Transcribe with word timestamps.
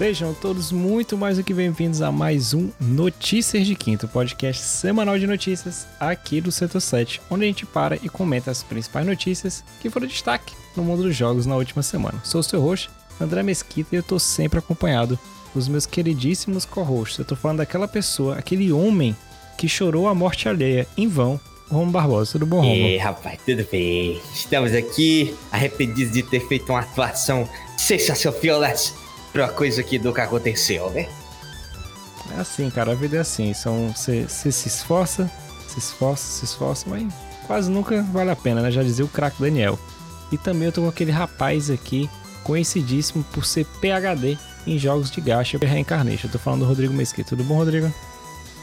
Sejam 0.00 0.32
todos 0.32 0.72
muito 0.72 1.14
mais 1.14 1.36
do 1.36 1.44
que 1.44 1.52
bem-vindos 1.52 2.00
a 2.00 2.10
mais 2.10 2.54
um 2.54 2.70
Notícias 2.80 3.66
de 3.66 3.74
Quinto, 3.74 4.08
podcast 4.08 4.62
semanal 4.62 5.18
de 5.18 5.26
notícias 5.26 5.86
aqui 6.00 6.40
do 6.40 6.50
Setor 6.50 6.80
7, 6.80 7.20
onde 7.30 7.44
a 7.44 7.46
gente 7.46 7.66
para 7.66 7.96
e 7.96 8.08
comenta 8.08 8.50
as 8.50 8.62
principais 8.62 9.04
notícias 9.04 9.62
que 9.78 9.90
foram 9.90 10.06
destaque 10.06 10.54
no 10.74 10.82
mundo 10.82 11.02
dos 11.02 11.14
jogos 11.14 11.44
na 11.44 11.54
última 11.54 11.82
semana. 11.82 12.18
Sou 12.24 12.40
o 12.40 12.42
seu 12.42 12.62
host, 12.62 12.88
André 13.20 13.42
Mesquita, 13.42 13.94
e 13.94 13.98
eu 13.98 14.02
tô 14.02 14.18
sempre 14.18 14.58
acompanhado 14.58 15.18
dos 15.54 15.68
meus 15.68 15.84
queridíssimos 15.84 16.64
co-hosts. 16.64 17.18
Eu 17.18 17.26
tô 17.26 17.36
falando 17.36 17.58
daquela 17.58 17.86
pessoa, 17.86 18.38
aquele 18.38 18.72
homem 18.72 19.14
que 19.58 19.68
chorou 19.68 20.08
a 20.08 20.14
morte 20.14 20.48
alheia 20.48 20.88
em 20.96 21.08
vão, 21.08 21.38
Romo 21.68 21.92
Barbosa. 21.92 22.32
Tudo 22.32 22.46
bom, 22.46 22.62
Romo? 22.62 22.74
E 22.74 22.96
rapaz, 22.96 23.38
tudo 23.44 23.68
bem. 23.70 24.18
Estamos 24.34 24.72
aqui 24.72 25.36
arrependidos 25.52 26.14
de 26.14 26.22
ter 26.22 26.40
feito 26.48 26.72
uma 26.72 26.80
atuação 26.80 27.46
sensacional 27.76 28.40
pra 29.32 29.48
coisa 29.48 29.80
aqui 29.80 29.98
do 29.98 30.12
que 30.12 30.20
aconteceu, 30.20 30.90
né? 30.90 31.08
É 32.36 32.40
assim, 32.40 32.70
cara, 32.70 32.92
a 32.92 32.94
vida 32.94 33.16
é 33.16 33.20
assim. 33.20 33.52
Você 33.52 34.28
se 34.28 34.68
esforça, 34.68 35.30
se 35.66 35.78
esforça, 35.78 36.24
se 36.24 36.44
esforça, 36.44 36.86
mas 36.88 37.06
quase 37.46 37.70
nunca 37.70 38.02
vale 38.12 38.30
a 38.30 38.36
pena, 38.36 38.60
né? 38.60 38.70
Já 38.70 38.82
dizia 38.82 39.04
o 39.04 39.08
craque 39.08 39.40
Daniel. 39.40 39.78
E 40.30 40.38
também 40.38 40.66
eu 40.66 40.72
tô 40.72 40.82
com 40.82 40.88
aquele 40.88 41.10
rapaz 41.10 41.70
aqui, 41.70 42.08
conhecidíssimo 42.44 43.24
por 43.32 43.44
ser 43.44 43.66
PHD 43.80 44.38
em 44.66 44.78
jogos 44.78 45.10
de 45.10 45.20
gacha 45.20 45.58
e 45.60 45.66
reencarnation. 45.66 46.28
Eu 46.28 46.32
tô 46.32 46.38
falando 46.38 46.60
do 46.60 46.66
Rodrigo 46.66 46.94
Mesquita. 46.94 47.30
Tudo 47.30 47.42
bom, 47.42 47.56
Rodrigo? 47.56 47.92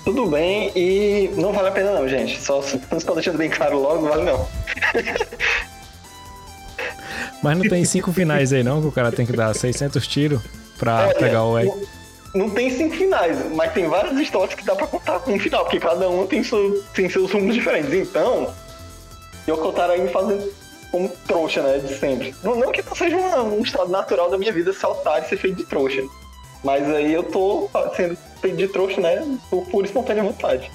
Tudo 0.05 0.27
bem 0.27 0.71
e 0.73 1.29
não 1.35 1.51
vale 1.51 1.67
a 1.67 1.71
pena 1.71 1.91
não, 1.91 2.07
gente. 2.07 2.41
Só, 2.41 2.61
só 2.61 3.13
deixando 3.13 3.37
bem 3.37 3.49
claro 3.49 3.79
logo, 3.81 4.03
não 4.03 4.09
vale 4.09 4.23
não. 4.23 4.47
Mas 7.41 7.57
não 7.57 7.67
tem 7.67 7.85
cinco 7.85 8.11
finais 8.11 8.51
aí 8.51 8.63
não, 8.63 8.81
que 8.81 8.87
o 8.87 8.91
cara 8.91 9.11
tem 9.11 9.25
que 9.25 9.33
dar 9.33 9.53
600 9.53 10.05
tiros 10.07 10.41
pra 10.77 11.13
pegar 11.13 11.43
o 11.43 11.59
E. 11.59 11.71
Não 12.33 12.49
tem 12.49 12.69
cinco 12.69 12.95
finais, 12.95 13.37
mas 13.53 13.73
tem 13.73 13.87
várias 13.87 14.17
histórias 14.19 14.53
que 14.53 14.65
dá 14.65 14.75
pra 14.75 14.85
contar 14.85 15.19
com 15.19 15.33
um 15.33 15.39
final, 15.39 15.63
porque 15.63 15.79
cada 15.79 16.09
um 16.09 16.27
tem, 16.27 16.43
seu, 16.43 16.83
tem 16.93 17.09
seus 17.09 17.31
rumos 17.31 17.55
diferentes. 17.55 17.93
Então, 17.93 18.53
eu 19.47 19.57
contar 19.57 19.89
aí 19.89 20.01
me 20.01 20.09
fazendo 20.09 20.51
como 20.91 21.09
trouxa, 21.25 21.61
né, 21.61 21.79
de 21.79 21.97
sempre. 21.97 22.35
Não, 22.43 22.55
não 22.55 22.71
que 22.71 22.83
não 22.83 22.95
seja 22.95 23.17
uma, 23.17 23.43
um 23.43 23.61
estado 23.61 23.89
natural 23.89 24.29
da 24.29 24.37
minha 24.37 24.51
vida 24.51 24.73
saltar 24.73 25.23
e 25.23 25.29
ser 25.29 25.37
feito 25.37 25.57
de 25.57 25.65
trouxa. 25.65 26.01
Mas 26.63 26.87
aí 26.89 27.13
eu 27.13 27.23
tô 27.23 27.69
sendo 27.95 28.17
feito 28.41 28.57
de 28.57 28.67
trouxa, 28.67 29.01
né, 29.01 29.39
por, 29.49 29.65
por 29.65 29.85
espontânea 29.85 30.23
vontade. 30.23 30.71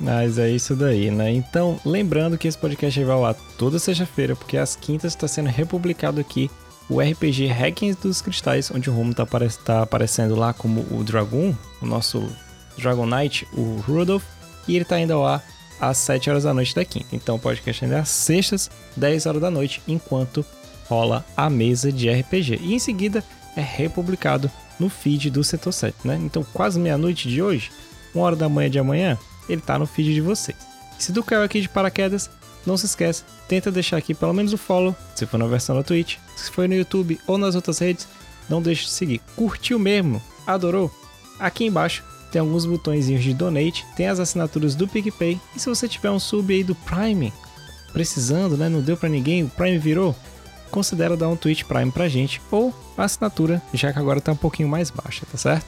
Mas 0.00 0.38
é 0.38 0.50
isso 0.50 0.74
daí, 0.74 1.10
né? 1.10 1.30
Então, 1.30 1.78
lembrando 1.84 2.36
que 2.36 2.48
esse 2.48 2.58
podcast 2.58 3.02
vai 3.04 3.16
lá 3.16 3.34
toda 3.56 3.78
sexta-feira, 3.78 4.34
porque 4.34 4.56
às 4.56 4.74
quintas 4.74 5.12
está 5.12 5.28
sendo 5.28 5.48
republicado 5.48 6.20
aqui 6.20 6.50
o 6.88 7.00
RPG 7.00 7.48
Hacking 7.48 7.94
dos 8.02 8.20
Cristais, 8.20 8.70
onde 8.70 8.90
o 8.90 8.92
Romo 8.92 9.14
tá, 9.14 9.26
tá 9.64 9.82
aparecendo 9.82 10.34
lá 10.34 10.52
como 10.52 10.80
o 10.90 11.02
Dragon, 11.02 11.54
o 11.80 11.86
nosso 11.86 12.28
Dragon 12.76 13.06
Knight, 13.06 13.46
o 13.52 13.82
Rudolph, 13.86 14.24
e 14.68 14.76
ele 14.76 14.84
tá 14.84 14.98
indo 14.98 15.18
lá 15.20 15.42
às 15.80 15.98
7 15.98 16.30
horas 16.30 16.44
da 16.44 16.54
noite 16.54 16.74
da 16.74 16.84
quinta. 16.84 17.06
Então 17.12 17.36
o 17.36 17.38
podcast 17.38 17.84
ainda 17.84 17.96
é 17.96 18.00
às 18.00 18.08
sextas, 18.08 18.70
10 18.96 19.26
horas 19.26 19.40
da 19.40 19.50
noite, 19.50 19.82
enquanto 19.86 20.44
rola 20.86 21.24
a 21.36 21.48
mesa 21.48 21.90
de 21.90 22.10
RPG. 22.10 22.60
E 22.62 22.74
em 22.74 22.78
seguida 22.78 23.24
é 23.56 23.60
republicado 23.60 24.50
no 24.78 24.88
feed 24.88 25.30
do 25.30 25.44
Setor 25.44 25.72
7, 25.72 25.96
né? 26.04 26.20
Então 26.22 26.44
quase 26.52 26.78
meia-noite 26.78 27.28
de 27.28 27.40
hoje, 27.40 27.70
uma 28.14 28.24
hora 28.24 28.36
da 28.36 28.48
manhã 28.48 28.70
de 28.70 28.78
amanhã, 28.78 29.18
ele 29.48 29.60
tá 29.60 29.78
no 29.78 29.86
feed 29.86 30.14
de 30.14 30.20
vocês. 30.20 30.56
Se 30.98 31.12
tu 31.12 31.22
caiu 31.22 31.42
aqui 31.42 31.60
de 31.60 31.68
paraquedas, 31.68 32.30
não 32.66 32.76
se 32.76 32.86
esquece, 32.86 33.24
tenta 33.48 33.70
deixar 33.70 33.96
aqui 33.96 34.14
pelo 34.14 34.32
menos 34.32 34.52
o 34.52 34.58
follow, 34.58 34.96
se 35.14 35.26
for 35.26 35.38
na 35.38 35.46
versão 35.46 35.76
da 35.76 35.82
Twitch, 35.82 36.16
se 36.36 36.50
for 36.50 36.68
no 36.68 36.74
YouTube 36.74 37.20
ou 37.26 37.36
nas 37.36 37.54
outras 37.54 37.78
redes, 37.78 38.08
não 38.48 38.62
deixe 38.62 38.84
de 38.84 38.90
seguir. 38.90 39.20
Curtiu 39.36 39.78
mesmo? 39.78 40.22
Adorou? 40.46 40.90
Aqui 41.38 41.64
embaixo 41.64 42.02
tem 42.30 42.40
alguns 42.40 42.66
botõezinhos 42.66 43.22
de 43.22 43.32
donate, 43.32 43.86
tem 43.96 44.08
as 44.08 44.18
assinaturas 44.18 44.74
do 44.74 44.88
PicPay, 44.88 45.40
e 45.54 45.60
se 45.60 45.68
você 45.68 45.86
tiver 45.86 46.10
um 46.10 46.18
sub 46.18 46.52
aí 46.52 46.64
do 46.64 46.74
Prime, 46.74 47.32
precisando, 47.92 48.56
né, 48.56 48.68
não 48.68 48.80
deu 48.80 48.96
para 48.96 49.08
ninguém, 49.08 49.44
o 49.44 49.48
Prime 49.48 49.78
virou, 49.78 50.16
considera 50.68 51.16
dar 51.16 51.28
um 51.28 51.36
Twitch 51.36 51.62
Prime 51.62 51.92
pra 51.92 52.08
gente, 52.08 52.42
ou 52.50 52.74
a 52.98 53.04
assinatura, 53.04 53.62
já 53.72 53.92
que 53.92 54.00
agora 54.00 54.20
tá 54.20 54.32
um 54.32 54.36
pouquinho 54.36 54.68
mais 54.68 54.90
baixa, 54.90 55.24
tá 55.30 55.38
certo? 55.38 55.66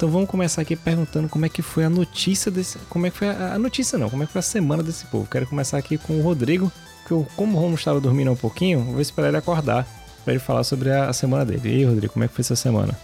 Então 0.00 0.08
vamos 0.08 0.30
começar 0.30 0.62
aqui 0.62 0.76
perguntando 0.76 1.28
como 1.28 1.44
é 1.44 1.48
que 1.50 1.60
foi 1.60 1.84
a 1.84 1.90
notícia 1.90 2.50
desse. 2.50 2.78
Como 2.88 3.06
é 3.06 3.10
que 3.10 3.18
foi 3.18 3.28
a, 3.28 3.52
a 3.52 3.58
notícia 3.58 3.98
não, 3.98 4.08
como 4.08 4.22
é 4.22 4.26
que 4.26 4.32
foi 4.32 4.38
a 4.38 4.42
semana 4.42 4.82
desse 4.82 5.04
povo. 5.04 5.28
Quero 5.30 5.46
começar 5.46 5.76
aqui 5.76 5.98
com 5.98 6.18
o 6.18 6.22
Rodrigo, 6.22 6.72
que 7.06 7.12
eu, 7.12 7.26
como 7.36 7.54
o 7.54 7.60
Romo 7.60 7.74
estava 7.74 8.00
dormindo 8.00 8.32
um 8.32 8.34
pouquinho, 8.34 8.80
vou 8.80 9.00
esperar 9.02 9.28
ele 9.28 9.36
acordar 9.36 9.86
para 10.24 10.32
ele 10.32 10.40
falar 10.40 10.64
sobre 10.64 10.90
a, 10.90 11.10
a, 11.10 11.12
semana 11.12 11.44
dele. 11.44 11.68
E 11.68 11.72
aí, 11.74 11.84
Rodrigo, 11.84 12.14
como 12.14 12.24
é 12.24 12.28
que 12.28 12.32
foi 12.32 12.40
essa 12.40 12.56
semana? 12.56 12.98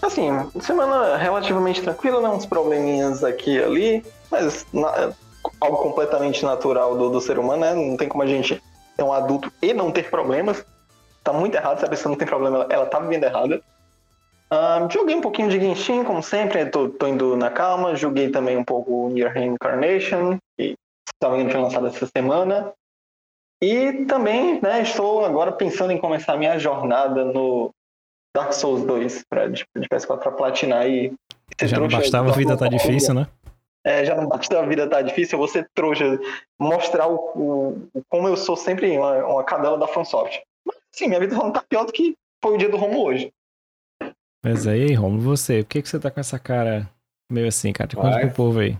Assim, 0.00 0.28
semana 0.60 1.16
relativamente 1.16 1.82
tranquila, 1.82 2.20
né? 2.20 2.28
Uns 2.28 2.46
probleminhas 2.46 3.24
aqui 3.24 3.56
e 3.56 3.64
ali, 3.64 4.06
mas 4.30 4.64
na, 4.72 5.10
algo 5.60 5.78
completamente 5.78 6.44
natural 6.44 6.96
do, 6.96 7.10
do 7.10 7.20
ser 7.20 7.40
humano, 7.40 7.62
né? 7.62 7.74
Não 7.74 7.96
tem 7.96 8.06
como 8.06 8.22
a 8.22 8.26
gente 8.26 8.62
ser 8.94 9.02
um 9.02 9.12
adulto 9.12 9.52
e 9.60 9.74
não 9.74 9.90
ter 9.90 10.08
problemas. 10.08 10.64
Tá 11.24 11.32
muito 11.32 11.56
errado, 11.56 11.80
se 11.80 11.84
a 11.84 11.88
pessoa 11.88 12.10
não 12.10 12.16
tem 12.16 12.28
problema, 12.28 12.58
ela, 12.58 12.66
ela 12.70 12.86
tá 12.86 13.00
vivendo 13.00 13.24
errada. 13.24 13.60
Uh, 14.52 14.90
joguei 14.92 15.16
um 15.16 15.20
pouquinho 15.20 15.48
de 15.48 15.58
Genshin, 15.58 16.04
como 16.04 16.22
sempre, 16.22 16.66
tô, 16.66 16.88
tô, 16.88 17.08
indo 17.08 17.36
na 17.36 17.50
calma. 17.50 17.96
Joguei 17.96 18.30
também 18.30 18.56
um 18.56 18.64
pouco 18.64 19.08
Near 19.08 19.32
Reincarnation, 19.32 20.38
que 20.56 20.76
estava 21.12 21.38
indo 21.38 21.50
foi 21.50 21.60
lançado 21.60 21.86
essa 21.88 22.06
semana. 22.06 22.72
E 23.62 24.04
também 24.04 24.60
né, 24.60 24.82
estou 24.82 25.24
agora 25.24 25.50
pensando 25.50 25.92
em 25.92 25.98
começar 25.98 26.34
a 26.34 26.36
minha 26.36 26.58
jornada 26.58 27.24
no 27.24 27.70
Dark 28.36 28.52
Souls 28.52 28.84
2 28.84 29.24
pra, 29.28 29.48
de, 29.48 29.64
de 29.76 29.88
PS4 29.88 30.18
para 30.18 30.32
platinar 30.32 30.88
e. 30.88 31.12
Já 31.62 31.78
não 31.78 31.88
bastava 31.88 32.30
a 32.30 32.34
vida 32.34 32.56
tá 32.56 32.68
difícil, 32.68 33.14
né? 33.14 33.26
É, 33.84 34.04
já 34.04 34.16
não 34.16 34.26
basta 34.26 34.58
a 34.58 34.66
vida 34.66 34.88
tá 34.88 35.00
difícil, 35.00 35.46
ser 35.46 35.70
trouxa, 35.72 36.18
mostrar 36.58 37.06
o, 37.06 37.14
o, 37.94 38.02
como 38.08 38.26
eu 38.26 38.36
sou 38.36 38.56
sempre 38.56 38.98
uma, 38.98 39.24
uma 39.24 39.44
cadela 39.44 39.78
da 39.78 39.86
FromSoft. 39.86 40.42
Mas 40.66 40.76
sim, 40.90 41.06
minha 41.06 41.20
vida 41.20 41.36
não 41.36 41.52
tá 41.52 41.62
pior 41.68 41.84
do 41.84 41.92
que 41.92 42.16
foi 42.42 42.54
o 42.54 42.58
dia 42.58 42.68
do 42.68 42.76
Romo 42.76 43.04
hoje. 43.04 43.32
Mas 44.48 44.64
aí, 44.64 44.94
Romulo, 44.94 45.22
você, 45.22 45.64
por 45.64 45.70
que, 45.70 45.82
que 45.82 45.88
você 45.88 45.98
tá 45.98 46.08
com 46.08 46.20
essa 46.20 46.38
cara 46.38 46.88
meio 47.28 47.48
assim, 47.48 47.72
cara? 47.72 47.90
Conta 47.96 48.20
pro 48.20 48.30
povo 48.30 48.60
aí. 48.60 48.78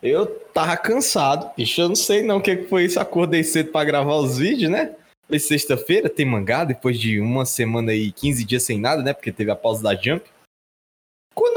Eu 0.00 0.24
tava 0.50 0.76
cansado, 0.76 1.52
bicho. 1.56 1.80
Eu 1.80 1.88
não 1.88 1.96
sei 1.96 2.22
não 2.22 2.36
o 2.36 2.40
que 2.40 2.58
foi 2.58 2.84
isso. 2.84 3.00
Acordei 3.00 3.42
cedo 3.42 3.72
pra 3.72 3.84
gravar 3.84 4.14
os 4.14 4.38
vídeos, 4.38 4.70
né? 4.70 4.94
Foi 5.26 5.40
sexta-feira, 5.40 6.08
tem 6.08 6.24
mangá, 6.24 6.62
depois 6.62 6.96
de 6.96 7.20
uma 7.20 7.44
semana 7.44 7.92
e 7.92 8.12
15 8.12 8.44
dias 8.44 8.62
sem 8.62 8.78
nada, 8.78 9.02
né? 9.02 9.12
Porque 9.12 9.32
teve 9.32 9.50
a 9.50 9.56
pausa 9.56 9.82
da 9.82 9.96
Jump. 9.96 10.24
Quando 11.34 11.56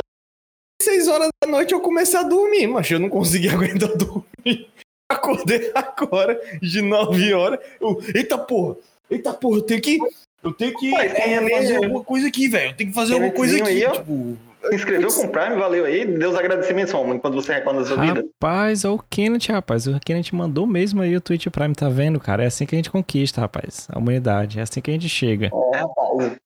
6 0.81 1.07
horas 1.07 1.29
da 1.43 1.47
noite 1.47 1.73
eu 1.73 1.79
comecei 1.79 2.19
a 2.19 2.23
dormir, 2.23 2.65
mas 2.65 2.89
eu 2.89 2.99
não 2.99 3.07
consegui 3.07 3.49
aguentar 3.53 3.95
dormir. 3.95 4.67
Acordei 5.07 5.71
agora, 5.75 6.41
de 6.59 6.81
9 6.81 7.33
horas. 7.35 7.59
Eu, 7.79 8.01
eita 8.15 8.35
porra, 8.35 8.77
eita 9.11 9.33
porra, 9.33 9.57
eu 9.57 9.61
tenho 9.61 9.81
que 9.81 9.99
eu 10.43 10.51
tenho 10.51 10.73
que 10.75 10.91
Pai, 10.91 11.07
é, 11.07 11.49
fazer 11.49 11.75
alguma 11.75 12.03
coisa 12.03 12.27
aqui, 12.27 12.47
velho. 12.47 12.71
Eu 12.71 12.75
tenho 12.75 12.89
que 12.89 12.95
fazer 12.95 13.13
alguma 13.13 13.31
coisa 13.31 13.57
aqui. 13.57 13.85
Aí, 13.85 13.91
tipo... 13.91 14.37
Se 14.63 14.75
inscreveu 14.75 15.11
com 15.11 15.23
o 15.23 15.29
Prime, 15.29 15.55
valeu 15.55 15.85
aí. 15.85 16.05
Deus 16.05 16.35
agradecimentos, 16.35 16.93
Romulo, 16.93 17.19
quando 17.19 17.33
você 17.33 17.53
recorda 17.53 17.79
da 17.79 17.85
sua 17.85 17.95
rapaz, 17.95 18.13
vida. 18.13 18.27
Rapaz, 18.33 18.85
olha 18.85 18.93
o 18.93 19.03
Kenneth, 19.09 19.49
rapaz. 19.49 19.87
O 19.87 19.99
Kenneth 19.99 20.33
mandou 20.33 20.67
mesmo 20.67 21.01
aí 21.01 21.15
o 21.15 21.21
Twitch 21.21 21.47
Prime, 21.47 21.73
tá 21.73 21.89
vendo, 21.89 22.19
cara? 22.19 22.43
É 22.43 22.47
assim 22.47 22.65
que 22.65 22.75
a 22.75 22.77
gente 22.77 22.91
conquista, 22.91 23.41
rapaz. 23.41 23.87
A 23.91 23.97
humanidade. 23.97 24.59
É 24.59 24.61
assim 24.61 24.81
que 24.81 24.91
a 24.91 24.93
gente 24.93 25.09
chega. 25.09 25.47
É, 25.73 25.77
rapaz. 25.77 26.37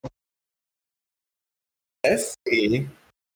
É 2.06 2.18
sim. 2.18 2.90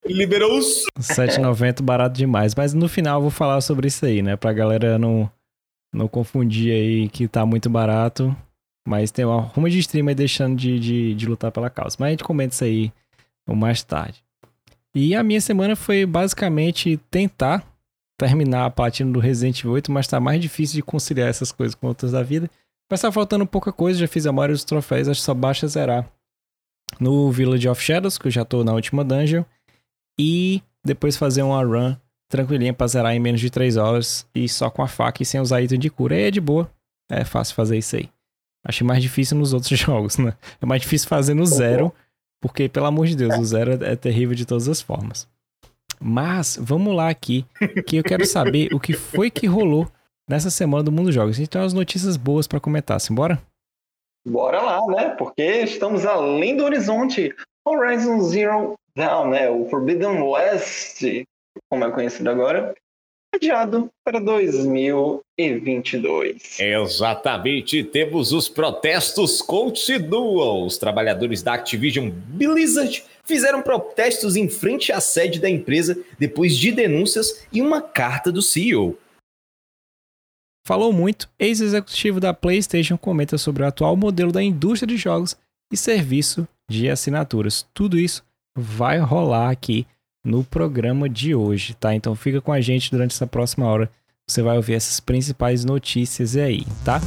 Liberou 0.06 0.58
os. 0.58 0.86
7,90 0.98 1.82
barato 1.82 2.16
demais. 2.16 2.56
Mas 2.56 2.74
no 2.74 2.88
final 2.88 3.18
eu 3.18 3.24
vou 3.24 3.32
falar 3.32 3.60
sobre 3.62 3.88
isso 3.88 4.06
aí, 4.06 4.22
né? 4.22 4.38
Pra 4.38 4.54
galera 4.54 4.98
não, 4.98 5.30
não 5.94 6.08
confundir 6.08 6.72
aí 6.72 7.10
que 7.10 7.28
tá 7.28 7.46
muito 7.46 7.70
barato. 7.70 8.36
Mas 8.90 9.12
tem 9.12 9.24
uma 9.24 9.40
rumo 9.40 9.70
de 9.70 9.78
streamer 9.78 10.16
deixando 10.16 10.56
de, 10.58 10.80
de, 10.80 11.14
de 11.14 11.26
lutar 11.28 11.52
pela 11.52 11.70
causa. 11.70 11.96
Mas 12.00 12.08
a 12.08 12.10
gente 12.10 12.24
comenta 12.24 12.56
isso 12.56 12.64
aí 12.64 12.92
mais 13.48 13.84
tarde. 13.84 14.24
E 14.96 15.14
a 15.14 15.22
minha 15.22 15.40
semana 15.40 15.76
foi 15.76 16.08
basicamente 16.08 16.98
tentar 17.12 17.64
terminar 18.20 18.66
a 18.66 18.70
platina 18.72 19.12
do 19.12 19.20
Resident 19.20 19.60
Evil 19.60 19.74
8, 19.74 19.92
mas 19.92 20.08
tá 20.08 20.20
mais 20.20 20.42
difícil 20.42 20.78
de 20.78 20.82
conciliar 20.82 21.30
essas 21.30 21.52
coisas 21.52 21.76
com 21.76 21.86
outras 21.86 22.14
da 22.14 22.24
vida. 22.24 22.50
Mas 22.90 23.02
tá 23.02 23.12
faltando 23.12 23.46
pouca 23.46 23.72
coisa, 23.72 24.00
já 24.00 24.08
fiz 24.08 24.26
a 24.26 24.32
maioria 24.32 24.56
dos 24.56 24.64
troféus, 24.64 25.08
acho 25.08 25.20
que 25.22 25.26
só 25.26 25.36
baixa 25.36 25.68
zerar 25.68 26.12
no 27.00 27.32
Village 27.32 27.70
of 27.70 27.80
Shadows, 27.80 28.18
que 28.18 28.26
eu 28.26 28.32
já 28.32 28.44
tô 28.44 28.64
na 28.64 28.74
última 28.74 29.06
dungeon. 29.06 29.44
E 30.20 30.64
depois 30.84 31.16
fazer 31.16 31.44
uma 31.44 31.64
run 31.64 31.96
tranquilinha 32.28 32.74
pra 32.74 32.88
zerar 32.88 33.14
em 33.14 33.20
menos 33.20 33.40
de 33.40 33.52
3 33.52 33.78
horas 33.78 34.28
e 34.34 34.50
só 34.50 34.72
com 34.72 34.82
a 34.82 34.88
faca 34.88 35.22
e 35.22 35.26
sem 35.28 35.40
usar 35.40 35.62
item 35.62 35.78
de 35.78 35.92
cura. 35.92 36.16
Aí 36.16 36.24
é 36.24 36.32
de 36.32 36.42
boa, 36.42 36.68
é 37.08 37.24
fácil 37.24 37.54
fazer 37.54 37.78
isso 37.78 37.96
aí. 37.96 38.10
Achei 38.64 38.86
mais 38.86 39.02
difícil 39.02 39.38
nos 39.38 39.54
outros 39.54 39.72
jogos, 39.80 40.18
né? 40.18 40.34
É 40.62 40.66
mais 40.66 40.82
difícil 40.82 41.08
fazer 41.08 41.34
no 41.34 41.46
zero, 41.46 41.94
porque, 42.42 42.70
pelo 42.70 42.86
amor 42.86 43.08
de 43.08 43.16
Deus, 43.16 43.38
o 43.38 43.46
zero 43.46 43.84
é 43.84 43.96
terrível 43.96 44.36
de 44.36 44.46
todas 44.46 44.68
as 44.68 44.82
formas. 44.82 45.28
Mas, 46.00 46.58
vamos 46.62 46.96
lá 46.96 47.10
aqui, 47.10 47.46
que 47.86 47.98
eu 47.98 48.04
quero 48.04 48.26
saber 48.26 48.74
o 48.74 48.80
que 48.80 48.94
foi 48.94 49.30
que 49.30 49.46
rolou 49.46 49.88
nessa 50.30 50.50
semana 50.50 50.84
do 50.84 50.92
Mundo 50.92 51.12
Jogos. 51.12 51.36
A 51.36 51.40
gente 51.40 51.50
tem 51.50 51.62
umas 51.62 51.74
notícias 51.74 52.16
boas 52.16 52.48
para 52.48 52.60
comentar, 52.60 53.00
simbora? 53.02 53.42
Bora 54.26 54.62
lá, 54.62 54.86
né? 54.88 55.10
Porque 55.18 55.44
estamos 55.44 56.06
além 56.06 56.56
do 56.56 56.64
horizonte. 56.64 57.36
Horizon 57.68 58.22
Zero 58.22 58.76
Dawn, 58.96 59.30
né? 59.30 59.50
O 59.50 59.66
Forbidden 59.66 60.22
West, 60.22 61.04
como 61.70 61.84
é 61.84 61.92
conhecido 61.92 62.30
agora, 62.30 62.74
adiado 63.34 63.90
para 64.04 64.20
2022. 64.20 66.60
Exatamente, 66.60 67.84
temos 67.84 68.32
os 68.32 68.50
protestos 68.50 69.40
continuam. 69.42 70.66
Os 70.66 70.78
trabalhadores 70.78 71.42
da 71.42 71.54
Activision 71.54 72.10
Blizzard 72.10 73.04
fizeram 73.24 73.62
protestos 73.62 74.36
em 74.36 74.50
frente 74.50 74.92
à 74.92 75.00
sede 75.00 75.40
da 75.40 75.50
empresa 75.50 75.98
depois 76.18 76.58
de 76.58 76.72
denúncias 76.72 77.46
e 77.54 77.62
uma 77.62 77.82
carta 77.82 78.32
do 78.32 78.42
CEO. 78.42 78.98
Falou 80.66 80.92
muito, 80.94 81.30
ex-executivo 81.40 82.20
da 82.20 82.34
PlayStation 82.34 82.98
comenta 82.98 83.38
sobre 83.38 83.64
o 83.64 83.66
atual 83.66 83.96
modelo 83.96 84.32
da 84.32 84.44
indústria 84.44 84.88
de 84.88 84.98
jogos 84.98 85.36
e 85.72 85.78
serviço 85.78 86.48
de 86.70 86.90
assinaturas. 86.90 87.66
Tudo 87.74 87.98
isso 87.98 88.24
vai 88.56 89.00
rolar 89.00 89.50
aqui 89.50 89.88
no 90.24 90.44
programa 90.44 91.08
de 91.08 91.34
hoje, 91.34 91.74
tá? 91.74 91.96
Então 91.96 92.16
fica 92.16 92.42
com 92.42 92.52
a 92.52 92.62
gente 92.62 92.92
durante 92.92 93.14
essa 93.14 93.28
próxima 93.28 93.66
hora. 93.66 93.90
Você 94.28 94.42
vai 94.42 94.58
ouvir 94.58 94.74
essas 94.74 95.00
principais 95.00 95.66
notícias 95.66 96.36
aí, 96.36 96.66
tá? 96.84 97.02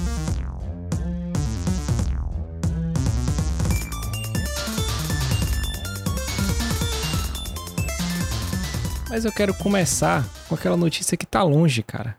Mas 9.09 9.26
eu 9.26 9.32
quero 9.32 9.53
começar 9.55 10.26
com 10.49 10.55
aquela 10.55 10.76
notícia 10.76 11.19
que 11.19 11.26
tá 11.26 11.43
longe, 11.43 11.82
cara. 11.82 12.17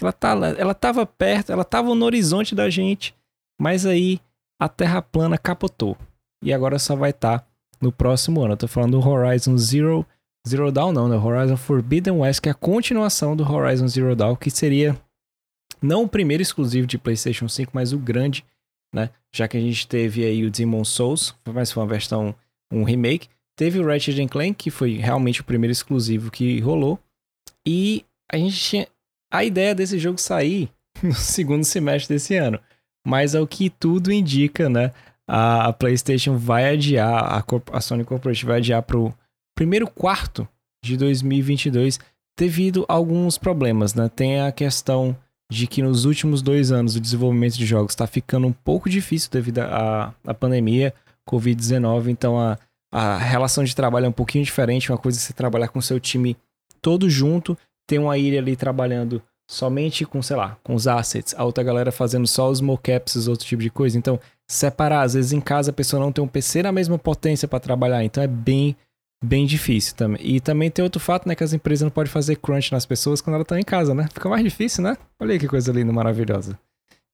Ela, 0.00 0.10
tá, 0.10 0.30
ela 0.56 0.74
tava 0.74 1.04
perto, 1.04 1.52
ela 1.52 1.64
tava 1.64 1.94
no 1.94 2.06
horizonte 2.06 2.54
da 2.54 2.70
gente, 2.70 3.14
mas 3.60 3.84
aí 3.84 4.18
a 4.58 4.66
Terra 4.66 5.02
plana 5.02 5.36
capotou. 5.36 5.98
E 6.42 6.50
agora 6.52 6.78
só 6.78 6.96
vai 6.96 7.10
estar 7.10 7.40
tá 7.40 7.46
no 7.78 7.92
próximo 7.92 8.42
ano. 8.42 8.54
Eu 8.54 8.56
tô 8.56 8.66
falando 8.66 8.98
do 8.98 9.06
Horizon 9.06 9.58
Zero, 9.58 10.06
Zero 10.48 10.72
Dawn 10.72 10.92
não, 10.92 11.08
né? 11.08 11.16
Horizon 11.16 11.56
Forbidden 11.56 12.14
West, 12.14 12.40
que 12.40 12.48
é 12.48 12.52
a 12.52 12.54
continuação 12.54 13.36
do 13.36 13.44
Horizon 13.44 13.86
Zero 13.88 14.16
Dawn, 14.16 14.36
que 14.36 14.50
seria 14.50 14.98
não 15.82 16.04
o 16.04 16.08
primeiro 16.08 16.42
exclusivo 16.42 16.86
de 16.86 16.98
PlayStation 16.98 17.48
5, 17.48 17.70
mas 17.74 17.92
o 17.92 17.98
grande, 17.98 18.44
né? 18.94 19.10
Já 19.32 19.46
que 19.46 19.56
a 19.56 19.60
gente 19.60 19.86
teve 19.86 20.24
aí 20.24 20.44
o 20.44 20.50
Demon 20.50 20.84
Souls, 20.84 21.34
mas 21.46 21.70
foi 21.70 21.82
uma 21.82 21.88
versão, 21.88 22.34
um 22.72 22.84
remake. 22.84 23.28
Teve 23.56 23.78
o 23.78 23.86
Ratchet 23.86 24.26
Clank, 24.28 24.54
que 24.54 24.70
foi 24.70 24.96
realmente 24.96 25.40
o 25.40 25.44
primeiro 25.44 25.72
exclusivo 25.72 26.30
que 26.30 26.60
rolou. 26.60 26.98
E 27.66 28.04
a 28.32 28.36
gente 28.36 28.56
tinha 28.58 28.88
a 29.30 29.44
ideia 29.44 29.74
desse 29.74 29.98
jogo 29.98 30.18
sair 30.18 30.70
no 31.02 31.14
segundo 31.14 31.64
semestre 31.64 32.14
desse 32.14 32.36
ano. 32.36 32.58
Mas 33.06 33.34
ao 33.34 33.46
que 33.46 33.70
tudo 33.70 34.12
indica, 34.12 34.68
né? 34.68 34.92
A, 35.26 35.72
PlayStation 35.72 36.36
vai 36.36 36.74
adiar, 36.74 37.44
a, 37.72 37.80
Sony 37.80 38.04
Corporation 38.04 38.48
vai 38.48 38.56
adiar 38.56 38.82
pro 38.82 39.14
primeiro 39.60 39.86
quarto 39.86 40.48
de 40.82 40.96
2022 40.96 42.00
devido 42.38 42.86
a 42.88 42.94
alguns 42.94 43.36
problemas, 43.36 43.92
né? 43.92 44.08
Tem 44.08 44.40
a 44.40 44.50
questão 44.50 45.14
de 45.52 45.66
que 45.66 45.82
nos 45.82 46.06
últimos 46.06 46.40
dois 46.40 46.72
anos 46.72 46.96
o 46.96 47.00
desenvolvimento 47.00 47.58
de 47.58 47.66
jogos 47.66 47.92
está 47.92 48.06
ficando 48.06 48.46
um 48.46 48.54
pouco 48.54 48.88
difícil 48.88 49.30
devido 49.30 49.58
à 49.58 50.14
pandemia, 50.38 50.94
Covid-19, 51.28 52.08
então 52.08 52.40
a, 52.40 52.58
a 52.90 53.18
relação 53.18 53.62
de 53.62 53.76
trabalho 53.76 54.06
é 54.06 54.08
um 54.08 54.12
pouquinho 54.12 54.42
diferente, 54.42 54.90
uma 54.90 54.96
coisa 54.96 55.18
é 55.18 55.20
você 55.20 55.34
trabalhar 55.34 55.68
com 55.68 55.78
seu 55.82 56.00
time 56.00 56.38
todo 56.80 57.10
junto, 57.10 57.54
tem 57.86 57.98
uma 57.98 58.16
ilha 58.16 58.38
ali 58.38 58.56
trabalhando 58.56 59.22
somente 59.46 60.06
com, 60.06 60.22
sei 60.22 60.36
lá, 60.36 60.56
com 60.64 60.74
os 60.74 60.88
assets, 60.88 61.34
a 61.36 61.44
outra 61.44 61.62
galera 61.62 61.92
fazendo 61.92 62.26
só 62.26 62.48
os 62.48 62.62
mockups, 62.62 63.28
outro 63.28 63.44
tipo 63.44 63.60
de 63.60 63.68
coisa. 63.68 63.98
Então, 63.98 64.18
separar, 64.48 65.02
às 65.02 65.12
vezes 65.12 65.34
em 65.34 65.40
casa 65.40 65.70
a 65.70 65.74
pessoa 65.74 66.00
não 66.00 66.10
tem 66.10 66.24
um 66.24 66.28
PC 66.28 66.62
na 66.62 66.72
mesma 66.72 66.98
potência 66.98 67.46
para 67.46 67.60
trabalhar, 67.60 68.02
então 68.02 68.22
é 68.22 68.26
bem 68.26 68.74
bem 69.22 69.46
difícil 69.46 69.94
também. 69.94 70.20
E 70.22 70.40
também 70.40 70.70
tem 70.70 70.82
outro 70.82 71.00
fato, 71.00 71.28
né, 71.28 71.34
que 71.34 71.44
as 71.44 71.52
empresas 71.52 71.82
não 71.82 71.90
podem 71.90 72.10
fazer 72.10 72.36
crunch 72.36 72.72
nas 72.72 72.86
pessoas 72.86 73.20
quando 73.20 73.36
ela 73.36 73.44
tá 73.44 73.58
em 73.58 73.62
casa, 73.62 73.94
né? 73.94 74.08
Fica 74.12 74.28
mais 74.28 74.42
difícil, 74.42 74.82
né? 74.82 74.96
Olha 75.20 75.32
aí 75.32 75.38
que 75.38 75.46
coisa 75.46 75.72
linda, 75.72 75.92
maravilhosa. 75.92 76.58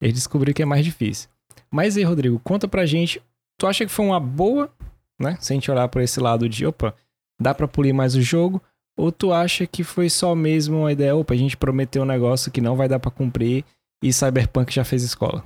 Eles 0.00 0.14
descobriram 0.14 0.54
que 0.54 0.62
é 0.62 0.66
mais 0.66 0.84
difícil. 0.84 1.28
Mas 1.70 1.96
aí, 1.96 2.04
Rodrigo, 2.04 2.38
conta 2.40 2.68
pra 2.68 2.86
gente, 2.86 3.20
tu 3.58 3.66
acha 3.66 3.84
que 3.84 3.90
foi 3.90 4.06
uma 4.06 4.20
boa, 4.20 4.70
né? 5.18 5.36
Se 5.40 5.52
a 5.52 5.54
gente 5.54 5.70
olhar 5.70 5.88
por 5.88 6.00
esse 6.00 6.20
lado 6.20 6.48
de, 6.48 6.66
opa, 6.66 6.94
dá 7.40 7.54
pra 7.54 7.66
polir 7.66 7.92
mais 7.92 8.14
o 8.14 8.22
jogo, 8.22 8.62
ou 8.96 9.10
tu 9.10 9.32
acha 9.32 9.66
que 9.66 9.82
foi 9.82 10.08
só 10.08 10.34
mesmo 10.34 10.80
uma 10.80 10.92
ideia, 10.92 11.16
opa, 11.16 11.34
a 11.34 11.36
gente 11.36 11.56
prometeu 11.56 12.02
um 12.02 12.06
negócio 12.06 12.52
que 12.52 12.60
não 12.60 12.76
vai 12.76 12.88
dar 12.88 12.98
para 12.98 13.10
cumprir 13.10 13.64
e 14.02 14.12
Cyberpunk 14.12 14.72
já 14.72 14.84
fez 14.84 15.02
escola? 15.02 15.44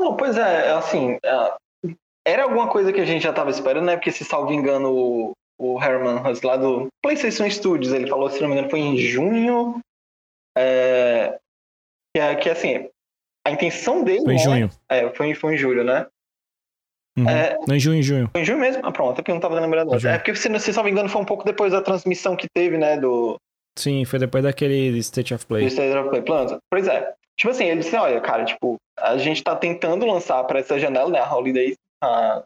Não, 0.00 0.16
pois 0.16 0.36
é, 0.36 0.72
assim, 0.72 1.18
é, 1.24 1.56
era 2.28 2.42
alguma 2.42 2.68
coisa 2.68 2.92
que 2.92 3.00
a 3.00 3.04
gente 3.04 3.22
já 3.22 3.30
estava 3.30 3.50
esperando, 3.50 3.86
né? 3.86 3.96
Porque 3.96 4.12
se 4.12 4.24
salvo 4.24 4.52
engano, 4.52 4.92
o, 4.92 5.32
o 5.58 5.82
Herman 5.82 6.20
Huss 6.26 6.42
lá 6.42 6.56
do 6.56 6.88
PlayStation 7.02 7.48
Studios, 7.50 7.92
ele 7.92 8.06
falou, 8.06 8.28
se 8.28 8.40
não 8.40 8.48
me 8.48 8.54
engano, 8.54 8.70
foi 8.70 8.80
em 8.80 8.96
junho. 8.98 9.80
É, 10.56 11.38
que, 12.14 12.20
é, 12.20 12.34
que 12.36 12.50
assim, 12.50 12.88
a 13.46 13.50
intenção 13.50 14.04
dele. 14.04 14.24
Foi 14.24 14.34
em 14.34 14.36
né? 14.36 14.42
junho. 14.42 14.70
É, 14.88 15.08
foi, 15.10 15.34
foi 15.34 15.54
em 15.54 15.56
julho, 15.56 15.84
né? 15.84 16.06
Uhum. 17.18 17.28
É, 17.28 17.58
não, 17.66 17.74
em 17.74 17.80
junho, 17.80 17.98
em 17.98 18.02
junho. 18.02 18.28
Foi 18.30 18.42
em 18.42 18.44
junho 18.44 18.58
mesmo? 18.58 18.82
Ah, 18.84 18.92
pronto, 18.92 19.12
é 19.12 19.14
porque 19.16 19.30
eu 19.30 19.34
não 19.34 19.42
tava 19.42 19.58
lembrando. 19.58 19.94
É 20.06 20.18
porque, 20.18 20.34
se, 20.36 20.58
se 20.60 20.72
não 20.72 20.84
me 20.84 20.90
engano, 20.90 21.08
foi 21.08 21.20
um 21.20 21.26
pouco 21.26 21.44
depois 21.44 21.72
da 21.72 21.82
transmissão 21.82 22.36
que 22.36 22.46
teve, 22.54 22.76
né? 22.76 22.96
Do. 22.96 23.36
Sim, 23.78 24.04
foi 24.04 24.18
depois 24.18 24.44
daquele 24.44 24.98
State 24.98 25.34
of 25.34 25.46
Play. 25.46 25.66
State 25.66 25.96
of 25.96 26.10
Play, 26.10 26.22
pronto. 26.22 26.58
Pois 26.70 26.86
é. 26.86 27.12
Tipo 27.36 27.52
assim, 27.52 27.66
ele 27.66 27.80
disse, 27.80 27.94
olha, 27.94 28.20
cara, 28.20 28.44
tipo, 28.44 28.76
a 28.98 29.16
gente 29.16 29.42
tá 29.42 29.54
tentando 29.54 30.04
lançar 30.04 30.42
para 30.44 30.58
essa 30.58 30.78
janela, 30.78 31.08
né, 31.08 31.20
a 31.20 31.32
Holiday, 31.32 31.74
a, 32.02 32.44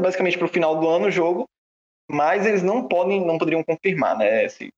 basicamente 0.00 0.38
pro 0.38 0.48
final 0.48 0.78
do 0.78 0.88
ano 0.88 1.06
o 1.06 1.10
jogo, 1.10 1.48
mas 2.10 2.46
eles 2.46 2.62
não 2.62 2.86
podem, 2.86 3.24
não 3.24 3.38
poderiam 3.38 3.64
confirmar, 3.64 4.16
né, 4.16 4.48
se 4.48 4.72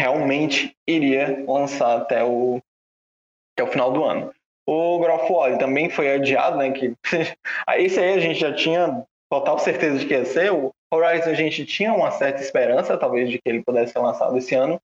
realmente 0.00 0.74
iria 0.88 1.44
lançar 1.46 1.98
até 1.98 2.24
o, 2.24 2.60
até 3.54 3.68
o 3.68 3.70
final 3.70 3.92
do 3.92 4.04
ano. 4.04 4.32
O 4.66 4.98
God 4.98 5.30
War 5.30 5.58
também 5.58 5.90
foi 5.90 6.14
adiado, 6.14 6.56
né, 6.56 6.70
que 6.70 6.94
esse 7.76 8.00
aí 8.00 8.14
a 8.14 8.20
gente 8.20 8.38
já 8.38 8.54
tinha 8.54 9.04
total 9.30 9.58
certeza 9.58 9.98
de 9.98 10.06
que 10.06 10.14
ia 10.14 10.24
ser, 10.24 10.52
o 10.52 10.72
Horizon 10.92 11.30
a 11.30 11.34
gente 11.34 11.64
tinha 11.64 11.92
uma 11.92 12.10
certa 12.10 12.40
esperança, 12.40 12.98
talvez, 12.98 13.30
de 13.30 13.38
que 13.38 13.48
ele 13.48 13.62
pudesse 13.62 13.92
ser 13.92 14.00
lançado 14.00 14.36
esse 14.36 14.54
ano, 14.54 14.80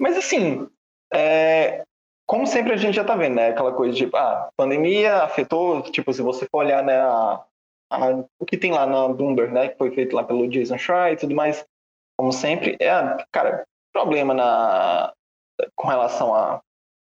mas 0.00 0.16
assim, 0.16 0.66
é, 1.12 1.84
como 2.26 2.46
sempre 2.46 2.72
a 2.72 2.76
gente 2.76 2.94
já 2.94 3.04
tá 3.04 3.14
vendo, 3.16 3.34
né? 3.34 3.48
Aquela 3.48 3.72
coisa 3.72 3.94
de, 3.94 4.08
ah, 4.14 4.48
pandemia 4.56 5.24
afetou, 5.24 5.82
tipo, 5.82 6.12
se 6.12 6.22
você 6.22 6.46
for 6.46 6.64
olhar, 6.64 6.82
né, 6.82 6.98
a, 6.98 7.44
a, 7.90 8.24
o 8.38 8.46
que 8.46 8.56
tem 8.56 8.72
lá 8.72 8.86
na 8.86 9.08
Bloomberg, 9.08 9.52
né, 9.52 9.68
que 9.68 9.78
foi 9.78 9.90
feito 9.90 10.14
lá 10.14 10.24
pelo 10.24 10.48
Jason 10.48 10.78
Schreier 10.78 11.14
e 11.14 11.16
tudo 11.16 11.34
mais, 11.34 11.64
como 12.16 12.32
sempre, 12.32 12.76
é, 12.80 12.90
cara, 13.32 13.64
problema 13.92 14.32
na, 14.32 15.12
com 15.74 15.88
relação 15.88 16.34
a, 16.34 16.60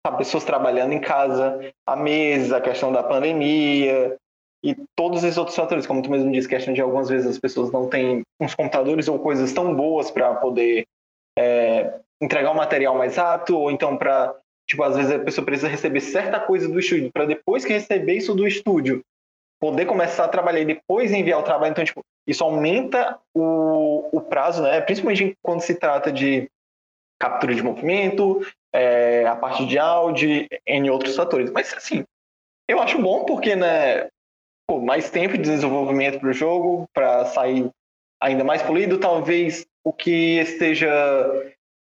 a 0.06 0.12
pessoas 0.12 0.44
trabalhando 0.44 0.92
em 0.92 1.00
casa 1.00 1.72
há 1.86 1.96
meses, 1.96 2.52
a 2.52 2.60
questão 2.60 2.92
da 2.92 3.02
pandemia 3.02 4.16
e 4.64 4.76
todos 4.96 5.24
esses 5.24 5.38
outros 5.38 5.56
fatores, 5.56 5.86
como 5.86 6.02
tu 6.02 6.10
mesmo 6.10 6.32
disse, 6.32 6.48
questão 6.48 6.74
de 6.74 6.80
algumas 6.80 7.08
vezes 7.08 7.26
as 7.28 7.38
pessoas 7.38 7.70
não 7.70 7.88
têm 7.88 8.22
uns 8.40 8.54
computadores 8.54 9.08
ou 9.08 9.18
coisas 9.18 9.52
tão 9.52 9.74
boas 9.74 10.10
para 10.10 10.34
poder 10.34 10.86
é, 11.38 12.00
entregar 12.20 12.50
o 12.50 12.56
material 12.56 12.96
mais 12.96 13.16
rápido, 13.16 13.58
ou 13.58 13.70
então 13.70 13.96
para 13.96 14.34
Tipo, 14.68 14.82
às 14.82 14.96
vezes 14.96 15.10
a 15.10 15.18
pessoa 15.18 15.44
precisa 15.44 15.66
receber 15.66 16.00
certa 16.00 16.38
coisa 16.38 16.68
do 16.68 16.78
estúdio 16.78 17.10
para 17.10 17.24
depois 17.24 17.64
que 17.64 17.72
receber 17.72 18.14
isso 18.14 18.34
do 18.34 18.46
estúdio, 18.46 19.02
poder 19.60 19.86
começar 19.86 20.24
a 20.24 20.28
trabalhar 20.28 20.60
e 20.60 20.64
depois 20.64 21.12
enviar 21.12 21.40
o 21.40 21.44
trabalho. 21.44 21.72
Então, 21.72 21.84
tipo, 21.84 22.04
isso 22.26 22.44
aumenta 22.44 23.18
o, 23.34 24.08
o 24.12 24.20
prazo, 24.20 24.62
né? 24.62 24.80
Principalmente 24.80 25.36
quando 25.42 25.60
se 25.60 25.74
trata 25.74 26.12
de 26.12 26.48
captura 27.20 27.54
de 27.54 27.62
movimento, 27.62 28.46
é, 28.72 29.26
a 29.26 29.34
parte 29.34 29.66
de 29.66 29.78
áudio, 29.78 30.46
em 30.66 30.88
outros 30.88 31.16
fatores. 31.16 31.50
Mas, 31.50 31.72
assim, 31.74 32.04
eu 32.68 32.80
acho 32.80 33.00
bom 33.00 33.24
porque, 33.24 33.56
né, 33.56 34.08
pô, 34.66 34.80
mais 34.80 35.10
tempo 35.10 35.36
de 35.36 35.42
desenvolvimento 35.42 36.20
para 36.20 36.28
o 36.28 36.34
jogo, 36.34 36.88
para 36.92 37.24
sair 37.26 37.70
ainda 38.20 38.44
mais 38.44 38.62
polido, 38.62 38.98
talvez 38.98 39.66
o 39.84 39.92
que 39.92 40.38
esteja 40.38 40.88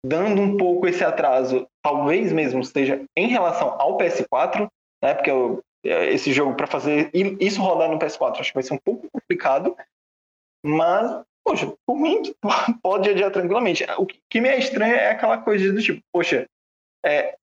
dando 0.06 0.42
um 0.42 0.58
pouco 0.58 0.88
esse 0.88 1.04
atraso, 1.04 1.68
talvez 1.82 2.34
mesmo 2.34 2.64
seja 2.64 3.02
em 3.16 3.28
relação 3.28 3.80
ao 3.80 3.98
PS4, 3.98 4.68
né? 5.02 5.14
Porque 5.14 5.32
eu, 5.32 5.64
esse 5.84 6.32
jogo 6.32 6.56
para 6.56 6.68
fazer 6.68 7.10
isso 7.14 7.62
rodar 7.62 7.90
no 7.90 8.00
PS4 8.00 8.40
acho 8.40 8.52
que 8.52 8.56
vai 8.56 8.64
ser 8.64 8.74
um 8.74 8.78
pouco 8.78 9.10
complicado, 9.12 9.76
mas 10.64 11.24
poxa, 11.44 11.72
por 11.86 11.98
mim 11.98 12.22
pode 12.82 13.10
adiar 13.10 13.32
tranquilamente. 13.32 13.86
O 13.98 14.06
que 14.06 14.42
me 14.42 14.50
é 14.50 14.58
estranho 14.58 14.96
é 14.96 15.10
aquela 15.10 15.38
coisa 15.38 15.72
do 15.72 15.82
tipo, 15.82 16.02
poxa, 16.12 16.48
é, 17.06 17.36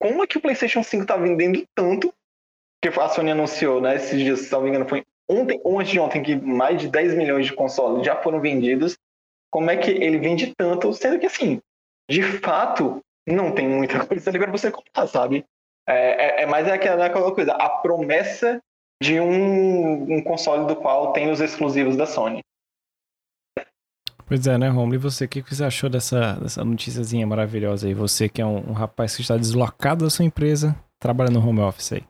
como 0.00 0.22
é 0.22 0.26
que 0.26 0.38
o 0.38 0.40
PlayStation 0.40 0.82
5 0.82 1.06
tá 1.06 1.16
vendendo 1.16 1.64
tanto? 1.74 2.12
Que 2.80 2.88
a 2.88 3.08
Sony 3.08 3.32
anunciou, 3.32 3.80
né? 3.80 3.96
Esses 3.96 4.18
dias, 4.18 4.40
se 4.40 4.52
não 4.52 4.62
me 4.62 4.70
engano, 4.70 4.88
foi 4.88 5.04
ontem 5.28 5.60
ou 5.64 5.78
antes 5.78 5.92
de 5.92 6.00
ontem 6.00 6.22
que 6.22 6.36
mais 6.36 6.80
de 6.80 6.88
10 6.88 7.14
milhões 7.14 7.46
de 7.46 7.52
consoles 7.52 8.06
já 8.06 8.16
foram 8.16 8.40
vendidos. 8.40 8.96
Como 9.50 9.70
é 9.70 9.76
que 9.76 9.90
ele 9.90 10.18
vende 10.18 10.54
tanto, 10.54 10.92
sendo 10.94 11.18
que 11.18 11.26
assim, 11.26 11.60
de 12.08 12.22
fato, 12.22 13.02
não 13.26 13.52
tem 13.52 13.68
muita 13.68 14.06
coisa 14.06 14.30
ali 14.30 14.38
para 14.38 14.50
você 14.50 14.70
comprar, 14.70 15.06
sabe? 15.06 15.44
É, 15.88 16.40
é, 16.40 16.42
é 16.42 16.46
mais 16.46 16.68
aquela, 16.68 17.06
aquela 17.06 17.34
coisa, 17.34 17.52
a 17.52 17.68
promessa 17.68 18.60
de 19.02 19.18
um, 19.18 20.16
um 20.16 20.22
console 20.22 20.66
do 20.66 20.76
qual 20.76 21.12
tem 21.12 21.30
os 21.30 21.40
exclusivos 21.40 21.96
da 21.96 22.04
Sony. 22.04 22.40
Pois 24.26 24.46
é, 24.46 24.58
né, 24.58 24.68
Romulo? 24.68 24.94
E 24.94 24.98
você, 24.98 25.24
o 25.24 25.28
que 25.28 25.40
você 25.40 25.64
achou 25.64 25.88
dessa, 25.88 26.34
dessa 26.34 26.62
maravilhosa 27.26 27.86
aí? 27.86 27.94
Você 27.94 28.28
que 28.28 28.42
é 28.42 28.46
um, 28.46 28.70
um 28.70 28.72
rapaz 28.72 29.16
que 29.16 29.22
está 29.22 29.38
deslocado 29.38 30.04
da 30.04 30.10
sua 30.10 30.26
empresa, 30.26 30.76
trabalha 31.00 31.30
no 31.30 31.40
home 31.40 31.60
office 31.60 31.94
aí. 31.94 32.04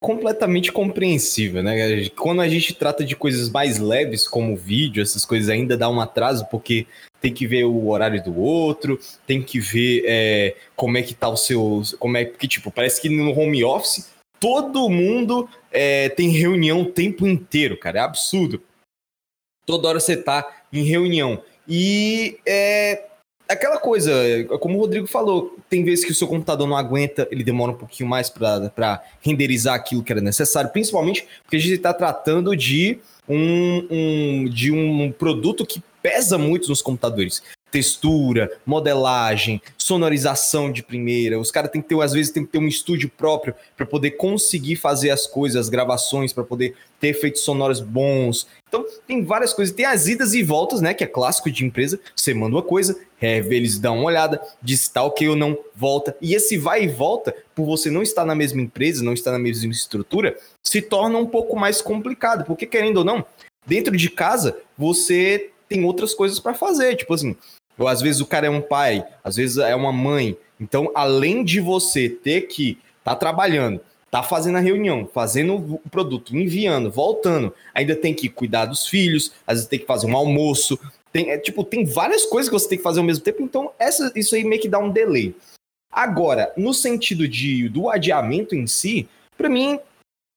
Completamente 0.00 0.70
compreensível, 0.70 1.62
né? 1.62 2.08
Quando 2.10 2.42
a 2.42 2.48
gente 2.48 2.74
trata 2.74 3.02
de 3.02 3.16
coisas 3.16 3.48
mais 3.48 3.78
leves, 3.78 4.28
como 4.28 4.56
vídeo, 4.56 5.02
essas 5.02 5.24
coisas 5.24 5.48
ainda 5.48 5.76
dá 5.76 5.88
um 5.88 6.00
atraso, 6.00 6.46
porque 6.50 6.86
tem 7.20 7.32
que 7.32 7.46
ver 7.46 7.64
o 7.64 7.88
horário 7.88 8.22
do 8.22 8.38
outro, 8.38 9.00
tem 9.26 9.42
que 9.42 9.58
ver 9.58 10.04
é, 10.06 10.56
como 10.76 10.98
é 10.98 11.02
que 11.02 11.14
tá 11.14 11.28
o 11.28 11.36
seu. 11.36 11.82
Como 11.98 12.16
é 12.16 12.26
que, 12.26 12.46
tipo, 12.46 12.70
parece 12.70 13.00
que 13.00 13.08
no 13.08 13.30
home 13.30 13.64
office 13.64 14.10
todo 14.38 14.88
mundo 14.90 15.48
é, 15.72 16.10
tem 16.10 16.28
reunião 16.28 16.82
o 16.82 16.92
tempo 16.92 17.26
inteiro, 17.26 17.76
cara. 17.78 17.98
É 17.98 18.02
absurdo. 18.02 18.62
Toda 19.64 19.88
hora 19.88 20.00
você 20.00 20.16
tá 20.16 20.62
em 20.72 20.82
reunião. 20.82 21.42
E 21.66 22.38
é 22.46 23.04
aquela 23.48 23.78
coisa, 23.78 24.12
como 24.60 24.76
o 24.76 24.80
Rodrigo 24.80 25.06
falou, 25.06 25.56
tem 25.68 25.84
vezes 25.84 26.04
que 26.04 26.12
o 26.12 26.14
seu 26.14 26.26
computador 26.26 26.66
não 26.66 26.76
aguenta, 26.76 27.28
ele 27.30 27.44
demora 27.44 27.72
um 27.72 27.76
pouquinho 27.76 28.08
mais 28.08 28.28
para 28.28 29.02
renderizar 29.20 29.74
aquilo 29.74 30.02
que 30.02 30.12
era 30.12 30.20
necessário, 30.20 30.70
principalmente 30.70 31.26
porque 31.42 31.56
a 31.56 31.60
gente 31.60 31.74
está 31.74 31.94
tratando 31.94 32.56
de 32.56 32.98
um, 33.28 33.86
um, 33.90 34.44
de 34.48 34.70
um 34.72 35.12
produto 35.12 35.66
que 35.66 35.82
pesa 36.02 36.38
muito 36.38 36.68
nos 36.68 36.82
computadores 36.82 37.42
textura, 37.70 38.50
modelagem, 38.64 39.60
sonorização 39.76 40.70
de 40.70 40.82
primeira. 40.82 41.38
Os 41.38 41.50
caras 41.50 41.70
têm 41.70 41.82
que 41.82 41.88
ter, 41.88 42.00
às 42.00 42.12
vezes, 42.12 42.32
tem 42.32 42.44
que 42.44 42.52
ter 42.52 42.58
um 42.58 42.68
estúdio 42.68 43.08
próprio 43.08 43.54
para 43.76 43.84
poder 43.84 44.12
conseguir 44.12 44.76
fazer 44.76 45.10
as 45.10 45.26
coisas, 45.26 45.56
as 45.56 45.68
gravações, 45.68 46.32
para 46.32 46.44
poder 46.44 46.74
ter 47.00 47.08
efeitos 47.08 47.42
sonoros 47.42 47.80
bons. 47.80 48.46
Então, 48.68 48.84
tem 49.06 49.24
várias 49.24 49.52
coisas. 49.52 49.74
Tem 49.74 49.84
as 49.84 50.06
idas 50.06 50.32
e 50.32 50.42
voltas, 50.42 50.80
né? 50.80 50.94
Que 50.94 51.04
é 51.04 51.06
clássico 51.06 51.50
de 51.50 51.64
empresa. 51.64 52.00
Você 52.14 52.32
manda 52.32 52.56
uma 52.56 52.62
coisa, 52.62 52.98
é, 53.20 53.38
eles 53.38 53.78
dão 53.78 53.98
uma 53.98 54.06
olhada, 54.06 54.40
diz 54.62 54.88
tá 54.88 55.02
ok 55.02 55.28
ou 55.28 55.36
não, 55.36 55.58
volta. 55.74 56.16
E 56.20 56.34
esse 56.34 56.56
vai 56.56 56.84
e 56.84 56.88
volta, 56.88 57.34
por 57.54 57.66
você 57.66 57.90
não 57.90 58.02
estar 58.02 58.24
na 58.24 58.34
mesma 58.34 58.62
empresa, 58.62 59.04
não 59.04 59.12
estar 59.12 59.32
na 59.32 59.38
mesma 59.38 59.72
estrutura, 59.72 60.36
se 60.62 60.80
torna 60.80 61.18
um 61.18 61.26
pouco 61.26 61.56
mais 61.56 61.82
complicado. 61.82 62.44
Porque, 62.44 62.64
querendo 62.64 62.98
ou 62.98 63.04
não, 63.04 63.24
dentro 63.66 63.96
de 63.96 64.08
casa, 64.08 64.56
você 64.78 65.50
tem 65.68 65.84
outras 65.84 66.14
coisas 66.14 66.38
para 66.38 66.54
fazer. 66.54 66.96
Tipo 66.96 67.14
assim, 67.14 67.36
ou 67.78 67.88
às 67.88 68.00
vezes 68.00 68.20
o 68.20 68.26
cara 68.26 68.46
é 68.46 68.50
um 68.50 68.62
pai, 68.62 69.04
às 69.22 69.36
vezes 69.36 69.58
é 69.58 69.74
uma 69.74 69.92
mãe. 69.92 70.36
Então, 70.60 70.90
além 70.94 71.44
de 71.44 71.60
você 71.60 72.08
ter 72.08 72.42
que 72.42 72.78
estar 72.98 73.12
tá 73.12 73.16
trabalhando, 73.16 73.80
tá 74.10 74.22
fazendo 74.22 74.56
a 74.56 74.60
reunião, 74.60 75.08
fazendo 75.12 75.54
o 75.84 75.90
produto, 75.90 76.36
enviando, 76.36 76.90
voltando, 76.90 77.52
ainda 77.74 77.94
tem 77.94 78.14
que 78.14 78.28
cuidar 78.28 78.66
dos 78.66 78.86
filhos, 78.86 79.32
às 79.46 79.56
vezes 79.56 79.68
tem 79.68 79.78
que 79.78 79.86
fazer 79.86 80.06
um 80.06 80.16
almoço, 80.16 80.78
tem, 81.12 81.30
é, 81.30 81.38
tipo, 81.38 81.64
tem 81.64 81.84
várias 81.84 82.24
coisas 82.24 82.48
que 82.48 82.58
você 82.58 82.68
tem 82.68 82.78
que 82.78 82.84
fazer 82.84 83.00
ao 83.00 83.06
mesmo 83.06 83.22
tempo, 83.22 83.42
então 83.42 83.70
essa, 83.78 84.12
isso 84.14 84.34
aí 84.34 84.44
meio 84.44 84.60
que 84.60 84.68
dá 84.68 84.78
um 84.78 84.90
delay. 84.90 85.34
Agora, 85.90 86.52
no 86.56 86.74
sentido 86.74 87.26
de, 87.26 87.68
do 87.68 87.88
adiamento 87.88 88.54
em 88.54 88.66
si, 88.66 89.08
para 89.36 89.48
mim, 89.48 89.78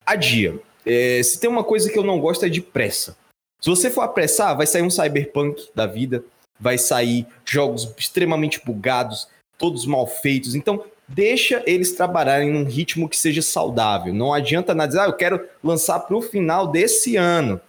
adia. 0.05 0.59
É, 0.85 1.21
se 1.21 1.39
tem 1.39 1.49
uma 1.49 1.63
coisa 1.63 1.89
que 1.89 1.99
eu 1.99 2.03
não 2.03 2.19
gosto 2.19 2.45
é 2.45 2.49
de 2.49 2.61
pressa. 2.61 3.17
Se 3.61 3.69
você 3.69 3.89
for 3.89 4.01
apressar, 4.01 4.55
vai 4.55 4.65
sair 4.65 4.81
um 4.81 4.89
cyberpunk 4.89 5.69
da 5.75 5.85
vida, 5.85 6.23
vai 6.59 6.77
sair 6.77 7.25
jogos 7.45 7.93
extremamente 7.97 8.61
bugados, 8.63 9.27
todos 9.57 9.85
mal 9.85 10.07
feitos. 10.07 10.55
Então, 10.55 10.83
deixa 11.07 11.61
eles 11.65 11.91
trabalharem 11.91 12.51
num 12.51 12.63
ritmo 12.63 13.09
que 13.09 13.17
seja 13.17 13.41
saudável. 13.41 14.13
Não 14.13 14.33
adianta 14.33 14.73
nada 14.73 14.87
dizer, 14.87 15.01
ah, 15.01 15.05
eu 15.05 15.13
quero 15.13 15.45
lançar 15.63 15.99
para 15.99 16.15
o 16.15 16.21
final 16.21 16.67
desse 16.67 17.17
ano. 17.17 17.59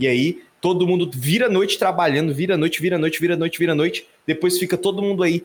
E 0.00 0.06
aí, 0.06 0.42
todo 0.60 0.86
mundo 0.86 1.10
vira 1.14 1.48
noite 1.48 1.78
trabalhando, 1.78 2.34
vira 2.34 2.56
noite, 2.56 2.80
vira 2.80 2.98
noite, 2.98 3.20
vira 3.20 3.36
noite, 3.36 3.58
vira 3.58 3.74
noite. 3.74 4.06
Depois 4.26 4.58
fica 4.58 4.76
todo 4.76 5.02
mundo 5.02 5.22
aí 5.22 5.44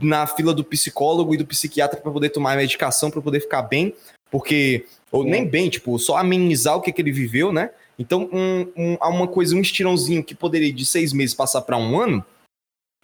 na 0.00 0.26
fila 0.26 0.52
do 0.52 0.64
psicólogo 0.64 1.34
e 1.34 1.38
do 1.38 1.46
psiquiatra 1.46 2.00
para 2.00 2.12
poder 2.12 2.30
tomar 2.30 2.56
medicação, 2.56 3.10
para 3.10 3.22
poder 3.22 3.40
ficar 3.40 3.62
bem, 3.62 3.94
porque 4.30 4.84
ou 5.10 5.24
nem 5.24 5.46
bem, 5.46 5.70
tipo, 5.70 5.98
só 5.98 6.16
amenizar 6.16 6.76
o 6.76 6.80
que, 6.80 6.92
que 6.92 7.00
ele 7.00 7.12
viveu, 7.12 7.52
né? 7.52 7.70
Então, 7.98 8.28
um, 8.32 8.72
um, 8.76 8.94
uma 9.00 9.26
coisa, 9.26 9.54
um 9.56 9.60
estirãozinho 9.60 10.22
que 10.22 10.34
poderia 10.34 10.72
de 10.72 10.84
seis 10.84 11.12
meses 11.12 11.34
passar 11.34 11.62
para 11.62 11.78
um 11.78 11.98
ano, 11.98 12.24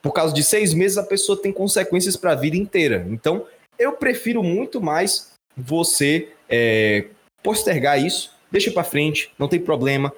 por 0.02 0.12
causa 0.12 0.34
de 0.34 0.42
seis 0.42 0.74
meses, 0.74 0.98
a 0.98 1.02
pessoa 1.02 1.40
tem 1.40 1.52
consequências 1.52 2.16
para 2.16 2.32
a 2.32 2.36
vida 2.36 2.56
inteira. 2.56 3.06
Então, 3.08 3.46
eu 3.78 3.92
prefiro 3.92 4.42
muito 4.42 4.80
mais 4.80 5.32
você 5.56 6.32
é, 6.48 7.06
postergar 7.42 8.02
isso, 8.02 8.32
deixa 8.50 8.70
para 8.70 8.84
frente, 8.84 9.32
não 9.38 9.48
tem 9.48 9.60
problema, 9.60 10.12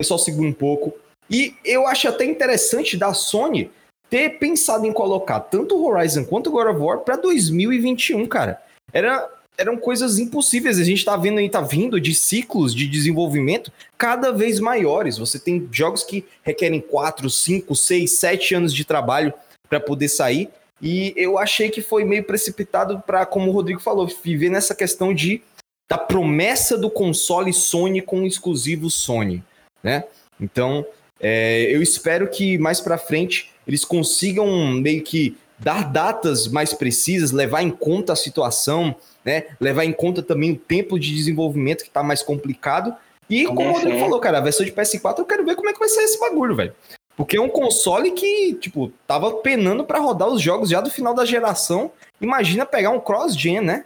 é 0.00 0.04
só 0.04 0.18
segura 0.18 0.48
um 0.48 0.52
pouco. 0.52 0.94
E 1.30 1.54
eu 1.64 1.86
acho 1.86 2.08
até 2.08 2.24
interessante 2.24 2.96
da 2.96 3.14
Sony 3.14 3.70
ter 4.10 4.38
pensado 4.38 4.86
em 4.86 4.92
colocar 4.92 5.40
tanto 5.40 5.84
Horizon 5.84 6.24
quanto 6.24 6.50
God 6.50 6.68
of 6.68 6.80
War 6.80 6.98
para 7.00 7.16
2021, 7.16 8.26
cara. 8.26 8.62
Era 8.92 9.28
eram 9.58 9.76
coisas 9.76 10.18
impossíveis. 10.20 10.78
A 10.78 10.84
gente 10.84 10.98
está 10.98 11.16
vendo 11.16 11.38
aí, 11.38 11.50
tá 11.50 11.60
vindo 11.60 12.00
de 12.00 12.14
ciclos 12.14 12.72
de 12.72 12.86
desenvolvimento 12.86 13.72
cada 13.98 14.30
vez 14.30 14.60
maiores. 14.60 15.18
Você 15.18 15.38
tem 15.38 15.68
jogos 15.72 16.04
que 16.04 16.24
requerem 16.42 16.80
4, 16.80 17.28
5, 17.28 17.74
6, 17.74 18.10
7 18.12 18.54
anos 18.54 18.72
de 18.72 18.84
trabalho 18.84 19.34
para 19.68 19.80
poder 19.80 20.08
sair. 20.08 20.48
E 20.80 21.12
eu 21.16 21.36
achei 21.36 21.68
que 21.68 21.82
foi 21.82 22.04
meio 22.04 22.22
precipitado 22.22 23.02
para, 23.04 23.26
como 23.26 23.50
o 23.50 23.52
Rodrigo 23.52 23.80
falou, 23.80 24.08
viver 24.22 24.48
nessa 24.48 24.74
questão 24.74 25.12
de 25.12 25.42
da 25.90 25.98
promessa 25.98 26.76
do 26.76 26.90
console 26.90 27.52
Sony 27.52 28.02
com 28.02 28.26
exclusivo 28.26 28.90
Sony, 28.90 29.42
né? 29.82 30.04
Então, 30.38 30.84
é, 31.18 31.62
eu 31.74 31.82
espero 31.82 32.28
que 32.28 32.58
mais 32.58 32.78
para 32.78 32.98
frente 32.98 33.50
eles 33.66 33.86
consigam 33.86 34.68
meio 34.72 35.02
que 35.02 35.36
dar 35.58 35.90
datas 35.90 36.46
mais 36.46 36.74
precisas, 36.74 37.32
levar 37.32 37.62
em 37.62 37.70
conta 37.70 38.12
a 38.12 38.16
situação, 38.16 38.94
né? 39.24 39.44
Levar 39.60 39.84
em 39.84 39.92
conta 39.92 40.22
também 40.22 40.52
o 40.52 40.56
tempo 40.56 40.98
de 40.98 41.14
desenvolvimento 41.14 41.84
que 41.84 41.90
tá 41.90 42.02
mais 42.02 42.22
complicado. 42.22 42.94
E 43.28 43.44
como 43.44 43.70
o 43.70 43.72
Rodrigo 43.72 43.98
falou, 43.98 44.20
cara, 44.20 44.38
a 44.38 44.42
versão 44.42 44.64
de 44.64 44.72
PS4 44.72 45.18
eu 45.18 45.26
quero 45.26 45.44
ver 45.44 45.54
como 45.54 45.68
é 45.68 45.72
que 45.72 45.78
vai 45.78 45.88
ser 45.88 46.02
esse 46.02 46.18
bagulho, 46.18 46.56
velho. 46.56 46.74
Porque 47.16 47.36
é 47.36 47.40
um 47.40 47.48
console 47.48 48.12
que, 48.12 48.54
tipo, 48.54 48.92
tava 49.06 49.32
penando 49.38 49.84
para 49.84 49.98
rodar 49.98 50.28
os 50.28 50.40
jogos 50.40 50.70
já 50.70 50.80
do 50.80 50.88
final 50.88 51.12
da 51.12 51.24
geração. 51.24 51.90
Imagina 52.20 52.64
pegar 52.64 52.90
um 52.90 53.00
cross-gen, 53.00 53.60
né? 53.60 53.84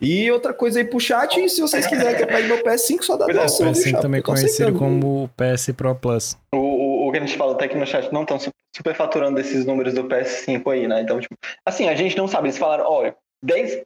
E 0.00 0.30
outra 0.30 0.52
coisa 0.52 0.78
aí 0.78 0.84
pro 0.84 1.00
chat, 1.00 1.48
se 1.48 1.60
vocês 1.60 1.86
quiserem 1.86 2.16
que 2.16 2.22
eu 2.22 2.26
pegue 2.26 2.46
meu 2.48 2.62
PS5, 2.62 3.02
só 3.02 3.16
dá 3.16 3.26
é, 3.28 3.32
doação. 3.32 3.68
O 3.68 3.72
PS5 3.72 4.00
também 4.00 4.22
conhecido 4.22 4.76
como 4.76 5.30
PS 5.36 5.70
Pro 5.76 5.94
Plus. 5.94 6.36
O, 6.52 6.58
o, 6.58 7.08
o, 7.08 7.12
que 7.12 7.18
a 7.18 7.20
gente 7.20 7.36
fala 7.36 7.52
até 7.52 7.64
aqui 7.64 7.76
no 7.76 7.86
chat 7.86 8.12
não 8.12 8.22
estão 8.22 8.38
superfaturando 8.76 9.40
esses 9.40 9.64
números 9.64 9.94
do 9.94 10.04
PS5 10.04 10.72
aí, 10.72 10.86
né? 10.86 11.00
Então, 11.00 11.18
tipo, 11.20 11.34
assim, 11.66 11.88
a 11.88 11.94
gente 11.96 12.16
não 12.16 12.28
sabe. 12.28 12.48
Eles 12.48 12.58
falaram, 12.58 12.84
olha, 12.88 13.16
10 13.42 13.82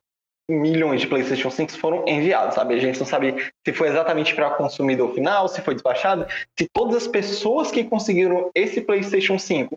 milhões 0.50 1.00
de 1.00 1.06
PlayStation 1.06 1.50
5 1.50 1.72
foram 1.78 2.04
enviados, 2.06 2.54
sabe? 2.54 2.74
A 2.74 2.78
gente 2.78 2.98
não 2.98 3.06
sabe 3.06 3.52
se 3.66 3.72
foi 3.72 3.88
exatamente 3.88 4.34
para 4.34 4.50
consumidor 4.50 5.14
final, 5.14 5.48
se 5.48 5.60
foi 5.60 5.74
despachado, 5.74 6.26
se 6.58 6.68
todas 6.72 6.96
as 6.96 7.06
pessoas 7.06 7.70
que 7.70 7.84
conseguiram 7.84 8.50
esse 8.54 8.80
PlayStation 8.80 9.38
5 9.38 9.76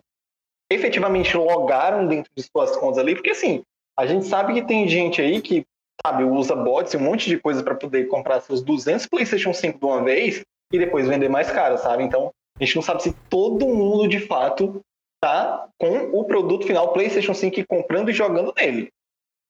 efetivamente 0.70 1.36
logaram 1.36 2.06
dentro 2.06 2.30
de 2.36 2.42
suas 2.42 2.76
contas 2.76 2.98
ali, 2.98 3.14
porque 3.14 3.30
assim, 3.30 3.62
a 3.96 4.06
gente 4.06 4.26
sabe 4.26 4.54
que 4.54 4.62
tem 4.62 4.88
gente 4.88 5.20
aí 5.22 5.40
que, 5.40 5.64
sabe, 6.04 6.24
usa 6.24 6.56
bots 6.56 6.92
e 6.92 6.96
um 6.96 7.00
monte 7.00 7.28
de 7.28 7.38
coisa 7.38 7.62
para 7.62 7.74
poder 7.74 8.08
comprar 8.08 8.40
seus 8.40 8.62
200 8.62 9.06
PlayStation 9.06 9.54
5 9.54 9.78
de 9.78 9.84
uma 9.84 10.02
vez 10.02 10.42
e 10.72 10.78
depois 10.78 11.06
vender 11.06 11.28
mais 11.28 11.50
caro, 11.50 11.78
sabe? 11.78 12.02
Então, 12.02 12.32
a 12.58 12.64
gente 12.64 12.74
não 12.74 12.82
sabe 12.82 13.02
se 13.02 13.12
todo 13.30 13.68
mundo 13.68 14.08
de 14.08 14.18
fato 14.18 14.80
tá 15.22 15.68
com 15.78 16.10
o 16.12 16.24
produto 16.24 16.66
final 16.66 16.92
PlayStation 16.92 17.32
5 17.32 17.64
comprando 17.66 18.10
e 18.10 18.12
jogando 18.12 18.52
nele 18.56 18.90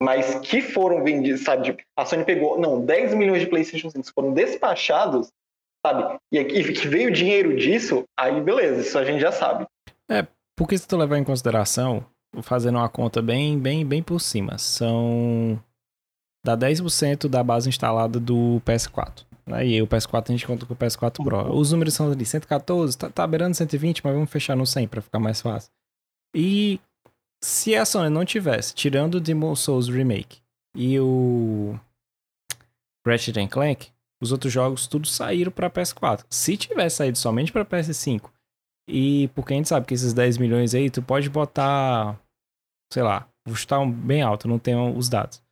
mas 0.02 0.36
que 0.40 0.60
foram 0.60 1.02
vendidos, 1.02 1.42
sabe? 1.42 1.64
Tipo, 1.64 1.82
a 1.96 2.04
Sony 2.04 2.24
pegou, 2.24 2.58
não, 2.58 2.84
10 2.84 3.14
milhões 3.14 3.40
de 3.40 3.46
PlayStation 3.46 3.90
5 3.90 4.12
foram 4.14 4.32
despachados, 4.32 5.28
sabe? 5.84 6.18
E 6.32 6.44
que 6.44 6.88
veio 6.88 7.10
dinheiro 7.10 7.56
disso, 7.56 8.04
aí 8.18 8.40
beleza, 8.40 8.82
isso 8.82 8.98
a 8.98 9.04
gente 9.04 9.20
já 9.20 9.32
sabe. 9.32 9.66
É, 10.10 10.26
porque 10.56 10.76
se 10.76 10.86
tu 10.86 10.96
levar 10.96 11.18
em 11.18 11.24
consideração, 11.24 12.04
fazendo 12.42 12.78
uma 12.78 12.88
conta 12.88 13.22
bem, 13.22 13.58
bem, 13.58 13.84
bem 13.84 14.02
por 14.02 14.20
cima, 14.20 14.58
são 14.58 15.60
dá 16.44 16.56
10% 16.56 17.28
da 17.28 17.42
base 17.42 17.68
instalada 17.68 18.20
do 18.20 18.60
PS4. 18.64 19.24
Né? 19.46 19.66
E 19.66 19.82
o 19.82 19.86
PS4 19.86 20.24
a 20.28 20.32
gente 20.32 20.46
conta 20.46 20.66
com 20.66 20.74
o 20.74 20.76
PS4 20.76 21.24
Pro. 21.24 21.52
Os 21.52 21.72
números 21.72 21.94
são 21.94 22.10
ali 22.10 22.24
114, 22.24 22.96
tá, 22.96 23.10
tá 23.10 23.26
beirando 23.26 23.54
120, 23.54 24.04
mas 24.04 24.14
vamos 24.14 24.30
fechar 24.30 24.56
no 24.56 24.66
100 24.66 24.88
para 24.88 25.02
ficar 25.02 25.18
mais 25.18 25.40
fácil. 25.40 25.70
E 26.34 26.80
se 27.42 27.74
a 27.76 27.84
Sony 27.84 28.10
não 28.10 28.24
tivesse, 28.24 28.74
tirando 28.74 29.16
o 29.16 29.20
Demon 29.20 29.54
Souls 29.54 29.88
Remake 29.88 30.40
e 30.74 30.98
o 31.00 31.78
Ratchet 33.06 33.46
Clank, 33.48 33.90
os 34.20 34.32
outros 34.32 34.52
jogos 34.52 34.86
tudo 34.86 35.06
saíram 35.06 35.52
para 35.52 35.70
PS4. 35.70 36.24
Se 36.30 36.56
tivesse 36.56 36.96
saído 36.96 37.18
somente 37.18 37.52
para 37.52 37.64
PS5, 37.64 38.30
e 38.88 39.28
porque 39.28 39.52
a 39.52 39.56
gente 39.56 39.68
sabe 39.68 39.86
que 39.86 39.94
esses 39.94 40.12
10 40.12 40.38
milhões 40.38 40.74
aí, 40.74 40.90
tu 40.90 41.02
pode 41.02 41.28
botar, 41.28 42.18
sei 42.92 43.02
lá, 43.02 43.28
vou 43.44 43.56
chutar 43.56 43.80
um 43.80 43.90
bem 43.90 44.22
alto, 44.22 44.48
não 44.48 44.58
tenho 44.58 44.96
os 44.96 45.08
dados. 45.08 45.42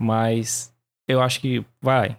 Mas 0.00 0.72
eu 1.08 1.20
acho 1.20 1.40
que, 1.40 1.64
vai, 1.80 2.18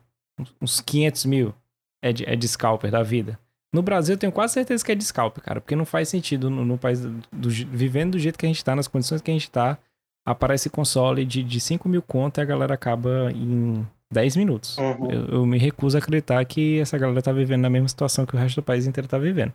uns 0.62 0.82
500 0.82 1.26
mil, 1.26 1.56
é 2.02 2.12
de, 2.12 2.26
é 2.26 2.36
de 2.36 2.48
scalper 2.48 2.92
da 2.92 3.04
vida. 3.04 3.40
No 3.74 3.82
Brasil, 3.82 4.16
eu 4.16 4.20
tenho 4.20 4.32
quase 4.32 4.54
certeza 4.54 4.84
que 4.84 4.92
é 4.92 4.96
de 4.96 5.04
scalper, 5.04 5.44
cara, 5.44 5.62
porque 5.62 5.76
não 5.76 5.86
faz 5.86 6.10
sentido 6.10 6.50
no, 6.50 6.64
no 6.64 6.78
país, 6.78 7.02
do, 7.02 7.22
do, 7.32 7.50
vivendo 7.50 8.12
do 8.14 8.20
jeito 8.20 8.38
que 8.38 8.46
a 8.46 8.50
gente 8.50 8.64
tá, 8.64 8.76
nas 8.76 8.88
condições 8.88 9.22
que 9.22 9.30
a 9.30 9.34
gente 9.34 9.52
tá, 9.52 9.78
aparece 10.26 10.70
console 10.70 11.26
de, 11.26 11.44
de 11.44 11.60
5 11.60 11.88
mil 11.88 12.02
conto 12.02 12.40
e 12.40 12.42
a 12.42 12.46
galera 12.46 12.74
acaba 12.74 13.32
em 13.32 13.86
10 14.12 14.38
minutos. 14.38 14.78
Uhum. 14.78 15.12
Eu, 15.12 15.26
eu, 15.28 15.46
me 15.46 15.58
recuso 15.58 15.98
a 15.98 16.00
acreditar 16.00 16.44
que 16.46 16.80
essa 16.80 16.98
galera 16.98 17.22
tá 17.22 17.32
vivendo 17.32 17.62
na 17.62 17.70
mesma 17.70 17.88
situação 17.88 18.26
que 18.26 18.36
o 18.36 18.40
resto 18.40 18.62
do 18.62 18.64
país 18.64 18.88
inteiro 18.88 19.08
tá 19.08 19.18
vivendo. 19.18 19.54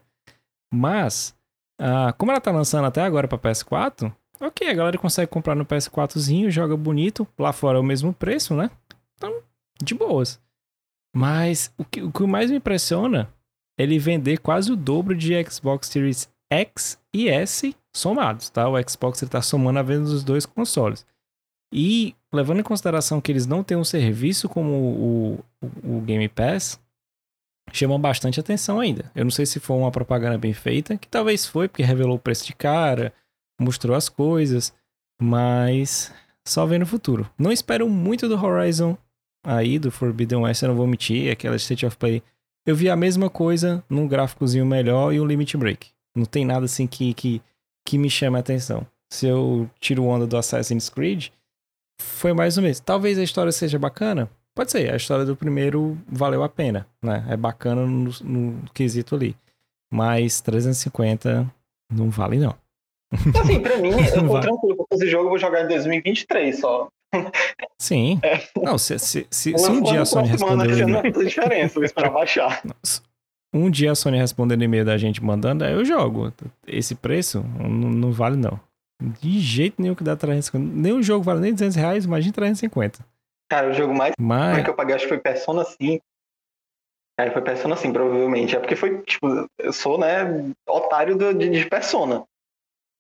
Mas, 0.73 1.35
ah, 1.81 2.15
como 2.17 2.33
ela 2.33 2.41
tá 2.41 2.51
lançando 2.51 2.87
até 2.87 3.03
agora 3.03 3.29
pra 3.29 3.39
PS4, 3.39 4.13
ok, 4.41 4.69
a 4.69 4.75
galera 4.75 4.99
consegue 4.99 5.31
comprar 5.31 5.55
no 5.55 5.65
PS4zinho, 5.65 6.51
joga 6.51 6.77
bonito, 6.77 7.27
lá 7.39 7.53
fora 7.53 7.79
é 7.79 7.81
o 7.81 7.85
mesmo 7.85 8.13
preço, 8.13 8.55
né? 8.55 8.71
Então, 9.17 9.43
de 9.83 9.95
boas. 9.95 10.41
Mas 11.15 11.73
o 11.77 11.85
que, 11.85 12.03
o 12.03 12.11
que 12.11 12.27
mais 12.27 12.51
me 12.51 12.57
impressiona 12.57 13.29
ele 13.79 13.99
vender 13.99 14.39
quase 14.39 14.71
o 14.71 14.77
dobro 14.77 15.15
de 15.15 15.33
Xbox 15.45 15.89
Series 15.89 16.29
X 16.53 16.99
e 17.15 17.29
S 17.29 17.75
somados, 17.95 18.51
tá? 18.51 18.69
O 18.69 18.77
Xbox 18.89 19.23
está 19.23 19.41
somando 19.41 19.79
a 19.79 19.83
venda 19.83 20.05
dos 20.05 20.23
dois 20.23 20.47
consoles. 20.47 21.07
E 21.73 22.15
levando 22.33 22.61
em 22.61 22.65
consideração 22.65 23.21
que 23.21 23.33
eles 23.33 23.47
não 23.47 23.65
têm 23.65 23.77
um 23.77 23.85
serviço 23.85 24.49
como 24.49 24.73
o, 24.73 25.45
o, 25.63 25.99
o 25.99 26.01
Game 26.03 26.29
Pass, 26.29 26.79
chamam 27.73 27.99
bastante 27.99 28.41
atenção 28.41 28.81
ainda. 28.81 29.11
Eu 29.15 29.25
não 29.25 29.31
sei 29.31 29.47
se 29.47 29.61
foi 29.61 29.77
uma 29.77 29.91
propaganda 29.91 30.37
bem 30.37 30.53
feita, 30.53 30.97
que 30.97 31.09
talvez 31.09 31.47
foi, 31.47 31.69
porque 31.69 31.83
revelou 31.83 32.17
o 32.17 32.21
preço 32.21 32.47
de 32.47 32.55
cara, 32.55 33.13
mostrou 33.61 33.97
as 33.97 34.09
coisas, 34.09 34.75
mas 35.21 36.13
só 36.47 36.67
vendo 36.67 36.81
no 36.81 36.87
futuro. 36.87 37.31
Não 37.39 37.53
espero 37.53 37.89
muito 37.89 38.29
do 38.29 38.43
Horizon 38.43 38.97
aí, 39.45 39.79
do 39.79 39.91
Forbidden 39.91 40.41
West, 40.41 40.63
eu 40.63 40.69
não 40.69 40.77
vou 40.77 40.87
mentir, 40.87 41.33
aquela 41.33 41.57
State 41.57 41.87
of 41.87 41.97
Play. 41.97 42.23
Eu 42.65 42.77
vi 42.77 42.89
a 42.89 42.97
mesma 42.97 43.29
coisa 43.29 43.85
num 43.89 44.07
gráficozinho 44.07 44.65
melhor 44.65 45.13
e 45.13 45.21
um 45.21 45.27
Limit 45.27 45.57
Break. 45.57 45.91
Não 46.15 46.25
tem 46.25 46.45
nada 46.45 46.65
assim 46.67 46.87
que, 46.87 47.13
que, 47.15 47.43
que 47.85 47.99
me 47.99 48.09
chame 48.09 48.37
a 48.37 48.41
atenção. 48.41 48.87
Se 49.11 49.27
eu 49.27 49.69
tiro 49.81 50.05
onda 50.05 50.27
do 50.27 50.37
Assassin's 50.37 50.89
Creed, 50.89 51.29
foi 52.01 52.33
mais 52.33 52.57
ou 52.57 52.63
menos. 52.63 52.81
Talvez 52.81 53.19
a 53.19 53.23
história 53.23 53.53
seja 53.53 53.79
bacana. 53.79 54.31
Pode 54.55 54.71
ser, 54.71 54.93
a 54.93 54.97
história 54.97 55.25
do 55.25 55.35
primeiro 55.35 55.99
valeu 56.07 56.43
a 56.43 56.49
pena, 56.49 56.87
né? 57.03 57.25
É 57.29 57.37
bacana 57.37 57.87
no, 57.87 58.11
no 58.23 58.71
quesito 58.73 59.15
ali. 59.15 59.35
Mas 59.91 60.41
350 60.41 61.51
não 61.91 62.11
vale, 62.11 62.39
não. 62.39 62.55
Assim, 63.41 63.61
pra 63.61 63.79
mim, 63.79 63.91
eu 64.15 64.29
tô 64.29 64.41
tranquilo 64.41 64.77
com 64.77 64.87
esse 64.95 65.09
jogo, 65.09 65.25
eu 65.25 65.31
vou 65.31 65.39
jogar 65.39 65.65
em 65.65 65.69
2023 65.69 66.59
só. 66.59 66.89
Sim. 67.79 68.21
É. 68.23 68.41
Não, 68.57 68.79
se, 68.79 68.99
se, 68.99 69.27
se, 69.31 69.57
se 69.57 69.71
um 69.71 69.83
dia 69.83 70.03
a 70.03 70.05
Sony 70.05 70.29
responder. 70.29 70.87
Não 70.87 71.03
faz 71.03 71.29
diferença, 71.29 71.75
vou 71.75 71.85
esperar 71.85 72.11
baixar. 72.11 72.63
Um 73.53 73.71
dia 73.71 73.93
a 73.93 73.95
Sony 73.95 74.19
responder 74.19 74.57
no 74.57 74.65
e-mail 74.65 74.85
da 74.85 74.97
gente 74.97 75.23
mandando, 75.23 75.65
aí 75.65 75.73
eu 75.73 75.85
jogo. 75.85 76.33
Esse 76.67 76.95
preço 76.95 77.45
não, 77.59 77.69
não 77.69 78.13
vale, 78.13 78.37
não. 78.37 78.59
De 79.21 79.41
jeito 79.41 79.83
nenhum 79.83 79.95
que 79.95 80.05
dá 80.05 80.17
350. 80.17 80.81
Nenhum 80.81 81.03
jogo 81.03 81.25
vale 81.25 81.41
nem 81.41 81.53
200 81.53 81.77
reais, 81.77 82.05
imagina 82.05 82.33
350. 82.33 83.05
Cara, 83.51 83.69
o 83.69 83.75
jogo 83.75 83.95
mais 83.95 84.15
Mas... 84.19 84.65
que 84.65 84.71
eu 84.71 84.75
paguei 84.75 84.95
acho 84.95 85.05
que 85.05 85.11
foi 85.11 85.19
Persona 85.19 85.65
5. 85.65 86.03
Aí 87.21 87.31
foi 87.31 87.43
Persona 87.43 87.77
5, 87.77 87.93
provavelmente. 87.93 88.57
É 88.57 88.59
porque 88.59 88.77
foi, 88.77 89.03
tipo, 89.03 89.27
eu 89.59 89.73
sou, 89.73 89.99
né, 89.99 90.25
otário 90.67 91.17
do, 91.17 91.35
de, 91.35 91.51
de 91.51 91.67
Persona. 91.67 92.25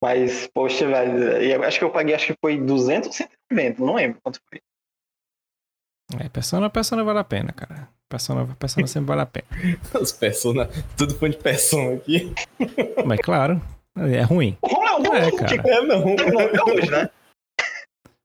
Mas, 0.02 0.48
poxa, 0.52 0.84
velho, 0.84 1.64
acho 1.64 1.78
que 1.78 1.84
eu 1.84 1.90
paguei, 1.90 2.12
acho 2.12 2.26
que 2.26 2.38
foi 2.40 2.58
200 2.58 3.06
ou 3.06 3.12
190, 3.12 3.84
não 3.84 3.94
lembro 3.94 4.18
quanto 4.20 4.40
foi. 4.50 4.60
É, 6.18 6.28
Persona, 6.28 6.68
Persona 6.68 7.04
vale 7.04 7.20
a 7.20 7.24
pena, 7.24 7.52
cara. 7.52 7.88
Persona, 8.08 8.44
Persona 8.58 8.86
sempre 8.88 9.06
vale 9.06 9.20
a 9.20 9.26
pena. 9.26 9.46
Os 10.00 10.10
Persona, 10.10 10.68
tudo 10.96 11.14
fã 11.14 11.30
de 11.30 11.36
Persona 11.36 11.94
aqui. 11.94 12.34
Mas 13.06 13.20
claro, 13.20 13.62
é 13.96 14.22
ruim. 14.22 14.58
Não, 14.60 14.98
não, 14.98 15.14
é, 15.14 15.30
cara. 15.30 15.54
É, 15.54 15.80
não. 15.82 16.00
não 16.00 16.74
hoje, 16.74 16.90
né? 16.90 17.08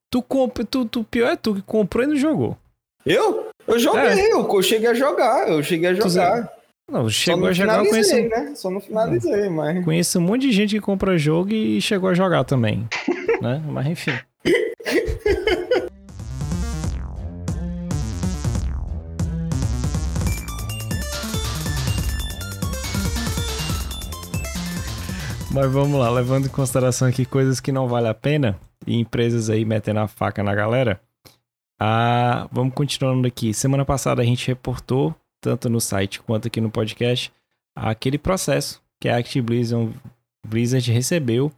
Tu, 0.10 0.24
compra, 0.24 0.66
tu, 0.66 0.84
tu, 0.86 1.04
pior 1.04 1.32
é 1.32 1.36
tu 1.36 1.54
que 1.54 1.62
comprou 1.62 2.04
e 2.04 2.08
não 2.08 2.16
jogou. 2.16 2.58
Eu? 3.06 3.52
Eu 3.68 3.78
joguei, 3.78 4.02
é. 4.02 4.34
eu, 4.34 4.52
eu 4.52 4.64
cheguei 4.64 4.90
a 4.90 4.94
jogar, 4.96 5.48
eu 5.48 5.62
cheguei 5.62 5.90
a 5.90 5.94
jogar. 5.94 6.57
Não, 6.90 7.10
chegou 7.10 7.50
a 7.50 7.52
jogar, 7.52 7.84
eu 7.84 7.90
conheço... 7.90 8.16
né? 8.16 8.56
Só 8.56 8.70
não 8.70 8.80
finalizei, 8.80 9.50
mas... 9.50 9.84
Conheço 9.84 10.20
um 10.20 10.22
monte 10.22 10.44
de 10.44 10.54
gente 10.54 10.76
que 10.76 10.80
compra 10.80 11.18
jogo 11.18 11.52
e 11.52 11.82
chegou 11.82 12.10
a 12.10 12.14
jogar 12.14 12.46
também, 12.46 12.88
né? 13.42 13.62
Mas 13.68 13.88
enfim. 13.88 14.12
Mas 25.52 25.72
vamos 25.72 26.00
lá, 26.00 26.10
levando 26.10 26.46
em 26.46 26.50
consideração 26.50 27.10
aqui 27.10 27.26
coisas 27.26 27.60
que 27.60 27.74
não 27.74 27.90
vale 27.90 28.08
a 28.08 28.14
pena 28.14 28.58
e 28.86 28.98
empresas 28.98 29.50
aí 29.50 29.66
metendo 29.66 30.00
a 30.00 30.08
faca 30.08 30.42
na 30.42 30.56
galera. 30.56 31.02
Ah, 31.78 32.48
vamos 32.50 32.74
continuando 32.74 33.28
aqui. 33.28 33.54
Semana 33.54 33.84
passada 33.84 34.22
a 34.22 34.26
gente 34.26 34.48
reportou 34.48 35.14
tanto 35.42 35.70
no 35.70 35.80
site 35.80 36.22
quanto 36.22 36.48
aqui 36.48 36.60
no 36.60 36.72
podcast, 36.72 37.32
aquele 37.76 38.18
processo 38.18 38.82
que 39.00 39.08
a 39.10 39.18
Activision 39.18 39.92
Blizzard 40.46 40.92
recebeu 40.92 41.52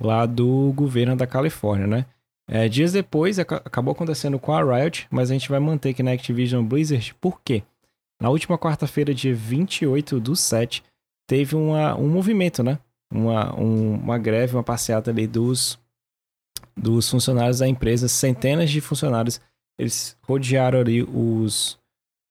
lá 0.00 0.26
do 0.26 0.72
governo 0.74 1.16
da 1.16 1.26
Califórnia, 1.26 1.86
né? 1.86 2.06
É, 2.48 2.68
dias 2.68 2.92
depois 2.92 3.38
acabou 3.38 3.92
acontecendo 3.92 4.38
com 4.38 4.52
a 4.52 4.62
Riot, 4.62 5.06
mas 5.10 5.30
a 5.30 5.34
gente 5.34 5.48
vai 5.48 5.60
manter 5.60 5.90
aqui 5.90 6.02
na 6.02 6.12
Activision 6.12 6.64
Blizzard, 6.64 7.14
por 7.20 7.40
quê? 7.40 7.62
Na 8.20 8.28
última 8.28 8.58
quarta-feira, 8.58 9.14
dia 9.14 9.34
28 9.34 10.20
do 10.20 10.36
7, 10.36 10.82
teve 11.26 11.56
uma, 11.56 11.96
um 11.96 12.08
movimento, 12.08 12.62
né? 12.62 12.78
Uma, 13.10 13.58
um, 13.58 13.94
uma 13.94 14.18
greve, 14.18 14.54
uma 14.54 14.62
passeata 14.62 15.10
ali 15.10 15.26
dos, 15.26 15.78
dos 16.76 17.08
funcionários 17.08 17.58
da 17.58 17.68
empresa, 17.68 18.08
centenas 18.08 18.70
de 18.70 18.80
funcionários, 18.80 19.40
eles 19.78 20.16
rodearam 20.22 20.80
ali 20.80 21.02
os, 21.02 21.78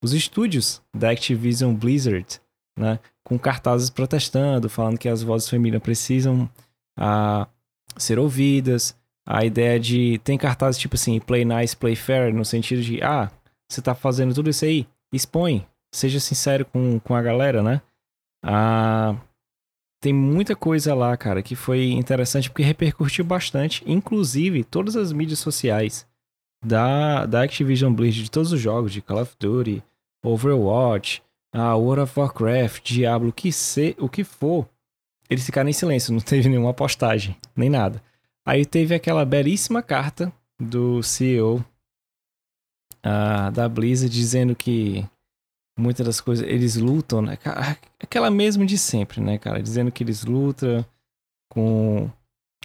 os 0.04 0.14
estúdios 0.14 0.82
da 0.96 1.12
Activision 1.12 1.74
Blizzard, 1.74 2.42
né, 2.78 3.00
com 3.24 3.38
cartazes 3.38 3.90
protestando, 3.90 4.70
falando 4.70 4.98
que 4.98 5.08
as 5.08 5.22
vozes 5.22 5.48
femininas 5.48 5.84
precisam 5.84 6.50
ah, 6.98 7.48
ser 7.98 8.20
ouvidas. 8.20 9.00
A 9.26 9.46
ideia 9.46 9.80
de. 9.80 10.18
Tem 10.24 10.38
cartazes 10.38 10.82
tipo 10.82 10.96
assim, 10.96 11.20
play 11.20 11.46
nice, 11.46 11.78
play 11.78 11.96
fair, 11.96 12.34
no 12.34 12.44
sentido 12.44 12.82
de, 12.82 13.02
ah, 13.04 13.32
você 13.70 13.82
tá 13.82 13.94
fazendo 13.94 14.34
tudo 14.34 14.50
isso 14.50 14.66
aí, 14.66 14.88
expõe, 15.14 15.66
seja 15.94 16.20
sincero 16.20 16.66
com, 16.66 17.00
com 17.00 17.16
a 17.16 17.22
galera, 17.22 17.62
né? 17.62 17.82
Ah, 18.44 19.16
tem 20.02 20.12
muita 20.12 20.56
coisa 20.56 20.96
lá, 20.96 21.16
cara, 21.16 21.44
que 21.44 21.56
foi 21.56 21.92
interessante 21.92 22.50
porque 22.50 22.64
repercutiu 22.64 23.24
bastante, 23.24 23.84
inclusive 23.86 24.64
todas 24.64 24.96
as 24.96 25.14
mídias 25.14 25.38
sociais 25.38 26.08
da, 26.66 27.28
da 27.28 27.44
Activision 27.44 27.94
Blizzard, 27.94 28.24
de 28.24 28.32
todos 28.32 28.52
os 28.52 28.60
jogos, 28.60 28.92
de 28.92 29.02
Call 29.02 29.22
of 29.22 29.36
Duty, 29.40 29.84
Overwatch, 30.24 31.22
a 31.54 31.76
World 31.76 32.04
of 32.04 32.20
Warcraft, 32.20 32.84
Diablo, 32.84 33.34
que, 33.34 33.52
ser, 33.52 33.96
o 34.00 34.08
que 34.08 34.24
for, 34.24 34.68
eles 35.30 35.46
ficaram 35.46 35.70
em 35.70 35.74
silêncio, 35.74 36.14
não 36.14 36.22
teve 36.22 36.50
nenhuma 36.50 36.74
postagem, 36.74 37.36
nem 37.56 37.70
nada. 37.70 38.02
Aí 38.46 38.66
teve 38.66 38.96
aquela 38.96 39.24
belíssima 39.24 39.82
carta 39.82 40.32
do 40.60 41.02
CEO 41.04 41.58
uh, 41.58 41.64
ah, 43.04 43.50
da 43.50 43.70
Blizzard 43.70 44.14
dizendo 44.14 44.56
que 44.56 45.06
muitas 45.78 46.06
das 46.06 46.22
coisas 46.22 46.48
eles 46.48 46.76
lutam, 46.76 47.22
né? 47.22 47.38
Aquela 48.00 48.30
mesmo 48.30 48.66
de 48.66 48.78
sempre, 48.78 49.22
né, 49.22 49.38
cara? 49.38 49.62
Dizendo 49.62 49.92
que 49.92 50.04
eles 50.04 50.24
lutam 50.24 50.86
com 51.50 52.10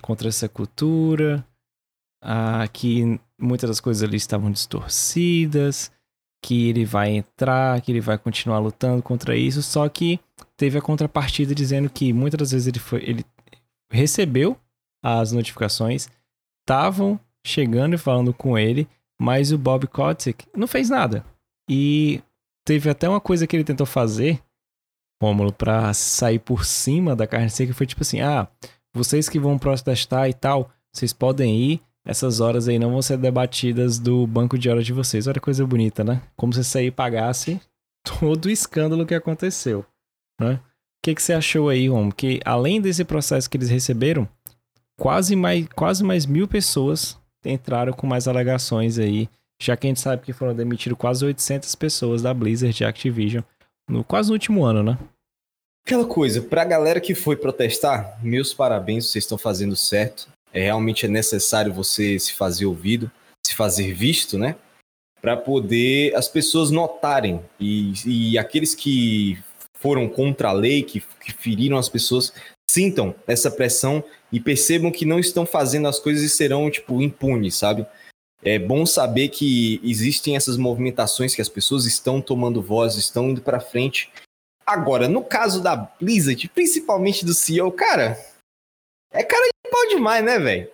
contra 0.03 0.29
essa 0.29 0.49
cultura, 0.49 1.47
uh, 2.23 2.71
que 2.73 3.19
muitas 3.39 3.69
das 3.69 3.81
coisas 3.81 4.03
ali 4.03 4.17
estavam 4.17 4.51
distorcidas, 4.51 5.91
que 6.43 6.69
ele 6.69 6.85
vai 6.85 7.11
entrar, 7.11 7.81
que 7.81 7.91
ele 7.91 8.01
vai 8.01 8.19
continuar 8.19 8.59
lutando 8.59 9.03
contra 9.03 9.37
isso, 9.37 9.63
só 9.63 9.89
que 9.89 10.21
teve 10.57 10.79
a 10.79 10.83
contrapartida 10.83 11.55
dizendo 11.55 11.91
que 11.91 12.13
muitas 12.13 12.39
das 12.39 12.53
vezes 12.53 12.69
ele, 12.69 12.79
foi, 12.79 13.03
ele 13.03 13.25
recebeu 13.91 14.57
as 15.05 15.33
notificações, 15.33 16.09
estavam 16.63 17.19
chegando 17.47 17.95
e 17.95 17.99
falando 17.99 18.33
com 18.33 18.59
ele, 18.59 18.89
mas 19.21 19.53
o 19.53 19.59
Bob 19.59 19.87
Kotick 19.87 20.47
não 20.55 20.67
fez 20.67 20.91
nada. 20.91 21.25
E 21.71 22.23
teve 22.65 22.91
até 22.91 23.09
uma 23.09 23.21
coisa 23.21 23.47
que 23.47 23.57
ele 23.57 23.65
tentou 23.65 23.87
fazer, 23.87 24.43
Rômulo, 25.23 25.53
para 25.53 25.95
sair 25.95 26.39
por 26.39 26.65
cima 26.65 27.17
da 27.17 27.27
carne 27.27 27.49
seca, 27.49 27.73
foi 27.73 27.87
tipo 27.87 28.03
assim: 28.03 28.21
ah, 28.21 28.49
vocês 28.95 29.29
que 29.29 29.39
vão 29.39 29.59
protestar 29.59 30.29
e 30.29 30.35
tal, 30.35 30.71
vocês 30.93 31.13
podem 31.13 31.57
ir, 31.57 31.81
essas 32.07 32.41
horas 32.41 32.69
aí 32.69 32.79
não 32.79 32.93
vão 32.93 33.03
ser 33.03 33.19
debatidas 33.19 33.99
do 33.99 34.27
banco 34.27 34.57
de 34.57 34.71
horas 34.71 34.87
de 34.87 34.93
vocês. 34.93 35.27
Olha 35.27 35.35
que 35.35 35.41
coisa 35.41 35.67
bonita, 35.67 36.05
né? 36.05 36.23
Como 36.37 36.53
se 36.53 36.63
você 36.63 36.79
aí 36.79 36.91
pagasse 36.91 37.61
todo 38.05 38.47
o 38.47 38.51
escândalo 38.51 39.05
que 39.05 39.15
aconteceu, 39.15 39.85
né? 40.41 40.55
O 40.55 40.61
que, 41.03 41.15
que 41.15 41.23
você 41.23 41.33
achou 41.33 41.69
aí, 41.69 41.89
Rom? 41.89 42.11
Que 42.11 42.41
além 42.45 42.81
desse 42.81 43.05
processo 43.05 43.51
que 43.51 43.57
eles 43.57 43.69
receberam, 43.69 44.29
quase 44.99 45.35
mais, 45.35 45.67
quase 45.75 46.05
mais 46.05 46.25
mil 46.25 46.47
pessoas 46.47 47.19
entraram 47.45 47.93
com 47.93 48.07
mais 48.07 48.27
alegações 48.27 48.99
aí, 48.99 49.29
já 49.61 49.77
que 49.77 49.87
a 49.87 49.91
gente 49.91 50.01
sabe 50.01 50.23
que 50.23 50.33
foram 50.33 50.55
demitidas 50.55 50.99
quase 50.99 51.25
800 51.25 51.75
pessoas 51.75 52.23
da 52.23 52.33
Blizzard 52.33 52.83
e 52.83 52.87
Activision 52.87 53.43
no 53.89 54.03
quase 54.03 54.29
no 54.29 54.35
último 54.35 54.65
ano, 54.65 54.83
né? 54.83 54.99
Aquela 55.87 56.05
coisa, 56.05 56.43
pra 56.43 56.65
galera 56.65 57.01
que 57.01 57.15
foi 57.15 57.37
protestar, 57.37 58.19
meus 58.21 58.53
parabéns, 58.53 59.07
vocês 59.07 59.23
estão 59.23 59.39
fazendo 59.39 59.77
certo. 59.77 60.29
É, 60.57 60.61
realmente 60.61 61.05
é 61.05 61.09
necessário 61.09 61.71
você 61.71 62.19
se 62.19 62.33
fazer 62.33 62.65
ouvido, 62.65 63.11
se 63.47 63.55
fazer 63.55 63.93
visto, 63.93 64.39
né? 64.39 64.57
Para 65.21 65.37
poder 65.37 66.17
as 66.17 66.29
pessoas 66.29 66.71
notarem 66.71 67.43
e, 67.61 67.93
e 68.07 68.39
aqueles 68.39 68.75
que 68.75 69.39
foram 69.79 70.09
contra 70.09 70.49
a 70.49 70.53
lei, 70.53 70.83
que, 70.83 71.03
que 71.23 71.35
feriram 71.35 71.77
as 71.77 71.91
pessoas, 71.91 72.33
sintam 72.71 73.15
essa 73.27 73.51
pressão 73.51 74.03
e 74.33 74.41
percebam 74.41 74.91
que 74.91 75.05
não 75.05 75.19
estão 75.19 75.45
fazendo 75.45 75.89
as 75.89 76.01
coisas 76.01 76.25
e 76.25 76.31
serão, 76.31 76.71
tipo, 76.71 77.03
impunes, 77.03 77.55
sabe? 77.55 77.87
É 78.43 78.59
bom 78.59 78.87
saber 78.87 79.29
que 79.29 79.79
existem 79.85 80.37
essas 80.37 80.57
movimentações, 80.57 81.35
que 81.35 81.43
as 81.43 81.51
pessoas 81.51 81.85
estão 81.85 82.19
tomando 82.19 82.63
voz, 82.63 82.97
estão 82.97 83.29
indo 83.29 83.43
para 83.43 83.61
frente. 83.61 84.11
Agora, 84.65 85.07
no 85.07 85.23
caso 85.23 85.63
da 85.63 85.77
Blizzard, 85.77 86.49
principalmente 86.49 87.27
do 87.27 87.35
CEO, 87.35 87.71
cara, 87.73 88.19
é 89.13 89.23
cara 89.23 89.49
pau 89.71 89.89
demais, 89.89 90.25
né, 90.25 90.39
velho? 90.39 90.71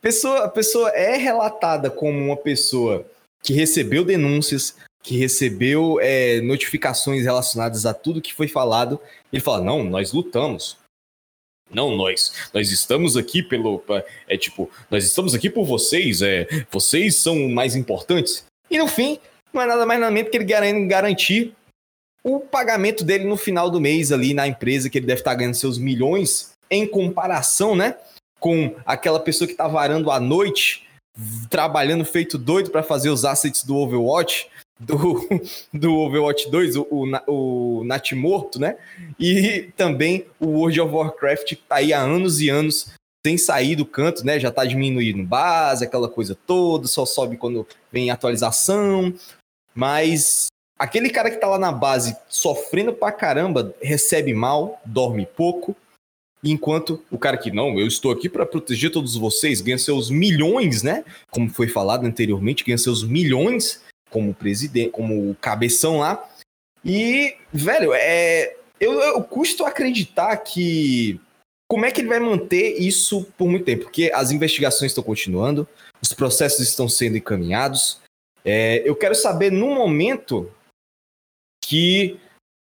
Pessoa, 0.00 0.44
a 0.44 0.48
pessoa 0.48 0.90
é 0.90 1.16
relatada 1.16 1.90
como 1.90 2.18
uma 2.18 2.36
pessoa 2.36 3.04
que 3.42 3.52
recebeu 3.52 4.04
denúncias, 4.04 4.76
que 5.02 5.16
recebeu 5.16 5.98
é, 6.00 6.40
notificações 6.40 7.24
relacionadas 7.24 7.86
a 7.86 7.94
tudo 7.94 8.22
que 8.22 8.34
foi 8.34 8.48
falado. 8.48 9.00
Ele 9.32 9.42
fala: 9.42 9.62
não, 9.64 9.82
nós 9.82 10.12
lutamos. 10.12 10.76
Não 11.70 11.94
nós. 11.94 12.32
Nós 12.54 12.70
estamos 12.70 13.16
aqui 13.16 13.42
pelo. 13.42 13.82
É 14.28 14.36
tipo, 14.36 14.70
nós 14.90 15.04
estamos 15.04 15.34
aqui 15.34 15.50
por 15.50 15.64
vocês. 15.64 16.22
É, 16.22 16.46
vocês 16.70 17.16
são 17.16 17.48
mais 17.48 17.76
importantes. 17.76 18.44
E 18.70 18.78
no 18.78 18.86
fim, 18.86 19.18
não 19.52 19.62
é 19.62 19.66
nada 19.66 19.84
mais 19.84 20.00
na 20.00 20.10
mente 20.10 20.30
que 20.30 20.36
ele 20.36 20.86
garantir 20.86 21.54
o 22.22 22.40
pagamento 22.40 23.04
dele 23.04 23.24
no 23.24 23.36
final 23.36 23.70
do 23.70 23.80
mês 23.80 24.12
ali 24.12 24.34
na 24.34 24.46
empresa, 24.46 24.90
que 24.90 24.98
ele 24.98 25.06
deve 25.06 25.20
estar 25.20 25.34
ganhando 25.34 25.54
seus 25.54 25.78
milhões, 25.78 26.52
em 26.70 26.86
comparação, 26.86 27.74
né? 27.74 27.96
Com 28.38 28.74
aquela 28.86 29.20
pessoa 29.20 29.46
que 29.46 29.54
está 29.54 29.66
varando 29.66 30.10
à 30.10 30.20
noite, 30.20 30.86
trabalhando 31.50 32.04
feito 32.04 32.38
doido 32.38 32.70
para 32.70 32.82
fazer 32.82 33.10
os 33.10 33.24
assets 33.24 33.64
do 33.64 33.76
Overwatch, 33.76 34.48
do, 34.78 35.28
do 35.72 35.94
Overwatch 35.94 36.50
2, 36.50 36.76
o, 36.76 36.86
o, 36.90 37.80
o 37.80 37.84
Natimorto, 37.84 38.60
né? 38.60 38.76
E 39.18 39.70
também 39.76 40.26
o 40.38 40.46
World 40.48 40.80
of 40.80 40.94
Warcraft, 40.94 41.48
que 41.48 41.56
tá 41.56 41.76
aí 41.76 41.92
há 41.92 42.00
anos 42.00 42.40
e 42.40 42.48
anos 42.48 42.90
sem 43.26 43.36
sair 43.36 43.74
do 43.74 43.84
canto, 43.84 44.24
né? 44.24 44.38
Já 44.38 44.50
tá 44.50 44.64
diminuindo 44.64 45.22
base, 45.24 45.84
aquela 45.84 46.08
coisa 46.08 46.36
toda, 46.46 46.86
só 46.86 47.04
sobe 47.04 47.36
quando 47.36 47.66
vem 47.90 48.10
atualização. 48.10 49.12
Mas 49.74 50.46
aquele 50.78 51.10
cara 51.10 51.30
que 51.30 51.36
tá 51.36 51.48
lá 51.48 51.58
na 51.58 51.72
base 51.72 52.16
sofrendo 52.28 52.92
pra 52.92 53.12
caramba, 53.12 53.74
recebe 53.82 54.32
mal, 54.32 54.80
dorme 54.84 55.26
pouco. 55.26 55.76
Enquanto 56.42 57.02
o 57.10 57.18
cara 57.18 57.36
que 57.36 57.50
não, 57.50 57.78
eu 57.78 57.86
estou 57.86 58.12
aqui 58.12 58.28
para 58.28 58.46
proteger 58.46 58.92
todos 58.92 59.16
vocês, 59.16 59.60
ganha 59.60 59.78
seus 59.78 60.08
milhões, 60.08 60.82
né? 60.82 61.04
Como 61.30 61.50
foi 61.50 61.68
falado 61.68 62.06
anteriormente, 62.06 62.64
ganha 62.64 62.78
seus 62.78 63.02
milhões 63.02 63.82
como 64.10 64.34
presidente, 64.34 64.90
como 64.90 65.34
cabeção 65.40 65.98
lá. 65.98 66.28
E, 66.84 67.36
velho, 67.52 67.92
é, 67.92 68.56
eu, 68.80 69.00
eu 69.00 69.22
custo 69.22 69.64
acreditar 69.64 70.36
que. 70.38 71.20
Como 71.70 71.84
é 71.84 71.90
que 71.90 72.00
ele 72.00 72.08
vai 72.08 72.18
manter 72.18 72.78
isso 72.80 73.24
por 73.36 73.46
muito 73.46 73.66
tempo? 73.66 73.84
Porque 73.84 74.10
as 74.14 74.30
investigações 74.30 74.90
estão 74.90 75.04
continuando, 75.04 75.68
os 76.00 76.14
processos 76.14 76.66
estão 76.66 76.88
sendo 76.88 77.18
encaminhados. 77.18 78.00
É, 78.42 78.82
eu 78.88 78.96
quero 78.96 79.14
saber, 79.14 79.52
no 79.52 79.74
momento 79.74 80.50
que 81.62 82.18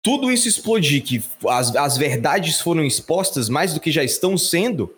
tudo 0.05 0.31
isso 0.31 0.47
explodir, 0.47 1.03
que 1.03 1.23
as, 1.49 1.75
as 1.75 1.97
verdades 1.97 2.61
foram 2.61 2.85
expostas 2.85 3.49
mais 3.49 3.73
do 3.73 3.79
que 3.79 3.91
já 3.91 4.03
estão 4.03 4.37
sendo, 4.37 4.95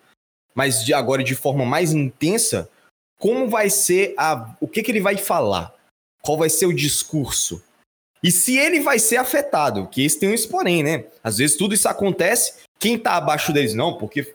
mas 0.54 0.84
de 0.84 0.93
agora 0.93 1.24
de 1.24 1.34
forma 1.34 1.65
mais 1.65 1.93
intensa, 1.93 2.70
como 3.17 3.50
vai 3.50 3.70
ser 3.70 4.13
a. 4.17 4.54
O 4.60 4.67
que, 4.67 4.84
que 4.84 4.91
ele 4.91 5.00
vai 5.00 5.15
falar? 5.15 5.78
qual 6.28 6.38
vai 6.38 6.50
ser 6.50 6.65
o 6.65 6.74
discurso. 6.74 7.63
E 8.22 8.32
se 8.32 8.58
ele 8.58 8.82
vai 8.82 9.00
ser 9.00 9.15
afetado, 9.15 9.88
que 9.88 10.04
esse 10.04 10.20
tem 10.20 10.34
um 10.34 10.48
porém, 10.50 10.84
né? 10.84 11.06
Às 11.24 11.38
vezes 11.38 11.56
tudo 11.56 11.74
isso 11.74 11.88
acontece, 11.88 12.56
quem 12.78 12.98
tá 12.98 13.15
abaixo 13.15 13.54
deles 13.54 13.74
não, 13.74 13.98
porque 13.98 14.34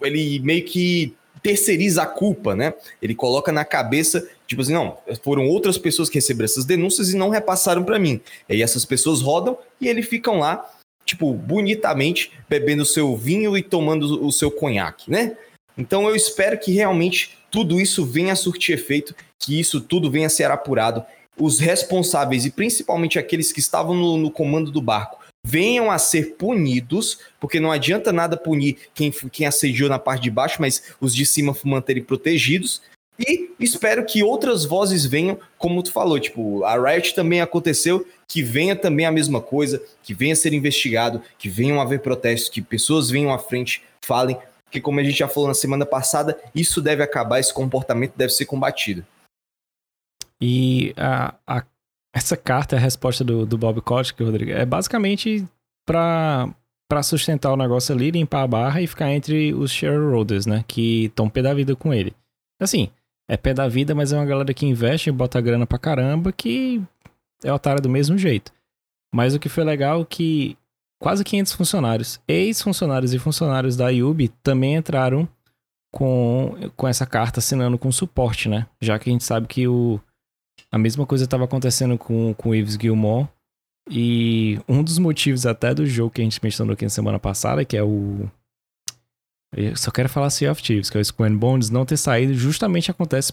ele 0.00 0.38
meio 0.38 0.64
que 0.64 1.14
terceiriza 1.42 2.04
a 2.04 2.06
culpa, 2.06 2.54
né? 2.56 2.72
Ele 3.02 3.14
coloca 3.14 3.52
na 3.52 3.62
cabeça, 3.62 4.26
tipo 4.48 4.62
assim, 4.62 4.72
não, 4.72 4.96
foram 5.22 5.46
outras 5.46 5.76
pessoas 5.76 6.08
que 6.08 6.16
receberam 6.16 6.46
essas 6.46 6.64
denúncias 6.64 7.10
e 7.12 7.16
não 7.16 7.28
repassaram 7.28 7.84
para 7.84 7.98
mim. 7.98 8.20
E 8.48 8.54
aí 8.54 8.62
essas 8.62 8.84
pessoas 8.84 9.20
rodam 9.20 9.58
e 9.78 9.86
eles 9.86 10.08
ficam 10.08 10.38
lá, 10.38 10.68
tipo, 11.04 11.32
bonitamente 11.34 12.32
bebendo 12.48 12.82
o 12.82 12.86
seu 12.86 13.14
vinho 13.14 13.56
e 13.56 13.62
tomando 13.62 14.26
o 14.26 14.32
seu 14.32 14.50
conhaque, 14.50 15.10
né? 15.10 15.36
Então 15.76 16.08
eu 16.08 16.16
espero 16.16 16.58
que 16.58 16.72
realmente 16.72 17.38
tudo 17.50 17.78
isso 17.78 18.04
venha 18.04 18.32
a 18.32 18.36
surtir 18.36 18.74
efeito, 18.74 19.14
que 19.38 19.60
isso 19.60 19.80
tudo 19.80 20.10
venha 20.10 20.26
a 20.26 20.30
ser 20.30 20.50
apurado 20.50 21.04
os 21.38 21.60
responsáveis 21.60 22.44
e 22.44 22.50
principalmente 22.50 23.18
aqueles 23.18 23.52
que 23.52 23.60
estavam 23.60 23.94
no, 23.94 24.16
no, 24.16 24.30
comando 24.30 24.72
do 24.72 24.82
barco 24.82 25.18
venham 25.46 25.90
a 25.90 25.98
ser 25.98 26.34
punidos, 26.34 27.20
porque 27.38 27.60
não 27.60 27.70
adianta 27.70 28.12
nada 28.12 28.36
punir 28.36 28.76
quem, 28.92 29.10
quem 29.10 29.46
assediou 29.46 29.88
na 29.88 29.98
parte 29.98 30.24
de 30.24 30.30
baixo, 30.30 30.60
mas 30.60 30.82
os 31.00 31.14
de 31.14 31.24
cima 31.24 31.56
manterem 31.64 32.02
protegidos. 32.02 32.82
E 33.18 33.50
espero 33.58 34.04
que 34.06 34.22
outras 34.22 34.64
vozes 34.64 35.04
venham, 35.04 35.38
como 35.56 35.82
tu 35.82 35.90
falou, 35.90 36.20
tipo, 36.20 36.62
a 36.64 36.76
Riot 36.76 37.14
também 37.14 37.40
aconteceu, 37.40 38.06
que 38.28 38.42
venha 38.42 38.76
também 38.76 39.06
a 39.06 39.12
mesma 39.12 39.40
coisa, 39.40 39.82
que 40.02 40.14
venha 40.14 40.36
ser 40.36 40.52
investigado, 40.52 41.20
que 41.36 41.48
venham 41.48 41.80
haver 41.80 42.00
protestos, 42.00 42.48
que 42.48 42.62
pessoas 42.62 43.10
venham 43.10 43.32
à 43.32 43.38
frente, 43.38 43.82
falem, 44.04 44.38
que 44.70 44.80
como 44.80 45.00
a 45.00 45.02
gente 45.02 45.18
já 45.18 45.26
falou 45.26 45.48
na 45.48 45.54
semana 45.54 45.84
passada, 45.84 46.38
isso 46.54 46.80
deve 46.80 47.02
acabar, 47.02 47.40
esse 47.40 47.52
comportamento 47.52 48.14
deve 48.14 48.32
ser 48.32 48.46
combatido. 48.46 49.04
E 50.40 50.94
a, 50.96 51.34
a, 51.44 51.64
essa 52.14 52.36
carta, 52.36 52.76
a 52.76 52.78
resposta 52.78 53.24
do, 53.24 53.44
do 53.44 53.58
Bob 53.58 53.80
Kotick, 53.80 54.22
Rodrigo, 54.22 54.52
é 54.52 54.64
basicamente 54.64 55.44
para 55.86 56.48
para 56.90 57.02
sustentar 57.02 57.52
o 57.52 57.56
negócio 57.56 57.94
ali, 57.94 58.10
limpar 58.10 58.44
a 58.44 58.46
barra 58.46 58.80
e 58.80 58.86
ficar 58.86 59.12
entre 59.12 59.52
os 59.52 59.70
shareholders, 59.70 60.46
né? 60.46 60.64
Que 60.66 61.04
estão 61.04 61.28
pé 61.28 61.42
da 61.42 61.52
vida 61.52 61.76
com 61.76 61.92
ele. 61.92 62.14
Assim, 62.58 62.90
é 63.28 63.36
pé 63.36 63.52
da 63.52 63.68
vida, 63.68 63.94
mas 63.94 64.12
é 64.12 64.16
uma 64.16 64.24
galera 64.24 64.54
que 64.54 64.66
investe 64.66 65.10
e 65.10 65.12
bota 65.12 65.40
grana 65.40 65.66
pra 65.66 65.78
caramba 65.78 66.32
que 66.32 66.82
é 67.44 67.52
otária 67.52 67.80
do 67.80 67.88
mesmo 67.88 68.16
jeito. 68.16 68.52
Mas 69.14 69.34
o 69.34 69.38
que 69.38 69.48
foi 69.48 69.64
legal 69.64 70.02
é 70.02 70.04
que 70.04 70.56
quase 71.00 71.24
500 71.24 71.52
funcionários, 71.52 72.20
ex-funcionários 72.26 73.14
e 73.14 73.18
funcionários 73.18 73.76
da 73.76 73.90
IUB 73.90 74.28
também 74.42 74.74
entraram 74.74 75.28
com, 75.92 76.54
com 76.76 76.88
essa 76.88 77.06
carta 77.06 77.40
assinando 77.40 77.78
com 77.78 77.90
suporte, 77.92 78.48
né? 78.48 78.66
Já 78.80 78.98
que 78.98 79.08
a 79.08 79.12
gente 79.12 79.24
sabe 79.24 79.46
que 79.46 79.66
o, 79.66 80.00
a 80.70 80.78
mesma 80.78 81.06
coisa 81.06 81.24
estava 81.24 81.44
acontecendo 81.44 81.96
com, 81.96 82.34
com 82.34 82.50
o 82.50 82.54
Yves 82.54 82.76
Gilmore. 82.80 83.28
E 83.90 84.60
um 84.68 84.82
dos 84.82 84.98
motivos 84.98 85.46
até 85.46 85.72
do 85.74 85.86
jogo 85.86 86.10
que 86.10 86.20
a 86.20 86.24
gente 86.24 86.40
mencionou 86.42 86.74
aqui 86.74 86.84
na 86.84 86.90
semana 86.90 87.18
passada, 87.18 87.64
que 87.64 87.76
é 87.76 87.82
o. 87.82 88.30
Eu 89.56 89.76
só 89.76 89.90
quero 89.90 90.08
falar 90.08 90.30
Sea 90.30 90.52
of 90.52 90.62
Thieves, 90.62 90.90
que 90.90 90.98
é 90.98 91.00
o 91.00 91.04
Square 91.04 91.34
Bones, 91.34 91.70
não 91.70 91.86
ter 91.86 91.96
saído, 91.96 92.34
justamente 92.34 92.90
acontece 92.90 93.32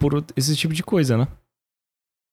por 0.00 0.24
esse 0.36 0.56
tipo 0.56 0.72
de 0.72 0.82
coisa, 0.82 1.16
né? 1.16 1.28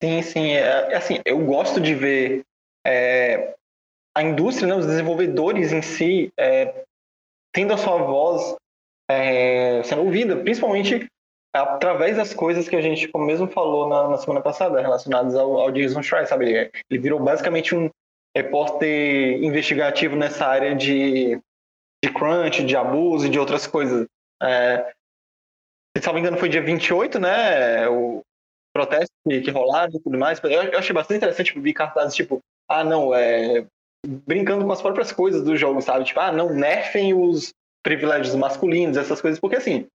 Sim, 0.02 0.22
sim. 0.22 0.52
É, 0.52 0.96
assim, 0.96 1.20
eu 1.26 1.44
gosto 1.46 1.82
de 1.82 1.94
ver 1.94 2.44
é, 2.86 3.54
a 4.16 4.24
indústria, 4.24 4.68
né, 4.68 4.76
os 4.76 4.86
desenvolvedores 4.86 5.74
em 5.74 5.82
si, 5.82 6.32
é, 6.40 6.86
tendo 7.54 7.74
a 7.74 7.78
sua 7.78 7.98
voz 7.98 8.56
é, 9.10 9.82
sendo 9.84 10.04
ouvida, 10.04 10.38
principalmente 10.38 11.08
através 11.54 12.18
das 12.18 12.34
coisas 12.34 12.70
que 12.70 12.76
a 12.76 12.82
gente, 12.82 13.08
como 13.08 13.26
mesmo 13.26 13.48
falou 13.48 13.90
na, 13.90 14.10
na 14.10 14.18
semana 14.18 14.42
passada, 14.42 14.82
relacionadas 14.82 15.36
ao, 15.36 15.60
ao 15.60 15.72
Jason 15.72 16.04
Schreier, 16.04 16.28
sabe? 16.28 16.72
Ele 16.90 17.02
virou 17.02 17.20
basicamente 17.20 17.76
um 17.76 17.90
repórter 18.36 19.44
investigativo 19.44 20.16
nessa 20.16 20.46
área 20.46 20.76
de, 20.76 21.40
de 22.04 22.12
crunch, 22.12 22.64
de 22.64 22.76
abuso 22.76 23.28
e 23.28 23.30
de 23.30 23.40
outras 23.40 23.66
coisas. 23.68 24.08
É, 24.42 24.94
se 25.98 26.06
não 26.06 26.14
me 26.14 26.20
engano, 26.20 26.38
foi 26.38 26.50
dia 26.50 26.62
28, 26.62 27.20
né? 27.20 27.88
O 27.90 28.22
protesto 28.74 29.12
que, 29.28 29.42
que 29.42 29.52
rolaram 29.52 29.92
e 29.94 30.00
tudo 30.00 30.18
mais. 30.18 30.40
Eu, 30.44 30.52
eu 30.52 30.80
achei 30.80 30.94
bastante 30.94 31.18
interessante 31.18 31.60
ver 31.60 31.74
cartazes 31.74 32.16
tipo, 32.16 32.40
ah, 32.70 32.84
não, 32.84 33.14
é. 33.14 33.66
Brincando 34.06 34.64
com 34.64 34.72
as 34.72 34.82
próprias 34.82 35.12
coisas 35.12 35.44
do 35.44 35.58
jogo, 35.58 35.82
sabe? 35.82 36.06
Tipo, 36.06 36.20
ah, 36.20 36.32
não, 36.32 36.54
nerfem 36.54 37.14
os 37.14 37.54
privilégios 37.84 38.36
masculinos, 38.36 38.98
essas 38.98 39.20
coisas, 39.20 39.40
porque 39.40 39.56
assim, 39.56 39.88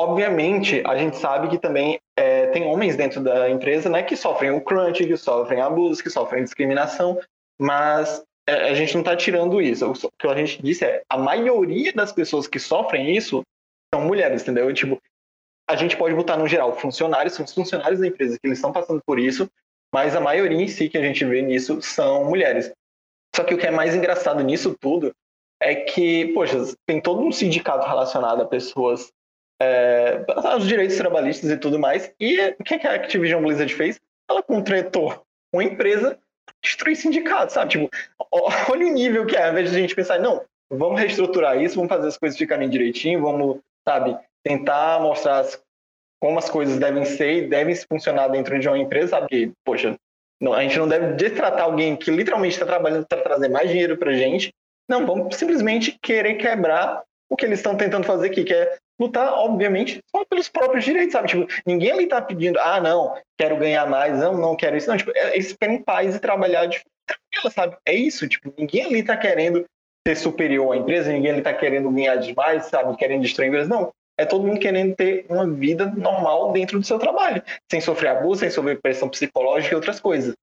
Obviamente, 0.00 0.80
a 0.86 0.96
gente 0.96 1.16
sabe 1.16 1.48
que 1.48 1.58
também 1.58 1.98
é, 2.16 2.46
tem 2.48 2.64
homens 2.64 2.94
dentro 2.94 3.20
da 3.20 3.50
empresa 3.50 3.88
né, 3.88 4.00
que 4.00 4.16
sofrem 4.16 4.52
o 4.52 4.60
crunch, 4.60 5.04
que 5.04 5.16
sofrem 5.16 5.60
abuso, 5.60 6.00
que 6.00 6.08
sofrem 6.08 6.44
discriminação, 6.44 7.18
mas 7.58 8.24
a 8.48 8.74
gente 8.74 8.94
não 8.94 9.02
está 9.02 9.14
tirando 9.14 9.60
isso. 9.60 9.90
O 9.90 10.10
que 10.18 10.26
a 10.26 10.34
gente 10.34 10.62
disse 10.62 10.84
é 10.84 11.02
a 11.08 11.18
maioria 11.18 11.92
das 11.92 12.12
pessoas 12.12 12.46
que 12.46 12.58
sofrem 12.58 13.14
isso 13.16 13.42
são 13.92 14.02
mulheres, 14.02 14.42
entendeu? 14.42 14.72
Tipo, 14.72 15.00
a 15.68 15.76
gente 15.76 15.96
pode 15.96 16.14
botar 16.14 16.36
no 16.36 16.48
geral 16.48 16.74
funcionários, 16.74 17.34
são 17.34 17.44
os 17.44 17.52
funcionários 17.52 18.00
da 18.00 18.06
empresa 18.06 18.38
que 18.38 18.46
eles 18.46 18.58
estão 18.58 18.72
passando 18.72 19.02
por 19.04 19.18
isso, 19.18 19.50
mas 19.92 20.16
a 20.16 20.20
maioria 20.20 20.60
em 20.60 20.68
si 20.68 20.88
que 20.88 20.96
a 20.96 21.02
gente 21.02 21.24
vê 21.24 21.42
nisso 21.42 21.82
são 21.82 22.24
mulheres. 22.24 22.72
Só 23.36 23.44
que 23.44 23.54
o 23.54 23.58
que 23.58 23.66
é 23.66 23.70
mais 23.70 23.94
engraçado 23.94 24.42
nisso 24.42 24.76
tudo 24.80 25.12
é 25.60 25.74
que, 25.74 26.32
poxa, 26.32 26.58
tem 26.86 27.00
todo 27.00 27.20
um 27.20 27.32
sindicato 27.32 27.86
relacionado 27.86 28.42
a 28.42 28.46
pessoas, 28.46 29.12
é, 29.60 30.24
aos 30.28 30.66
direitos 30.66 30.96
trabalhistas 30.96 31.50
e 31.50 31.56
tudo 31.56 31.78
mais. 31.78 32.12
E 32.18 32.54
o 32.58 32.64
que 32.64 32.74
a 32.74 32.94
Activision 32.94 33.42
Blizzard 33.42 33.74
fez? 33.74 34.00
Ela 34.30 34.42
contratou 34.42 35.22
uma 35.52 35.64
empresa 35.64 36.18
destruir 36.62 36.96
sindicato, 36.96 37.52
sabe? 37.52 37.70
Tipo, 37.72 37.90
olha 38.70 38.86
o 38.86 38.92
nível 38.92 39.26
que 39.26 39.36
é, 39.36 39.44
ao 39.44 39.52
invés 39.52 39.70
de 39.70 39.76
a 39.76 39.80
gente 39.80 39.94
pensar, 39.94 40.18
não, 40.18 40.42
vamos 40.70 41.00
reestruturar 41.00 41.60
isso, 41.60 41.76
vamos 41.76 41.88
fazer 41.88 42.08
as 42.08 42.18
coisas 42.18 42.38
ficarem 42.38 42.68
direitinho, 42.68 43.22
vamos, 43.22 43.58
sabe, 43.86 44.16
tentar 44.44 45.00
mostrar 45.00 45.40
as, 45.40 45.60
como 46.20 46.38
as 46.38 46.48
coisas 46.50 46.78
devem 46.78 47.04
ser 47.04 47.44
e 47.44 47.48
devem 47.48 47.74
funcionar 47.74 48.28
dentro 48.28 48.58
de 48.58 48.68
uma 48.68 48.78
empresa, 48.78 49.08
sabe? 49.08 49.28
Que, 49.28 49.52
poxa, 49.64 49.96
não, 50.40 50.52
a 50.52 50.62
gente 50.62 50.78
não 50.78 50.88
deve 50.88 51.14
destratar 51.14 51.62
alguém 51.62 51.96
que 51.96 52.10
literalmente 52.10 52.54
está 52.54 52.66
trabalhando 52.66 53.06
para 53.06 53.22
trazer 53.22 53.48
mais 53.48 53.68
dinheiro 53.70 53.96
para 53.96 54.12
gente. 54.12 54.52
Não, 54.88 55.04
vamos 55.04 55.36
simplesmente 55.36 55.98
querer 56.00 56.36
quebrar 56.36 57.02
o 57.28 57.36
que 57.36 57.44
eles 57.44 57.58
estão 57.58 57.76
tentando 57.76 58.06
fazer 58.06 58.28
aqui, 58.28 58.44
que 58.44 58.54
é 58.54 58.78
lutar, 58.98 59.32
obviamente, 59.32 60.00
só 60.10 60.24
pelos 60.24 60.48
próprios 60.48 60.84
direitos, 60.84 61.12
sabe? 61.12 61.28
Tipo, 61.28 61.46
ninguém 61.64 61.92
ali 61.92 62.06
tá 62.06 62.20
pedindo, 62.20 62.58
ah, 62.58 62.80
não, 62.80 63.14
quero 63.38 63.56
ganhar 63.56 63.86
mais, 63.86 64.18
não, 64.18 64.36
não 64.36 64.56
quero 64.56 64.76
isso. 64.76 64.88
Não, 64.88 64.96
tipo, 64.96 65.12
é, 65.14 65.34
eles 65.34 65.52
querem 65.52 65.82
paz 65.82 66.16
e 66.16 66.20
trabalhar 66.20 66.66
de 66.66 66.82
tranquila, 67.06 67.50
sabe? 67.50 67.76
É 67.86 67.94
isso, 67.94 68.28
tipo, 68.28 68.52
ninguém 68.58 68.84
ali 68.84 69.02
tá 69.02 69.16
querendo 69.16 69.64
ser 70.06 70.16
superior 70.16 70.72
à 70.72 70.76
empresa, 70.76 71.12
ninguém 71.12 71.32
ali 71.32 71.42
tá 71.42 71.54
querendo 71.54 71.90
ganhar 71.90 72.16
demais, 72.16 72.66
sabe? 72.66 72.96
Querendo 72.96 73.22
destruir 73.22 73.46
a 73.46 73.48
empresa. 73.48 73.68
Não, 73.68 73.92
é 74.18 74.24
todo 74.24 74.46
mundo 74.46 74.58
querendo 74.58 74.96
ter 74.96 75.26
uma 75.28 75.48
vida 75.48 75.86
normal 75.86 76.52
dentro 76.52 76.78
do 76.78 76.84
seu 76.84 76.98
trabalho, 76.98 77.42
sem 77.70 77.80
sofrer 77.80 78.08
abuso, 78.08 78.40
sem 78.40 78.50
sofrer 78.50 78.80
pressão 78.80 79.08
psicológica 79.08 79.74
e 79.74 79.76
outras 79.76 80.00
coisas. 80.00 80.34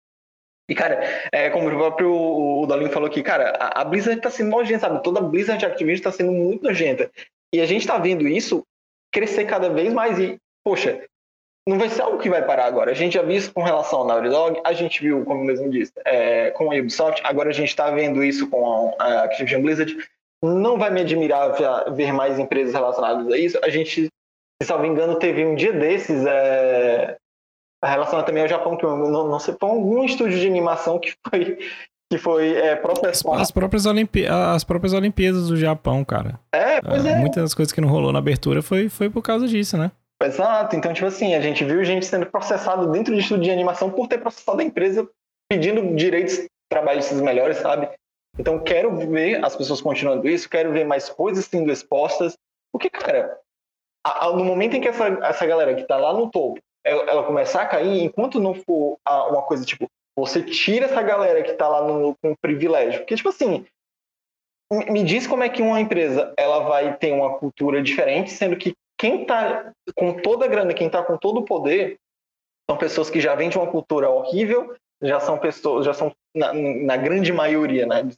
E, 0.67 0.73
cara, 0.73 1.03
é, 1.31 1.49
como 1.49 1.67
o 1.67 1.71
próprio 1.71 2.11
o 2.11 2.65
Dolinho 2.65 2.89
falou 2.89 3.07
aqui, 3.07 3.21
cara, 3.21 3.51
a, 3.59 3.83
Blizzard 3.83 4.19
tá 4.19 4.31
sendo 4.31 4.49
nojenta, 4.49 4.79
sabe? 4.79 5.03
Toda 5.03 5.19
a 5.19 5.23
Blizzard 5.23 5.63
Activision 5.63 6.03
tá 6.03 6.11
sendo 6.11 6.31
muito 6.31 6.63
nojenta. 6.63 7.11
E 7.55 7.61
a 7.61 7.65
gente 7.65 7.87
tá 7.87 7.97
vendo 7.97 8.27
isso 8.27 8.63
crescer 9.13 9.45
cada 9.45 9.69
vez 9.69 9.93
mais 9.93 10.19
e, 10.19 10.37
poxa, 10.61 11.01
não 11.67 11.79
vai 11.79 11.87
ser 11.87 12.01
algo 12.01 12.19
que 12.19 12.29
vai 12.29 12.45
parar 12.45 12.65
agora. 12.65 12.91
A 12.91 12.93
gente 12.93 13.13
já 13.13 13.21
viu 13.21 13.37
isso 13.37 13.53
com 13.53 13.63
relação 13.63 13.99
ao 13.99 14.07
Naughty 14.07 14.29
Dog, 14.29 14.61
a 14.63 14.73
gente 14.73 15.01
viu, 15.01 15.23
como 15.23 15.43
mesmo 15.43 15.69
disse, 15.69 15.93
é, 16.03 16.51
com 16.51 16.69
a 16.69 16.75
Ubisoft, 16.75 17.21
agora 17.23 17.49
a 17.49 17.53
gente 17.53 17.69
está 17.69 17.89
vendo 17.91 18.21
isso 18.21 18.49
com 18.49 18.93
a 18.99 19.23
Activision 19.23 19.61
Blizzard. 19.61 19.95
Não 20.43 20.77
vai 20.77 20.91
me 20.91 20.99
admirar 20.99 21.55
ver 21.93 22.11
mais 22.11 22.37
empresas 22.37 22.73
relacionadas 22.73 23.31
a 23.31 23.37
isso. 23.37 23.57
A 23.63 23.69
gente, 23.69 24.09
se 24.61 24.69
não 24.69 24.79
me 24.79 24.89
engano, 24.89 25.17
teve 25.17 25.45
um 25.45 25.55
dia 25.55 25.71
desses 25.71 26.25
é, 26.25 27.15
relacionado 27.81 28.25
também 28.25 28.43
ao 28.43 28.49
Japão, 28.49 28.75
que 28.75 28.85
eu 28.85 28.97
não, 28.97 29.29
não 29.29 29.39
sei, 29.39 29.55
foi 29.57 29.69
algum 29.69 30.03
estúdio 30.03 30.37
de 30.37 30.47
animação 30.47 30.99
que 30.99 31.15
foi 31.29 31.57
que 32.11 32.17
foi 32.17 32.53
é. 32.53 32.81
As 33.33 33.51
próprias, 33.51 33.85
Olimpí 33.85 34.25
as 34.27 34.63
próprias 34.63 34.93
Olimpíadas 34.93 35.47
do 35.47 35.57
Japão, 35.57 36.05
cara. 36.05 36.39
É, 36.51 36.81
pois 36.81 37.05
é. 37.05 37.11
é. 37.11 37.15
Muitas 37.17 37.43
das 37.43 37.53
coisas 37.53 37.71
que 37.71 37.81
não 37.81 37.89
rolou 37.89 38.11
na 38.11 38.19
abertura 38.19 38.61
foi, 38.61 38.89
foi 38.89 39.09
por 39.09 39.21
causa 39.21 39.47
disso, 39.47 39.77
né? 39.77 39.91
Exato. 40.21 40.75
Então, 40.75 40.93
tipo 40.93 41.07
assim, 41.07 41.33
a 41.33 41.41
gente 41.41 41.63
viu 41.63 41.83
gente 41.83 42.05
sendo 42.05 42.25
processado 42.25 42.89
dentro 42.91 43.13
de 43.13 43.21
estúdio 43.21 43.45
de 43.45 43.51
animação 43.51 43.89
por 43.89 44.07
ter 44.07 44.19
processado 44.19 44.61
a 44.61 44.63
empresa 44.63 45.07
pedindo 45.49 45.95
direitos 45.95 46.45
trabalhistas 46.69 47.19
melhores, 47.21 47.57
sabe? 47.57 47.89
Então, 48.37 48.59
quero 48.59 48.95
ver 48.95 49.43
as 49.43 49.55
pessoas 49.55 49.81
continuando 49.81 50.27
isso, 50.27 50.49
quero 50.49 50.71
ver 50.71 50.85
mais 50.85 51.09
coisas 51.09 51.45
sendo 51.45 51.71
expostas. 51.71 52.35
Porque, 52.71 52.89
cara, 52.89 53.37
a, 54.05 54.25
a, 54.25 54.31
no 54.31 54.43
momento 54.43 54.75
em 54.75 54.81
que 54.81 54.87
essa, 54.87 55.07
essa 55.23 55.45
galera 55.45 55.75
que 55.75 55.83
tá 55.83 55.97
lá 55.97 56.13
no 56.13 56.29
topo, 56.29 56.59
ela, 56.85 57.03
ela 57.03 57.23
começar 57.23 57.63
a 57.63 57.65
cair, 57.65 58.03
enquanto 58.03 58.39
não 58.39 58.53
for 58.53 58.97
a, 59.05 59.27
uma 59.27 59.41
coisa 59.41 59.65
tipo, 59.65 59.89
você 60.17 60.41
tira 60.41 60.85
essa 60.85 61.01
galera 61.01 61.43
que 61.43 61.53
tá 61.53 61.67
lá 61.67 61.87
no, 61.87 62.15
com 62.21 62.35
privilégio. 62.41 63.01
Porque, 63.01 63.15
tipo 63.15 63.29
assim, 63.29 63.65
me 64.71 65.03
diz 65.03 65.27
como 65.27 65.43
é 65.43 65.49
que 65.49 65.61
uma 65.61 65.79
empresa 65.79 66.33
ela 66.37 66.59
vai 66.59 66.97
ter 66.97 67.11
uma 67.11 67.37
cultura 67.37 67.81
diferente, 67.81 68.31
sendo 68.31 68.55
que 68.55 68.73
quem 68.97 69.25
tá 69.25 69.71
com 69.95 70.13
toda 70.13 70.45
a 70.45 70.47
grana, 70.47 70.73
quem 70.73 70.89
tá 70.89 71.03
com 71.03 71.17
todo 71.17 71.41
o 71.41 71.45
poder, 71.45 71.97
são 72.69 72.77
pessoas 72.77 73.09
que 73.09 73.19
já 73.19 73.35
vêm 73.35 73.49
de 73.49 73.57
uma 73.57 73.67
cultura 73.67 74.09
horrível, 74.09 74.75
já 75.01 75.19
são 75.19 75.37
pessoas, 75.37 75.85
já 75.85 75.93
são, 75.93 76.15
na, 76.35 76.53
na 76.53 76.97
grande 76.97 77.31
maioria, 77.31 77.85
né, 77.85 78.09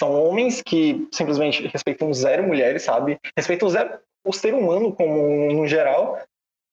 são 0.00 0.12
homens 0.12 0.62
que 0.62 1.08
simplesmente 1.12 1.66
respeitam 1.66 2.12
zero 2.12 2.42
mulheres, 2.42 2.82
sabe? 2.82 3.18
Respeitam 3.36 3.68
zero 3.68 3.98
o 4.26 4.32
ser 4.32 4.54
humano 4.54 4.92
como 4.92 5.52
no 5.52 5.66
geral. 5.66 6.18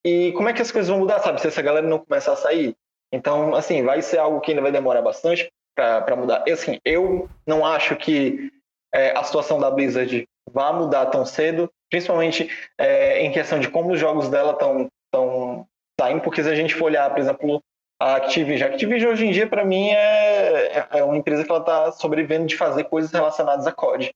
E 0.06 0.32
como 0.34 0.50
é 0.50 0.54
que 0.54 0.62
as 0.62 0.72
coisas 0.72 0.90
vão 0.90 1.00
mudar, 1.00 1.20
sabe? 1.20 1.40
Se 1.40 1.48
essa 1.48 1.62
galera 1.62 1.88
não 1.88 2.00
começar 2.00 2.34
a 2.34 2.38
sair. 2.38 2.76
Então, 3.12 3.56
assim, 3.56 3.84
vai 3.84 4.02
ser 4.02 4.20
algo 4.20 4.40
que 4.40 4.52
ainda 4.52 4.62
vai 4.62 4.72
demorar 4.72 5.02
bastante 5.02 5.52
para 5.76 6.16
mudar. 6.16 6.44
E, 6.48 6.52
assim, 6.52 6.80
eu 6.86 7.30
não 7.46 7.66
acho 7.66 7.96
que 7.96 8.52
é, 8.94 9.18
a 9.18 9.24
situação 9.24 9.60
da 9.60 9.72
Blizzard 9.72 10.28
vá 10.50 10.72
mudar 10.74 11.08
tão 11.08 11.26
cedo, 11.26 11.70
principalmente 11.90 12.50
é, 12.78 13.22
em 13.24 13.32
questão 13.32 13.60
de 13.60 13.70
como 13.70 13.92
os 13.92 14.00
jogos 14.00 14.30
dela 14.30 14.54
estão 14.54 14.88
tão 15.12 15.66
saindo, 16.00 16.22
porque 16.22 16.44
se 16.44 16.50
a 16.50 16.56
gente 16.56 16.74
for 16.74 16.86
olhar, 16.86 17.10
por 17.10 17.20
exemplo, 17.20 17.62
a 18.02 18.16
Activision, 18.16 18.70
a 18.70 18.74
Activision 18.74 19.12
hoje 19.12 19.28
em 19.28 19.32
dia, 19.32 19.48
para 19.48 19.64
mim, 19.64 19.90
é, 19.90 20.80
é, 20.80 20.88
é 21.00 21.04
uma 21.04 21.18
empresa 21.18 21.44
que 21.44 21.52
ela 21.52 21.60
está 21.60 21.92
sobrevivendo 21.92 22.48
de 22.48 22.58
fazer 22.58 22.86
coisas 22.86 23.12
relacionadas 23.12 23.68
a 23.68 23.72
COD. 23.72 24.12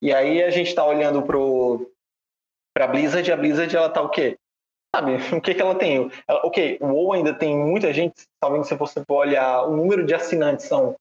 E 0.00 0.12
aí 0.12 0.42
a 0.42 0.50
gente 0.50 0.68
está 0.68 0.84
olhando 0.84 1.22
para 1.22 2.84
a 2.84 2.88
Blizzard, 2.88 3.30
a 3.30 3.36
Blizzard 3.36 3.74
ela 3.74 3.90
tá 3.90 4.02
o 4.02 4.08
quê? 4.08 4.38
Sabe? 4.96 5.16
O 5.36 5.40
que, 5.40 5.54
que 5.54 5.62
ela 5.62 5.74
tem? 5.74 6.10
Ela, 6.26 6.40
ok, 6.44 6.78
o 6.80 6.86
WoW 6.86 7.12
ainda 7.12 7.34
tem 7.34 7.56
muita 7.56 7.92
gente, 7.92 8.14
talvez 8.40 8.66
se 8.66 8.74
você 8.74 9.04
for 9.04 9.26
olhar, 9.26 9.64
o 9.64 9.76
número 9.76 10.06
de 10.06 10.14
assinantes 10.14 10.66
são 10.66 10.96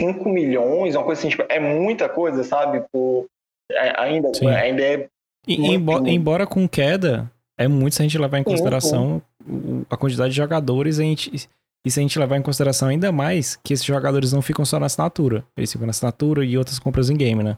5 0.00 0.28
milhões, 0.28 0.94
uma 0.94 1.04
coisa 1.04 1.20
assim, 1.20 1.28
tipo, 1.30 1.44
é 1.48 1.60
muita 1.60 2.08
coisa, 2.08 2.42
sabe? 2.44 2.84
Por, 2.92 3.26
é, 3.70 4.00
ainda, 4.00 4.30
ainda 4.58 4.82
é. 4.82 5.08
E, 5.46 5.54
embora, 5.74 6.08
embora, 6.08 6.46
com 6.46 6.68
queda, 6.68 7.30
é 7.58 7.68
muito 7.68 7.94
se 7.94 8.02
a 8.02 8.04
gente 8.04 8.18
levar 8.18 8.38
em 8.38 8.44
consideração 8.44 9.22
sim, 9.46 9.60
sim. 9.60 9.86
a 9.88 9.96
quantidade 9.96 10.30
de 10.30 10.36
jogadores, 10.36 10.98
a 10.98 11.02
gente, 11.02 11.48
e 11.84 11.90
se 11.90 12.00
a 12.00 12.02
gente 12.02 12.18
levar 12.18 12.36
em 12.36 12.42
consideração 12.42 12.88
ainda 12.88 13.12
mais 13.12 13.56
que 13.56 13.72
esses 13.72 13.86
jogadores 13.86 14.32
não 14.32 14.42
ficam 14.42 14.64
só 14.64 14.80
na 14.80 14.86
assinatura, 14.86 15.44
eles 15.56 15.70
ficam 15.70 15.86
na 15.86 15.92
assinatura 15.92 16.44
e 16.44 16.58
outras 16.58 16.78
compras 16.78 17.08
em 17.10 17.16
game, 17.16 17.42
né? 17.44 17.56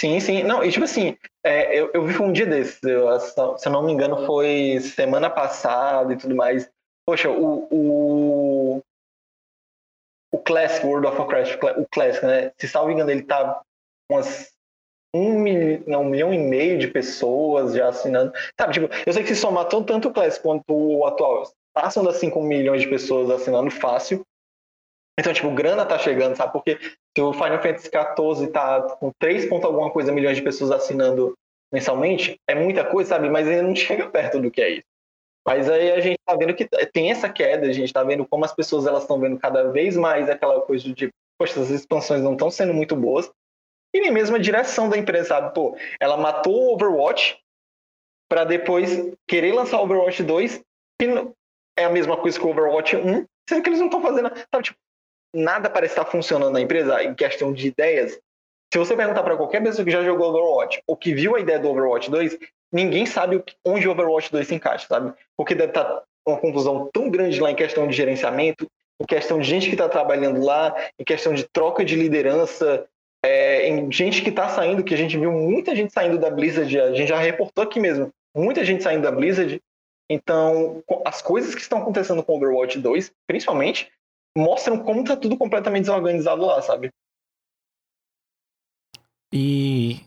Sim, 0.00 0.20
sim. 0.20 0.42
Não, 0.42 0.62
e 0.64 0.70
tipo 0.70 0.84
assim, 0.84 1.16
é, 1.44 1.78
eu, 1.78 1.90
eu 1.94 2.04
vi 2.04 2.20
um 2.20 2.32
dia 2.32 2.46
desses, 2.46 2.82
eu, 2.82 3.18
se 3.20 3.68
eu 3.68 3.72
não 3.72 3.82
me 3.82 3.92
engano, 3.92 4.26
foi 4.26 4.78
semana 4.80 5.30
passada 5.30 6.12
e 6.12 6.16
tudo 6.16 6.34
mais. 6.34 6.68
Poxa, 7.06 7.30
o, 7.30 7.68
o, 7.70 8.82
o 10.32 10.38
Classic, 10.38 10.84
World 10.84 11.06
of 11.06 11.18
Warcraft, 11.18 11.58
o 11.78 11.86
Classic, 11.90 12.24
né? 12.26 12.52
Se 12.58 12.66
salvo 12.68 12.90
engano, 12.90 13.10
ele 13.10 13.22
tá 13.22 13.60
umas 14.10 14.52
um 15.14 15.38
milhão, 15.38 15.84
não, 15.86 16.02
um 16.02 16.08
milhão 16.10 16.34
e 16.34 16.38
meio 16.38 16.76
de 16.76 16.88
pessoas 16.88 17.72
já 17.74 17.88
assinando. 17.88 18.32
Sabe, 18.58 18.72
tipo, 18.72 18.88
eu 19.06 19.12
sei 19.12 19.22
que 19.22 19.28
se 19.28 19.36
somar 19.36 19.66
tanto, 19.66 19.86
tanto 19.86 20.08
o 20.08 20.12
Classic 20.12 20.42
quanto 20.42 20.64
o 20.68 21.06
atual, 21.06 21.44
passam 21.72 22.02
das 22.02 22.16
5 22.16 22.42
milhões 22.42 22.82
de 22.82 22.88
pessoas 22.88 23.30
assinando 23.30 23.70
fácil. 23.70 24.26
Então, 25.18 25.32
tipo, 25.32 25.50
grana 25.50 25.86
tá 25.86 25.98
chegando, 25.98 26.36
sabe? 26.36 26.52
Porque 26.52 26.78
se 27.16 27.22
o 27.22 27.32
Final 27.32 27.62
Fantasy 27.62 27.88
XIV 27.88 28.50
tá 28.50 28.82
com 28.82 29.12
3 29.18 29.46
ponto 29.46 29.66
alguma 29.66 29.90
coisa 29.90 30.12
milhões 30.12 30.36
de 30.36 30.42
pessoas 30.42 30.70
assinando 30.70 31.34
mensalmente, 31.72 32.40
é 32.48 32.54
muita 32.54 32.84
coisa, 32.84 33.10
sabe? 33.10 33.30
Mas 33.30 33.46
ainda 33.46 33.62
não 33.62 33.74
chega 33.76 34.08
perto 34.08 34.40
do 34.40 34.50
que 34.50 34.60
é 34.60 34.70
isso. 34.70 34.86
Mas 35.46 35.68
aí 35.68 35.92
a 35.92 36.00
gente 36.00 36.18
tá 36.24 36.34
vendo 36.34 36.54
que 36.54 36.66
tem 36.92 37.10
essa 37.10 37.28
queda, 37.28 37.66
a 37.66 37.72
gente 37.72 37.92
tá 37.92 38.02
vendo 38.02 38.26
como 38.26 38.44
as 38.44 38.54
pessoas 38.54 38.86
elas 38.86 39.02
estão 39.02 39.20
vendo 39.20 39.38
cada 39.38 39.70
vez 39.70 39.94
mais 39.94 40.28
aquela 40.28 40.60
coisa 40.62 40.90
de, 40.92 41.10
poxa, 41.38 41.60
as 41.60 41.68
expansões 41.68 42.22
não 42.22 42.32
estão 42.32 42.50
sendo 42.50 42.72
muito 42.72 42.96
boas. 42.96 43.30
E 43.94 44.00
nem 44.00 44.10
mesmo 44.10 44.36
a 44.36 44.40
direção 44.40 44.88
da 44.88 44.96
empresa, 44.96 45.28
sabe? 45.28 45.54
Pô, 45.54 45.76
ela 46.00 46.16
matou 46.16 46.54
o 46.54 46.74
Overwatch 46.74 47.38
para 48.28 48.44
depois 48.44 49.12
querer 49.28 49.52
lançar 49.52 49.78
o 49.78 49.84
Overwatch 49.84 50.22
2, 50.22 50.62
que 51.00 51.06
é 51.78 51.84
a 51.84 51.90
mesma 51.90 52.16
coisa 52.16 52.38
que 52.38 52.44
o 52.44 52.50
Overwatch 52.50 52.96
1, 52.96 53.26
sendo 53.48 53.62
que 53.62 53.68
eles 53.68 53.78
não 53.78 53.86
estão 53.86 54.02
fazendo, 54.02 54.30
sabe? 54.30 54.64
Tipo, 54.64 54.78
nada 55.34 55.68
parece 55.68 55.92
estar 55.92 56.04
funcionando 56.04 56.52
na 56.52 56.60
empresa 56.60 57.02
em 57.02 57.14
questão 57.14 57.52
de 57.52 57.66
ideias. 57.66 58.18
Se 58.72 58.78
você 58.78 58.96
perguntar 58.96 59.22
para 59.22 59.36
qualquer 59.36 59.62
pessoa 59.62 59.84
que 59.84 59.90
já 59.90 60.02
jogou 60.02 60.30
Overwatch 60.30 60.82
ou 60.86 60.96
que 60.96 61.14
viu 61.14 61.36
a 61.36 61.40
ideia 61.40 61.58
do 61.58 61.68
Overwatch 61.68 62.10
2, 62.10 62.38
ninguém 62.72 63.06
sabe 63.06 63.42
onde 63.64 63.86
o 63.86 63.92
Overwatch 63.92 64.32
2 64.32 64.46
se 64.46 64.54
encaixa, 64.54 64.86
sabe? 64.88 65.12
Porque 65.36 65.54
deve 65.54 65.70
estar 65.70 66.02
uma 66.26 66.38
confusão 66.38 66.88
tão 66.92 67.10
grande 67.10 67.40
lá 67.40 67.50
em 67.50 67.54
questão 67.54 67.86
de 67.86 67.94
gerenciamento, 67.94 68.66
em 69.00 69.04
questão 69.04 69.38
de 69.38 69.48
gente 69.48 69.66
que 69.66 69.74
está 69.74 69.88
trabalhando 69.88 70.44
lá, 70.44 70.74
em 70.98 71.04
questão 71.04 71.34
de 71.34 71.44
troca 71.44 71.84
de 71.84 71.94
liderança, 71.96 72.86
é, 73.24 73.68
em 73.68 73.90
gente 73.90 74.22
que 74.22 74.30
está 74.30 74.48
saindo, 74.48 74.84
que 74.84 74.94
a 74.94 74.96
gente 74.96 75.16
viu 75.18 75.32
muita 75.32 75.74
gente 75.74 75.92
saindo 75.92 76.18
da 76.18 76.30
Blizzard, 76.30 76.80
a 76.80 76.94
gente 76.94 77.08
já 77.08 77.18
reportou 77.18 77.64
aqui 77.64 77.80
mesmo, 77.80 78.10
muita 78.34 78.64
gente 78.64 78.82
saindo 78.82 79.02
da 79.02 79.12
Blizzard. 79.12 79.60
Então, 80.10 80.82
as 81.04 81.22
coisas 81.22 81.54
que 81.54 81.60
estão 81.60 81.78
acontecendo 81.78 82.22
com 82.22 82.36
Overwatch 82.36 82.78
2, 82.78 83.12
principalmente, 83.26 83.90
mostram 84.36 84.82
como 84.82 85.04
tá 85.04 85.16
tudo 85.16 85.36
completamente 85.36 85.82
desorganizado 85.82 86.44
lá, 86.44 86.60
sabe? 86.62 86.88
E 89.32 90.00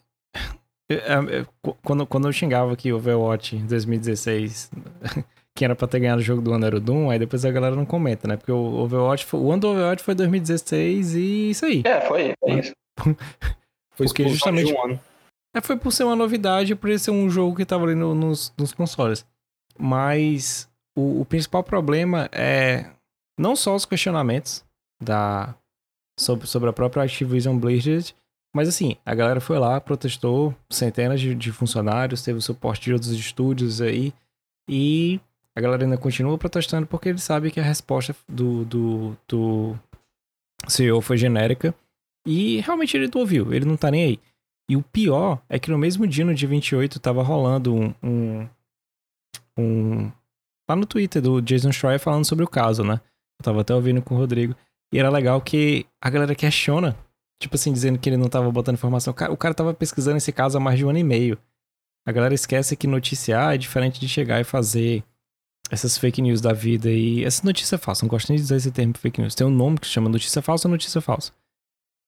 é, 0.89 0.95
é, 0.95 1.45
quando, 1.83 2.05
quando 2.07 2.27
eu 2.27 2.33
xingava 2.33 2.75
que 2.75 2.91
o 2.91 2.97
Overwatch 2.97 3.57
2016, 3.57 4.71
que 5.55 5.65
era 5.65 5.75
pra 5.75 5.87
ter 5.87 5.99
ganhado 5.99 6.21
o 6.21 6.23
jogo 6.23 6.41
do 6.41 6.53
ano 6.53 6.65
era 6.65 6.77
o 6.77 6.79
Doom, 6.79 7.09
aí 7.09 7.19
depois 7.19 7.43
a 7.43 7.51
galera 7.51 7.75
não 7.75 7.85
comenta, 7.85 8.27
né? 8.27 8.37
Porque 8.37 8.51
o 8.51 8.57
Overwatch, 8.79 9.25
foi, 9.25 9.39
o 9.39 9.51
ano 9.51 9.61
do 9.61 9.67
Overwatch 9.69 10.03
foi 10.03 10.15
2016 10.15 11.15
e 11.15 11.49
isso 11.51 11.65
aí. 11.65 11.81
É, 11.85 12.01
foi, 12.01 12.33
foi 12.39 12.59
isso. 12.59 12.73
Foi 13.97 14.05
Porque 14.05 14.29
justamente- 14.29 14.71
um 14.71 14.83
ano. 14.85 14.99
É, 15.55 15.59
foi 15.59 15.75
por 15.75 15.91
ser 15.91 16.03
uma 16.03 16.15
novidade, 16.15 16.75
por 16.75 16.99
ser 16.99 17.09
um 17.09 17.27
jogo 17.31 17.55
que 17.55 17.65
tava 17.65 17.83
ali 17.85 17.95
no- 17.95 18.13
nos, 18.13 18.53
nos 18.55 18.71
consoles. 18.71 19.25
Mas 19.75 20.69
o, 20.95 21.21
o 21.21 21.25
principal 21.25 21.63
problema 21.63 22.29
é 22.31 22.91
não 23.38 23.56
só 23.56 23.76
os 23.76 23.86
questionamentos 23.86 24.63
da 25.02 25.56
sobre, 26.19 26.47
sobre 26.47 26.69
a 26.69 26.73
própria 26.73 27.04
Activision 27.04 27.58
Blizzard, 27.58 28.15
mas 28.56 28.67
assim, 28.67 28.95
a 29.06 29.13
galera 29.13 29.39
foi 29.39 29.60
lá, 29.60 29.80
protestou, 29.80 30.56
centenas 30.69 31.21
de, 31.21 31.36
de 31.36 31.52
funcionários, 31.52 32.23
teve 32.23 32.39
o 32.39 32.41
suporte 32.41 32.86
de 32.86 32.93
outros 32.93 33.12
estúdios 33.12 33.82
aí, 33.82 34.13
e 34.67 35.19
a 35.56 35.62
galera 35.62 35.84
ainda 35.84 35.97
continua 35.97 36.38
protestando 36.38 36.88
porque 36.88 37.10
ele 37.10 37.19
sabe 37.19 37.52
que 37.52 37.60
a 37.60 37.63
resposta 37.63 38.15
do, 38.28 38.65
do, 38.65 39.17
do 39.28 39.80
CEO 40.67 41.02
foi 41.02 41.17
genérica, 41.17 41.73
e 42.26 42.60
realmente 42.62 42.97
ele 42.97 43.10
não 43.13 43.21
ouviu, 43.21 43.54
ele 43.54 43.65
não 43.65 43.78
tá 43.78 43.91
nem 43.91 44.04
aí. 44.04 44.19
E 44.69 44.76
o 44.76 44.84
pior 44.84 45.41
é 45.47 45.58
que 45.58 45.71
no 45.71 45.78
mesmo 45.78 46.06
dia, 46.06 46.26
no 46.26 46.36
dia 46.36 46.47
28, 46.47 47.00
tava 47.00 47.23
rolando 47.23 47.73
um. 47.73 47.93
um, 48.04 48.47
um 49.58 50.12
lá 50.69 50.76
no 50.76 50.86
Twitter 50.86 51.21
do 51.21 51.41
Jason 51.41 51.71
Schreier 51.71 52.00
falando 52.00 52.26
sobre 52.26 52.43
o 52.43 52.47
caso, 52.50 52.84
né? 52.84 53.00
Eu 53.39 53.43
tava 53.43 53.62
até 53.62 53.73
ouvindo 53.73 54.02
com 54.02 54.15
o 54.15 54.17
Rodrigo. 54.17 54.56
E 54.91 55.00
era 55.00 55.10
legal 55.10 55.41
que 55.41 55.86
a 56.02 56.10
galera 56.10 56.34
questiona, 56.34 56.97
tipo 57.41 57.56
assim, 57.56 57.73
dizendo 57.73 58.00
que 58.00 58.10
ele 58.10 58.17
não 58.17 58.30
tava 58.30 58.50
botando 58.52 58.76
informação. 58.76 59.12
O 59.12 59.15
cara, 59.15 59.32
o 59.32 59.38
cara 59.38 59.54
tava 59.54 59.73
pesquisando 59.73 60.17
esse 60.17 60.32
caso 60.32 60.58
há 60.58 60.62
mais 60.62 60.78
de 60.78 60.86
um 60.86 60.89
ano 60.89 61.00
e 61.00 61.04
meio. 61.04 61.38
A 62.06 62.12
galera 62.12 62.34
esquece 62.34 62.76
que 62.76 62.88
noticiar 62.88 63.54
é 63.54 63.58
diferente 63.58 64.00
de 64.00 64.08
chegar 64.08 64.39
e 64.39 64.45
fazer 64.45 65.04
essas 65.69 65.97
fake 65.97 66.21
news 66.21 66.39
da 66.39 66.54
vida 66.54 66.89
e 66.89 67.23
essa 67.23 67.45
notícia 67.45 67.78
falsa. 67.78 68.06
Não 68.06 68.10
gosto 68.10 68.30
nem 68.30 68.38
de 68.38 68.43
dizer 68.43 68.56
esse 68.56 68.71
termo 68.71 68.97
fake 68.97 69.19
news. 69.19 69.36
Tem 69.36 69.45
um 69.45 69.52
nome 69.52 69.78
que 69.78 69.88
se 69.88 69.93
chama 69.93 70.10
notícia 70.10 70.41
falsa 70.41 70.67
ou 70.67 70.71
notícia 70.71 71.02
falsa. 71.02 71.34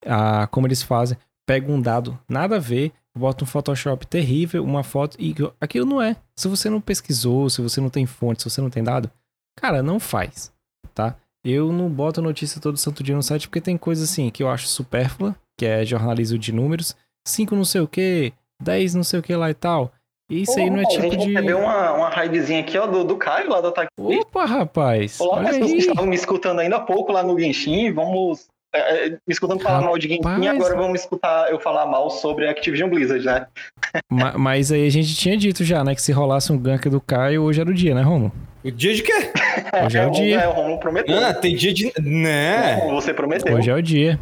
Ah, 0.05 0.47
como 0.47 0.65
eles 0.65 0.81
fazem, 0.81 1.17
pega 1.45 1.69
um 1.69 1.81
dado 1.81 2.17
nada 2.29 2.55
a 2.55 2.59
ver, 2.59 2.93
bota 3.17 3.43
um 3.43 3.47
Photoshop 3.47 4.07
terrível, 4.07 4.63
uma 4.63 4.83
foto 4.83 5.17
e 5.19 5.35
aquilo 5.59 5.85
não 5.85 6.01
é. 6.01 6.15
Se 6.35 6.47
você 6.47 6.69
não 6.69 6.79
pesquisou, 6.79 7.49
se 7.49 7.61
você 7.61 7.81
não 7.81 7.89
tem 7.89 8.05
fonte, 8.05 8.41
se 8.41 8.49
você 8.49 8.61
não 8.61 8.69
tem 8.69 8.83
dado, 8.83 9.11
cara, 9.57 9.83
não 9.83 9.99
faz, 9.99 10.53
tá? 10.99 11.15
Eu 11.45 11.71
não 11.71 11.89
boto 11.89 12.21
notícia 12.21 12.59
todo 12.61 12.77
santo 12.77 13.01
dia 13.01 13.15
no 13.15 13.23
site 13.23 13.47
porque 13.47 13.61
tem 13.61 13.77
coisa 13.77 14.03
assim 14.03 14.29
que 14.29 14.43
eu 14.43 14.49
acho 14.49 14.67
supérflua, 14.67 15.33
que 15.57 15.65
é 15.65 15.85
jornalismo 15.85 16.37
de 16.37 16.51
números, 16.51 16.95
5 17.25 17.55
não 17.55 17.63
sei 17.63 17.79
o 17.81 17.87
que, 17.87 18.33
10 18.61 18.95
não 18.95 19.03
sei 19.03 19.19
o 19.19 19.23
que 19.23 19.33
lá 19.35 19.49
e 19.49 19.53
tal. 19.53 19.91
E 20.29 20.41
isso 20.43 20.59
aí 20.59 20.69
não 20.69 20.79
é 20.79 20.83
a 20.83 20.85
tipo 20.85 21.01
gente 21.03 21.17
de. 21.17 21.33
recebeu 21.33 21.59
uma, 21.59 21.93
uma 21.93 22.09
raidzinha 22.09 22.59
aqui, 22.59 22.77
ó, 22.77 22.85
do, 22.85 23.03
do 23.03 23.15
Caio 23.15 23.49
lá 23.49 23.61
do 23.61 23.69
Ataque. 23.69 23.89
Opa, 23.97 24.45
rapaz! 24.45 25.19
Olá, 25.19 25.37
olha 25.37 25.47
pessoas 25.49 25.67
que 25.69 25.73
aí. 25.73 25.79
estavam 25.79 26.05
me 26.05 26.15
escutando 26.15 26.59
ainda 26.59 26.75
há 26.75 26.79
pouco 26.81 27.11
lá 27.11 27.23
no 27.23 27.39
Genshin, 27.39 27.91
vamos. 27.93 28.45
é, 28.75 29.07
é, 29.07 29.09
me 29.11 29.17
escutando 29.29 29.59
falar 29.61 29.81
mal 29.81 29.97
de 29.97 30.07
Genshin, 30.07 30.21
Rapaz. 30.23 30.47
agora 30.49 30.75
vamos 30.75 30.99
escutar 30.99 31.49
eu 31.49 31.59
falar 31.59 31.87
mal 31.87 32.09
sobre 32.11 32.47
a 32.47 32.51
Activision 32.51 32.89
Blizzard, 32.89 33.25
né? 33.25 33.47
Ma- 34.11 34.37
Mas 34.37 34.71
aí 34.71 34.85
a 34.85 34.91
gente 34.91 35.15
tinha 35.15 35.35
dito 35.35 35.63
já, 35.63 35.83
né, 35.83 35.95
que 35.95 36.01
se 36.01 36.11
rolasse 36.11 36.51
um 36.51 36.57
gank 36.59 36.87
do 36.89 37.01
Caio, 37.01 37.41
hoje 37.43 37.61
era 37.61 37.69
o 37.69 37.73
dia, 37.73 37.95
né, 37.95 38.01
Romo? 38.03 38.31
O 38.63 38.69
dia 38.69 38.93
de 38.93 39.01
quê? 39.01 39.31
Hoje 39.85 39.97
é 39.97 40.05
o 40.07 40.11
dia. 40.11 40.39
É, 40.41 40.47
o 40.47 40.51
Romulo 40.51 40.79
prometeu. 40.79 41.17
Ah, 41.17 41.33
tem 41.33 41.55
dia 41.55 41.73
de. 41.73 41.91
Né? 42.01 42.77
Você 42.91 43.13
prometeu. 43.13 43.55
Hoje 43.55 43.69
é 43.69 43.73
o 43.75 43.81
dia. 43.81 44.19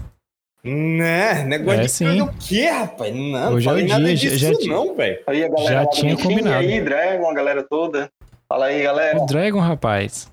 Né? 0.64 1.44
Negócio 1.46 1.80
É, 1.80 1.84
de 1.84 1.90
sim. 1.90 2.22
o 2.22 2.34
quê, 2.34 2.66
rapaz? 2.68 3.16
Não, 3.16 3.54
Hoje 3.54 3.68
é 3.68 3.70
falei 3.70 3.86
o 3.86 3.88
nada 3.88 4.04
dia, 4.06 4.16
disso, 4.16 4.38
já- 4.38 4.54
já- 4.54 4.68
não, 4.68 4.96
velho. 4.96 5.20
Aí 5.28 5.44
a 5.44 5.48
galera 5.48 5.74
Já 5.74 5.88
tinha 5.88 6.18
combinado. 6.18 6.64
E 6.64 6.74
aí, 6.74 6.82
Dragon, 6.82 7.30
a 7.30 7.34
galera 7.34 7.64
toda. 7.64 8.10
Fala 8.50 8.66
aí, 8.66 8.82
galera. 8.84 9.18
O 9.22 9.26
Dragon, 9.26 9.60
rapaz. 9.60 10.32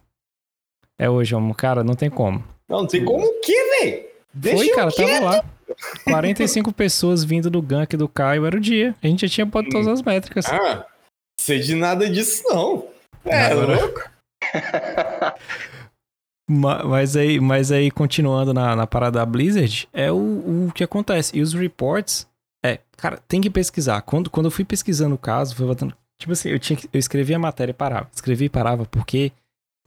É 0.99 1.09
hoje, 1.11 1.35
Romo. 1.35 1.55
Cara, 1.55 1.85
não 1.85 1.95
tem 1.95 2.09
como. 2.11 2.43
Não, 2.69 2.81
não 2.81 2.87
tem 2.87 3.05
como 3.05 3.25
o 3.25 3.41
quê, 3.41 3.55
velho? 3.81 4.05
Deixa 4.33 4.57
Foi, 4.57 4.69
cara, 4.71 4.91
quieto. 4.91 5.09
tava 5.09 5.25
lá. 5.37 5.45
45 6.05 6.73
pessoas 6.75 7.23
vindo 7.25 7.51
do 7.51 7.61
gank 7.63 7.97
do 7.97 8.09
Caio, 8.09 8.47
era 8.47 8.57
o 8.57 8.61
dia. 8.61 8.95
A 9.03 9.07
gente 9.07 9.27
já 9.27 9.33
tinha 9.33 9.45
botado 9.47 9.71
todas 9.71 9.87
as 9.89 10.03
métricas. 10.03 10.47
Ah, 10.47 10.85
sei 11.41 11.61
de 11.61 11.75
nada 11.75 12.09
disso, 12.09 12.43
não. 12.49 12.87
É, 13.25 13.47
Agora- 13.47 13.77
louco? 13.77 14.03
Ma- 16.49 16.85
Mas 16.85 17.17
aí, 17.17 17.40
mas 17.40 17.73
aí 17.73 17.90
continuando 17.90 18.53
na, 18.53 18.77
na 18.77 18.87
parada 18.87 19.19
da 19.19 19.27
Blizzard, 19.27 19.88
é 19.93 20.12
o, 20.12 20.67
o 20.69 20.73
que 20.75 20.85
acontece. 20.85 21.37
E 21.37 21.40
os 21.40 21.55
reports, 21.55 22.29
é, 22.64 22.81
cara, 22.97 23.19
tem 23.29 23.40
que 23.40 23.49
pesquisar. 23.51 24.03
Quando, 24.03 24.29
quando 24.31 24.47
eu 24.47 24.51
fui 24.51 24.64
pesquisando 24.64 25.14
o 25.14 25.19
caso, 25.19 25.55
fui 25.57 25.67
botando. 25.67 25.95
Tipo 26.19 26.33
assim, 26.33 26.51
eu, 26.51 26.59
tinha 26.59 26.79
eu 26.93 26.99
escrevia 26.99 27.37
a 27.37 27.38
matéria 27.38 27.71
e 27.73 27.75
parava. 27.75 28.09
Escrevia 28.14 28.47
e 28.47 28.51
parava 28.51 28.85
porque 28.87 29.33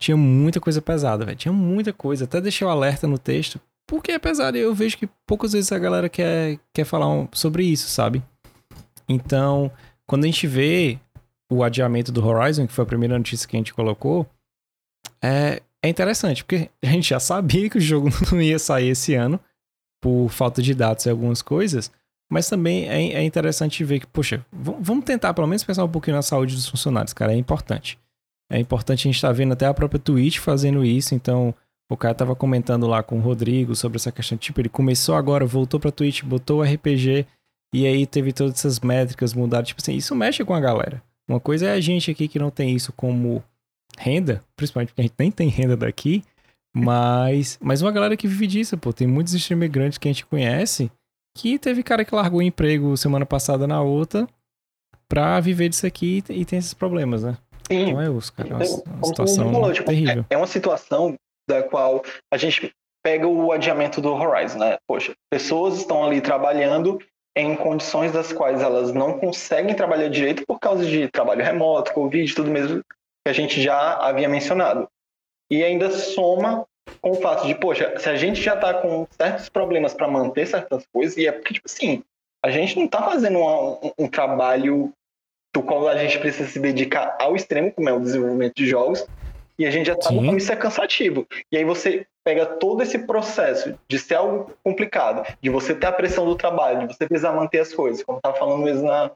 tinha 0.00 0.16
muita 0.16 0.60
coisa 0.60 0.82
pesada, 0.82 1.24
velho. 1.24 1.36
Tinha 1.38 1.52
muita 1.52 1.92
coisa. 1.92 2.24
Até 2.24 2.40
deixei 2.40 2.66
o 2.66 2.70
alerta 2.70 3.06
no 3.06 3.18
texto, 3.18 3.60
porque 3.86 4.12
é 4.12 4.18
pesado. 4.18 4.56
E 4.56 4.60
eu 4.60 4.74
vejo 4.74 4.98
que 4.98 5.08
poucas 5.26 5.52
vezes 5.52 5.70
a 5.72 5.78
galera 5.78 6.08
quer, 6.08 6.58
quer 6.74 6.84
falar 6.84 7.08
um- 7.08 7.28
sobre 7.32 7.64
isso, 7.64 7.88
sabe? 7.88 8.22
Então, 9.08 9.70
quando 10.06 10.24
a 10.24 10.26
gente 10.26 10.46
vê 10.46 10.98
o 11.50 11.62
adiamento 11.64 12.12
do 12.12 12.24
Horizon, 12.26 12.66
que 12.66 12.72
foi 12.72 12.82
a 12.82 12.86
primeira 12.86 13.16
notícia 13.16 13.48
que 13.48 13.56
a 13.56 13.60
gente 13.60 13.72
colocou, 13.72 14.26
é, 15.22 15.62
é 15.82 15.88
interessante, 15.88 16.44
porque 16.44 16.70
a 16.82 16.86
gente 16.86 17.08
já 17.08 17.20
sabia 17.20 17.68
que 17.68 17.78
o 17.78 17.80
jogo 17.80 18.08
não 18.30 18.40
ia 18.40 18.58
sair 18.58 18.88
esse 18.88 19.14
ano, 19.14 19.40
por 20.00 20.28
falta 20.28 20.62
de 20.62 20.74
dados 20.74 21.06
e 21.06 21.10
algumas 21.10 21.42
coisas, 21.42 21.90
mas 22.30 22.48
também 22.48 22.88
é, 22.88 23.14
é 23.14 23.22
interessante 23.22 23.82
ver 23.84 24.00
que, 24.00 24.06
poxa, 24.06 24.44
vamos 24.52 25.04
tentar 25.04 25.34
pelo 25.34 25.46
menos 25.46 25.64
pensar 25.64 25.84
um 25.84 25.88
pouquinho 25.88 26.16
na 26.16 26.22
saúde 26.22 26.54
dos 26.54 26.68
funcionários, 26.68 27.12
cara, 27.12 27.32
é 27.32 27.36
importante. 27.36 27.98
É 28.50 28.58
importante 28.58 29.00
a 29.00 29.08
gente 29.08 29.16
estar 29.16 29.32
vendo 29.32 29.52
até 29.52 29.66
a 29.66 29.74
própria 29.74 29.98
Twitch 29.98 30.38
fazendo 30.38 30.84
isso, 30.84 31.14
então 31.14 31.54
o 31.90 31.96
cara 31.96 32.14
tava 32.14 32.36
comentando 32.36 32.86
lá 32.86 33.02
com 33.02 33.18
o 33.18 33.20
Rodrigo 33.20 33.74
sobre 33.74 33.96
essa 33.96 34.12
questão, 34.12 34.36
tipo, 34.38 34.60
ele 34.60 34.68
começou 34.68 35.14
agora, 35.14 35.46
voltou 35.46 35.80
pra 35.80 35.90
Twitch, 35.90 36.22
botou 36.22 36.60
o 36.60 36.62
RPG, 36.62 37.26
e 37.74 37.86
aí 37.86 38.06
teve 38.06 38.32
todas 38.32 38.54
essas 38.54 38.80
métricas 38.80 39.34
mudadas, 39.34 39.68
tipo 39.68 39.80
assim, 39.80 39.94
isso 39.94 40.14
mexe 40.14 40.44
com 40.44 40.54
a 40.54 40.60
galera. 40.60 41.02
Uma 41.28 41.40
coisa 41.40 41.66
é 41.66 41.72
a 41.72 41.80
gente 41.80 42.10
aqui 42.10 42.26
que 42.28 42.38
não 42.38 42.50
tem 42.50 42.74
isso 42.74 42.92
como 42.92 43.42
renda, 43.98 44.42
principalmente 44.56 44.88
porque 44.88 45.00
a 45.00 45.04
gente 45.04 45.14
nem 45.18 45.30
tem 45.30 45.48
renda 45.48 45.76
daqui, 45.76 46.22
mas, 46.74 47.58
mas 47.60 47.82
uma 47.82 47.92
galera 47.92 48.16
que 48.16 48.28
vive 48.28 48.46
disso, 48.46 48.76
pô. 48.78 48.92
Tem 48.92 49.06
muitos 49.06 49.34
streamers 49.34 49.72
grandes 49.72 49.98
que 49.98 50.08
a 50.08 50.12
gente 50.12 50.26
conhece 50.26 50.90
que 51.36 51.58
teve 51.58 51.82
cara 51.82 52.04
que 52.04 52.14
largou 52.14 52.40
o 52.40 52.42
emprego 52.42 52.96
semana 52.96 53.24
passada 53.24 53.66
na 53.66 53.80
outra 53.82 54.26
pra 55.08 55.40
viver 55.40 55.68
disso 55.68 55.86
aqui 55.86 56.22
e 56.28 56.44
tem 56.44 56.58
esses 56.58 56.74
problemas, 56.74 57.22
né? 57.22 57.36
Sim, 57.66 57.88
Então 57.90 58.00
é 58.00 58.10
os, 58.10 58.30
cara. 58.30 58.48
É 58.48 58.54
uma, 58.54 58.64
Então, 58.64 58.94
uma 58.94 59.06
situação 59.06 59.52
falou, 59.52 59.72
tipo, 59.72 59.86
terrível. 59.86 60.24
É 60.30 60.36
uma 60.36 60.46
situação 60.46 61.14
da 61.48 61.62
qual 61.62 62.02
a 62.32 62.36
gente 62.36 62.72
pega 63.04 63.26
o 63.26 63.52
adiamento 63.52 64.00
do 64.00 64.12
Horizon, 64.12 64.58
né? 64.58 64.76
Poxa, 64.86 65.14
pessoas 65.30 65.78
estão 65.78 66.04
ali 66.04 66.20
trabalhando 66.20 66.98
em 67.36 67.54
condições 67.54 68.12
das 68.12 68.32
quais 68.32 68.60
elas 68.60 68.92
não 68.92 69.18
conseguem 69.18 69.74
trabalhar 69.74 70.08
direito 70.08 70.44
por 70.46 70.58
causa 70.58 70.84
de 70.84 71.08
trabalho 71.08 71.44
remoto, 71.44 71.92
Covid, 71.92 72.34
tudo 72.34 72.50
mesmo 72.50 72.82
que 73.28 73.30
a 73.30 73.34
gente 73.34 73.60
já 73.60 73.94
havia 73.96 74.28
mencionado. 74.28 74.88
E 75.50 75.62
ainda 75.62 75.90
soma 75.90 76.66
com 77.02 77.10
o 77.10 77.20
fato 77.20 77.46
de, 77.46 77.54
poxa, 77.54 77.98
se 77.98 78.08
a 78.08 78.16
gente 78.16 78.40
já 78.40 78.54
está 78.54 78.72
com 78.74 79.06
certos 79.10 79.50
problemas 79.50 79.92
para 79.92 80.08
manter 80.08 80.46
certas 80.46 80.86
coisas, 80.86 81.16
e 81.18 81.26
é 81.26 81.32
porque, 81.32 81.54
tipo 81.54 81.66
assim, 81.66 82.02
a 82.42 82.50
gente 82.50 82.76
não 82.76 82.86
está 82.86 83.02
fazendo 83.02 83.38
uma- 83.38 83.72
um, 83.84 83.92
um 83.98 84.08
trabalho 84.08 84.92
do 85.54 85.62
qual 85.62 85.86
a 85.88 85.96
gente 85.96 86.18
precisa 86.18 86.48
se 86.48 86.58
dedicar 86.58 87.16
ao 87.20 87.36
extremo, 87.36 87.70
como 87.70 87.88
é 87.88 87.92
o 87.92 88.00
desenvolvimento 88.00 88.54
de 88.54 88.66
jogos, 88.66 89.06
e 89.58 89.66
a 89.66 89.70
gente 89.70 89.86
já 89.86 89.96
sabe 90.00 90.18
Sim. 90.20 90.26
como 90.26 90.38
isso 90.38 90.52
é 90.52 90.56
cansativo. 90.56 91.26
E 91.52 91.58
aí 91.58 91.64
você 91.64 92.06
pega 92.24 92.46
todo 92.46 92.82
esse 92.82 92.98
processo 93.00 93.78
de 93.88 93.98
ser 93.98 94.14
algo 94.14 94.52
complicado, 94.64 95.26
de 95.42 95.50
você 95.50 95.74
ter 95.74 95.86
a 95.86 95.92
pressão 95.92 96.24
do 96.24 96.36
trabalho, 96.36 96.86
de 96.86 96.94
você 96.94 97.06
precisar 97.06 97.32
manter 97.32 97.60
as 97.60 97.74
coisas, 97.74 98.02
como 98.02 98.18
eu 98.18 98.22
tava 98.22 98.36
falando 98.36 98.62
mesmo 98.62 98.86
na, 98.86 99.10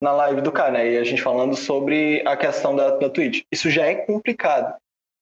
na 0.00 0.12
live 0.12 0.40
do 0.40 0.52
cara, 0.52 0.72
né? 0.72 0.92
E 0.92 0.98
a 0.98 1.04
gente 1.04 1.22
falando 1.22 1.56
sobre 1.56 2.22
a 2.26 2.36
questão 2.36 2.74
da, 2.76 2.96
da 2.96 3.08
Twitch. 3.08 3.42
Isso 3.52 3.70
já 3.70 3.86
é 3.86 3.94
complicado. 3.94 4.74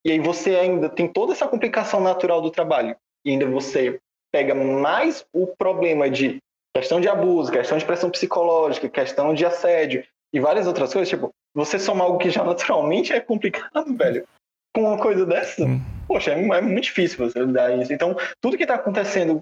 E 0.05 0.11
aí 0.11 0.19
você 0.19 0.55
ainda 0.55 0.89
tem 0.89 1.07
toda 1.07 1.33
essa 1.33 1.47
complicação 1.47 1.99
natural 1.99 2.41
do 2.41 2.51
trabalho. 2.51 2.95
E 3.25 3.31
ainda 3.31 3.45
você 3.45 3.99
pega 4.31 4.53
mais 4.53 5.25
o 5.33 5.47
problema 5.47 6.09
de 6.09 6.37
questão 6.75 6.99
de 6.99 7.07
abuso, 7.07 7.51
questão 7.51 7.77
de 7.77 7.85
pressão 7.85 8.09
psicológica, 8.09 8.89
questão 8.89 9.33
de 9.33 9.45
assédio 9.45 10.03
e 10.33 10.39
várias 10.39 10.67
outras 10.67 10.91
coisas. 10.91 11.09
Tipo, 11.09 11.31
você 11.55 11.79
somar 11.79 12.05
algo 12.07 12.19
que 12.19 12.29
já 12.29 12.43
naturalmente 12.43 13.13
é 13.13 13.19
complicado, 13.19 13.85
velho, 13.95 14.27
com 14.75 14.81
uma 14.81 14.97
coisa 14.97 15.25
dessa, 15.25 15.63
Hum. 15.63 15.79
poxa, 16.05 16.31
é, 16.33 16.39
é 16.39 16.61
muito 16.61 16.83
difícil 16.83 17.17
você 17.17 17.39
lidar 17.39 17.75
isso. 17.79 17.93
Então, 17.93 18.15
tudo 18.41 18.57
que 18.57 18.67
tá 18.67 18.75
acontecendo 18.75 19.39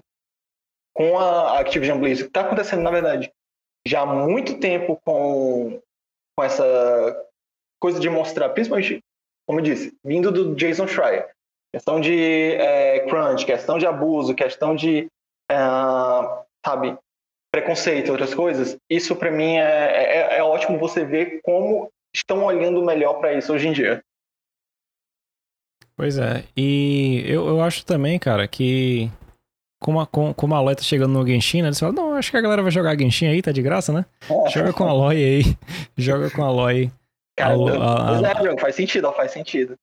com 0.94 1.18
a 1.18 1.58
Activision 1.58 1.98
Blizzard, 1.98 2.30
tá 2.30 2.42
acontecendo, 2.42 2.82
na 2.82 2.90
verdade, 2.92 3.32
já 3.86 4.02
há 4.02 4.06
muito 4.06 4.58
tempo 4.58 5.00
com, 5.04 5.80
com 6.36 6.44
essa 6.44 6.64
coisa 7.80 8.00
de 8.00 8.08
mostrar, 8.08 8.48
principalmente, 8.50 9.00
como 9.46 9.60
eu 9.60 9.64
disse, 9.64 9.94
vindo 10.04 10.32
do 10.32 10.54
Jason 10.54 10.86
Schreier. 10.86 11.28
Questão 11.72 12.00
de 12.00 12.52
é, 12.52 13.00
crunch, 13.08 13.44
questão 13.44 13.78
de 13.78 13.86
abuso, 13.86 14.34
questão 14.34 14.74
de, 14.76 15.08
ah, 15.50 16.44
sabe, 16.64 16.96
preconceito, 17.50 18.10
outras 18.10 18.32
coisas. 18.32 18.76
Isso 18.88 19.14
para 19.16 19.30
mim 19.30 19.56
é, 19.56 19.62
é, 19.62 20.38
é 20.38 20.42
ótimo 20.42 20.78
você 20.78 21.04
ver 21.04 21.40
como 21.42 21.90
estão 22.14 22.44
olhando 22.44 22.84
melhor 22.84 23.14
para 23.14 23.34
isso 23.34 23.52
hoje 23.52 23.68
em 23.68 23.72
dia. 23.72 24.02
Pois 25.96 26.18
é. 26.18 26.44
E 26.56 27.22
eu, 27.26 27.46
eu 27.46 27.60
acho 27.60 27.84
também, 27.84 28.18
cara, 28.18 28.48
que 28.48 29.10
como 29.84 30.00
a, 30.00 30.06
com, 30.06 30.32
como 30.32 30.54
a 30.54 30.58
Aloy 30.58 30.74
tá 30.74 30.82
chegando 30.82 31.12
no 31.12 31.26
Genshin, 31.26 31.60
né? 31.60 31.68
Eles 31.68 31.78
falam, 31.78 31.94
não, 31.94 32.14
acho 32.14 32.30
que 32.30 32.38
a 32.38 32.40
galera 32.40 32.62
vai 32.62 32.70
jogar 32.72 32.98
Genshin 32.98 33.26
aí, 33.26 33.42
tá 33.42 33.52
de 33.52 33.60
graça, 33.60 33.92
né? 33.92 34.06
Joga 34.50 34.72
com 34.72 34.84
a 34.84 34.88
Aloy 34.88 35.16
aí. 35.22 35.42
Joga 35.94 36.30
com 36.30 36.42
a 36.42 36.46
Aloy. 36.46 36.90
Cara, 37.36 37.52
A- 37.54 38.30
a- 38.30 38.54
a, 38.54 38.58
faz 38.58 38.76
sentido, 38.76 39.04
ó, 39.08 39.12
faz 39.12 39.30
sentido. 39.32 39.76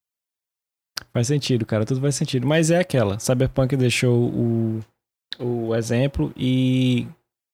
Faz 1.13 1.27
sentido, 1.27 1.67
cara, 1.67 1.85
tudo 1.85 2.01
faz 2.01 2.15
sentido. 2.15 2.47
Mas 2.47 2.71
é 2.71 2.79
aquela, 2.79 3.19
Cyberpunk 3.19 3.75
deixou 3.77 4.17
o, 4.29 4.79
o 5.39 5.75
exemplo 5.75 6.33
e 6.35 7.07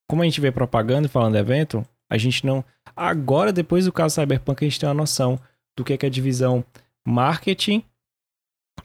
como 0.10 0.22
a 0.22 0.26
gente 0.26 0.40
vê 0.40 0.50
propaganda 0.50 1.08
e 1.08 1.10
falando 1.10 1.36
evento, 1.36 1.86
a 2.10 2.18
gente 2.18 2.46
não... 2.46 2.64
Agora, 2.96 3.52
depois 3.52 3.84
do 3.84 3.92
caso 3.92 4.16
Cyberpunk, 4.16 4.64
a 4.64 4.70
gente 4.70 4.80
tem 4.80 4.88
uma 4.88 4.96
noção 4.96 5.38
do 5.76 5.84
que 5.84 5.92
é, 5.92 5.98
que 5.98 6.06
é 6.06 6.08
a 6.08 6.12
divisão 6.12 6.64
marketing 7.06 7.84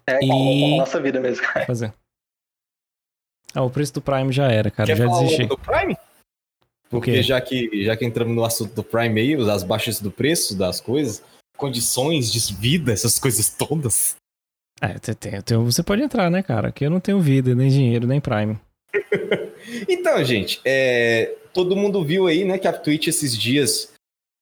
É 0.04 0.18
E- 0.20 0.78
nossa 0.78 1.00
vida 1.00 1.20
mesmo, 1.20 1.44
fazer. 1.64 1.92
Ah, 3.54 3.62
o 3.62 3.70
preço 3.70 3.92
do 3.94 4.00
Prime 4.02 4.32
já 4.32 4.50
era, 4.50 4.70
cara, 4.70 4.86
Quer 4.86 4.96
já 4.96 5.06
falar 5.06 5.22
desisti. 5.22 5.46
do 5.46 5.58
Prime? 5.58 5.96
Porque 6.88 7.22
já 7.22 7.40
que, 7.40 7.84
já 7.84 7.96
que 7.96 8.04
entramos 8.04 8.34
no 8.34 8.44
assunto 8.44 8.74
do 8.74 8.84
Prime 8.84 9.20
aí, 9.20 9.34
as 9.50 9.62
baixas 9.62 10.00
do 10.00 10.10
preço 10.10 10.56
das 10.56 10.80
coisas, 10.80 11.22
condições 11.56 12.30
de 12.30 12.54
vida, 12.54 12.92
essas 12.92 13.18
coisas 13.18 13.48
todas. 13.48 14.16
É, 14.80 14.98
tem- 14.98 15.14
tem- 15.14 15.40
tem- 15.42 15.58
você 15.64 15.82
pode 15.82 16.02
entrar, 16.02 16.30
né, 16.30 16.42
cara? 16.42 16.70
Que 16.72 16.84
eu 16.84 16.90
não 16.90 17.00
tenho 17.00 17.20
vida, 17.20 17.54
nem 17.54 17.68
dinheiro, 17.70 18.06
nem 18.06 18.20
Prime. 18.20 18.58
Então, 19.88 20.22
gente, 20.24 20.60
é, 20.64 21.34
todo 21.52 21.76
mundo 21.76 22.04
viu 22.04 22.26
aí, 22.26 22.44
né, 22.44 22.58
que 22.58 22.66
a 22.66 22.72
Twitch 22.72 23.06
esses 23.06 23.36
dias 23.38 23.92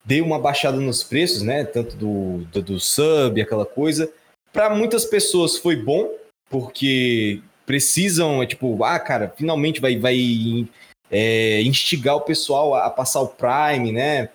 deu 0.04 0.24
uma 0.24 0.38
baixada 0.38 0.78
nos 0.78 1.04
preços, 1.04 1.42
né, 1.42 1.62
tanto 1.64 1.94
do, 1.94 2.38
do, 2.50 2.62
do 2.62 2.80
sub, 2.80 3.40
aquela 3.40 3.66
coisa. 3.66 4.10
Para 4.52 4.74
muitas 4.74 5.04
pessoas 5.04 5.56
foi 5.58 5.76
bom, 5.76 6.10
porque 6.48 7.42
precisam, 7.66 8.42
é 8.42 8.46
tipo, 8.46 8.82
ah, 8.84 8.98
cara, 8.98 9.32
finalmente 9.36 9.80
vai, 9.80 9.96
vai 9.98 10.68
é, 11.10 11.62
instigar 11.62 12.16
o 12.16 12.22
pessoal 12.22 12.74
a, 12.74 12.86
a 12.86 12.90
passar 12.90 13.20
o 13.20 13.28
Prime, 13.28 13.92
né, 13.92 14.28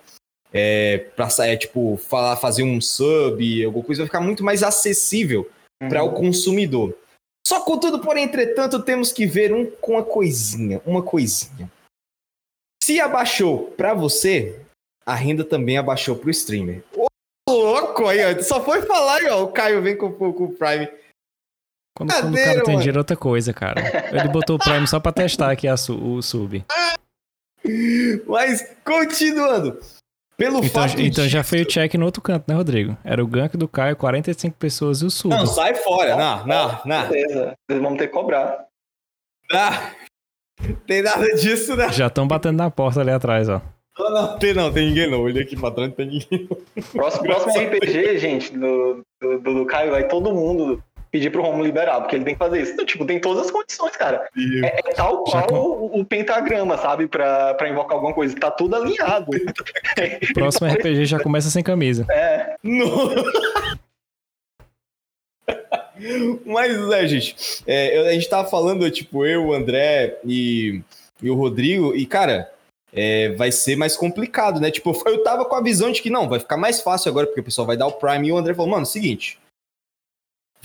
é, 0.54 1.00
pra 1.16 1.30
sair, 1.30 1.58
tipo, 1.58 1.98
falar, 1.98 2.38
fazer 2.38 2.64
um 2.64 2.80
sub, 2.80 3.66
alguma 3.66 3.84
coisa, 3.84 4.02
vai 4.02 4.08
ficar 4.08 4.22
muito 4.22 4.44
mais 4.44 4.64
acessível 4.64 5.50
para 5.90 6.04
o 6.04 6.14
consumidor. 6.14 6.98
Só 7.46 7.62
contudo, 7.62 8.00
porém, 8.00 8.24
entretanto, 8.24 8.82
temos 8.82 9.12
que 9.12 9.26
ver 9.26 9.54
um 9.54 9.70
com 9.70 9.94
uma 9.94 10.04
coisinha, 10.04 10.82
uma 10.86 11.04
coisinha. 11.04 11.72
Se 12.82 13.00
abaixou 13.00 13.72
para 13.72 13.94
você, 13.94 14.60
a 15.06 15.14
renda 15.14 15.44
também 15.44 15.78
abaixou 15.78 16.16
pro 16.16 16.32
streamer. 16.32 16.84
Ô, 16.96 17.08
louco 17.50 18.08
aí, 18.08 18.20
ó. 18.24 18.42
Só 18.42 18.64
foi 18.64 18.82
falar 18.84 19.24
ó. 19.26 19.44
O 19.44 19.52
Caio 19.52 19.82
vem 19.82 19.96
com, 19.96 20.12
com 20.12 20.44
o 20.44 20.54
Prime. 20.54 20.90
Quando, 21.96 22.10
quando 22.12 22.20
o 22.24 22.28
Cadeira, 22.28 22.54
cara 22.54 22.64
tem 22.66 22.78
dinheiro 22.78 22.98
é 22.98 23.00
outra 23.00 23.16
coisa, 23.16 23.54
cara. 23.54 23.82
Ele 24.12 24.28
botou 24.28 24.58
o 24.58 24.60
Prime 24.60 24.86
só 24.88 25.00
pra 25.00 25.12
testar 25.12 25.52
aqui 25.52 25.68
a 25.68 25.78
su- 25.78 25.98
o 25.98 26.22
sub. 26.22 26.64
Mas, 28.28 28.76
continuando. 28.84 29.80
Pelo 30.38 30.58
Então, 30.58 30.70
fato 30.70 31.00
então 31.02 31.24
já 31.28 31.40
disso- 31.40 31.50
foi 31.50 31.62
o 31.62 31.66
check 31.66 31.94
no 31.94 32.06
outro 32.06 32.22
canto, 32.22 32.44
né, 32.50 32.56
Rodrigo? 32.56 32.98
Era 33.06 33.24
o 33.24 33.28
gank 33.28 33.56
do 33.56 33.70
Caio, 33.70 33.96
45 33.96 34.58
pessoas 34.58 35.02
e 35.02 35.06
o 35.06 35.10
sub. 35.10 35.34
Não, 35.34 35.46
sai 35.48 35.74
fora. 35.76 36.18
Não, 36.18 36.46
não, 36.46 36.82
não. 36.86 37.08
Beleza, 37.08 37.54
eles 37.70 37.82
vão 37.82 37.96
ter 37.96 38.08
que 38.08 38.14
cobrar. 38.14 38.66
não. 39.52 40.06
Tem 40.88 41.02
nada 41.02 41.26
disso, 41.36 41.76
né? 41.76 41.92
Já 41.92 42.08
estão 42.08 42.26
batendo 42.28 42.58
na 42.58 42.72
porta 42.72 43.02
ali 43.02 43.12
atrás, 43.12 43.48
ó. 43.50 43.62
Não, 43.98 44.10
não, 44.12 44.40
tem 44.40 44.54
não, 44.54 44.72
tem 44.74 44.88
ninguém 44.88 45.10
não. 45.12 45.22
Olhei 45.22 45.44
aqui 45.44 45.56
pra 45.56 45.70
trás, 45.72 45.90
não 45.90 45.96
tem 45.96 46.08
ninguém. 46.08 46.50
Próximo, 46.94 47.24
próximo 47.24 47.54
RPG, 47.54 48.18
gente, 48.20 48.58
do, 48.58 49.02
do, 49.22 49.40
do, 49.40 49.54
do 49.54 49.66
Caio, 49.66 49.92
vai 49.92 50.08
todo 50.08 50.34
mundo 50.34 50.82
pedir 51.16 51.30
pro 51.30 51.42
Romulo 51.42 51.64
liberar, 51.64 52.02
porque 52.02 52.18
ele 52.18 52.26
tem 52.26 52.34
que 52.34 52.40
fazer 52.40 52.62
isso. 52.62 52.74
Então, 52.74 52.86
tipo, 52.86 53.06
tem 53.06 53.22
todas 53.22 53.46
as 53.46 53.52
condições, 53.52 53.96
cara. 53.96 54.28
É, 54.66 54.80
é 54.80 54.94
tal 54.94 55.24
Já 55.32 55.44
qual 55.44 55.64
o, 55.64 56.02
o 56.02 56.04
pentagrama, 56.04 56.78
sabe? 56.78 57.08
Pra, 57.08 57.54
pra 57.54 57.70
invocar 57.70 57.94
alguma 57.94 58.14
coisa. 58.14 58.36
Tá 58.38 58.52
tudo 58.52 58.76
alinhado. 58.76 59.32
O 59.32 60.34
próximo 60.36 60.68
RPG 60.68 61.06
já 61.06 61.18
começa 61.18 61.50
sem 61.50 61.64
camisa. 61.64 62.06
É, 62.12 62.58
Não. 62.62 63.14
Mas, 66.46 66.92
é, 66.92 67.08
gente, 67.08 67.64
é, 67.66 67.98
eu- 67.98 68.08
a 68.08 68.12
gente 68.12 68.28
tava 68.28 68.50
falando, 68.50 68.92
tipo, 68.92 69.26
eu, 69.26 69.46
o 69.46 69.54
André 69.54 70.18
e, 70.26 70.82
e 71.24 71.30
o 71.30 71.36
Rodrigo, 71.36 71.96
e, 71.96 72.06
cara, 72.06 72.52
é, 72.92 73.30
vai 73.30 73.54
ser 73.54 73.78
mais 73.78 73.96
complicado, 73.96 74.60
né? 74.60 74.70
Tipo, 74.70 74.92
eu 75.06 75.24
tava 75.24 75.46
com 75.46 75.56
a 75.56 75.62
visão 75.64 75.94
de 75.94 76.02
que 76.02 76.10
não, 76.10 76.28
vai 76.28 76.40
ficar 76.40 76.58
mais 76.58 76.82
fácil 76.82 77.10
agora, 77.10 77.26
porque 77.26 77.40
o 77.40 77.44
pessoal 77.46 77.66
vai 77.66 77.78
dar 77.78 77.88
o 77.88 77.94
Prime, 77.94 78.28
e 78.28 78.32
o 78.34 78.38
André 78.38 78.54
falou, 78.54 78.72
mano, 78.72 78.86
seguinte, 78.86 79.40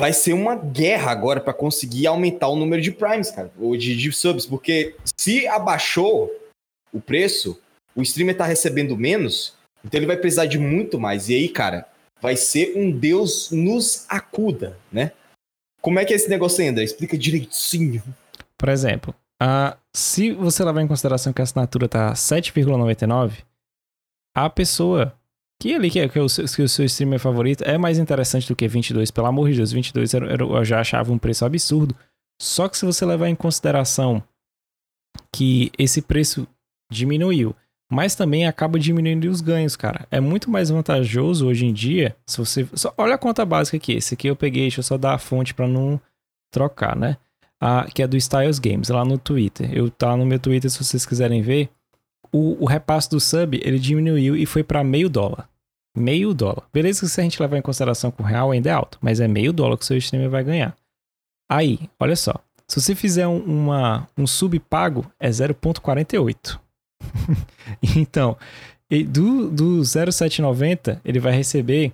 vai 0.01 0.15
ser 0.15 0.33
uma 0.33 0.57
guerra 0.57 1.11
agora 1.11 1.43
pra 1.43 1.53
conseguir 1.53 2.07
aumentar 2.07 2.49
o 2.49 2.57
número 2.57 2.81
de 2.81 2.91
Primes, 2.91 3.31
cara, 3.31 3.53
ou 3.59 3.77
de, 3.77 3.95
de 3.95 4.11
subs, 4.11 4.47
porque 4.47 4.97
se 5.05 5.47
abaixou 5.47 6.31
o 6.91 7.03
preço, 7.03 7.61
o 7.95 8.01
streamer 8.01 8.35
tá 8.35 8.47
recebendo 8.47 8.97
menos, 8.97 9.55
então 9.85 9.99
ele 9.99 10.07
vai 10.07 10.17
precisar 10.17 10.47
de 10.47 10.59
muito 10.59 10.99
mais, 10.99 11.29
e 11.29 11.35
aí, 11.35 11.51
cara, 11.51 11.87
vai 12.19 12.35
ser 12.35 12.73
um 12.79 12.91
Deus 12.91 13.51
nos 13.51 14.07
acuda, 14.09 14.79
né? 14.91 15.13
Como 15.83 15.99
é 15.99 16.05
que 16.07 16.15
é 16.15 16.17
esse 16.17 16.31
negócio 16.31 16.67
André? 16.67 16.83
Explica 16.83 17.19
direitinho. 17.19 18.03
Por 18.57 18.71
exemplo, 18.71 19.15
a, 19.39 19.77
se 19.95 20.33
você 20.33 20.65
levar 20.65 20.81
em 20.81 20.89
consideração 20.89 21.31
que 21.31 21.43
a 21.43 21.45
assinatura 21.45 21.87
tá 21.87 22.15
7,99, 22.15 23.45
a 24.35 24.49
pessoa 24.49 25.15
que 25.61 25.75
ali 25.75 25.91
que 25.91 26.01
é, 26.01 26.09
que 26.09 26.19
o, 26.19 26.29
seu, 26.29 26.45
que 26.47 26.63
o 26.63 26.69
seu 26.69 26.85
streamer 26.87 27.19
favorito 27.21 27.63
é 27.65 27.77
mais 27.77 27.99
interessante 27.99 28.49
do 28.49 28.57
que 28.57 28.67
22, 28.67 29.11
pelo 29.11 29.27
amor 29.27 29.51
de 29.51 29.57
Deus, 29.59 29.71
22 29.73 30.15
era, 30.15 30.33
era- 30.33 30.43
eu 30.45 30.65
já 30.65 30.81
achava 30.81 31.13
um 31.13 31.19
preço 31.19 31.45
absurdo. 31.45 31.95
Só 32.41 32.67
que 32.69 32.79
se 32.79 32.87
você 32.87 33.05
levar 33.05 33.29
em 33.29 33.35
consideração 33.35 34.23
que 35.35 35.71
esse 35.79 36.03
preço 36.03 36.47
diminuiu, 36.91 37.55
mas 37.93 38.15
também 38.15 38.47
acaba 38.47 38.79
diminuindo 38.79 39.29
os 39.29 39.41
ganhos, 39.41 39.77
cara. 39.77 40.07
É 40.11 40.21
muito 40.21 40.51
mais 40.51 40.71
vantajoso 40.71 41.47
hoje 41.47 41.67
em 41.67 41.73
dia, 41.73 42.17
se 42.27 42.39
você... 42.39 42.67
Só, 42.75 42.95
olha 42.97 43.15
a 43.15 43.19
conta 43.19 43.45
básica 43.45 43.77
aqui, 43.77 43.93
esse 43.95 44.15
aqui 44.15 44.29
eu 44.29 44.37
peguei, 44.37 44.63
deixa 44.63 44.81
eu 44.81 44.85
só 44.85 44.97
dar 44.97 45.15
a 45.15 45.19
fonte 45.19 45.53
pra 45.53 45.67
não 45.69 46.01
trocar, 46.53 46.97
né? 46.97 47.17
a- 47.63 47.87
que 47.93 48.03
é 48.03 48.07
do 48.07 48.17
Styles 48.17 48.59
Games, 48.59 48.89
lá 48.89 49.05
no 49.05 49.19
Twitter. 49.19 49.71
Eu 49.77 49.91
tá 49.91 50.17
no 50.17 50.25
meu 50.25 50.39
Twitter, 50.39 50.71
se 50.71 50.83
vocês 50.83 51.05
quiserem 51.05 51.43
ver. 51.43 51.69
O, 52.33 52.62
o 52.64 52.66
repasse 52.66 53.09
do 53.11 53.18
sub, 53.20 53.61
ele 53.64 53.78
diminuiu 53.78 54.37
e 54.37 54.47
foi 54.47 54.62
para 54.62 54.85
meio 54.85 55.09
dólar. 55.09 55.49
Meio 55.97 56.33
dólar. 56.33 56.62
Beleza 56.72 57.01
que 57.01 57.09
se 57.09 57.20
a 57.20 57.24
gente 57.24 57.41
levar 57.43 57.57
em 57.59 57.62
consideração 57.62 58.11
com 58.11 58.22
o 58.22 58.26
real 58.26 58.51
ainda 58.53 58.70
é 58.70 58.72
alto, 58.72 58.99
mas 59.01 59.18
é 59.20 59.26
meio 59.26 59.53
dólar 59.53 59.76
que 59.76 59.83
o 59.83 59.87
seu 59.87 59.97
streamer 59.97 60.31
vai 60.31 60.45
ganhar. 60.45 60.76
Aí, 61.51 61.81
olha 61.99 62.14
só. 62.14 62.35
Se 62.68 62.81
você 62.81 62.95
fizer 62.95 63.26
um, 63.26 63.39
uma, 63.39 64.09
um 64.16 64.26
sub 64.26 64.57
pago, 64.61 65.05
é 65.18 65.28
0.48. 65.28 66.61
então, 67.97 68.37
do, 69.09 69.51
do 69.51 69.85
0,790, 69.85 71.01
ele 71.05 71.18
vai 71.18 71.33
receber 71.33 71.93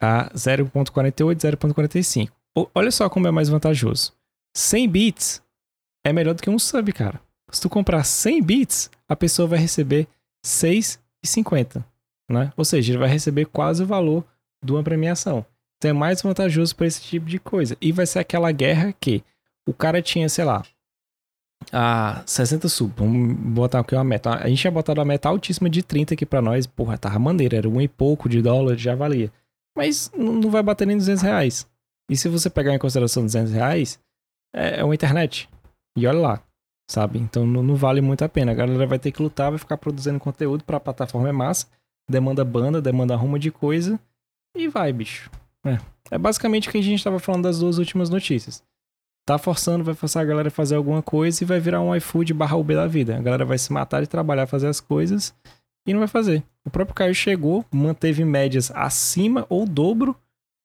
a 0.00 0.28
0.48, 0.30 1.36
0.45. 1.36 2.28
O- 2.56 2.66
Olha 2.74 2.90
só 2.90 3.08
como 3.08 3.28
é 3.28 3.30
mais 3.30 3.48
vantajoso. 3.48 4.12
100 4.56 4.88
bits 4.88 5.42
é 6.04 6.12
melhor 6.12 6.34
do 6.34 6.42
que 6.42 6.50
um 6.50 6.58
sub, 6.58 6.92
cara. 6.92 7.20
Se 7.52 7.60
tu 7.60 7.68
comprar 7.68 8.04
100 8.04 8.42
bits, 8.42 8.90
a 9.08 9.16
pessoa 9.16 9.48
vai 9.48 9.58
receber 9.58 10.06
6,50, 10.44 11.84
né? 12.30 12.52
Ou 12.56 12.64
seja, 12.64 12.92
ele 12.92 12.98
vai 12.98 13.08
receber 13.08 13.46
quase 13.46 13.82
o 13.82 13.86
valor 13.86 14.24
de 14.64 14.72
uma 14.72 14.82
premiação. 14.82 15.44
Então 15.78 15.90
é 15.90 15.94
mais 15.94 16.20
vantajoso 16.22 16.76
para 16.76 16.86
esse 16.86 17.00
tipo 17.00 17.26
de 17.26 17.38
coisa. 17.38 17.76
E 17.80 17.90
vai 17.90 18.06
ser 18.06 18.18
aquela 18.18 18.52
guerra 18.52 18.94
que 18.98 19.22
o 19.66 19.72
cara 19.72 20.02
tinha, 20.02 20.28
sei 20.28 20.44
lá, 20.44 20.62
a 21.72 22.22
60 22.26 22.68
sub. 22.68 22.92
Vamos 22.96 23.34
botar 23.34 23.80
aqui 23.80 23.94
uma 23.94 24.04
meta. 24.04 24.34
A 24.34 24.48
gente 24.48 24.60
tinha 24.60 24.70
botado 24.70 25.00
a 25.00 25.04
meta 25.04 25.28
altíssima 25.28 25.68
de 25.68 25.82
30 25.82 26.14
aqui 26.14 26.26
para 26.26 26.42
nós. 26.42 26.66
Porra, 26.66 26.98
tava 26.98 27.18
maneiro. 27.18 27.56
Era 27.56 27.68
um 27.68 27.80
e 27.80 27.88
pouco 27.88 28.28
de 28.28 28.42
dólar, 28.42 28.76
já 28.76 28.94
valia. 28.94 29.32
Mas 29.76 30.10
não 30.16 30.34
não 30.34 30.50
vai 30.50 30.62
bater 30.62 30.86
nem 30.86 30.96
200 30.96 31.22
reais. 31.22 31.66
E 32.10 32.16
se 32.16 32.28
você 32.28 32.50
pegar 32.50 32.74
em 32.74 32.78
consideração 32.78 33.24
200 33.24 33.52
reais, 33.52 33.98
é, 34.54 34.80
é 34.80 34.84
uma 34.84 34.94
internet. 34.94 35.48
E 35.96 36.06
olha 36.06 36.18
lá, 36.18 36.42
sabe? 36.90 37.20
Então 37.20 37.46
não, 37.46 37.62
não 37.62 37.76
vale 37.76 38.00
muito 38.00 38.24
a 38.24 38.28
pena. 38.28 38.50
A 38.50 38.54
galera 38.54 38.84
vai 38.86 38.98
ter 38.98 39.12
que 39.12 39.22
lutar, 39.22 39.50
vai 39.50 39.58
ficar 39.58 39.76
produzindo 39.76 40.18
conteúdo 40.18 40.64
pra 40.64 40.80
plataforma 40.80 41.28
é 41.28 41.32
massa. 41.32 41.68
Demanda 42.10 42.44
banda, 42.44 42.82
demanda 42.82 43.14
rumo 43.14 43.38
de 43.38 43.52
coisa. 43.52 43.98
E 44.56 44.66
vai, 44.66 44.92
bicho. 44.92 45.30
É, 45.64 45.78
é 46.10 46.18
basicamente 46.18 46.68
o 46.68 46.72
que 46.72 46.78
a 46.78 46.82
gente 46.82 47.04
tava 47.04 47.20
falando 47.20 47.44
das 47.44 47.60
duas 47.60 47.78
últimas 47.78 48.10
notícias. 48.10 48.62
Tá 49.24 49.38
forçando, 49.38 49.84
vai 49.84 49.94
forçar 49.94 50.22
a 50.22 50.26
galera 50.26 50.48
a 50.48 50.50
fazer 50.50 50.74
alguma 50.74 51.00
coisa 51.00 51.44
e 51.44 51.46
vai 51.46 51.60
virar 51.60 51.80
um 51.80 51.94
iFood 51.94 52.34
barra 52.34 52.56
Uber 52.56 52.76
da 52.76 52.88
vida. 52.88 53.16
A 53.16 53.22
galera 53.22 53.44
vai 53.44 53.58
se 53.58 53.72
matar 53.72 54.00
de 54.00 54.08
trabalhar, 54.08 54.48
fazer 54.48 54.66
as 54.66 54.80
coisas 54.80 55.32
e 55.86 55.92
não 55.92 56.00
vai 56.00 56.08
fazer. 56.08 56.42
O 56.64 56.70
próprio 56.70 56.94
Caio 56.94 57.14
chegou, 57.14 57.64
manteve 57.70 58.24
médias 58.24 58.72
acima 58.72 59.46
ou 59.48 59.64
dobro 59.64 60.16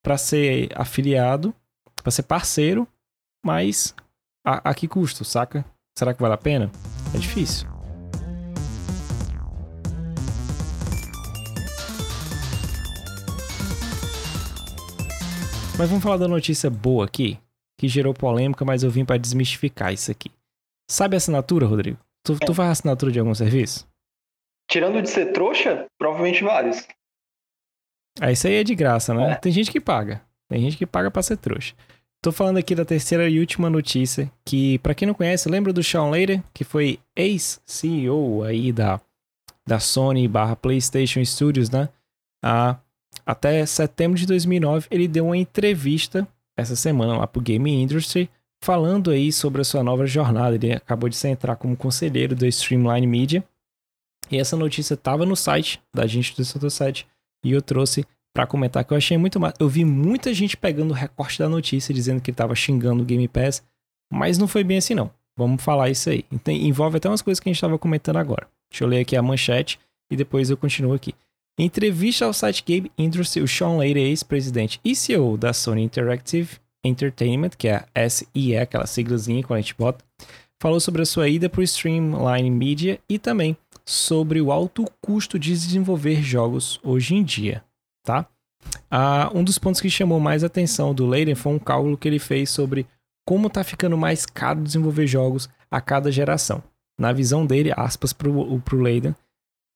pra 0.04 0.18
ser 0.18 0.70
afiliado, 0.76 1.54
pra 2.02 2.10
ser 2.10 2.24
parceiro, 2.24 2.88
mas 3.46 3.94
a, 4.44 4.72
a 4.72 4.74
que 4.74 4.88
custo, 4.88 5.24
saca? 5.24 5.64
Será 5.98 6.14
que 6.14 6.22
vale 6.22 6.34
a 6.34 6.38
pena? 6.38 6.70
É 7.14 7.18
difícil. 7.18 7.70
Mas 15.78 15.90
vamos 15.90 16.04
falar 16.04 16.18
da 16.18 16.28
notícia 16.28 16.70
boa 16.70 17.06
aqui, 17.06 17.40
que 17.80 17.88
gerou 17.88 18.14
polêmica, 18.14 18.66
mas 18.66 18.84
eu 18.84 18.92
vim 18.92 19.06
para 19.06 19.18
desmistificar 19.18 19.94
isso 19.94 20.12
aqui. 20.12 20.30
Sabe 20.92 21.16
assinatura, 21.16 21.66
Rodrigo? 21.66 21.98
Tu, 22.26 22.38
tu 22.40 22.54
faz 22.54 22.72
assinatura 22.72 23.14
de 23.14 23.20
algum 23.20 23.34
serviço? 23.34 23.88
Tirando 24.70 25.02
de 25.02 25.10
ser 25.10 25.32
trouxa, 25.32 25.86
provavelmente 25.98 26.44
vários. 26.44 26.86
Ah, 28.20 28.34
isso 28.34 28.48
aí 28.48 28.56
é 28.56 28.64
de 28.66 28.76
graça, 28.76 29.14
né? 29.14 29.32
É. 29.32 29.36
Tem 29.36 29.52
gente 29.52 29.72
que 29.72 29.80
paga. 29.80 30.22
Tem 30.50 30.60
gente 30.60 30.76
que 30.76 30.86
paga 30.86 31.10
pra 31.10 31.24
ser 31.24 31.38
trouxa. 31.38 31.74
Tô 32.22 32.32
falando 32.32 32.58
aqui 32.58 32.74
da 32.74 32.84
terceira 32.84 33.30
e 33.30 33.40
última 33.40 33.70
notícia, 33.70 34.32
que 34.44 34.80
pra 34.80 34.96
quem 34.96 35.08
não 35.08 35.14
conhece, 35.14 35.48
lembra 35.48 35.72
do 35.72 35.84
Sean 35.84 36.10
Layden, 36.10 36.44
que 36.54 36.64
foi 36.64 37.00
ex-CEO 37.16 38.44
aí 38.44 38.72
da, 38.72 39.00
da 39.68 39.80
Sony 39.80 40.28
barra 40.28 40.56
PlayStation 40.56 41.24
Studios, 41.24 41.70
né? 41.70 41.88
Ah, 42.44 42.78
até 43.26 43.66
setembro 43.66 44.18
de 44.18 44.26
2009, 44.26 44.88
ele 44.90 45.08
deu 45.08 45.26
uma 45.26 45.38
entrevista 45.38 46.28
essa 46.58 46.76
semana 46.76 47.18
lá 47.18 47.28
pro 47.28 47.42
Game 47.42 47.72
Industry, 47.72 48.30
falando 48.64 49.12
aí 49.12 49.32
sobre 49.32 49.62
a 49.62 49.66
sua 49.66 49.84
nova 49.84 50.06
jornada. 50.06 50.56
Ele 50.56 50.74
acabou 50.74 51.10
de 51.10 51.16
se 51.16 51.28
entrar 51.28 51.56
como 51.56 51.76
conselheiro 51.76 52.36
da 52.36 52.48
Streamline 52.48 53.06
Media. 53.06 53.44
E 54.32 54.38
essa 54.38 54.56
notícia 54.56 54.98
tava 54.98 55.26
no 55.26 55.36
site 55.36 55.82
da 55.94 56.08
gente 56.08 56.36
do 56.36 56.44
Santo 56.44 57.06
e 57.44 57.52
eu 57.52 57.62
trouxe 57.62 58.06
pra 58.36 58.46
comentar 58.46 58.84
que 58.84 58.92
eu 58.92 58.98
achei 58.98 59.18
muito 59.18 59.40
massa. 59.40 59.56
Eu 59.62 59.70
vi 59.70 59.86
muita 59.86 60.34
gente 60.34 60.58
pegando 60.58 60.92
o 60.92 60.94
recorte 60.94 61.40
da 61.40 61.48
notícia 61.48 61.94
dizendo 61.94 62.20
que 62.20 62.30
ele 62.30 62.36
tava 62.36 62.54
xingando 62.54 63.02
o 63.02 63.06
Game 63.06 63.26
Pass, 63.30 63.64
mas 64.12 64.38
não 64.38 64.46
foi 64.46 64.62
bem 64.62 64.78
assim 64.78 64.94
não. 64.94 65.10
Vamos 65.38 65.64
falar 65.64 65.90
isso 65.90 66.10
aí. 66.10 66.26
Então, 66.30 66.54
envolve 66.54 66.98
até 66.98 67.08
umas 67.08 67.22
coisas 67.22 67.40
que 67.40 67.48
a 67.48 67.52
gente 67.54 67.62
tava 67.62 67.80
comentando 67.80 68.18
agora. 68.18 68.46
Deixa 68.70 68.84
eu 68.84 68.90
ler 68.90 69.00
aqui 69.00 69.16
a 69.16 69.22
manchete 69.22 69.80
e 70.12 70.18
depois 70.18 70.50
eu 70.50 70.58
continuo 70.58 70.94
aqui. 70.94 71.16
Em 71.58 71.66
entrevista 71.66 72.26
ao 72.26 72.34
site 72.34 72.62
Game 72.66 72.92
Industry, 72.98 73.42
o 73.42 73.48
Sean 73.48 73.78
Layden, 73.78 74.08
ex-presidente 74.08 74.82
e 74.84 74.94
CEO 74.94 75.38
da 75.38 75.54
Sony 75.54 75.84
Interactive 75.84 76.58
Entertainment, 76.84 77.52
que 77.58 77.70
é 77.70 77.86
a 77.96 78.10
SIE, 78.10 78.58
aquela 78.58 78.86
siglazinha 78.86 79.42
que 79.42 79.54
a 79.54 79.56
gente 79.56 79.74
bota, 79.76 80.04
falou 80.62 80.82
sobre 80.82 81.02
a 81.02 81.06
sua 81.06 81.30
ida 81.30 81.50
para 81.50 81.62
o 81.62 81.64
Streamline 81.64 82.52
Media 82.52 83.00
e 83.08 83.18
também 83.18 83.56
sobre 83.86 84.42
o 84.42 84.52
alto 84.52 84.86
custo 85.02 85.40
de 85.40 85.52
desenvolver 85.52 86.22
jogos 86.22 86.80
hoje 86.84 87.16
em 87.16 87.24
dia, 87.24 87.64
tá? 88.06 88.28
Ah, 88.90 89.30
um 89.34 89.44
dos 89.44 89.58
pontos 89.58 89.82
que 89.82 89.90
chamou 89.90 90.20
mais 90.20 90.44
atenção 90.44 90.94
do 90.94 91.06
Layden 91.06 91.36
foi 91.36 91.54
um 91.54 91.60
cálculo 91.60 91.98
que 91.98 92.08
ele 92.08 92.20
fez 92.20 92.50
sobre 92.50 92.86
como 93.28 93.50
tá 93.50 93.64
ficando 93.64 93.98
mais 93.98 94.26
caro 94.26 94.62
desenvolver 94.62 95.08
jogos 95.08 95.50
a 95.70 95.82
cada 95.82 96.12
geração. 96.12 96.64
Na 96.98 97.12
visão 97.12 97.46
dele, 97.46 97.74
aspas 97.76 98.14
pro, 98.14 98.60
pro 98.62 98.80
Layden, 98.80 99.16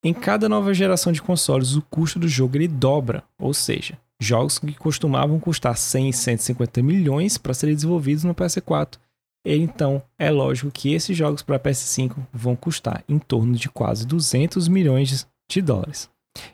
em 0.04 0.14
cada 0.14 0.48
nova 0.48 0.74
geração 0.74 1.12
de 1.12 1.22
consoles, 1.22 1.76
o 1.76 1.82
custo 1.82 2.20
do 2.20 2.28
jogo 2.28 2.56
ele 2.56 2.68
dobra, 2.68 3.24
ou 3.38 3.54
seja, 3.54 3.98
jogos 4.22 4.58
que 4.58 4.74
costumavam 4.74 5.40
custar 5.40 5.76
100 5.76 6.10
e 6.10 6.14
150 6.14 6.82
milhões 6.82 7.38
para 7.38 7.54
serem 7.54 7.76
desenvolvidos 7.76 8.24
no 8.24 8.34
PS4. 8.34 8.98
Então, 9.46 10.02
é 10.18 10.30
lógico 10.30 10.72
que 10.72 10.94
esses 10.94 11.18
jogos 11.18 11.42
para 11.42 11.60
PS5 11.60 12.16
vão 12.32 12.56
custar 12.56 13.04
em 13.10 13.18
torno 13.18 13.56
de 13.56 13.70
quase 13.70 14.06
200 14.06 14.68
milhões 14.68 15.28
de 15.50 15.62
dólares. 15.62 16.10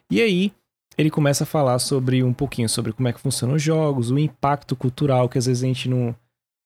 E 0.10 0.22
aí, 0.22 0.54
ele 0.98 1.10
começa 1.10 1.44
a 1.44 1.48
falar 1.48 1.80
sobre 1.80 2.24
um 2.24 2.34
pouquinho 2.34 2.70
sobre 2.70 2.94
como 2.94 3.08
é 3.08 3.14
que 3.14 3.20
funcionam 3.20 3.56
os 3.56 3.62
jogos, 3.62 4.12
o 4.12 4.18
impacto 4.20 4.76
cultural 4.76 5.28
que 5.28 5.38
às 5.38 5.46
vezes 5.46 5.64
a 5.64 5.68
gente 5.68 5.90
não, 5.90 6.16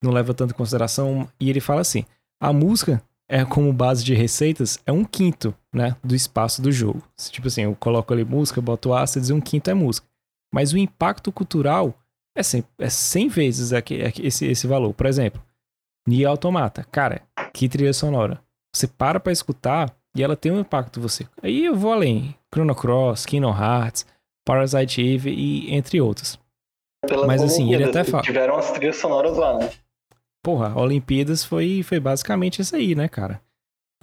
não 0.03 0.11
leva 0.11 0.33
tanto 0.33 0.51
em 0.51 0.57
consideração. 0.57 1.27
E 1.39 1.49
ele 1.49 1.59
fala 1.59 1.81
assim: 1.81 2.05
a 2.41 2.53
música 2.53 3.01
é 3.27 3.45
como 3.45 3.71
base 3.71 4.03
de 4.03 4.13
receitas 4.13 4.79
é 4.85 4.91
um 4.91 5.05
quinto, 5.05 5.53
né, 5.73 5.95
do 6.03 6.15
espaço 6.15 6.61
do 6.61 6.71
jogo. 6.71 7.03
Tipo 7.31 7.47
assim, 7.47 7.61
eu 7.61 7.75
coloco 7.75 8.13
ali 8.13 8.25
música, 8.25 8.61
boto 8.61 8.93
ácidos 8.93 9.29
e 9.29 9.33
um 9.33 9.41
quinto 9.41 9.69
é 9.69 9.73
música. 9.73 10.07
Mas 10.53 10.73
o 10.73 10.77
impacto 10.77 11.31
cultural 11.31 11.93
é 12.35 12.41
100, 12.41 12.63
é 12.79 12.89
100 12.89 13.27
vezes 13.27 13.73
aqui, 13.73 13.95
esse, 14.19 14.45
esse 14.45 14.65
valor. 14.65 14.93
Por 14.93 15.05
exemplo, 15.05 15.41
Nier 16.07 16.29
Automata. 16.29 16.83
Cara, 16.91 17.21
que 17.53 17.69
trilha 17.69 17.93
sonora. 17.93 18.41
Você 18.75 18.87
para 18.87 19.19
pra 19.19 19.31
escutar 19.31 19.95
e 20.15 20.23
ela 20.23 20.35
tem 20.35 20.51
um 20.51 20.59
impacto 20.59 20.99
em 20.99 21.03
você. 21.03 21.27
Aí 21.41 21.65
eu 21.65 21.75
vou 21.75 21.93
além. 21.93 22.35
Chrono 22.53 22.73
Cross, 22.73 23.25
Kingdom 23.27 23.55
Hearts, 23.55 24.05
Parasite 24.45 25.01
Eve 25.01 25.31
e 25.31 25.73
entre 25.73 25.99
outros. 26.01 26.39
Pelas 27.07 27.27
Mas, 27.27 27.41
assim, 27.41 27.73
ele 27.73 27.83
até 27.85 28.03
fala- 28.03 28.23
Tiveram 28.23 28.57
as 28.57 28.71
trilhas 28.71 28.97
sonoras 28.97 29.37
lá, 29.37 29.57
né? 29.57 29.69
Porra, 30.43 30.77
Olimpíadas 30.79 31.43
foi, 31.43 31.83
foi 31.83 31.99
basicamente 31.99 32.61
isso 32.61 32.75
aí, 32.75 32.95
né, 32.95 33.07
cara? 33.07 33.41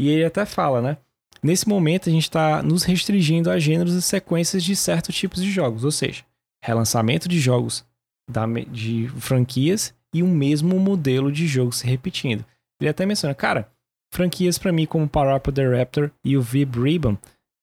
E 0.00 0.08
ele 0.08 0.24
até 0.24 0.44
fala, 0.46 0.80
né? 0.82 0.96
Nesse 1.42 1.68
momento 1.68 2.08
a 2.08 2.12
gente 2.12 2.30
tá 2.30 2.62
nos 2.62 2.82
restringindo 2.84 3.50
a 3.50 3.58
gêneros 3.58 3.94
e 3.94 4.02
sequências 4.02 4.62
de 4.64 4.74
certos 4.74 5.14
tipos 5.14 5.42
de 5.42 5.50
jogos, 5.50 5.84
ou 5.84 5.90
seja, 5.90 6.24
relançamento 6.62 7.28
de 7.28 7.38
jogos 7.38 7.84
da, 8.30 8.46
de 8.70 9.08
franquias 9.20 9.94
e 10.14 10.22
um 10.22 10.30
mesmo 10.30 10.78
modelo 10.80 11.30
de 11.30 11.46
jogo 11.46 11.72
se 11.72 11.86
repetindo. 11.86 12.44
Ele 12.80 12.88
até 12.90 13.04
menciona, 13.06 13.34
cara, 13.34 13.70
franquias 14.12 14.58
pra 14.58 14.72
mim 14.72 14.86
como 14.86 15.08
Parappa 15.08 15.52
the 15.52 15.64
Raptor 15.78 16.10
e 16.24 16.36
o 16.36 16.42
Vib 16.42 16.76
Ribbon, 16.82 17.16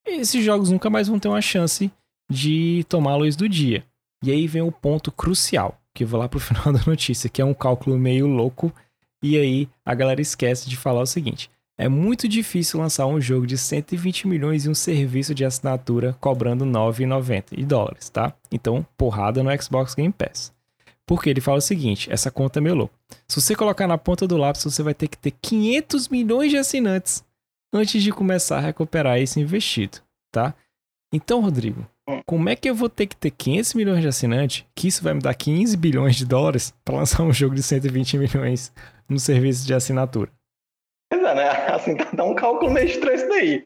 esses 0.05 0.43
jogos 0.43 0.69
nunca 0.69 0.89
mais 0.89 1.07
vão 1.07 1.19
ter 1.19 1.27
uma 1.27 1.41
chance 1.41 1.91
de 2.33 2.85
tomar 2.89 3.11
a 3.11 3.17
luz 3.17 3.35
do 3.35 3.47
dia. 3.47 3.85
E 4.23 4.31
aí 4.31 4.47
vem 4.47 4.61
o 4.61 4.71
ponto 4.71 5.11
crucial, 5.11 5.79
que 5.93 6.03
eu 6.03 6.07
vou 6.07 6.19
lá 6.19 6.27
pro 6.27 6.39
final 6.41 6.73
da 6.73 6.81
notícia, 6.85 7.29
que 7.29 7.41
é 7.41 7.45
um 7.45 7.53
cálculo 7.53 7.97
meio 7.97 8.27
louco, 8.27 8.73
e 9.21 9.37
aí 9.37 9.69
a 9.85 9.93
galera 9.93 10.21
esquece 10.21 10.69
de 10.69 10.75
falar 10.75 11.01
o 11.01 11.05
seguinte: 11.05 11.49
é 11.77 11.87
muito 11.87 12.27
difícil 12.27 12.79
lançar 12.79 13.07
um 13.07 13.19
jogo 13.19 13.47
de 13.47 13.57
120 13.57 14.27
milhões 14.27 14.65
e 14.65 14.69
um 14.69 14.75
serviço 14.75 15.33
de 15.33 15.43
assinatura 15.43 16.15
cobrando 16.19 16.65
9,90 16.65 17.55
de 17.55 17.65
dólares, 17.65 18.09
tá? 18.09 18.33
Então, 18.51 18.85
porrada 18.97 19.41
no 19.41 19.61
Xbox 19.61 19.95
Game 19.95 20.13
Pass. 20.13 20.53
Porque 21.05 21.29
ele 21.29 21.41
fala 21.41 21.57
o 21.57 21.61
seguinte, 21.61 22.11
essa 22.11 22.31
conta 22.31 22.59
é 22.59 22.61
meio 22.61 22.75
louca. 22.75 22.93
Se 23.27 23.41
você 23.41 23.55
colocar 23.55 23.87
na 23.87 23.97
ponta 23.97 24.27
do 24.27 24.37
lápis, 24.37 24.63
você 24.63 24.83
vai 24.83 24.93
ter 24.93 25.07
que 25.07 25.17
ter 25.17 25.31
500 25.31 26.07
milhões 26.09 26.51
de 26.51 26.57
assinantes 26.57 27.23
antes 27.73 28.03
de 28.03 28.11
começar 28.11 28.57
a 28.57 28.61
recuperar 28.61 29.19
esse 29.19 29.39
investido, 29.39 29.99
tá? 30.31 30.53
Então, 31.11 31.41
Rodrigo, 31.41 31.85
como 32.25 32.49
é 32.49 32.55
que 32.55 32.69
eu 32.69 32.75
vou 32.75 32.89
ter 32.89 33.07
que 33.07 33.15
ter 33.15 33.31
500 33.31 33.73
milhões 33.75 34.01
de 34.01 34.07
assinantes, 34.07 34.65
que 34.75 34.87
isso 34.87 35.03
vai 35.03 35.13
me 35.13 35.21
dar 35.21 35.33
15 35.33 35.75
bilhões 35.77 36.15
de 36.15 36.25
dólares 36.25 36.73
para 36.83 36.95
lançar 36.97 37.23
um 37.23 37.31
jogo 37.33 37.55
de 37.55 37.63
120 37.63 38.17
milhões 38.17 38.73
no 39.07 39.19
serviço 39.19 39.65
de 39.65 39.73
assinatura? 39.73 40.29
Pois 41.09 41.21
é, 41.23 41.35
né? 41.35 41.49
Assim, 41.73 41.95
dá 42.13 42.23
um 42.23 42.35
cálculo 42.35 42.71
meio 42.71 42.87
estranho 42.87 43.15
isso 43.15 43.29
daí. 43.29 43.63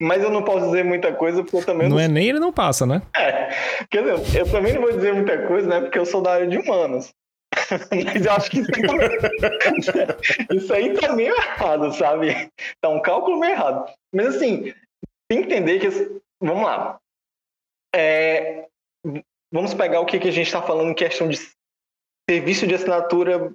Mas 0.00 0.22
eu 0.22 0.30
não 0.30 0.42
posso 0.42 0.66
dizer 0.66 0.84
muita 0.84 1.12
coisa 1.12 1.42
porque 1.42 1.56
eu 1.56 1.64
também 1.64 1.88
Não 1.88 1.98
é 1.98 2.08
nem 2.08 2.28
ele 2.28 2.40
não 2.40 2.52
passa, 2.52 2.84
né? 2.84 3.00
É, 3.16 3.48
quer 3.90 4.02
dizer, 4.02 4.40
eu 4.40 4.50
também 4.50 4.74
não 4.74 4.82
vou 4.82 4.92
dizer 4.92 5.14
muita 5.14 5.46
coisa, 5.46 5.68
né? 5.68 5.80
Porque 5.80 5.98
eu 5.98 6.04
sou 6.06 6.20
da 6.20 6.32
área 6.32 6.46
de 6.46 6.58
humanos. 6.58 7.10
Mas 8.04 8.26
eu 8.26 8.32
acho 8.32 8.50
que 8.50 8.60
isso 8.60 8.70
aí, 8.74 8.82
tá- 8.82 10.16
isso 10.54 10.74
aí 10.74 10.94
tá 10.94 11.12
meio 11.14 11.34
errado, 11.34 11.92
sabe? 11.94 12.50
Tá 12.80 12.88
um 12.88 13.00
cálculo 13.00 13.38
meio 13.38 13.52
errado. 13.52 13.90
Mas 14.12 14.36
assim, 14.36 14.72
tem 15.28 15.42
que 15.42 15.52
entender 15.54 15.78
que. 15.78 15.88
Vamos 16.42 16.64
lá. 16.64 16.98
É, 17.94 18.66
vamos 19.52 19.72
pegar 19.74 20.00
o 20.00 20.06
que, 20.06 20.18
que 20.18 20.28
a 20.28 20.32
gente 20.32 20.50
tá 20.50 20.60
falando 20.60 20.90
em 20.90 20.94
questão 20.94 21.28
de 21.28 21.38
serviço 22.28 22.66
de 22.66 22.74
assinatura 22.74 23.54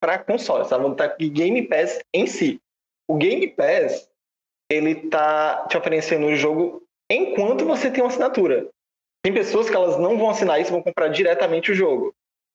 para 0.00 0.18
console, 0.18 0.64
sabe? 0.64 0.82
Vamos 0.82 0.96
botar 0.96 1.06
aqui 1.06 1.28
Game 1.28 1.66
Pass 1.66 1.98
em 2.14 2.26
si. 2.26 2.60
O 3.08 3.16
Game 3.16 3.48
Pass, 3.48 4.08
ele 4.70 5.08
tá 5.08 5.66
te 5.66 5.76
oferecendo 5.76 6.26
o 6.26 6.36
jogo 6.36 6.82
enquanto 7.10 7.64
você 7.64 7.90
tem 7.90 8.02
uma 8.02 8.08
assinatura. 8.08 8.68
Tem 9.22 9.34
pessoas 9.34 9.68
que 9.68 9.76
elas 9.76 9.98
não 9.98 10.16
vão 10.16 10.30
assinar 10.30 10.60
isso, 10.60 10.70
vão 10.70 10.82
comprar 10.82 11.08
diretamente 11.08 11.72
o 11.72 11.74
jogo. 11.74 12.14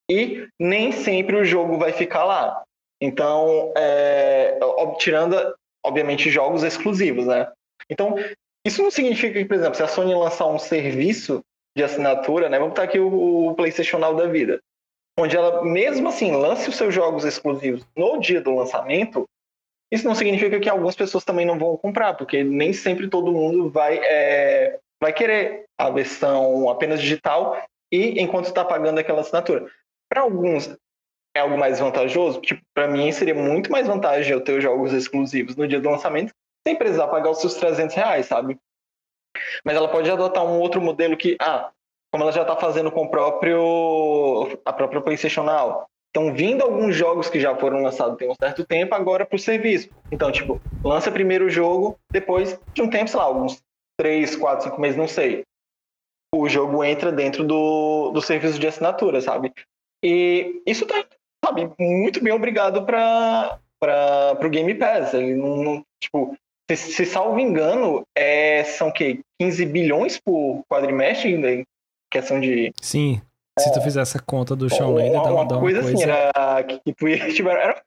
E 0.10 0.48
nem 0.60 0.92
sempre 0.92 1.36
o 1.36 1.46
jogo 1.46 1.78
vai 1.78 1.92
ficar 1.92 2.24
lá. 2.24 2.64
Então, 3.02 3.74
é, 3.76 4.58
tirando, 4.98 5.36
obviamente, 5.86 6.30
jogos 6.30 6.64
exclusivos, 6.64 7.28
né? 7.28 7.52
Então, 7.90 8.16
isso 8.66 8.82
não 8.82 8.89
significa 8.89 9.39
que, 9.39 9.45
por 9.45 9.55
exemplo, 9.55 9.76
se 9.76 9.84
a 9.84 9.88
Sony 9.88 10.16
lançar 10.16 10.47
um 10.47 10.57
serviço 10.57 11.43
de 11.78 11.84
assinatura, 11.84 12.49
né? 12.49 12.57
Vamos 12.57 12.72
botar 12.72 12.84
aqui 12.84 12.99
o, 12.99 13.49
o 13.49 13.55
PlayStation 13.55 13.99
Now 13.99 14.16
da 14.16 14.26
vida. 14.26 14.59
Onde 15.18 15.38
ela, 15.38 15.63
mesmo 15.63 16.09
assim, 16.09 16.32
lance 16.32 16.68
os 16.68 16.76
seus 16.76 16.93
jogos 16.93 17.24
exclusivos 17.24 17.86
no 17.95 18.20
dia 18.20 18.41
do 18.41 18.55
lançamento, 18.55 19.26
isso 19.91 20.07
não 20.07 20.16
significa 20.16 20.59
que 20.59 20.68
algumas 20.68 20.95
pessoas 20.95 21.24
também 21.24 21.45
não 21.45 21.59
vão 21.59 21.78
comprar, 21.78 22.16
porque 22.16 22.43
nem 22.43 22.74
sempre 22.74 23.07
todo 23.07 23.32
mundo 23.32 23.70
vai, 23.70 23.97
é, 23.99 24.80
vai 25.01 25.13
querer 25.13 25.66
a 25.78 25.89
versão 25.89 26.70
apenas 26.70 26.99
digital 26.99 27.61
e 27.91 28.20
enquanto 28.22 28.45
está 28.45 28.66
pagando 28.66 28.99
aquela 28.99 29.22
assinatura. 29.22 29.68
Para 30.09 30.22
alguns 30.22 30.76
é 31.36 31.39
algo 31.39 31.57
mais 31.57 31.80
vantajoso, 31.80 32.41
tipo, 32.41 32.61
para 32.74 32.88
mim 32.88 33.11
seria 33.11 33.36
muito 33.36 33.72
mais 33.72 33.86
vantagem 33.86 34.32
eu 34.32 34.41
ter 34.41 34.57
os 34.57 34.63
jogos 34.63 34.91
exclusivos 34.91 35.55
no 35.55 35.68
dia 35.68 35.80
do 35.80 35.89
lançamento 35.89 36.34
sem 36.66 36.76
precisar 36.76 37.07
pagar 37.07 37.30
os 37.30 37.39
seus 37.39 37.55
300 37.55 37.95
reais, 37.95 38.26
sabe? 38.26 38.57
Mas 39.63 39.76
ela 39.76 39.88
pode 39.88 40.09
adotar 40.09 40.45
um 40.45 40.59
outro 40.59 40.82
modelo 40.82 41.18
que, 41.18 41.36
ah, 41.39 41.72
como 42.11 42.24
ela 42.24 42.32
já 42.32 42.41
está 42.41 42.55
fazendo 42.55 42.91
com 42.91 43.03
o 43.03 43.09
próprio 43.09 44.57
a 44.63 44.74
própria 44.74 45.01
PlayStation 45.01 45.43
Now, 45.43 45.86
estão 46.16 46.34
vindo 46.34 46.63
alguns 46.63 46.95
jogos 46.95 47.30
que 47.30 47.39
já 47.39 47.55
foram 47.55 47.84
lançados 47.84 48.18
tem 48.18 48.30
um 48.30 48.36
certo 48.39 48.66
tempo 48.66 48.95
agora 48.95 49.26
para 49.26 49.36
o 49.36 49.39
serviço. 49.39 49.89
Então, 50.09 50.32
tipo, 50.32 50.61
lança 50.84 51.11
primeiro 51.11 51.45
o 51.45 51.49
jogo, 51.49 51.99
depois 52.09 52.57
de 52.74 52.82
um 52.82 52.89
tempo, 52.89 53.09
sei 53.09 53.20
lá, 53.20 53.26
alguns 53.26 53.61
3, 53.99 54.36
4, 54.36 54.70
5 54.70 54.82
meses, 54.82 54.97
não 54.97 55.07
sei. 55.07 55.43
O 56.34 56.47
jogo 56.47 56.84
entra 56.84 57.11
dentro 57.11 57.43
do, 57.43 58.11
do 58.11 58.22
serviço 58.22 58.59
de 58.59 58.68
assinatura, 58.68 59.22
sabe? 59.22 59.53
E 60.03 60.61
isso 60.66 60.86
tá, 60.86 61.05
sabe, 61.43 61.70
muito 61.78 62.24
bem 62.24 62.34
obrigado 62.34 62.86
para 62.86 63.59
o 64.41 64.49
Game 64.49 64.74
Pass. 64.76 65.13
Ele 65.13 65.36
não, 65.36 65.57
não 65.57 65.86
tipo, 66.01 66.38
se, 66.70 66.91
se 66.91 67.05
salvo 67.05 67.39
engano, 67.39 68.03
é, 68.16 68.63
são 68.63 68.91
que 68.91 69.22
15 69.39 69.66
bilhões 69.66 70.20
por 70.20 70.63
quadrimestre 70.70 71.34
em 71.34 71.63
questão 72.11 72.39
de. 72.39 72.72
Sim. 72.82 73.22
Se 73.57 73.72
tu 73.72 73.82
fizer 73.82 74.01
essa 74.01 74.20
conta 74.20 74.55
do 74.55 74.70
Shawn 74.70 74.95
Lender, 74.95 75.22
dá, 75.22 75.32
uma 75.32 75.45
dá 75.45 75.55
uma 75.55 75.61
coisa, 75.61 75.82
coisa. 75.82 75.95
assim, 75.95 76.03
era 76.03 76.63
que, 76.63 76.80
que 76.80 76.93
tu 76.93 77.07
ia, 77.07 77.18
tipo, 77.32 77.47
era, 77.47 77.82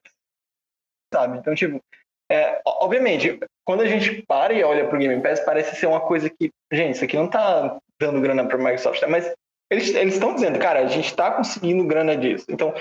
sabe? 1.13 1.39
Então, 1.39 1.55
tipo, 1.55 1.83
é, 2.31 2.61
obviamente, 2.65 3.39
quando 3.67 3.83
a 3.83 3.87
gente 3.87 4.23
para 4.23 4.55
e 4.55 4.63
olha 4.63 4.89
pro 4.89 4.99
Game 4.99 5.23
Pass, 5.23 5.41
parece 5.41 5.77
ser 5.77 5.87
uma 5.87 6.01
coisa 6.01 6.31
que, 6.31 6.51
gente, 6.73 6.95
isso 6.95 7.05
aqui 7.05 7.17
não 7.17 7.29
tá 7.29 7.79
dando 8.01 8.21
grana 8.21 8.47
pra 8.47 8.57
Microsoft, 8.57 9.03
mas 9.09 9.31
eles 9.71 9.95
estão 9.95 10.35
dizendo, 10.35 10.59
cara, 10.59 10.81
a 10.81 10.87
gente 10.87 11.15
tá 11.15 11.31
conseguindo 11.33 11.85
grana 11.85 12.17
disso. 12.17 12.47
Então, 12.49 12.73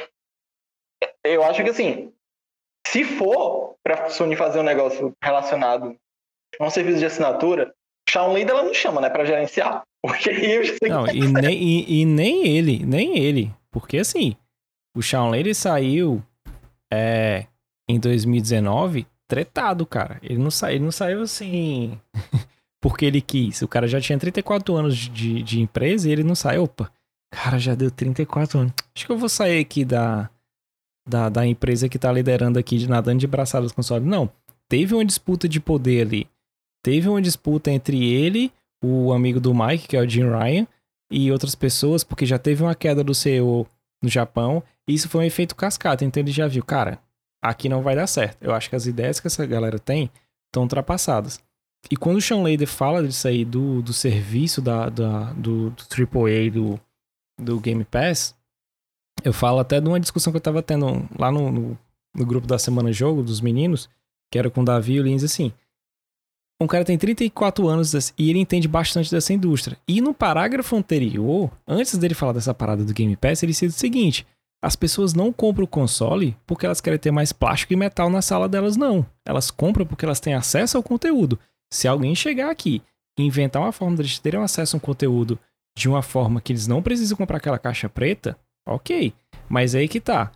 eu 1.26 1.44
acho 1.44 1.64
que 1.64 1.70
assim, 1.70 2.14
se 2.92 3.04
for 3.04 3.76
pra 3.84 4.10
Sony 4.10 4.36
fazer 4.36 4.60
um 4.60 4.64
negócio 4.64 5.14
relacionado 5.22 5.96
a 6.60 6.66
um 6.66 6.70
serviço 6.70 7.00
de 7.00 7.06
assinatura, 7.06 7.74
Shawn 8.10 8.34
Lender 8.34 8.56
ela 8.56 8.64
não 8.64 8.74
chama, 8.74 9.02
né, 9.02 9.10
pra 9.10 9.26
gerenciar. 9.26 9.84
Porque 10.02 10.30
aí 10.30 10.56
eu 10.56 10.64
já 10.64 10.74
sei 10.78 10.90
Não, 10.90 11.06
que 11.06 11.18
e 11.18 11.28
nem, 11.28 11.64
e, 11.64 12.02
e 12.02 12.06
nem 12.06 12.48
ele, 12.48 12.86
nem 12.86 13.18
ele. 13.18 13.52
Porque 13.72 13.98
assim, 13.98 14.36
o 14.96 15.02
Shawn 15.02 15.30
Lady 15.30 15.54
saiu 15.54 16.24
é, 16.92 17.46
em 17.90 18.00
2019 18.00 19.06
tretado, 19.28 19.86
cara. 19.86 20.20
Ele 20.24 20.38
não, 20.38 20.50
sa, 20.50 20.72
ele 20.72 20.84
não 20.84 20.92
saiu 20.92 21.22
assim 21.22 22.00
porque 22.82 23.06
ele 23.06 23.20
quis. 23.20 23.62
O 23.62 23.68
cara 23.68 23.88
já 23.88 24.00
tinha 24.00 24.18
34 24.18 24.76
anos 24.76 24.96
de, 24.96 25.44
de 25.44 25.60
empresa 25.60 26.08
e 26.08 26.12
ele 26.12 26.24
não 26.24 26.36
saiu. 26.36 26.64
Opa, 26.64 26.90
cara, 27.30 27.60
já 27.60 27.76
deu 27.76 27.92
34 27.92 28.60
anos. 28.60 28.74
Acho 28.96 29.06
que 29.06 29.12
eu 29.12 29.18
vou 29.18 29.30
sair 29.30 29.60
aqui 29.60 29.84
da, 29.84 30.30
da, 31.08 31.30
da 31.30 31.46
empresa 31.46 31.88
que 31.88 31.98
tá 31.98 32.12
liderando 32.12 32.60
aqui, 32.60 32.78
de 32.78 32.90
nadando 32.90 33.20
de 33.20 33.28
braçadas 33.28 33.72
com 33.72 33.82
o 33.82 34.00
Não, 34.02 34.30
teve 34.68 34.94
uma 34.94 35.06
disputa 35.06 35.48
de 35.48 35.60
poder 35.60 36.02
ali. 36.02 36.28
Teve 36.84 37.10
uma 37.10 37.22
disputa 37.22 37.72
entre 37.72 38.04
ele 38.04 38.52
o 38.84 39.12
amigo 39.12 39.40
do 39.40 39.54
Mike, 39.54 39.88
que 39.88 39.98
é 39.98 40.02
o 40.02 40.08
Jim 40.08 40.30
Ryan, 40.30 40.68
e 41.12 41.32
outras 41.32 41.56
pessoas, 41.56 42.04
porque 42.04 42.26
já 42.26 42.38
teve 42.38 42.62
uma 42.64 42.76
queda 42.76 43.04
do 43.04 43.16
CEO 43.16 43.68
no 44.02 44.10
Japão, 44.10 44.62
e 44.88 44.94
isso 44.94 45.10
foi 45.10 45.22
um 45.22 45.28
efeito 45.28 45.56
cascata, 45.56 46.06
então 46.06 46.22
ele 46.22 46.32
já 46.32 46.48
viu, 46.48 46.64
cara, 46.64 47.00
aqui 47.42 47.68
não 47.68 47.82
vai 47.82 47.96
dar 47.96 48.08
certo. 48.08 48.38
Eu 48.42 48.54
acho 48.54 48.70
que 48.70 48.76
as 48.76 48.86
ideias 48.86 49.20
que 49.20 49.28
essa 49.28 49.46
galera 49.46 49.80
tem 49.80 50.12
estão 50.48 50.64
ultrapassadas. 50.64 51.40
E 51.90 51.96
quando 51.96 52.18
o 52.18 52.22
Sean 52.22 52.42
Lader 52.42 52.68
fala 52.68 53.06
disso 53.06 53.28
aí, 53.28 53.46
do, 53.46 53.82
do 53.82 53.94
serviço 53.94 54.62
da, 54.62 54.90
da, 54.90 55.34
do, 55.34 55.70
do 55.72 55.84
AAA, 55.92 56.52
do, 56.52 56.80
do 57.40 57.60
Game 57.60 57.84
Pass, 57.86 58.36
eu 59.24 59.34
falo 59.34 59.60
até 59.60 59.80
de 59.80 59.88
uma 59.88 60.00
discussão 60.00 60.32
que 60.32 60.38
eu 60.38 60.42
tava 60.42 60.62
tendo 60.62 61.08
lá 61.18 61.32
no, 61.32 61.52
no, 61.52 61.80
no 62.16 62.26
grupo 62.26 62.48
da 62.48 62.60
Semana 62.60 62.92
Jogo, 62.92 63.24
dos 63.24 63.42
meninos, 63.42 63.90
que 64.32 64.38
era 64.38 64.50
com 64.50 64.62
o 64.62 64.66
Davi 64.66 64.94
e 64.94 65.00
o 65.00 65.04
Lins, 65.04 65.24
assim, 65.24 65.52
um 66.60 66.66
cara 66.66 66.84
tem 66.84 66.98
34 66.98 67.68
anos 67.68 67.94
e 68.18 68.30
ele 68.30 68.40
entende 68.40 68.68
bastante 68.68 69.12
dessa 69.12 69.32
indústria. 69.32 69.78
E 69.88 70.02
no 70.02 70.14
parágrafo 70.14 70.76
anterior, 70.76 71.52
antes 71.68 71.98
dele 71.98 72.16
falar 72.16 72.34
dessa 72.34 72.54
parada 72.54 72.84
do 72.84 72.94
Game 72.94 73.16
Pass, 73.16 73.44
ele 73.44 73.52
disse 73.52 73.68
o 73.68 73.72
seguinte: 73.72 74.26
as 74.62 74.76
pessoas 74.76 75.14
não 75.14 75.32
compram 75.32 75.66
o 75.66 75.68
console 75.68 76.36
porque 76.48 76.66
elas 76.66 76.82
querem 76.82 76.98
ter 76.98 77.12
mais 77.12 77.32
plástico 77.32 77.74
e 77.74 77.76
metal 77.76 78.10
na 78.10 78.24
sala 78.24 78.50
delas, 78.50 78.76
não. 78.76 79.06
Elas 79.24 79.52
compram 79.52 79.86
porque 79.86 80.04
elas 80.04 80.20
têm 80.20 80.34
acesso 80.34 80.78
ao 80.78 80.84
conteúdo. 80.84 81.40
Se 81.72 81.88
alguém 81.88 82.16
chegar 82.16 82.50
aqui 82.50 82.82
e 83.20 83.24
inventar 83.24 83.62
uma 83.62 83.72
forma 83.72 83.96
de 83.96 84.02
eles 84.02 84.20
terem 84.20 84.42
acesso 84.42 84.76
a 84.76 84.78
um 84.78 84.80
conteúdo 84.80 85.38
de 85.78 85.88
uma 85.88 86.02
forma 86.02 86.42
que 86.42 86.52
eles 86.52 86.66
não 86.66 86.82
precisam 86.82 87.16
comprar 87.16 87.38
aquela 87.38 87.60
caixa 87.60 87.88
preta, 87.88 88.36
ok. 88.68 89.14
Mas 89.50 89.76
aí 89.76 89.88
que 89.88 90.00
tá. 90.00 90.32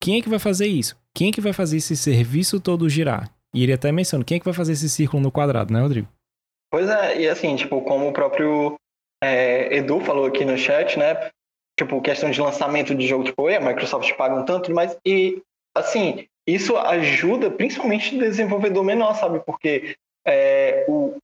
Quem 0.00 0.18
é 0.18 0.22
que 0.22 0.28
vai 0.28 0.38
fazer 0.38 0.66
isso? 0.66 0.96
Quem 1.14 1.28
é 1.28 1.32
que 1.32 1.40
vai 1.40 1.52
fazer 1.52 1.76
esse 1.76 1.96
serviço 1.96 2.60
todo 2.60 2.88
girar? 2.88 3.30
E 3.54 3.62
ele 3.62 3.72
até 3.72 3.92
menciona, 3.92 4.24
quem 4.24 4.36
é 4.36 4.38
que 4.40 4.44
vai 4.44 4.54
fazer 4.54 4.72
esse 4.72 4.88
círculo 4.88 5.22
no 5.22 5.30
quadrado, 5.30 5.72
né, 5.72 5.80
Rodrigo? 5.80 6.08
Pois 6.70 6.88
é, 6.88 7.20
e 7.20 7.28
assim, 7.28 7.54
tipo, 7.54 7.80
como 7.82 8.08
o 8.08 8.12
próprio 8.12 8.74
é, 9.22 9.76
Edu 9.76 10.00
falou 10.00 10.26
aqui 10.26 10.44
no 10.44 10.58
chat, 10.58 10.98
né? 10.98 11.30
Tipo, 11.78 12.02
questão 12.02 12.30
de 12.30 12.40
lançamento 12.40 12.94
de 12.94 13.06
jogo, 13.06 13.24
tipo, 13.24 13.46
a 13.46 13.60
Microsoft 13.60 14.12
paga 14.16 14.34
um 14.34 14.44
tanto, 14.44 14.72
mas 14.72 14.98
e 15.06 15.40
assim, 15.74 16.26
isso 16.46 16.76
ajuda 16.76 17.50
principalmente 17.50 18.16
o 18.16 18.18
desenvolvedor 18.18 18.84
menor, 18.84 19.14
sabe? 19.14 19.40
Porque 19.40 19.96
é, 20.26 20.84
o, 20.88 21.16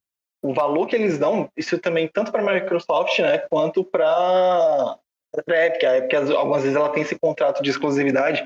o 0.43 0.55
valor 0.55 0.87
que 0.87 0.97
eles 0.97 1.19
dão, 1.19 1.49
isso 1.57 1.79
também 1.79 2.09
tanto 2.09 2.33
para 2.33 2.43
a 2.43 2.55
Microsoft, 2.55 3.19
né, 3.19 3.39
quanto 3.39 3.85
para 3.85 4.99
a 5.35 5.67
Epic. 5.67 5.85
A 5.85 5.99
Epic, 5.99 6.15
algumas 6.33 6.63
vezes, 6.63 6.77
ela 6.77 6.89
tem 6.89 7.03
esse 7.03 7.19
contrato 7.19 7.63
de 7.63 7.71
exclusividade 7.71 8.45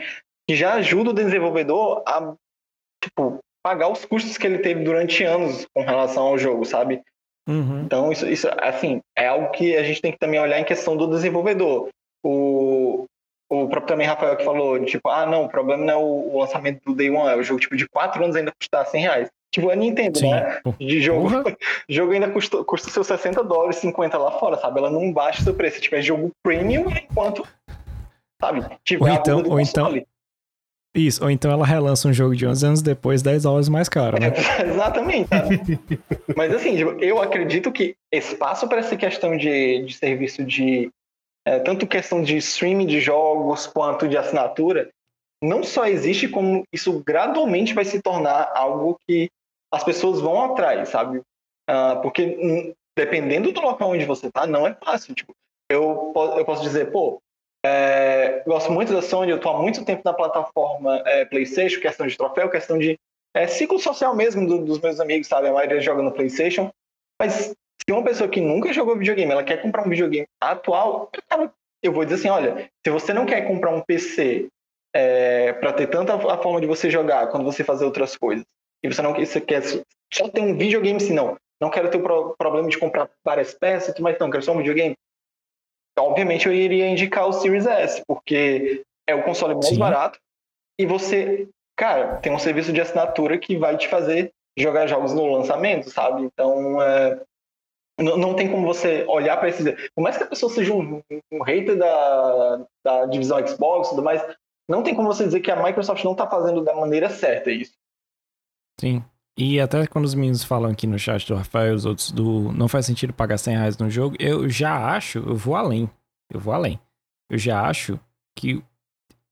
que 0.48 0.54
já 0.54 0.74
ajuda 0.74 1.10
o 1.10 1.14
desenvolvedor 1.14 2.02
a, 2.06 2.34
tipo, 3.02 3.38
pagar 3.62 3.88
os 3.88 4.04
custos 4.04 4.36
que 4.36 4.46
ele 4.46 4.58
teve 4.58 4.84
durante 4.84 5.24
anos 5.24 5.66
com 5.74 5.82
relação 5.82 6.24
ao 6.24 6.38
jogo, 6.38 6.64
sabe? 6.64 7.02
Uhum. 7.48 7.82
Então, 7.82 8.12
isso, 8.12 8.26
isso, 8.28 8.48
assim, 8.60 9.00
é 9.16 9.26
algo 9.26 9.50
que 9.50 9.76
a 9.76 9.82
gente 9.82 10.00
tem 10.00 10.12
que 10.12 10.18
também 10.18 10.40
olhar 10.40 10.58
em 10.58 10.64
questão 10.64 10.96
do 10.96 11.08
desenvolvedor. 11.08 11.88
O, 12.22 13.04
o 13.50 13.68
próprio 13.68 13.86
também 13.86 14.06
Rafael 14.06 14.36
que 14.36 14.44
falou, 14.44 14.82
tipo, 14.84 15.08
ah, 15.08 15.26
não, 15.26 15.44
o 15.44 15.48
problema 15.48 15.84
não 15.84 15.92
é 15.92 15.96
o, 15.96 16.34
o 16.34 16.38
lançamento 16.40 16.82
do 16.84 16.94
Day 16.94 17.10
One, 17.10 17.32
é 17.32 17.36
o 17.36 17.42
jogo, 17.42 17.60
tipo, 17.60 17.76
de 17.76 17.88
4 17.88 18.22
anos 18.22 18.36
ainda 18.36 18.52
custar 18.52 18.86
100 18.86 19.00
reais. 19.00 19.28
Tipo, 19.54 19.70
a 19.70 19.76
Nintendo, 19.76 20.18
Sim. 20.18 20.30
né? 20.32 20.58
De 20.80 21.00
jogo, 21.00 21.30
Porra. 21.30 21.56
jogo 21.88 22.10
ainda 22.10 22.28
custa, 22.28 22.64
custa 22.64 22.90
seus 22.90 23.06
60 23.06 23.44
dólares, 23.44 23.76
50 23.76 24.18
lá 24.18 24.32
fora, 24.32 24.56
sabe? 24.56 24.80
Ela 24.80 24.90
não 24.90 25.12
baixa 25.12 25.42
o 25.42 25.44
seu 25.44 25.54
preço. 25.54 25.80
Tipo, 25.80 25.94
é 25.94 26.02
jogo 26.02 26.32
premium 26.42 26.86
enquanto, 26.90 27.46
sabe? 28.42 28.66
Tipo, 28.84 29.04
Ou 29.04 29.08
é 29.08 29.12
a 29.12 29.14
então- 29.14 29.44
ou 29.48 29.60
então-. 29.60 30.02
Isso, 30.96 31.22
ou 31.22 31.30
então 31.30 31.52
ela 31.52 31.64
relança 31.64 32.08
um 32.08 32.12
jogo 32.12 32.34
de 32.34 32.44
11 32.46 32.66
anos 32.66 32.82
depois, 32.82 33.22
10 33.22 33.44
dólares 33.44 33.68
mais 33.68 33.88
caro, 33.88 34.18
né? 34.18 34.32
É, 34.58 34.62
exatamente. 34.66 35.28
Mas 36.36 36.52
assim, 36.52 36.76
tipo, 36.76 36.90
eu 37.00 37.22
acredito 37.22 37.70
que 37.70 37.94
espaço 38.12 38.68
para 38.68 38.78
essa 38.78 38.96
questão 38.96 39.36
de, 39.36 39.84
de 39.84 39.94
serviço 39.94 40.44
de 40.44 40.90
é, 41.46 41.60
tanto 41.60 41.86
questão 41.86 42.22
de 42.22 42.36
streaming 42.38 42.86
de 42.86 43.00
jogos 43.00 43.68
quanto 43.68 44.08
de 44.08 44.16
assinatura 44.16 44.88
não 45.42 45.62
só 45.62 45.84
existe 45.86 46.26
como 46.26 46.64
isso 46.72 47.02
gradualmente 47.06 47.74
vai 47.74 47.84
se 47.84 48.00
tornar 48.00 48.50
algo 48.54 48.98
que 49.06 49.28
as 49.74 49.84
pessoas 49.84 50.20
vão 50.20 50.52
atrás, 50.52 50.88
sabe? 50.88 51.20
Ah, 51.68 51.96
porque 52.02 52.74
dependendo 52.96 53.52
do 53.52 53.60
local 53.60 53.90
onde 53.90 54.04
você 54.04 54.30
tá, 54.30 54.46
não 54.46 54.66
é 54.66 54.74
fácil. 54.74 55.14
Tipo, 55.14 55.34
eu, 55.70 56.12
eu 56.36 56.44
posso 56.44 56.62
dizer, 56.62 56.90
pô, 56.92 57.20
é, 57.64 58.42
gosto 58.46 58.70
muito 58.70 58.92
da 58.92 59.00
Sony, 59.02 59.30
eu 59.30 59.40
tô 59.40 59.48
há 59.48 59.60
muito 59.60 59.84
tempo 59.84 60.02
na 60.04 60.12
plataforma 60.12 61.02
é, 61.06 61.24
PlayStation, 61.24 61.80
questão 61.80 62.06
de 62.06 62.16
troféu, 62.16 62.50
questão 62.50 62.78
de 62.78 62.98
é, 63.34 63.46
ciclo 63.46 63.78
social 63.78 64.14
mesmo 64.14 64.46
do- 64.46 64.64
dos 64.64 64.80
meus 64.80 65.00
amigos, 65.00 65.26
sabe? 65.26 65.48
A 65.48 65.52
maioria 65.52 65.80
joga 65.80 66.02
no 66.02 66.12
PlayStation. 66.12 66.70
Mas 67.20 67.32
se 67.34 67.92
uma 67.92 68.04
pessoa 68.04 68.28
que 68.28 68.40
nunca 68.40 68.72
jogou 68.72 68.96
videogame, 68.96 69.32
ela 69.32 69.42
quer 69.42 69.60
comprar 69.62 69.86
um 69.86 69.90
videogame 69.90 70.26
atual, 70.40 71.10
eu 71.82 71.92
vou 71.92 72.04
dizer 72.04 72.16
assim, 72.16 72.28
olha, 72.28 72.70
se 72.84 72.90
você 72.90 73.12
não 73.12 73.26
quer 73.26 73.42
comprar 73.46 73.70
um 73.70 73.80
PC 73.80 74.48
é, 74.94 75.52
para 75.54 75.72
ter 75.72 75.88
tanta 75.88 76.14
a 76.14 76.38
forma 76.38 76.60
de 76.60 76.66
você 76.66 76.90
jogar 76.90 77.28
quando 77.28 77.44
você 77.44 77.64
fazer 77.64 77.84
outras 77.84 78.16
coisas, 78.16 78.44
e 78.84 78.92
você 78.92 79.00
não 79.00 79.14
você 79.14 79.40
quer 79.40 79.62
só 80.12 80.28
ter 80.28 80.40
um 80.42 80.56
videogame, 80.56 81.00
se 81.00 81.12
não, 81.12 81.36
não 81.60 81.70
quero 81.70 81.90
ter 81.90 81.96
o 81.96 82.02
pro- 82.02 82.34
problema 82.36 82.68
de 82.68 82.78
comprar 82.78 83.08
várias 83.24 83.54
peças, 83.54 83.88
e 83.88 83.92
tudo 83.94 84.04
mais 84.04 84.18
não, 84.18 84.30
quero 84.30 84.42
só 84.42 84.52
um 84.52 84.58
videogame. 84.58 84.94
Obviamente 85.98 86.46
eu 86.46 86.52
iria 86.52 86.88
indicar 86.88 87.26
o 87.26 87.32
Series 87.32 87.66
S, 87.66 88.02
porque 88.06 88.82
é 89.06 89.14
o 89.14 89.22
console 89.22 89.54
mais 89.54 89.68
Sim. 89.68 89.78
barato 89.78 90.18
e 90.78 90.84
você, 90.84 91.48
cara, 91.76 92.16
tem 92.16 92.32
um 92.32 92.38
serviço 92.38 92.72
de 92.72 92.80
assinatura 92.80 93.38
que 93.38 93.56
vai 93.56 93.76
te 93.76 93.88
fazer 93.88 94.32
jogar 94.56 94.86
jogos 94.86 95.12
no 95.14 95.26
lançamento, 95.26 95.88
sabe? 95.88 96.22
Então, 96.22 96.82
é, 96.82 97.20
não, 97.98 98.16
não 98.16 98.34
tem 98.34 98.50
como 98.50 98.66
você 98.66 99.04
olhar 99.08 99.36
para 99.36 99.48
esses. 99.48 99.64
Por 99.94 100.02
mais 100.02 100.16
que 100.16 100.24
a 100.24 100.26
pessoa 100.26 100.52
seja 100.52 100.72
um, 100.74 101.00
um 101.32 101.42
hater 101.42 101.76
da, 101.76 102.66
da 102.84 103.06
divisão 103.06 103.44
Xbox 103.46 103.86
e 103.86 103.90
tudo 103.90 104.02
mais, 104.02 104.22
não 104.68 104.82
tem 104.82 104.94
como 104.94 105.12
você 105.12 105.24
dizer 105.24 105.40
que 105.40 105.50
a 105.50 105.62
Microsoft 105.62 106.02
não 106.04 106.12
está 106.12 106.28
fazendo 106.28 106.62
da 106.62 106.74
maneira 106.74 107.08
certa 107.08 107.50
isso. 107.50 107.74
Sim. 108.80 109.02
E 109.36 109.60
até 109.60 109.86
quando 109.86 110.04
os 110.04 110.14
meninos 110.14 110.44
falam 110.44 110.70
aqui 110.70 110.86
no 110.86 110.98
chat 110.98 111.26
do 111.26 111.34
Rafael 111.34 111.72
e 111.72 111.74
os 111.74 111.84
outros 111.84 112.12
do 112.12 112.52
não 112.52 112.68
faz 112.68 112.86
sentido 112.86 113.12
pagar 113.12 113.36
100 113.36 113.56
reais 113.56 113.78
no 113.78 113.90
jogo, 113.90 114.16
eu 114.20 114.48
já 114.48 114.94
acho, 114.94 115.18
eu 115.18 115.36
vou 115.36 115.56
além. 115.56 115.90
Eu 116.32 116.38
vou 116.38 116.54
além. 116.54 116.78
Eu 117.28 117.36
já 117.36 117.62
acho 117.62 117.98
que 118.36 118.62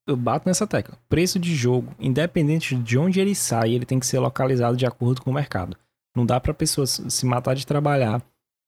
eu 0.07 0.17
bato 0.17 0.49
nessa 0.49 0.67
tecla. 0.67 0.99
Preço 1.09 1.39
de 1.39 1.55
jogo, 1.55 1.95
independente 2.01 2.75
de 2.75 2.99
onde 2.99 3.21
ele 3.21 3.35
sai, 3.35 3.73
ele 3.73 3.87
tem 3.87 4.01
que 4.01 4.07
ser 4.07 4.19
localizado 4.19 4.77
de 4.77 4.87
acordo 4.87 5.23
com 5.23 5.31
o 5.31 5.35
mercado. 5.35 5.77
Não 6.17 6.27
dá 6.27 6.41
pra 6.41 6.53
pessoa 6.53 6.87
se 6.87 7.25
matar 7.25 7.55
de 7.55 7.67
trabalhar 7.67 8.21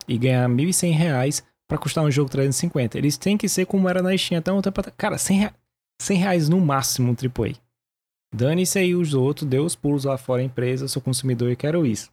e 0.08 0.16
ganhar 0.16 0.48
1.100 0.48 0.92
reais 0.92 1.42
pra 1.68 1.78
custar 1.78 2.04
um 2.04 2.10
jogo 2.10 2.30
350. 2.30 2.96
Eles 2.96 3.18
têm 3.18 3.36
que 3.36 3.48
ser 3.48 3.66
como 3.66 3.88
era 3.88 4.02
na 4.02 4.16
Steam 4.16 4.38
até 4.38 4.52
um 4.52 4.62
tempo 4.62 4.80
atrás. 4.80 4.94
Cara, 4.96 5.18
100 5.18 5.38
reais, 5.38 5.54
100 6.00 6.18
reais 6.18 6.48
no 6.48 6.60
máximo 6.60 7.10
um 7.10 7.14
AAA. 7.14 7.54
Dane-se 8.34 8.78
aí 8.78 8.94
os 8.94 9.14
outros, 9.14 9.46
dê 9.48 9.58
os 9.58 9.74
pulos 9.76 10.04
lá 10.04 10.16
fora 10.18 10.42
a 10.42 10.44
empresa, 10.44 10.88
sou 10.88 11.00
consumidor 11.00 11.50
e 11.50 11.56
quero 11.56 11.86
isso. 11.86 12.10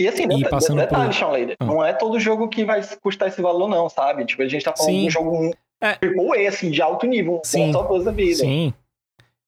E 0.00 0.08
assim, 0.08 0.24
E 0.24 0.28
deta- 0.28 0.50
passando 0.50 0.78
detalhe, 0.80 1.06
por- 1.06 1.14
Sean 1.14 1.28
Lader, 1.28 1.56
Ah. 1.60 1.64
não 1.64 1.84
é 1.84 1.92
todo 1.92 2.18
jogo 2.18 2.48
que 2.48 2.64
vai 2.64 2.82
custar 3.00 3.28
esse 3.28 3.40
valor, 3.40 3.68
não, 3.68 3.88
sabe? 3.88 4.24
Tipo, 4.24 4.42
a 4.42 4.48
gente 4.48 4.64
tá 4.64 4.74
falando 4.76 4.92
Sim. 4.92 5.00
de 5.02 5.06
um 5.06 5.10
jogo 5.10 5.54
É. 5.80 5.96
AAA, 6.02 6.48
assim, 6.48 6.70
de 6.70 6.82
alto 6.82 7.06
nível, 7.06 7.34
um 7.36 7.40
Sim. 7.44 7.70
top 7.70 8.02
da 8.02 8.10
vida. 8.10 8.36
Sim. 8.38 8.74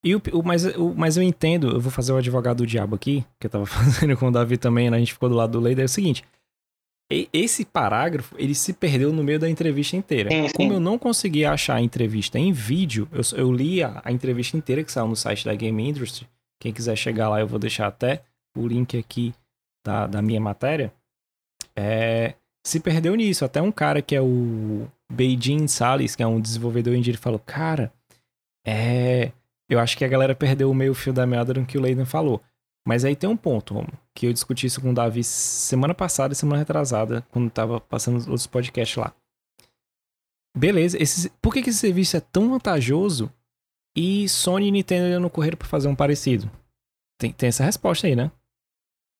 E 0.04 0.14
o, 0.14 0.22
o, 0.34 0.42
mas, 0.44 0.64
o, 0.76 0.94
mas 0.96 1.16
eu 1.16 1.22
entendo, 1.24 1.68
eu 1.70 1.80
vou 1.80 1.90
fazer 1.90 2.12
o 2.12 2.16
advogado 2.16 2.58
do 2.58 2.66
diabo 2.66 2.94
aqui, 2.94 3.24
que 3.40 3.46
eu 3.48 3.50
tava 3.50 3.64
fazendo 4.06 4.16
com 4.16 4.28
o 4.28 4.30
Davi 4.30 4.56
também, 4.56 4.88
né? 4.88 4.96
a 4.96 5.00
gente 5.00 5.12
ficou 5.12 5.28
do 5.28 5.34
lado 5.34 5.50
do 5.52 5.60
Leider, 5.60 5.82
é 5.82 5.86
o 5.86 5.88
seguinte. 5.88 6.22
Esse 7.08 7.64
parágrafo, 7.64 8.34
ele 8.36 8.54
se 8.54 8.72
perdeu 8.72 9.12
no 9.12 9.22
meio 9.22 9.38
da 9.38 9.48
entrevista 9.48 9.96
inteira. 9.96 10.28
Sim, 10.28 10.48
sim. 10.48 10.54
Como 10.54 10.72
eu 10.72 10.80
não 10.80 10.98
consegui 10.98 11.44
achar 11.44 11.76
a 11.76 11.80
entrevista 11.80 12.36
em 12.36 12.52
vídeo, 12.52 13.08
eu, 13.12 13.20
eu 13.38 13.52
li 13.52 13.80
a, 13.80 14.02
a, 14.04 14.10
entrevista 14.10 14.56
inteira 14.56 14.82
que 14.82 14.90
saiu 14.90 15.06
no 15.06 15.14
site 15.14 15.44
da 15.44 15.54
Game 15.54 15.88
Industry. 15.88 16.28
Quem 16.60 16.72
quiser 16.72 16.96
chegar 16.96 17.28
lá, 17.28 17.38
eu 17.38 17.46
vou 17.46 17.60
deixar 17.60 17.86
até 17.86 18.22
o 18.56 18.66
link 18.66 18.98
aqui 18.98 19.32
da, 19.86 20.08
da 20.08 20.20
minha 20.20 20.40
matéria. 20.40 20.92
É, 21.76 22.34
se 22.66 22.80
perdeu 22.80 23.14
nisso. 23.14 23.44
Até 23.44 23.62
um 23.62 23.70
cara 23.70 24.02
que 24.02 24.16
é 24.16 24.20
o 24.20 24.88
Beijing 25.12 25.68
Salles, 25.68 26.16
que 26.16 26.22
é 26.24 26.26
um 26.26 26.40
desenvolvedor 26.40 26.94
indie, 26.94 27.10
ele 27.10 27.18
falou: 27.18 27.38
Cara, 27.38 27.92
é. 28.66 29.30
Eu 29.68 29.78
acho 29.78 29.96
que 29.96 30.04
a 30.04 30.08
galera 30.08 30.34
perdeu 30.34 30.70
o 30.70 30.74
meio 30.74 30.94
fio 30.94 31.12
da 31.12 31.26
meada 31.26 31.54
no 31.54 31.66
que 31.66 31.78
o 31.78 31.80
Leiden 31.80 32.04
falou. 32.04 32.40
Mas 32.86 33.04
aí 33.04 33.16
tem 33.16 33.28
um 33.28 33.36
ponto, 33.36 33.74
Romo, 33.74 33.92
que 34.14 34.26
eu 34.26 34.32
discuti 34.32 34.66
isso 34.66 34.80
com 34.80 34.90
o 34.90 34.94
Davi 34.94 35.24
semana 35.24 35.92
passada 35.92 36.32
e 36.32 36.36
semana 36.36 36.58
retrasada, 36.58 37.26
quando 37.32 37.50
tava 37.50 37.80
passando 37.80 38.18
outros 38.28 38.46
podcasts 38.46 38.96
lá. 38.96 39.12
Beleza, 40.56 40.96
esse, 41.02 41.28
por 41.42 41.52
que, 41.52 41.62
que 41.62 41.70
esse 41.70 41.80
serviço 41.80 42.16
é 42.16 42.20
tão 42.20 42.48
vantajoso 42.48 43.30
e 43.96 44.28
Sony 44.28 44.68
e 44.68 44.70
Nintendo 44.70 45.18
não 45.18 45.28
correram 45.28 45.58
para 45.58 45.66
fazer 45.66 45.88
um 45.88 45.96
parecido? 45.96 46.48
Tem, 47.18 47.32
tem 47.32 47.48
essa 47.48 47.64
resposta 47.64 48.06
aí, 48.06 48.14
né? 48.14 48.30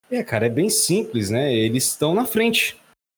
É, 0.09 0.23
cara, 0.23 0.47
é 0.47 0.51
bem 0.51 0.71
simples, 0.71 1.29
né? 1.29 1.53
Eles 1.53 1.89
estão 1.89 2.15
na 2.15 2.25
frente. 2.25 2.77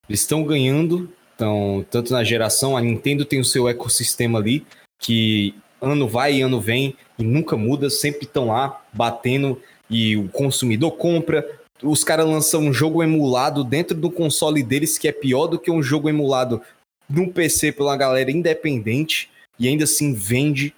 Eles 0.09 0.21
estão 0.21 0.43
ganhando, 0.43 1.13
então, 1.35 1.85
tanto 1.91 2.11
na 2.15 2.25
geração, 2.25 2.75
a 2.75 2.81
Nintendo 2.81 3.27
tem 3.27 3.39
o 3.39 3.45
seu 3.45 3.69
ecossistema 3.69 4.39
ali, 4.39 4.67
que 4.99 5.55
ano 5.79 6.09
vai 6.09 6.37
e 6.37 6.41
ano 6.41 6.59
vem 6.59 6.97
e 7.19 7.23
nunca 7.23 7.55
muda, 7.55 7.91
sempre 7.91 8.25
estão 8.25 8.47
lá 8.47 8.83
batendo 8.95 9.61
e 9.91 10.17
o 10.17 10.29
consumidor 10.29 10.93
compra. 10.93 11.47
Os 11.83 12.03
caras 12.03 12.27
lançam 12.27 12.63
um 12.63 12.73
jogo 12.73 13.03
emulado 13.03 13.63
dentro 13.63 13.97
do 13.97 14.11
console 14.11 14.63
deles 14.63 14.99
que 14.99 15.09
é 15.09 15.13
pior 15.13 15.47
do 15.47 15.59
que 15.59 15.71
um 15.71 15.83
jogo 15.83 16.09
emulado 16.09 16.61
no 17.09 17.33
PC 17.33 17.73
pela 17.73 17.97
galera 17.97 18.31
independente 18.31 19.31
e 19.59 19.69
ainda 19.69 19.85
assim 19.85 20.13
vende. 20.13 20.75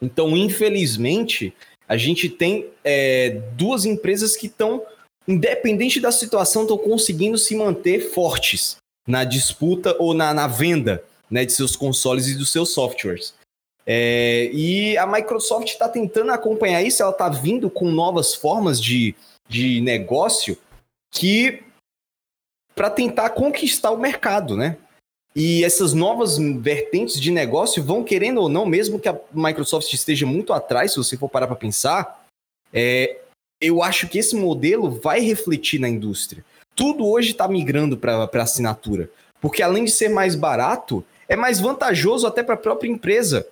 Então, 0.00 0.36
infelizmente, 0.36 1.54
a 1.88 1.96
gente 1.96 2.28
tem 2.28 2.66
é, 2.82 3.42
duas 3.56 3.84
empresas 3.84 4.36
que 4.36 4.46
estão, 4.46 4.82
independente 5.26 6.00
da 6.00 6.12
situação, 6.12 6.62
estão 6.62 6.78
conseguindo 6.78 7.36
se 7.36 7.54
manter 7.56 8.10
fortes 8.10 8.76
na 9.06 9.24
disputa 9.24 9.94
ou 9.98 10.14
na, 10.14 10.32
na 10.32 10.46
venda 10.46 11.04
né, 11.30 11.44
de 11.44 11.52
seus 11.52 11.76
consoles 11.76 12.28
e 12.28 12.34
dos 12.34 12.50
seus 12.50 12.70
softwares. 12.70 13.34
É, 13.86 14.50
e 14.52 14.96
a 14.96 15.06
Microsoft 15.06 15.68
está 15.68 15.88
tentando 15.88 16.32
acompanhar 16.32 16.82
isso, 16.82 17.02
ela 17.02 17.12
está 17.12 17.28
vindo 17.28 17.68
com 17.68 17.90
novas 17.90 18.34
formas 18.34 18.80
de, 18.80 19.14
de 19.48 19.80
negócio 19.82 20.56
que 21.10 21.62
para 22.74 22.90
tentar 22.90 23.30
conquistar 23.30 23.90
o 23.90 23.98
mercado, 23.98 24.56
né? 24.56 24.76
E 25.36 25.64
essas 25.64 25.92
novas 25.92 26.38
vertentes 26.38 27.20
de 27.20 27.30
negócio 27.30 27.82
vão 27.82 28.04
querendo 28.04 28.40
ou 28.40 28.48
não, 28.48 28.64
mesmo 28.64 29.00
que 29.00 29.08
a 29.08 29.18
Microsoft 29.32 29.92
esteja 29.92 30.24
muito 30.24 30.52
atrás, 30.52 30.92
se 30.92 30.96
você 30.96 31.16
for 31.16 31.28
parar 31.28 31.48
para 31.48 31.56
pensar, 31.56 32.24
é, 32.72 33.20
eu 33.60 33.82
acho 33.82 34.08
que 34.08 34.18
esse 34.18 34.36
modelo 34.36 34.90
vai 35.00 35.20
refletir 35.20 35.80
na 35.80 35.88
indústria. 35.88 36.44
Tudo 36.74 37.06
hoje 37.06 37.32
está 37.32 37.48
migrando 37.48 37.96
para 37.96 38.28
assinatura, 38.42 39.10
porque 39.40 39.62
além 39.62 39.84
de 39.84 39.90
ser 39.90 40.08
mais 40.08 40.34
barato, 40.34 41.04
é 41.28 41.36
mais 41.36 41.60
vantajoso 41.60 42.26
até 42.26 42.42
para 42.42 42.54
a 42.54 42.58
própria 42.58 42.88
empresa. 42.88 43.46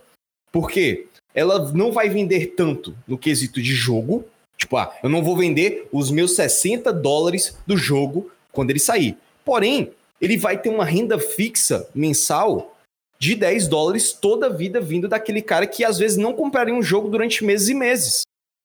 Porque 0.53 1.07
ela 1.34 1.72
não 1.72 1.90
vai 1.90 2.09
vender 2.09 2.55
tanto 2.55 2.94
no 3.09 3.18
quesito 3.18 3.61
de 3.61 3.74
jogo. 3.74 4.24
Tipo, 4.57 4.76
ah, 4.76 4.94
eu 5.03 5.09
não 5.09 5.24
vou 5.24 5.36
vender 5.36 5.88
os 5.90 6.11
meus 6.11 6.36
60 6.36 6.92
dólares 6.92 7.57
do 7.66 7.76
jogo 7.76 8.30
quando 8.53 8.70
ele 8.70 8.78
sair. 8.78 9.16
Porém, 9.44 9.90
ele 10.20 10.36
vai 10.36 10.57
ter 10.57 10.68
uma 10.68 10.84
renda 10.84 11.18
fixa 11.18 11.88
mensal 11.94 12.76
de 13.18 13.34
10 13.34 13.68
dólares 13.68 14.12
toda 14.12 14.46
a 14.46 14.50
vida 14.50 14.80
vindo 14.80 15.09
daquele 15.09 15.40
cara 15.40 15.66
que 15.66 15.84
às 15.84 15.98
vezes 15.98 16.16
não 16.16 16.32
compraria 16.32 16.74
um 16.74 16.82
jogo 16.82 17.09
durante 17.09 17.44
meses 17.44 17.68
e 17.68 17.74
meses. 17.74 18.22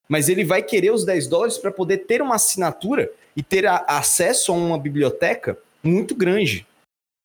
Mas 0.10 0.30
ele 0.30 0.44
vai 0.44 0.62
querer 0.62 0.92
os 0.92 1.06
10 1.06 1.28
dólares 1.28 1.58
para 1.58 1.72
poder 1.72 2.00
ter 2.00 2.22
uma 2.22 2.36
assinatura 2.36 3.12
e 3.36 3.44
ter 3.44 3.66
a, 3.66 3.78
acesso 3.88 4.52
a 4.52 4.56
uma 4.56 4.78
biblioteca 4.78 5.58
muito 5.84 6.16
grande. 6.16 6.66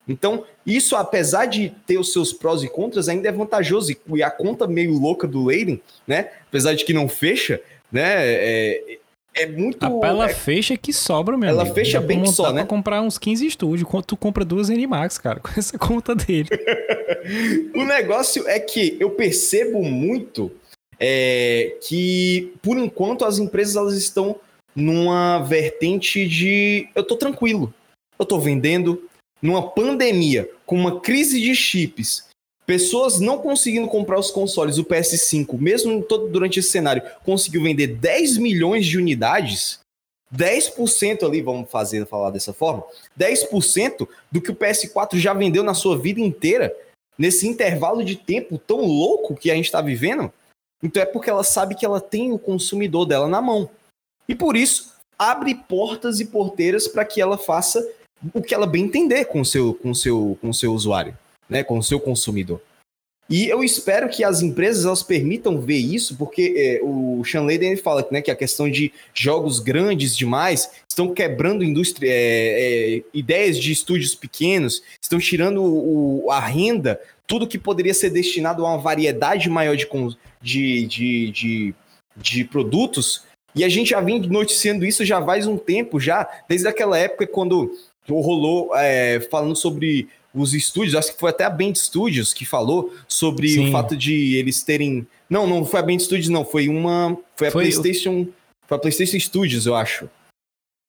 Então, 0.07 0.43
isso, 0.65 0.95
apesar 0.95 1.45
de 1.45 1.69
ter 1.85 1.97
os 1.97 2.11
seus 2.11 2.33
prós 2.33 2.61
e 2.63 2.67
contras, 2.67 3.07
ainda 3.07 3.29
é 3.29 3.31
vantajoso. 3.31 3.95
E 4.13 4.23
a 4.23 4.29
conta 4.29 4.67
meio 4.67 4.97
louca 4.97 5.27
do 5.27 5.45
Leiden, 5.45 5.81
né? 6.05 6.29
Apesar 6.47 6.73
de 6.73 6.83
que 6.83 6.93
não 6.93 7.07
fecha, 7.07 7.61
né? 7.91 8.11
É, 8.15 8.97
é 9.35 9.47
muito. 9.47 9.83
A 9.85 10.07
ela 10.07 10.29
é... 10.29 10.33
fecha 10.33 10.77
que 10.77 10.93
sobra 10.93 11.37
mesmo. 11.37 11.59
Ela 11.59 11.73
fecha 11.73 11.99
bem 11.99 12.21
que 12.21 12.29
só, 12.29 12.51
né? 12.51 12.61
Pra 12.61 12.69
comprar 12.69 13.01
uns 13.01 13.17
15 13.17 13.45
estúdios. 13.47 13.89
Quanto 13.89 14.07
tu 14.07 14.17
compra 14.17 14.45
duas 14.45 14.69
Animax, 14.69 15.17
cara, 15.17 15.39
com 15.41 15.51
essa 15.57 15.77
conta 15.77 16.13
dele. 16.13 16.49
o 17.75 17.83
negócio 17.85 18.47
é 18.47 18.59
que 18.59 18.97
eu 18.99 19.11
percebo 19.11 19.81
muito 19.83 20.51
é, 20.99 21.77
que, 21.87 22.53
por 22.61 22.77
enquanto, 22.77 23.25
as 23.25 23.39
empresas 23.39 23.75
elas 23.75 23.95
estão 23.95 24.35
numa 24.75 25.39
vertente 25.39 26.27
de 26.27 26.87
eu 26.95 27.03
tô 27.03 27.15
tranquilo. 27.15 27.73
Eu 28.17 28.25
tô 28.25 28.39
vendendo, 28.39 29.01
numa 29.43 29.69
pandemia, 29.69 30.49
com 30.65 30.77
uma 30.77 31.01
crise 31.01 31.41
de 31.41 31.53
chips, 31.53 32.25
pessoas 32.65 33.19
não 33.19 33.37
conseguindo 33.37 33.89
comprar 33.89 34.17
os 34.17 34.31
consoles, 34.31 34.77
o 34.77 34.85
PS5, 34.85 35.59
mesmo 35.59 36.01
todo 36.01 36.29
durante 36.29 36.59
esse 36.59 36.69
cenário, 36.69 37.03
conseguiu 37.25 37.61
vender 37.61 37.87
10 37.87 38.37
milhões 38.37 38.85
de 38.85 38.97
unidades, 38.97 39.81
10% 40.33 41.23
ali, 41.23 41.41
vamos 41.41 41.69
fazer 41.69 42.07
falar 42.07 42.29
dessa 42.29 42.53
forma, 42.53 42.83
10% 43.19 44.07
do 44.31 44.41
que 44.41 44.49
o 44.49 44.55
PS4 44.55 45.17
já 45.17 45.33
vendeu 45.33 45.61
na 45.61 45.73
sua 45.73 45.97
vida 45.97 46.21
inteira, 46.21 46.73
nesse 47.17 47.45
intervalo 47.45 48.03
de 48.03 48.15
tempo 48.15 48.57
tão 48.57 48.85
louco 48.85 49.35
que 49.35 49.51
a 49.51 49.55
gente 49.55 49.65
está 49.65 49.81
vivendo. 49.81 50.31
Então 50.81 51.03
é 51.03 51.05
porque 51.05 51.29
ela 51.29 51.43
sabe 51.43 51.75
que 51.75 51.85
ela 51.85 52.01
tem 52.01 52.31
o 52.31 52.39
consumidor 52.39 53.05
dela 53.05 53.27
na 53.27 53.41
mão. 53.41 53.69
E 54.27 54.33
por 54.33 54.55
isso 54.55 54.93
abre 55.19 55.53
portas 55.53 56.19
e 56.19 56.25
porteiras 56.25 56.87
para 56.87 57.05
que 57.05 57.21
ela 57.21 57.37
faça 57.37 57.85
o 58.33 58.41
que 58.41 58.53
ela 58.53 58.67
bem 58.67 58.85
entender 58.85 59.25
com 59.25 59.43
seu, 59.43 59.73
com 59.73 59.93
seu, 59.93 60.37
com 60.39 60.53
seu 60.53 60.73
usuário, 60.73 61.17
né, 61.49 61.63
com 61.63 61.77
o 61.77 61.83
seu 61.83 61.99
consumidor. 61.99 62.61
E 63.29 63.47
eu 63.47 63.63
espero 63.63 64.09
que 64.09 64.23
as 64.23 64.41
empresas 64.41 64.85
elas 64.85 65.01
permitam 65.01 65.59
ver 65.59 65.77
isso, 65.77 66.17
porque 66.17 66.53
é, 66.57 66.79
o 66.83 67.23
Sean 67.23 67.43
Layden 67.43 67.77
fala 67.77 68.05
né, 68.11 68.21
que 68.21 68.29
a 68.29 68.35
questão 68.35 68.69
de 68.69 68.91
jogos 69.13 69.59
grandes 69.59 70.15
demais 70.15 70.69
estão 70.89 71.13
quebrando 71.13 71.63
indústria, 71.63 72.09
é, 72.11 72.97
é, 72.97 73.03
ideias 73.13 73.57
de 73.57 73.71
estúdios 73.71 74.13
pequenos, 74.13 74.83
estão 75.01 75.19
tirando 75.19 75.63
o, 75.63 76.29
a 76.29 76.39
renda, 76.39 76.99
tudo 77.25 77.47
que 77.47 77.57
poderia 77.57 77.93
ser 77.93 78.09
destinado 78.09 78.65
a 78.65 78.69
uma 78.69 78.77
variedade 78.77 79.49
maior 79.49 79.77
de, 79.77 79.87
de, 80.41 80.85
de, 80.85 81.31
de, 81.31 81.75
de 82.17 82.43
produtos. 82.43 83.23
E 83.55 83.63
a 83.63 83.69
gente 83.69 83.91
já 83.91 84.01
vem 84.01 84.19
noticiando 84.19 84.85
isso 84.85 85.05
já 85.05 85.23
faz 85.23 85.47
um 85.47 85.57
tempo, 85.57 85.99
já, 85.99 86.27
desde 86.49 86.67
aquela 86.67 86.97
época 86.97 87.25
quando 87.25 87.71
rolou 88.09 88.75
é, 88.75 89.19
falando 89.31 89.55
sobre 89.55 90.09
os 90.33 90.53
estúdios, 90.53 90.95
acho 90.95 91.13
que 91.13 91.19
foi 91.19 91.29
até 91.29 91.43
a 91.43 91.49
Band 91.49 91.75
Studios 91.75 92.33
que 92.33 92.43
falou 92.43 92.93
sobre 93.07 93.49
Sim. 93.49 93.69
o 93.69 93.71
fato 93.71 93.95
de 93.95 94.35
eles 94.35 94.63
terem. 94.63 95.05
Não, 95.29 95.45
não 95.45 95.63
foi 95.63 95.79
a 95.79 95.83
Band 95.83 95.99
Studios, 95.99 96.29
não, 96.29 96.43
foi 96.43 96.67
uma. 96.67 97.17
Foi 97.35 97.49
a 97.49 97.51
foi 97.51 97.63
PlayStation. 97.63 98.21
O... 98.21 98.33
Foi 98.67 98.77
a 98.77 98.79
PlayStation 98.79 99.19
Studios, 99.19 99.65
eu 99.65 99.75
acho. 99.75 100.09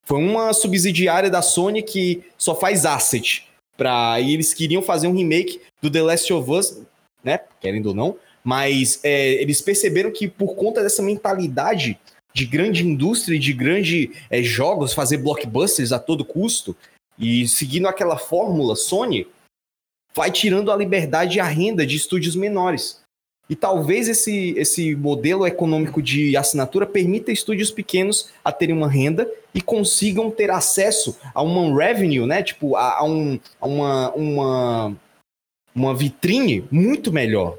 Foi 0.07 0.19
uma 0.19 0.53
subsidiária 0.53 1.31
da 1.31 1.43
Sony 1.43 1.83
que 1.83 2.23
só 2.39 2.55
faz 2.55 2.87
asset. 2.87 3.47
Pra... 3.77 4.21
E 4.21 4.33
eles 4.33 4.55
queriam 4.55 4.83
fazer 4.83 5.09
um 5.09 5.15
remake 5.15 5.61
do 5.83 5.91
The 5.91 6.03
Last 6.03 6.33
of 6.33 6.51
Us, 6.51 6.83
né? 7.23 7.41
Querendo 7.61 7.87
ou 7.87 7.95
não. 7.95 8.17
Mas 8.43 9.01
é, 9.03 9.43
eles 9.43 9.61
perceberam 9.61 10.11
que 10.11 10.29
por 10.29 10.55
conta 10.55 10.83
dessa 10.83 11.03
mentalidade 11.03 11.99
de 12.35 12.45
grande 12.45 12.87
indústria, 12.87 13.39
de 13.39 13.53
grande 13.53 14.11
é, 14.29 14.43
jogos, 14.43 14.93
fazer 14.93 15.19
blockbusters 15.19 15.93
a 15.93 15.99
todo 15.99 16.25
custo, 16.25 16.77
e 17.19 17.47
seguindo 17.49 17.87
aquela 17.87 18.17
fórmula 18.17 18.77
Sony, 18.77 19.27
vai 20.15 20.31
tirando 20.31 20.71
a 20.71 20.77
liberdade 20.77 21.39
e 21.39 21.41
a 21.41 21.45
renda 21.45 21.87
de 21.87 21.97
estúdios 21.97 22.37
menores. 22.37 23.03
E 23.49 23.55
talvez 23.55 24.09
esse, 24.09 24.55
esse 24.57 24.97
modelo 24.97 25.47
econômico 25.47 26.01
de 26.01 26.35
assinatura 26.37 26.87
permita 26.87 27.31
estúdios 27.31 27.71
pequenos 27.71 28.31
a 28.43 28.51
terem 28.51 28.75
uma 28.75 28.89
renda 28.89 29.31
e 29.55 29.61
consigam 29.61 30.31
ter 30.31 30.51
acesso 30.51 31.19
a 31.35 31.43
uma 31.43 31.77
revenue, 31.77 32.27
né? 32.27 32.43
Tipo, 32.43 32.75
a, 32.75 33.01
a, 33.01 33.05
um, 33.05 33.39
a 33.61 33.67
uma, 33.67 34.11
uma, 34.13 34.97
uma 35.75 35.95
vitrine 35.95 36.67
muito 36.71 37.13
melhor. 37.13 37.59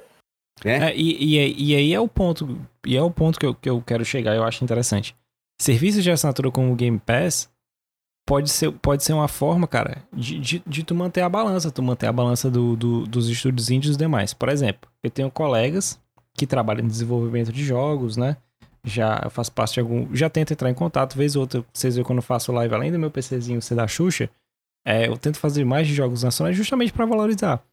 Né? 0.64 0.92
É, 0.92 0.96
e, 0.96 1.38
e, 1.38 1.72
e 1.72 1.76
aí 1.76 1.94
é 1.94 2.00
o 2.00 2.08
ponto, 2.08 2.60
e 2.86 2.98
é 2.98 3.02
o 3.02 3.12
ponto 3.12 3.40
que 3.40 3.46
eu, 3.46 3.54
que 3.54 3.70
eu 3.70 3.82
quero 3.86 4.04
chegar, 4.04 4.36
eu 4.36 4.44
acho 4.44 4.64
interessante. 4.64 5.16
Serviços 5.62 6.04
de 6.04 6.10
assinatura 6.10 6.50
como 6.50 6.72
o 6.72 6.76
Game 6.76 7.00
Pass 7.00 7.48
pode 8.26 8.50
ser, 8.50 8.72
pode 8.72 9.04
ser 9.04 9.14
uma 9.14 9.28
forma, 9.28 9.68
cara, 9.68 10.04
de, 10.12 10.40
de, 10.40 10.64
de 10.66 10.84
tu 10.84 10.96
manter 10.96 11.22
a 11.22 11.30
balança, 11.30 11.72
tu 11.72 11.84
manter 11.84 12.08
a 12.08 12.12
balança 12.12 12.50
do, 12.50 12.76
do, 12.76 13.06
dos 13.06 13.30
estúdios 13.30 13.70
índios 13.70 13.96
e 13.96 14.00
demais. 14.00 14.34
Por 14.34 14.50
exemplo, 14.50 14.90
eu 15.04 15.12
tenho 15.12 15.30
colegas 15.30 16.00
que 16.34 16.48
trabalha 16.48 16.82
em 16.82 16.88
desenvolvimento 16.88 17.52
de 17.52 17.64
jogos, 17.64 18.18
né? 18.18 18.38
Já 18.84 19.30
faz 19.30 19.50
parte 19.50 19.76
de 19.76 19.80
algum. 19.80 20.14
Já 20.14 20.30
tento 20.30 20.52
entrar 20.52 20.70
em 20.70 20.74
contato, 20.74 21.16
vez 21.16 21.36
ou 21.36 21.42
outra. 21.42 21.64
Vocês 21.74 21.96
veem 21.96 22.06
quando 22.06 22.20
eu 22.20 22.24
faço 22.24 22.52
live, 22.52 22.74
além 22.74 22.92
do 22.92 23.00
meu 23.00 23.10
PCzinho 23.10 23.62
ser 23.62 23.76
da 23.76 23.88
Xuxa, 23.88 24.30
é, 24.86 25.08
eu 25.08 25.18
tento 25.18 25.40
fazer 25.40 25.64
mais 25.64 25.88
de 25.88 25.94
jogos 25.94 26.24
nacionais 26.24 26.56
justamente 26.56 26.94
para 26.94 27.06
valorizar. 27.06 27.64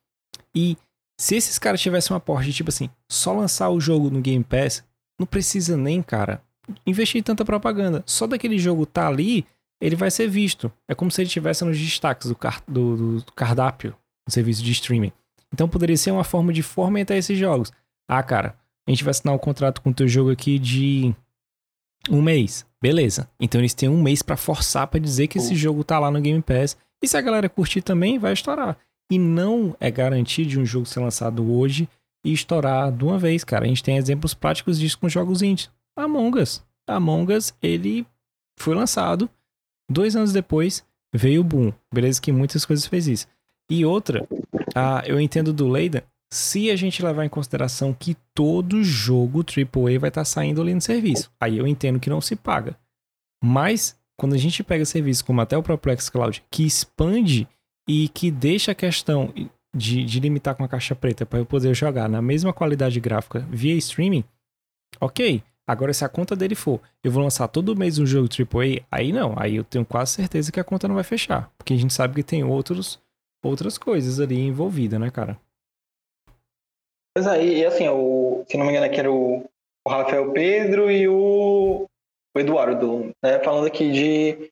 E 0.55 0.77
se 1.19 1.37
esses 1.37 1.59
caras 1.59 1.81
tivessem 1.81 2.15
um 2.15 2.17
aporte 2.17 2.47
de 2.47 2.55
tipo 2.55 2.71
assim, 2.71 2.89
só 3.11 3.33
lançar 3.33 3.69
o 3.69 3.81
jogo 3.81 4.11
no 4.11 4.21
Game 4.21 4.43
Pass, 4.43 4.83
não 5.19 5.27
precisa 5.27 5.77
nem, 5.77 6.03
cara, 6.03 6.43
investir 6.87 7.21
em 7.21 7.23
tanta 7.23 7.45
propaganda. 7.45 8.03
Só 8.07 8.27
daquele 8.27 8.59
jogo 8.59 8.87
tá 8.87 9.07
ali, 9.07 9.45
ele 9.83 9.97
vai 9.97 10.13
ser 10.13 10.29
visto. 10.29 10.71
É 10.89 10.95
como 10.95 11.11
se 11.11 11.21
ele 11.21 11.27
estivesse 11.27 11.65
nos 11.65 11.77
destaques 11.77 12.29
do, 12.29 12.37
car 12.37 12.63
do, 12.69 13.21
do 13.21 13.33
cardápio 13.33 13.97
do 14.25 14.33
serviço 14.33 14.63
de 14.63 14.71
streaming. 14.71 15.11
Então 15.53 15.69
poderia 15.69 15.97
ser 15.97 16.13
uma 16.13 16.23
forma 16.23 16.53
de 16.53 16.63
fomentar 16.63 17.17
esses 17.17 17.37
jogos. 17.37 17.73
Ah, 18.09 18.23
cara, 18.23 18.57
a 18.87 18.91
gente 18.91 19.03
vai 19.03 19.11
assinar 19.11 19.35
um 19.35 19.39
contrato 19.39 19.83
com 19.83 19.91
o 19.91 19.95
teu 19.95 20.07
jogo 20.07 20.31
aqui 20.31 20.57
de 20.57 21.13
um 22.09 22.23
mês. 22.23 22.65
Beleza. 22.81 23.29
Então 23.41 23.61
eles 23.61 23.75
têm 23.75 23.89
um 23.89 24.01
mês 24.01 24.23
para 24.23 24.37
forçar 24.37 24.87
para 24.87 25.01
dizer 25.01 25.27
que 25.27 25.39
esse 25.39 25.57
jogo 25.57 25.83
tá 25.83 25.99
lá 25.99 26.13
no 26.13 26.21
Game 26.21 26.41
Pass. 26.41 26.77
E 27.03 27.09
se 27.09 27.17
a 27.17 27.21
galera 27.21 27.49
curtir 27.49 27.83
também, 27.83 28.21
vai 28.21 28.33
estourar. 28.33 28.79
E 29.11 29.19
não 29.19 29.77
é 29.81 29.91
garantia 29.91 30.47
de 30.47 30.61
um 30.61 30.65
jogo 30.65 30.87
ser 30.87 31.01
lançado 31.01 31.53
hoje 31.53 31.89
e 32.25 32.33
estourar 32.33 32.93
de 32.93 33.03
uma 33.03 33.19
vez, 33.19 33.43
cara. 33.43 33.65
A 33.65 33.69
gente 33.69 33.83
tem 33.83 33.97
exemplos 33.97 34.33
práticos 34.33 34.79
disso 34.79 34.99
com 34.99 35.09
jogos 35.09 35.43
indies. 35.43 35.69
Among 35.97 36.41
Us. 36.41 36.65
Among 36.87 37.33
Us, 37.33 37.53
ele 37.61 38.07
foi 38.57 38.77
lançado. 38.77 39.29
Dois 39.93 40.17
anos 40.17 40.33
depois, 40.33 40.83
veio 41.15 41.43
o 41.43 41.45
boom. 41.45 41.73
Beleza 41.93 42.21
que 42.21 42.33
muitas 42.33 42.65
coisas 42.65 42.87
fez 42.87 43.07
isso. 43.07 43.27
E 43.71 43.85
outra, 43.85 44.27
ah, 44.75 45.03
eu 45.07 45.21
entendo 45.21 45.53
do 45.53 45.69
Leida, 45.69 46.05
se 46.33 46.71
a 46.71 46.77
gente 46.77 47.05
levar 47.05 47.27
em 47.27 47.29
consideração 47.29 47.93
que 47.93 48.17
todo 48.35 48.83
jogo 48.83 49.41
AAA 49.41 49.99
vai 49.99 50.09
estar 50.09 50.23
tá 50.23 50.25
saindo 50.25 50.63
ali 50.63 50.75
no 50.75 50.81
serviço. 50.81 51.31
Aí 51.39 51.59
eu 51.59 51.67
entendo 51.67 52.01
que 52.01 52.09
não 52.09 52.23
se 52.23 52.35
paga. 52.35 52.75
Mas, 53.45 53.99
quando 54.19 54.35
a 54.35 54.39
gente 54.39 54.65
pega 54.65 54.85
serviços 54.87 55.21
como 55.21 55.43
até 55.43 55.59
o 55.59 55.63
próprio 55.63 55.95
xCloud, 56.01 56.43
que 56.51 56.65
expande 56.65 57.47
e 57.87 58.09
que 58.09 58.31
deixa 58.31 58.73
a 58.73 58.75
questão 58.75 59.33
de, 59.77 60.05
de 60.05 60.21
limitar 60.21 60.55
com 60.55 60.65
a 60.65 60.69
caixa 60.69 60.95
preta 60.95 61.27
para 61.27 61.39
eu 61.39 61.45
poder 61.45 61.75
jogar 61.75 62.09
na 62.09 62.23
mesma 62.23 62.53
qualidade 62.53 62.99
gráfica 62.99 63.47
via 63.51 63.75
streaming, 63.75 64.25
ok. 64.99 65.43
Agora, 65.67 65.93
se 65.93 66.05
a 66.05 66.09
conta 66.09 66.35
dele 66.35 66.55
for, 66.55 66.81
eu 67.05 67.11
vou 67.11 67.23
lançar 67.23 67.47
todo 67.47 67.77
mês 67.77 67.99
um 67.99 68.07
jogo 68.07 68.29
AAA, 68.29 68.85
aí 68.91 69.13
não, 69.13 69.35
aí 69.39 69.57
eu 69.57 69.65
tenho 69.65 69.87
quase 69.87 70.13
certeza 70.13 70.51
que 70.51 70.59
a 70.59 70.65
conta 70.65 70.89
não 70.89 70.97
vai 70.97 71.05
fechar. 71.05 71.51
Porque 71.57 71.73
a 71.73 71.77
gente 71.77 71.95
sabe 71.95 72.17
que 72.17 72.23
tem 72.23 72.43
outros, 72.43 73.01
outras 73.45 73.79
coisas 73.79 74.19
ali 74.19 74.41
envolvidas, 74.41 74.99
né, 74.99 75.11
cara? 75.11 75.39
Pois 77.15 77.27
é, 77.27 77.45
e 77.45 77.65
assim, 77.65 77.89
o, 77.89 78.45
se 78.49 78.57
não 78.57 78.65
me 78.65 78.73
engano 78.73 78.87
aqui 78.87 78.99
era 78.99 79.13
o, 79.13 79.45
o 79.87 79.91
Rafael 79.91 80.33
Pedro 80.33 80.91
e 80.91 81.07
o, 81.07 81.87
o 82.35 82.41
Eduardo, 82.41 83.15
né, 83.23 83.39
falando 83.45 83.67
aqui 83.67 83.93
de 83.93 84.51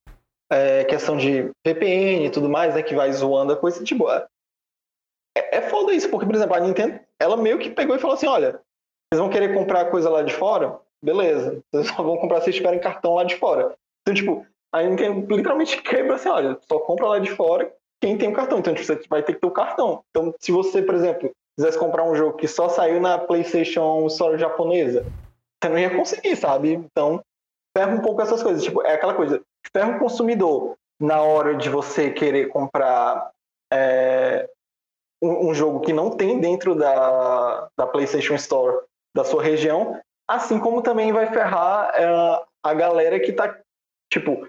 é, 0.53 0.85
questão 0.85 1.17
de 1.17 1.51
VPN 1.67 2.27
e 2.27 2.31
tudo 2.31 2.49
mais, 2.49 2.75
né, 2.75 2.83
que 2.83 2.95
vai 2.95 3.11
zoando 3.13 3.53
a 3.53 3.57
coisa, 3.57 3.83
tipo, 3.83 4.09
é, 4.11 4.27
é 5.35 5.63
foda 5.63 5.93
isso, 5.93 6.09
porque, 6.11 6.27
por 6.27 6.35
exemplo, 6.35 6.55
a 6.55 6.61
Nintendo, 6.61 7.01
ela 7.19 7.37
meio 7.37 7.59
que 7.59 7.71
pegou 7.71 7.97
e 7.97 7.99
falou 7.99 8.15
assim, 8.15 8.27
olha, 8.27 8.61
vocês 9.13 9.21
vão 9.21 9.31
querer 9.31 9.55
comprar 9.55 9.91
coisa 9.91 10.09
lá 10.11 10.23
de 10.23 10.33
fora? 10.33 10.79
Beleza, 11.03 11.63
vocês 11.73 11.89
só 11.89 12.03
vão 12.03 12.19
comprar 12.19 12.41
se 12.43 12.53
tiverem 12.53 12.81
cartão 12.81 13.15
lá 13.15 13.25
de 13.25 13.37
fora. 13.37 13.75
Então, 14.03 14.15
tipo, 14.15 14.47
a 14.73 14.83
Nintendo 14.83 15.35
literalmente 15.35 15.81
quebra 15.83 16.15
assim, 16.15 16.29
olha, 16.29 16.59
só 16.69 16.79
compra 16.79 17.09
lá 17.09 17.19
de 17.19 17.31
fora 17.31 17.73
quem 18.01 18.17
tem 18.17 18.29
o 18.29 18.35
cartão. 18.35 18.59
Então, 18.59 18.75
tipo, 18.75 18.87
você 18.87 19.01
vai 19.09 19.23
ter 19.23 19.35
que 19.35 19.41
ter 19.41 19.47
o 19.47 19.53
cartão. 19.53 20.03
Então, 20.11 20.35
se 20.39 20.53
você, 20.53 20.83
por 20.83 20.95
exemplo, 20.95 21.31
quisesse 21.57 21.79
comprar 21.79 22.05
um 22.05 22.15
jogo 22.15 22.37
que 22.37 22.49
só 22.49 22.69
saiu 22.69 23.01
na 23.01 23.19
PlayStation 23.19 24.07
Store 24.07 24.39
japonesa, 24.39 25.05
você 25.63 25.69
não 25.69 25.79
ia 25.79 25.95
conseguir, 25.95 26.37
sabe? 26.37 26.73
Então, 26.73 27.23
ferra 27.77 27.95
um 27.95 28.01
pouco 28.01 28.23
essas 28.23 28.43
coisas. 28.43 28.63
Tipo, 28.63 28.83
é 28.83 28.95
aquela 28.95 29.15
coisa, 29.15 29.43
ferra 29.73 29.97
o 29.97 29.99
consumidor 29.99 30.77
na 31.01 31.23
hora 31.23 31.57
de 31.57 31.69
você 31.69 32.11
querer 32.11 32.49
comprar 32.49 33.31
é, 33.73 34.49
um, 35.23 35.49
um, 35.49 35.55
jogo 35.55 35.81
que 35.81 35.93
não 35.93 36.11
tem 36.11 36.41
dentro 36.41 36.75
da, 36.75 37.69
da 37.77 37.87
PlayStation 37.87 38.35
Store 38.35 38.85
da 39.15 39.25
sua 39.25 39.43
região, 39.43 39.99
assim 40.31 40.61
como 40.61 40.81
também 40.81 41.13
vai 41.13 41.27
ferrar 41.33 41.93
é, 41.95 42.43
a 42.63 42.75
galera 42.75 43.19
que 43.19 43.33
tá, 43.33 43.59
tipo, 44.13 44.47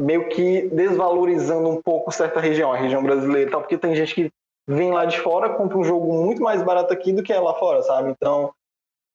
meio 0.00 0.28
que 0.28 0.68
desvalorizando 0.68 1.68
um 1.68 1.80
pouco 1.80 2.12
certa 2.12 2.40
região, 2.40 2.72
a 2.72 2.76
região 2.76 3.02
brasileira 3.02 3.48
e 3.48 3.50
tal, 3.50 3.60
porque 3.60 3.78
tem 3.78 3.94
gente 3.94 4.14
que 4.14 4.30
vem 4.68 4.92
lá 4.92 5.06
de 5.06 5.18
fora, 5.20 5.54
compra 5.54 5.78
um 5.78 5.84
jogo 5.84 6.12
muito 6.12 6.42
mais 6.42 6.62
barato 6.62 6.92
aqui 6.92 7.12
do 7.12 7.22
que 7.22 7.32
é 7.32 7.40
lá 7.40 7.54
fora, 7.54 7.82
sabe? 7.82 8.10
Então, 8.10 8.52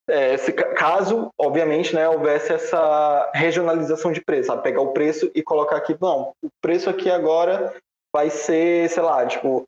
é, 0.07 0.35
se, 0.37 0.51
caso, 0.51 1.29
obviamente, 1.37 1.93
né, 1.93 2.09
houvesse 2.09 2.53
essa 2.53 3.31
regionalização 3.35 4.11
de 4.11 4.21
preço, 4.21 4.47
sabe? 4.47 4.63
Pegar 4.63 4.81
o 4.81 4.93
preço 4.93 5.29
e 5.35 5.43
colocar 5.43 5.77
aqui, 5.77 5.95
não, 6.01 6.33
o 6.43 6.49
preço 6.59 6.89
aqui 6.89 7.11
agora 7.11 7.75
vai 8.11 8.31
ser, 8.31 8.89
sei 8.89 9.03
lá, 9.03 9.25
tipo, 9.27 9.65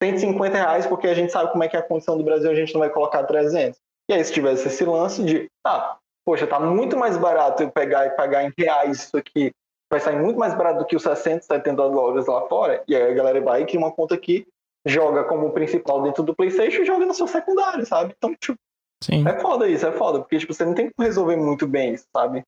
150 0.00 0.56
reais, 0.56 0.86
porque 0.86 1.08
a 1.08 1.14
gente 1.14 1.32
sabe 1.32 1.50
como 1.50 1.64
é 1.64 1.68
que 1.68 1.76
é 1.76 1.80
a 1.80 1.82
condição 1.82 2.16
do 2.16 2.24
Brasil, 2.24 2.50
a 2.50 2.54
gente 2.54 2.72
não 2.72 2.80
vai 2.80 2.90
colocar 2.90 3.24
300. 3.24 3.83
E 4.08 4.12
aí, 4.12 4.24
se 4.24 4.32
tivesse 4.32 4.68
esse 4.68 4.84
lance 4.84 5.24
de, 5.24 5.50
ah, 5.66 5.96
poxa, 6.24 6.46
tá 6.46 6.60
muito 6.60 6.96
mais 6.96 7.16
barato 7.16 7.62
eu 7.62 7.70
pegar 7.70 8.06
e 8.06 8.10
pagar 8.10 8.44
em 8.44 8.52
reais 8.56 9.04
isso 9.04 9.16
aqui, 9.16 9.52
vai 9.90 10.00
sair 10.00 10.20
muito 10.20 10.38
mais 10.38 10.54
barato 10.54 10.80
do 10.80 10.86
que 10.86 10.96
os 10.96 11.02
60, 11.02 11.42
70 11.42 11.74
dólares 11.74 12.26
lá 12.26 12.46
fora, 12.48 12.82
e 12.88 12.94
aí 12.94 13.02
a 13.02 13.14
galera 13.14 13.40
vai 13.40 13.62
e 13.62 13.66
cria 13.66 13.78
uma 13.78 13.92
conta 13.92 14.14
aqui, 14.14 14.46
joga 14.86 15.24
como 15.24 15.52
principal 15.52 16.02
dentro 16.02 16.22
do 16.22 16.34
PlayStation 16.34 16.82
e 16.82 16.86
joga 16.86 17.06
no 17.06 17.14
seu 17.14 17.26
secundário, 17.26 17.86
sabe? 17.86 18.14
Então, 18.16 18.34
tipo, 18.34 18.58
Sim. 19.02 19.26
é 19.26 19.38
foda 19.40 19.68
isso, 19.68 19.86
é 19.86 19.92
foda, 19.92 20.20
porque, 20.20 20.38
tipo, 20.38 20.52
você 20.52 20.64
não 20.64 20.74
tem 20.74 20.90
como 20.90 21.06
resolver 21.06 21.36
muito 21.36 21.66
bem 21.66 21.94
isso, 21.94 22.06
sabe? 22.14 22.42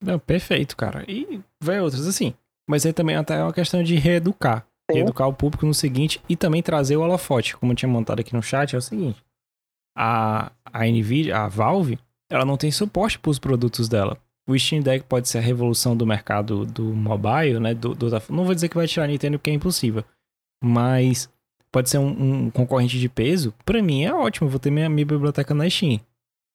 Não, 0.00 0.18
perfeito, 0.18 0.76
cara. 0.76 1.04
E 1.08 1.40
vai 1.62 1.80
outras, 1.80 2.06
assim. 2.06 2.34
Mas 2.68 2.84
aí 2.84 2.92
também 2.92 3.16
até 3.16 3.34
é 3.34 3.42
uma 3.42 3.52
questão 3.52 3.82
de 3.82 3.96
reeducar. 3.96 4.66
Sim. 4.90 4.98
Reeducar 4.98 5.28
o 5.28 5.32
público 5.32 5.66
no 5.66 5.74
seguinte 5.74 6.22
e 6.28 6.36
também 6.36 6.62
trazer 6.62 6.96
o 6.96 7.02
holofote. 7.02 7.56
Como 7.56 7.72
eu 7.72 7.76
tinha 7.76 7.88
montado 7.88 8.20
aqui 8.20 8.34
no 8.34 8.42
chat, 8.42 8.74
é 8.74 8.78
o 8.78 8.82
seguinte. 8.82 9.25
A, 9.96 10.52
a 10.70 10.86
NVIDIA, 10.86 11.38
a 11.38 11.48
Valve, 11.48 11.98
ela 12.30 12.44
não 12.44 12.56
tem 12.56 12.70
suporte 12.70 13.18
para 13.18 13.30
os 13.30 13.38
produtos 13.38 13.88
dela. 13.88 14.18
O 14.46 14.56
Steam 14.56 14.82
Deck 14.82 15.06
pode 15.08 15.28
ser 15.28 15.38
a 15.38 15.40
revolução 15.40 15.96
do 15.96 16.06
mercado 16.06 16.66
do 16.66 16.84
mobile, 16.84 17.58
né? 17.58 17.74
Do, 17.74 17.94
do, 17.94 18.10
não 18.28 18.44
vou 18.44 18.54
dizer 18.54 18.68
que 18.68 18.76
vai 18.76 18.86
tirar 18.86 19.04
a 19.04 19.08
Nintendo 19.08 19.38
porque 19.38 19.50
é 19.50 19.54
impossível 19.54 20.04
mas 20.62 21.28
pode 21.70 21.90
ser 21.90 21.98
um, 21.98 22.46
um 22.46 22.50
concorrente 22.50 22.98
de 22.98 23.08
peso, 23.08 23.52
para 23.64 23.82
mim 23.82 24.04
é 24.04 24.12
ótimo, 24.12 24.48
vou 24.48 24.58
ter 24.58 24.70
minha, 24.70 24.88
minha 24.88 25.06
biblioteca 25.06 25.54
na 25.54 25.68
Steam. 25.68 26.00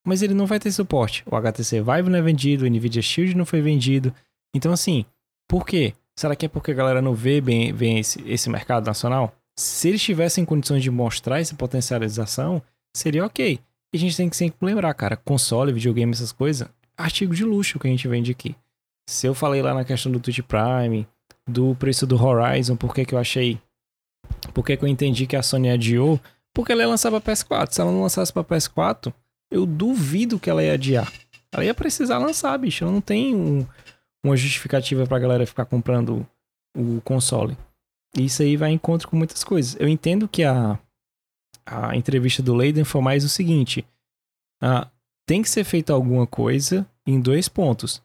Mas 0.06 0.22
ele 0.22 0.34
não 0.34 0.48
vai 0.48 0.60
ter 0.60 0.72
suporte. 0.72 1.24
O 1.28 1.36
HTC 1.36 1.82
Vive 1.82 2.10
não 2.10 2.18
é 2.18 2.22
vendido, 2.22 2.66
o 2.66 2.68
Nvidia 2.68 3.02
Shield 3.02 3.36
não 3.36 3.46
foi 3.46 3.62
vendido. 3.62 4.14
Então, 4.56 4.74
assim, 4.74 5.06
por 5.48 5.66
quê? 5.66 5.94
Será 6.18 6.36
que 6.36 6.48
é 6.48 6.50
porque 6.50 6.72
a 6.72 6.74
galera 6.74 7.02
não 7.02 7.14
vê 7.14 7.40
bem, 7.40 7.72
bem 7.72 8.00
esse, 8.00 8.22
esse 8.28 8.50
mercado 8.50 8.86
nacional? 8.86 9.36
Se 9.56 9.90
eles 9.90 10.02
tivessem 10.02 10.44
condições 10.44 10.82
de 10.82 10.90
mostrar 10.90 11.40
essa 11.40 11.56
potencialização, 11.56 12.64
seria 12.96 13.26
ok. 13.26 13.60
E 13.94 13.98
a 13.98 14.00
gente 14.00 14.16
tem 14.16 14.30
que 14.30 14.38
sempre 14.38 14.66
lembrar, 14.66 14.94
cara, 14.94 15.18
console, 15.18 15.74
videogame, 15.74 16.14
essas 16.14 16.32
coisas, 16.32 16.68
artigo 16.98 17.36
de 17.36 17.44
luxo 17.44 17.80
que 17.80 17.88
a 17.88 17.92
gente 17.92 18.08
vende 18.08 18.32
aqui. 18.32 18.56
Se 19.10 19.28
eu 19.28 19.34
falei 19.34 19.62
lá 19.62 19.74
na 19.74 19.84
questão 19.84 20.12
do 20.12 20.20
Twitch 20.20 20.42
Prime, 20.42 21.08
do 21.48 21.76
preço 21.76 22.08
do 22.08 22.22
Horizon, 22.22 22.76
por 22.76 22.94
que 22.94 23.14
eu 23.14 23.20
achei 23.20 23.60
por 24.54 24.66
que, 24.66 24.78
que 24.78 24.84
eu 24.84 24.90
entendi 24.90 25.28
que 25.28 25.36
a 25.36 25.44
Sony 25.44 25.70
adiou? 25.70 26.20
Porque 26.54 26.72
ela 26.72 26.82
ia 26.82 26.88
lançar 26.88 27.12
pra 27.12 27.22
PS4. 27.22 27.72
Se 27.72 27.82
ela 27.82 27.92
não 27.92 28.02
lançasse 28.02 28.32
pra 28.32 28.44
PS4, 28.44 29.14
eu 29.52 29.66
duvido 29.66 30.40
que 30.40 30.50
ela 30.50 30.64
ia 30.64 30.74
adiar. 30.74 31.12
Ela 31.52 31.66
ia 31.66 31.74
precisar 31.74 32.18
lançar, 32.18 32.58
bicho. 32.58 32.84
Ela 32.84 32.94
não 32.94 33.02
tem 33.02 33.36
um, 33.36 33.66
uma 34.24 34.36
justificativa 34.36 35.06
pra 35.06 35.20
galera 35.20 35.46
ficar 35.46 35.66
comprando 35.66 36.26
o 36.78 37.02
console. 37.02 37.58
Isso 38.18 38.42
aí 38.42 38.58
vai 38.58 38.72
em 38.72 38.76
encontro 38.76 39.08
com 39.08 39.16
muitas 39.16 39.44
coisas. 39.44 39.76
Eu 39.80 39.88
entendo 39.88 40.28
que 40.28 40.44
a, 40.44 40.78
a 41.66 41.96
entrevista 41.96 42.42
do 42.42 42.56
Leiden 42.56 42.84
foi 42.84 43.02
mais 43.02 43.24
o 43.24 43.30
seguinte: 43.30 43.86
ah, 44.62 44.88
tem 45.26 45.42
que 45.42 45.50
ser 45.50 45.64
feita 45.64 45.94
alguma 45.94 46.28
coisa 46.28 46.88
em 47.06 47.20
dois 47.20 47.48
pontos 47.48 48.02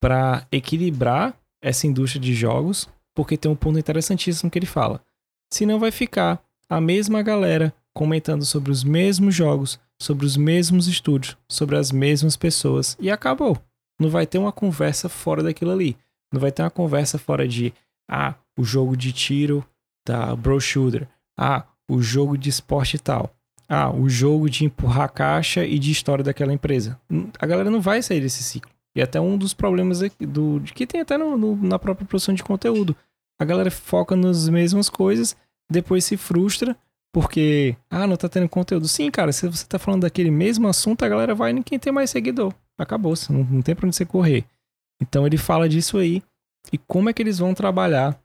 para 0.00 0.46
equilibrar 0.50 1.34
essa 1.62 1.86
indústria 1.86 2.20
de 2.20 2.34
jogos, 2.34 2.88
porque 3.14 3.36
tem 3.36 3.50
um 3.50 3.56
ponto 3.56 3.78
interessantíssimo 3.78 4.50
que 4.50 4.58
ele 4.58 4.66
fala. 4.66 5.02
Senão 5.52 5.78
vai 5.78 5.90
ficar 5.90 6.42
a 6.68 6.80
mesma 6.80 7.22
galera 7.22 7.74
comentando 7.92 8.44
sobre 8.44 8.70
os 8.70 8.84
mesmos 8.84 9.34
jogos, 9.34 9.78
sobre 10.00 10.24
os 10.24 10.36
mesmos 10.36 10.86
estúdios, 10.86 11.36
sobre 11.50 11.76
as 11.76 11.92
mesmas 11.92 12.36
pessoas 12.36 12.96
e 13.00 13.10
acabou. 13.10 13.58
Não 13.98 14.08
vai 14.08 14.26
ter 14.26 14.38
uma 14.38 14.52
conversa 14.52 15.08
fora 15.08 15.42
daquilo 15.42 15.72
ali. 15.72 15.96
Não 16.32 16.40
vai 16.40 16.50
ter 16.50 16.62
uma 16.62 16.70
conversa 16.70 17.18
fora 17.18 17.46
de 17.46 17.74
ah, 18.10 18.34
o 18.56 18.64
jogo 18.64 18.96
de 18.96 19.12
tiro 19.12 19.64
da 20.06 20.34
Bro 20.34 20.60
Shooter. 20.60 21.06
Ah, 21.36 21.66
o 21.90 22.02
jogo 22.02 22.36
de 22.36 22.48
esporte 22.48 22.98
tal. 22.98 23.30
Ah, 23.68 23.90
o 23.90 24.08
jogo 24.08 24.50
de 24.50 24.64
empurrar 24.64 25.12
caixa 25.12 25.64
e 25.64 25.78
de 25.78 25.92
história 25.92 26.24
daquela 26.24 26.52
empresa. 26.52 26.98
A 27.38 27.46
galera 27.46 27.70
não 27.70 27.80
vai 27.80 28.02
sair 28.02 28.20
desse 28.20 28.42
ciclo. 28.42 28.70
E 28.96 29.00
até 29.00 29.20
um 29.20 29.38
dos 29.38 29.54
problemas 29.54 30.00
do, 30.18 30.60
que 30.74 30.86
tem 30.86 31.00
até 31.00 31.16
no, 31.16 31.36
no, 31.36 31.56
na 31.56 31.78
própria 31.78 32.06
produção 32.06 32.34
de 32.34 32.42
conteúdo 32.42 32.96
a 33.40 33.44
galera 33.44 33.70
foca 33.70 34.14
nas 34.14 34.50
mesmas 34.50 34.90
coisas, 34.90 35.34
depois 35.70 36.04
se 36.04 36.18
frustra 36.18 36.76
porque, 37.12 37.74
ah, 37.90 38.06
não 38.06 38.16
tá 38.16 38.28
tendo 38.28 38.48
conteúdo. 38.48 38.86
Sim, 38.86 39.10
cara, 39.10 39.32
se 39.32 39.48
você 39.48 39.66
tá 39.66 39.78
falando 39.78 40.02
daquele 40.02 40.30
mesmo 40.30 40.68
assunto, 40.68 41.04
a 41.04 41.08
galera 41.08 41.34
vai 41.34 41.50
em 41.50 41.62
quem 41.62 41.78
tem 41.78 41.92
mais 41.92 42.10
seguidor. 42.10 42.52
Acabou, 42.78 43.14
não, 43.30 43.42
não 43.44 43.62
tem 43.62 43.74
pra 43.74 43.86
onde 43.86 43.96
você 43.96 44.04
correr. 44.04 44.44
Então 45.00 45.26
ele 45.26 45.38
fala 45.38 45.68
disso 45.68 45.96
aí. 45.96 46.22
E 46.70 46.76
como 46.76 47.08
é 47.08 47.12
que 47.12 47.22
eles 47.22 47.38
vão 47.38 47.54
trabalhar 47.54 48.20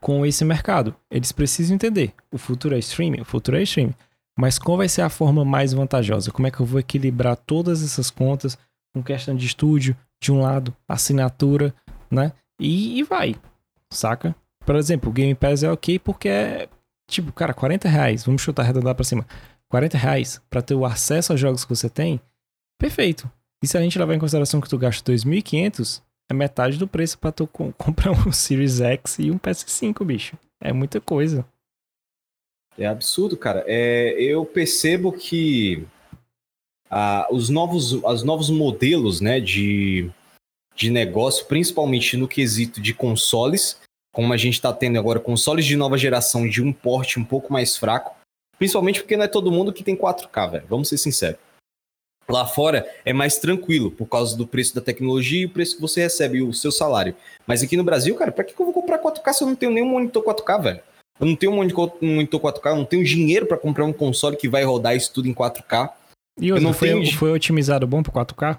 com 0.00 0.24
esse 0.24 0.44
mercado? 0.44 0.94
Eles 1.10 1.32
precisam 1.32 1.74
entender. 1.74 2.12
O 2.32 2.38
futuro 2.38 2.74
é 2.74 2.78
streaming, 2.78 3.20
o 3.20 3.24
futuro 3.24 3.56
é 3.56 3.62
streaming. 3.62 3.94
Mas 4.38 4.58
qual 4.58 4.76
vai 4.76 4.88
ser 4.88 5.02
a 5.02 5.08
forma 5.08 5.44
mais 5.44 5.72
vantajosa? 5.72 6.30
Como 6.30 6.46
é 6.46 6.50
que 6.50 6.60
eu 6.60 6.66
vou 6.66 6.78
equilibrar 6.78 7.36
todas 7.36 7.82
essas 7.82 8.10
contas 8.10 8.56
com 8.94 9.02
questão 9.02 9.34
de 9.34 9.46
estúdio, 9.46 9.96
de 10.22 10.32
um 10.32 10.40
lado, 10.40 10.74
assinatura, 10.88 11.74
né? 12.10 12.32
E, 12.60 12.98
e 12.98 13.02
vai, 13.02 13.34
saca? 13.92 14.34
Por 14.64 14.76
exemplo, 14.76 15.10
o 15.10 15.12
Game 15.12 15.34
Pass 15.34 15.62
é 15.62 15.70
ok 15.70 15.98
porque 15.98 16.28
é, 16.28 16.68
tipo, 17.10 17.32
cara, 17.32 17.54
40 17.54 17.88
reais, 17.88 18.24
vamos 18.24 18.42
chutar 18.42 18.62
arredondar 18.62 18.94
pra 18.94 19.04
cima. 19.04 19.26
40 19.70 19.98
reais 19.98 20.40
pra 20.48 20.62
ter 20.62 20.74
o 20.74 20.84
acesso 20.84 21.32
aos 21.32 21.40
jogos 21.40 21.64
que 21.64 21.70
você 21.70 21.88
tem, 21.88 22.20
perfeito. 22.78 23.30
E 23.62 23.66
se 23.66 23.76
a 23.76 23.80
gente 23.80 23.98
levar 23.98 24.14
em 24.14 24.18
consideração 24.18 24.60
que 24.60 24.68
tu 24.68 24.78
gasta 24.78 25.12
2.500, 25.12 26.00
é 26.28 26.34
metade 26.34 26.78
do 26.78 26.86
preço 26.86 27.18
pra 27.18 27.32
tu 27.32 27.46
comprar 27.76 28.12
um 28.12 28.32
Series 28.32 28.80
X 28.80 29.18
e 29.18 29.30
um 29.30 29.38
PS5, 29.38 30.04
bicho. 30.04 30.36
É 30.60 30.72
muita 30.72 31.00
coisa. 31.00 31.46
É 32.76 32.86
absurdo, 32.86 33.36
cara. 33.36 33.64
É, 33.66 34.12
eu 34.20 34.44
percebo 34.44 35.12
que 35.12 35.84
ah, 36.90 37.26
os, 37.30 37.48
novos, 37.48 37.92
os 37.92 38.22
novos 38.22 38.50
modelos 38.50 39.20
né, 39.20 39.40
de, 39.40 40.10
de 40.76 40.90
negócio, 40.90 41.46
principalmente 41.46 42.16
no 42.16 42.28
quesito 42.28 42.80
de 42.80 42.94
consoles, 42.94 43.80
como 44.12 44.32
a 44.32 44.36
gente 44.36 44.54
está 44.54 44.72
tendo 44.72 44.98
agora 44.98 45.18
consoles 45.18 45.64
de 45.64 45.76
nova 45.76 45.98
geração 45.98 46.48
de 46.48 46.62
um 46.62 46.72
porte 46.72 47.18
um 47.18 47.24
pouco 47.24 47.52
mais 47.52 47.76
fraco, 47.76 48.14
principalmente 48.58 49.00
porque 49.00 49.16
não 49.16 49.24
é 49.24 49.28
todo 49.28 49.50
mundo 49.50 49.72
que 49.72 49.84
tem 49.84 49.96
4K, 49.96 50.50
velho. 50.50 50.66
Vamos 50.68 50.88
ser 50.88 50.98
sinceros. 50.98 51.47
Lá 52.30 52.46
fora 52.46 52.86
é 53.06 53.12
mais 53.12 53.38
tranquilo 53.38 53.90
por 53.90 54.06
causa 54.06 54.36
do 54.36 54.46
preço 54.46 54.74
da 54.74 54.82
tecnologia 54.82 55.42
e 55.42 55.46
o 55.46 55.50
preço 55.50 55.76
que 55.76 55.80
você 55.80 56.02
recebe, 56.02 56.42
o 56.42 56.52
seu 56.52 56.70
salário. 56.70 57.14
Mas 57.46 57.62
aqui 57.62 57.74
no 57.74 57.82
Brasil, 57.84 58.14
cara, 58.14 58.30
pra 58.30 58.44
que 58.44 58.52
eu 58.58 58.66
vou 58.66 58.74
comprar 58.74 58.98
4K 58.98 59.32
se 59.32 59.42
eu 59.42 59.48
não 59.48 59.56
tenho 59.56 59.72
nenhum 59.72 59.88
monitor 59.88 60.22
4K, 60.22 60.62
velho? 60.62 60.80
Eu 61.18 61.26
não 61.26 61.34
tenho 61.34 61.52
um 61.52 61.56
monitor 61.56 62.40
4K, 62.40 62.70
eu 62.70 62.76
não 62.76 62.84
tenho 62.84 63.02
dinheiro 63.02 63.46
para 63.46 63.56
comprar 63.56 63.84
um 63.84 63.92
console 63.92 64.36
que 64.36 64.48
vai 64.48 64.62
rodar 64.62 64.94
isso 64.94 65.12
tudo 65.12 65.26
em 65.26 65.34
4K. 65.34 65.90
E 66.38 66.52
outro, 66.52 66.64
não 66.64 66.74
foi, 66.74 66.88
tenho... 66.90 67.16
foi 67.16 67.32
otimizado 67.32 67.86
bom 67.86 68.02
pro 68.02 68.12
4K? 68.12 68.58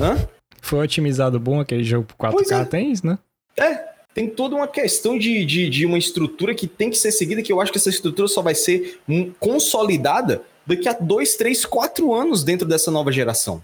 Hã? 0.00 0.28
foi 0.62 0.78
otimizado 0.78 1.40
bom 1.40 1.60
aquele 1.60 1.82
jogo 1.82 2.06
pro 2.06 2.16
4K? 2.16 2.62
É. 2.62 2.64
Tem 2.64 2.92
isso, 2.92 3.04
né? 3.04 3.18
É, 3.58 3.97
tem 4.18 4.28
toda 4.28 4.56
uma 4.56 4.66
questão 4.66 5.16
de, 5.16 5.44
de, 5.44 5.70
de, 5.70 5.86
uma 5.86 5.96
estrutura 5.96 6.52
que 6.52 6.66
tem 6.66 6.90
que 6.90 6.98
ser 6.98 7.12
seguida, 7.12 7.40
que 7.40 7.52
eu 7.52 7.60
acho 7.60 7.70
que 7.70 7.78
essa 7.78 7.88
estrutura 7.88 8.26
só 8.26 8.42
vai 8.42 8.52
ser 8.52 8.98
consolidada 9.38 10.42
daqui 10.66 10.88
a 10.88 10.92
dois, 10.92 11.36
três, 11.36 11.64
quatro 11.64 12.12
anos 12.12 12.42
dentro 12.42 12.66
dessa 12.66 12.90
nova 12.90 13.12
geração. 13.12 13.62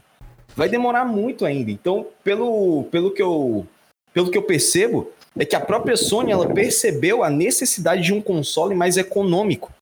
Vai 0.54 0.68
demorar 0.68 1.04
muito 1.06 1.44
ainda. 1.44 1.72
Então, 1.72 2.06
pelo, 2.22 2.84
pelo, 2.84 3.10
que, 3.10 3.20
eu, 3.20 3.66
pelo 4.12 4.30
que 4.30 4.38
eu 4.38 4.44
percebo, 4.44 5.10
é 5.36 5.44
que 5.44 5.56
a 5.56 5.60
própria 5.60 5.96
Sony 5.96 6.30
ela 6.30 6.46
percebeu 6.46 7.24
a 7.24 7.30
necessidade 7.30 8.02
de 8.02 8.14
um 8.14 8.22
console 8.22 8.76
mais 8.76 8.96
econômico. 8.96 9.72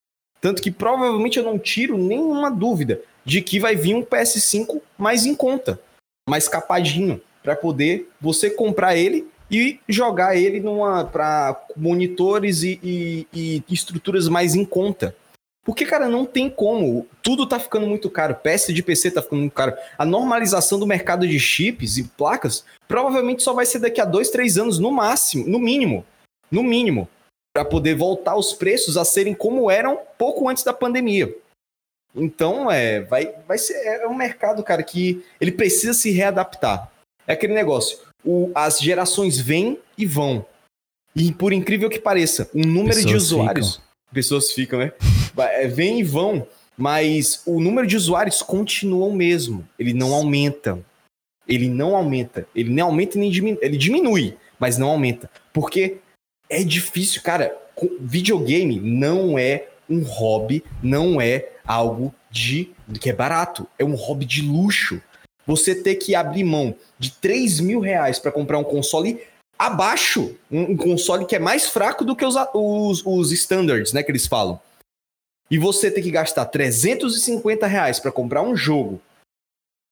Tanto 0.40 0.62
que 0.62 0.70
provavelmente 0.70 1.38
eu 1.38 1.44
não 1.44 1.58
tiro 1.58 1.98
nenhuma 1.98 2.50
dúvida 2.50 2.98
de 3.26 3.42
que 3.42 3.60
vai 3.60 3.76
vir 3.76 3.94
um 3.94 4.02
PS5 4.02 4.80
mais 4.96 5.26
em 5.26 5.34
conta, 5.34 5.78
mais 6.26 6.48
capadinho, 6.48 7.20
para 7.42 7.54
poder 7.54 8.08
você 8.18 8.48
comprar 8.48 8.96
ele 8.96 9.26
e 9.52 9.78
jogar 9.86 10.34
ele 10.34 10.60
numa 10.60 11.04
para 11.04 11.62
monitores 11.76 12.62
e, 12.62 12.80
e, 12.82 13.26
e 13.32 13.62
estruturas 13.68 14.26
mais 14.26 14.54
em 14.54 14.64
conta. 14.64 15.14
Porque, 15.64 15.84
cara, 15.84 16.08
não 16.08 16.24
tem 16.24 16.50
como. 16.50 17.06
Tudo 17.22 17.46
tá 17.46 17.60
ficando 17.60 17.86
muito 17.86 18.10
caro. 18.10 18.34
PS 18.34 18.68
de 18.74 18.82
PC 18.82 19.12
tá 19.12 19.22
ficando 19.22 19.40
muito 19.40 19.52
caro. 19.52 19.76
A 19.96 20.04
normalização 20.04 20.78
do 20.78 20.86
mercado 20.86 21.28
de 21.28 21.38
chips 21.38 21.98
e 21.98 22.04
placas 22.04 22.64
provavelmente 22.88 23.42
só 23.42 23.52
vai 23.52 23.66
ser 23.66 23.78
daqui 23.78 24.00
a 24.00 24.04
dois, 24.04 24.30
três 24.30 24.58
anos, 24.58 24.78
no 24.78 24.90
máximo, 24.90 25.46
no 25.46 25.60
mínimo. 25.60 26.04
No 26.50 26.62
mínimo. 26.64 27.08
Para 27.54 27.64
poder 27.64 27.94
voltar 27.94 28.34
os 28.34 28.52
preços 28.54 28.96
a 28.96 29.04
serem 29.04 29.34
como 29.34 29.70
eram 29.70 30.00
pouco 30.18 30.48
antes 30.48 30.64
da 30.64 30.72
pandemia. 30.72 31.32
Então, 32.14 32.70
é, 32.70 33.00
vai, 33.00 33.32
vai 33.46 33.58
ser 33.58 33.74
é 33.74 34.08
um 34.08 34.14
mercado, 34.14 34.64
cara, 34.64 34.82
que 34.82 35.24
ele 35.40 35.52
precisa 35.52 35.94
se 35.94 36.10
readaptar. 36.10 36.90
É 37.26 37.34
aquele 37.34 37.54
negócio. 37.54 37.98
O, 38.24 38.50
as 38.54 38.78
gerações 38.78 39.38
vêm 39.38 39.78
e 39.96 40.06
vão. 40.06 40.44
E 41.14 41.32
por 41.32 41.52
incrível 41.52 41.90
que 41.90 41.98
pareça, 41.98 42.48
o 42.54 42.60
número 42.60 42.94
Pessoas 42.94 43.06
de 43.06 43.16
usuários. 43.16 43.74
Ficam. 43.74 43.92
Pessoas 44.12 44.52
ficam, 44.52 44.78
né? 44.78 44.92
É, 45.36 45.66
vem 45.66 46.00
e 46.00 46.02
vão, 46.02 46.46
mas 46.76 47.42
o 47.46 47.60
número 47.60 47.86
de 47.86 47.96
usuários 47.96 48.42
continua 48.42 49.06
o 49.06 49.14
mesmo. 49.14 49.66
Ele 49.78 49.92
não 49.92 50.12
aumenta. 50.12 50.78
Ele 51.48 51.68
não 51.68 51.96
aumenta. 51.96 52.46
Ele 52.54 52.70
nem 52.70 52.80
aumenta 52.80 53.18
nem 53.18 53.30
diminui. 53.30 53.58
Ele 53.62 53.76
diminui, 53.76 54.36
mas 54.58 54.78
não 54.78 54.88
aumenta. 54.88 55.30
Porque 55.52 55.98
é 56.48 56.62
difícil, 56.62 57.22
cara. 57.22 57.56
Videogame 58.00 58.78
não 58.78 59.38
é 59.38 59.68
um 59.88 60.02
hobby, 60.02 60.62
não 60.82 61.20
é 61.20 61.48
algo 61.66 62.14
de 62.30 62.70
que 63.00 63.10
é 63.10 63.12
barato. 63.12 63.66
É 63.78 63.84
um 63.84 63.94
hobby 63.94 64.24
de 64.24 64.42
luxo. 64.42 65.00
Você 65.46 65.74
ter 65.74 65.96
que 65.96 66.14
abrir 66.14 66.44
mão 66.44 66.74
de 66.98 67.10
3 67.12 67.60
mil 67.60 67.80
reais 67.80 68.18
para 68.18 68.32
comprar 68.32 68.58
um 68.58 68.64
console 68.64 69.20
abaixo, 69.58 70.36
um, 70.50 70.72
um, 70.72 70.76
console 70.76 71.26
que 71.26 71.36
é 71.36 71.38
mais 71.38 71.68
fraco 71.68 72.04
do 72.04 72.16
que 72.16 72.24
os, 72.24 72.34
os, 72.54 73.02
os 73.04 73.32
standards, 73.32 73.92
né, 73.92 74.02
que 74.02 74.10
eles 74.10 74.26
falam 74.26 74.60
e 75.52 75.58
você 75.58 75.90
ter 75.90 76.00
que 76.00 76.10
gastar 76.10 76.46
350 76.46 77.66
reais 77.66 78.00
para 78.00 78.10
comprar 78.10 78.40
um 78.40 78.56
jogo 78.56 79.02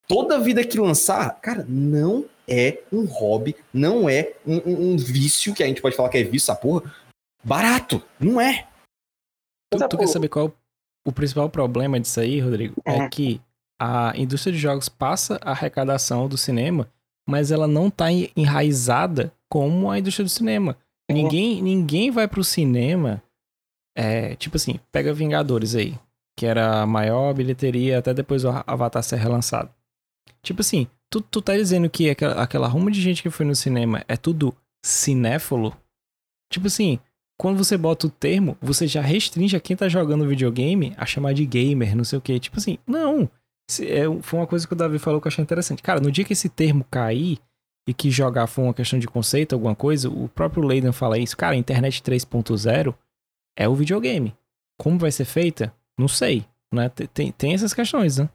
toda 0.09 0.41
vida 0.41 0.65
que 0.65 0.81
lançar, 0.81 1.39
cara, 1.39 1.67
não 1.69 2.25
é 2.49 2.83
um 2.91 3.05
hobby, 3.05 3.55
não 3.71 4.09
é 4.09 4.33
um, 4.47 4.57
um, 4.57 4.93
um 4.93 4.97
vício, 4.97 5.55
que 5.55 5.63
a 5.63 5.67
gente 5.67 5.83
pode 5.83 5.95
falar 5.95 6.09
que 6.09 6.17
é 6.17 6.25
vício, 6.25 6.51
essa 6.51 6.59
porra, 6.59 6.91
barato, 7.45 8.03
não 8.19 8.41
é. 8.41 8.67
Tu, 9.71 9.87
tu 9.87 9.99
quer 9.99 10.07
saber 10.07 10.31
qual 10.31 10.51
o 11.07 11.13
principal 11.13 11.51
problema 11.51 12.01
disso 12.01 12.21
aí, 12.21 12.41
Rodrigo? 12.41 12.81
É. 12.83 12.97
É 12.97 13.09
que 13.11 13.39
a 13.81 14.13
indústria 14.15 14.53
de 14.53 14.59
jogos 14.59 14.91
passa 14.91 15.41
a 15.43 15.53
arrecadação 15.53 16.29
do 16.29 16.37
cinema, 16.37 16.87
mas 17.27 17.51
ela 17.51 17.67
não 17.67 17.89
tá 17.89 18.13
enraizada 18.37 19.33
como 19.49 19.91
a 19.91 19.99
indústria 19.99 20.25
do 20.25 20.29
cinema. 20.29 20.77
Uhum. 21.11 21.17
Ninguém, 21.17 21.63
ninguém 21.63 22.11
vai 22.11 22.29
pro 22.29 22.45
cinema 22.45 23.23
é, 23.97 24.37
tipo 24.37 24.57
assim, 24.57 24.79
pega 24.93 25.15
Vingadores 25.15 25.75
aí, 25.75 25.99
que 26.37 26.45
era 26.45 26.83
a 26.83 26.87
maior 26.87 27.33
bilheteria 27.33 27.99
até 27.99 28.13
depois 28.13 28.45
o 28.45 28.51
Avatar 28.67 29.03
ser 29.03 29.17
relançado. 29.17 29.71
Tipo 30.43 30.61
assim, 30.61 30.87
tu, 31.09 31.23
tu 31.23 31.41
tá 31.41 31.57
dizendo 31.57 31.89
que 31.89 32.11
aquela, 32.11 32.43
aquela 32.43 32.69
rumo 32.69 32.91
de 32.91 33.01
gente 33.01 33.23
que 33.23 33.31
foi 33.31 33.47
no 33.47 33.57
cinema 33.57 34.05
é 34.07 34.17
tudo 34.17 34.55
cinéfilo? 34.85 35.75
Tipo 36.53 36.67
assim, 36.67 36.99
quando 37.39 37.57
você 37.57 37.79
bota 37.79 38.07
o 38.07 38.11
termo, 38.11 38.59
você 38.61 38.87
já 38.87 39.01
restringe 39.01 39.57
a 39.57 39.61
quem 39.61 39.75
tá 39.75 39.89
jogando 39.89 40.29
videogame 40.29 40.93
a 40.99 41.07
chamar 41.07 41.33
de 41.33 41.47
gamer, 41.47 41.97
não 41.97 42.05
sei 42.05 42.19
o 42.19 42.23
que. 42.23 42.39
Tipo 42.39 42.59
assim, 42.59 42.79
não. 42.87 43.31
É, 43.81 44.03
foi 44.23 44.41
uma 44.41 44.47
coisa 44.47 44.67
que 44.67 44.73
o 44.73 44.77
Davi 44.77 44.99
falou 44.99 45.21
que 45.21 45.27
eu 45.27 45.31
achei 45.31 45.43
interessante. 45.43 45.83
Cara, 45.83 46.01
no 46.01 46.11
dia 46.11 46.25
que 46.25 46.33
esse 46.33 46.49
termo 46.49 46.85
cair 46.91 47.39
e 47.89 47.95
que 47.95 48.11
jogar 48.11 48.47
for 48.47 48.63
uma 48.63 48.75
questão 48.75 48.99
de 48.99 49.07
conceito, 49.07 49.55
alguma 49.55 49.75
coisa, 49.75 50.09
o 50.09 50.29
próprio 50.29 50.63
Leiden 50.63 50.93
fala 50.93 51.19
isso. 51.19 51.37
Cara, 51.37 51.57
internet 51.57 52.03
3.0 52.03 52.95
é 53.57 53.69
o 53.69 53.75
videogame. 53.75 54.35
Como 54.79 54.99
vai 54.99 55.13
ser 55.13 55.25
feita? 55.25 55.73
Não 55.99 56.09
sei. 56.09 56.45
Né? 56.73 56.89
Tem, 57.13 57.33
tem 57.33 57.55
essas 57.55 57.75
questões, 57.75 58.19
né? 58.19 58.29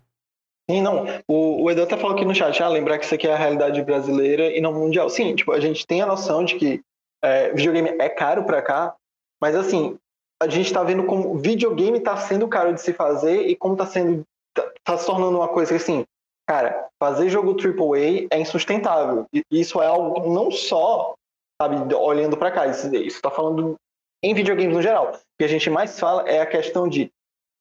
Sim, 0.69 0.81
não. 0.81 1.05
O, 1.27 1.63
o 1.63 1.71
Edu 1.71 1.83
até 1.83 1.95
falou 1.95 2.15
aqui 2.15 2.25
no 2.25 2.33
chat, 2.33 2.61
ah, 2.61 2.67
lembrar 2.67 2.97
que 2.97 3.05
isso 3.05 3.13
aqui 3.13 3.27
é 3.27 3.33
a 3.33 3.37
realidade 3.37 3.81
brasileira 3.83 4.51
e 4.51 4.59
não 4.59 4.73
mundial. 4.73 5.09
Sim, 5.09 5.35
tipo, 5.35 5.51
a 5.51 5.59
gente 5.59 5.85
tem 5.85 6.01
a 6.01 6.07
noção 6.07 6.43
de 6.43 6.55
que 6.55 6.81
é, 7.23 7.53
videogame 7.53 7.89
é 7.99 8.09
caro 8.09 8.43
pra 8.43 8.61
cá, 8.61 8.95
mas 9.41 9.55
assim, 9.55 9.97
a 10.41 10.47
gente 10.47 10.73
tá 10.73 10.83
vendo 10.83 11.03
como 11.05 11.37
videogame 11.37 11.99
tá 11.99 12.17
sendo 12.17 12.47
caro 12.47 12.73
de 12.73 12.81
se 12.81 12.93
fazer 12.93 13.47
e 13.47 13.55
como 13.55 13.75
tá 13.75 13.85
sendo. 13.85 14.23
Tá, 14.55 14.71
tá 14.83 14.97
se 14.97 15.05
tornando 15.05 15.37
uma 15.37 15.47
coisa 15.47 15.69
que 15.69 15.75
assim, 15.75 16.05
cara, 16.47 16.87
fazer 16.99 17.29
jogo 17.29 17.55
AAA 17.55 18.27
é 18.31 18.39
insustentável. 18.39 19.25
E 19.33 19.43
isso 19.51 19.81
é 19.81 19.85
algo 19.85 20.33
não 20.33 20.49
só, 20.49 21.13
sabe, 21.61 21.93
olhando 21.93 22.37
para 22.37 22.51
cá, 22.51 22.65
isso, 22.65 23.21
tá 23.21 23.29
falando 23.29 23.75
em 24.23 24.33
videogames 24.33 24.75
no 24.75 24.81
geral. 24.81 25.11
O 25.13 25.37
que 25.37 25.43
a 25.45 25.47
gente 25.47 25.69
mais 25.69 25.99
fala 25.99 26.27
é 26.27 26.41
a 26.41 26.45
questão 26.45 26.87
de 26.87 27.11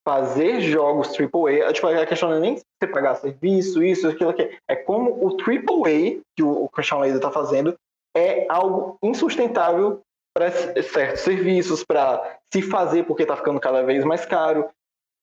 fazer 0.06 0.60
jogos 0.60 1.08
AAA. 1.08 1.72
Tipo, 1.72 1.88
a 1.88 2.06
questão 2.06 2.30
não 2.30 2.36
é 2.36 2.40
nem 2.40 2.56
você 2.56 2.90
pagar 2.90 3.16
serviço, 3.16 3.82
isso, 3.82 4.08
aquilo, 4.08 4.30
aquilo. 4.30 4.50
É 4.68 4.76
como 4.76 5.10
o 5.10 5.36
AAA 5.40 6.20
que 6.36 6.42
o 6.42 6.68
Christian 6.68 6.98
Lader 6.98 7.16
está 7.16 7.30
fazendo 7.30 7.74
é 8.16 8.46
algo 8.48 8.96
insustentável 9.02 10.00
para 10.36 10.50
certos 10.50 11.20
serviços, 11.20 11.84
para 11.84 12.38
se 12.52 12.62
fazer 12.62 13.04
porque 13.04 13.22
está 13.22 13.36
ficando 13.36 13.60
cada 13.60 13.82
vez 13.82 14.04
mais 14.04 14.24
caro, 14.24 14.68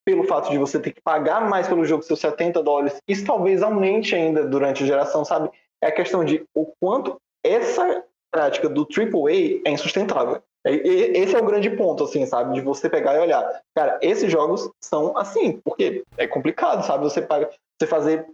pelo 0.06 0.24
fato 0.24 0.50
de 0.50 0.58
você 0.58 0.80
ter 0.80 0.92
que 0.92 1.02
pagar 1.02 1.48
mais 1.48 1.68
pelo 1.68 1.86
jogo 1.86 2.04
seus 2.04 2.20
70 2.20 2.62
dólares. 2.64 3.00
Isso 3.08 3.26
talvez 3.26 3.62
aumente 3.62 4.16
ainda 4.16 4.46
durante 4.46 4.84
a 4.84 4.88
geração, 4.88 5.24
sabe? 5.24 5.50
É 5.82 5.88
a 5.88 5.92
questão 5.92 6.24
de 6.24 6.46
o 6.56 6.66
quanto 6.80 7.20
essa 7.44 8.04
prática 8.32 8.70
do 8.70 8.82
AAA 8.82 9.62
é 9.66 9.72
insustentável. 9.72 10.42
Esse 10.64 11.36
é 11.36 11.40
o 11.40 11.46
grande 11.46 11.72
ponto, 11.72 12.04
assim, 12.04 12.26
sabe? 12.26 12.54
De 12.54 12.62
você 12.62 12.90
pegar 12.90 13.16
e 13.16 13.20
olhar. 13.20 13.62
Cara, 13.76 14.00
esses 14.02 14.32
jogos 14.32 14.70
são 14.80 15.18
assim, 15.18 15.60
porque 15.64 16.04
é 16.18 16.28
complicado, 16.28 16.86
sabe? 16.86 17.04
Você 17.04 17.22
paga, 17.22 17.50
você 17.80 17.88
fazer, 17.88 18.28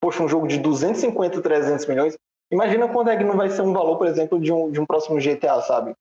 poxa, 0.00 0.22
um 0.22 0.28
jogo 0.28 0.46
de 0.46 0.58
250, 0.58 1.40
300 1.40 1.86
milhões. 1.86 2.16
Imagina 2.52 2.88
quando 2.88 3.10
é 3.10 3.16
que 3.16 3.24
não 3.24 3.36
vai 3.36 3.50
ser 3.50 3.62
um 3.62 3.72
valor, 3.72 3.96
por 3.96 4.06
exemplo, 4.06 4.38
de 4.38 4.52
um, 4.52 4.70
de 4.70 4.80
um 4.80 4.86
próximo 4.86 5.18
GTA, 5.18 5.60
sabe? 5.62 5.94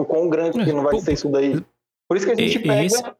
O 0.00 0.04
quão 0.04 0.28
grande 0.28 0.64
que 0.64 0.72
não 0.72 0.82
vai 0.82 0.98
ser 1.00 1.12
isso 1.12 1.28
daí. 1.28 1.60
Por 2.08 2.16
isso 2.16 2.26
que 2.26 2.32
a 2.32 2.36
gente 2.36 2.58
pega 2.60 3.16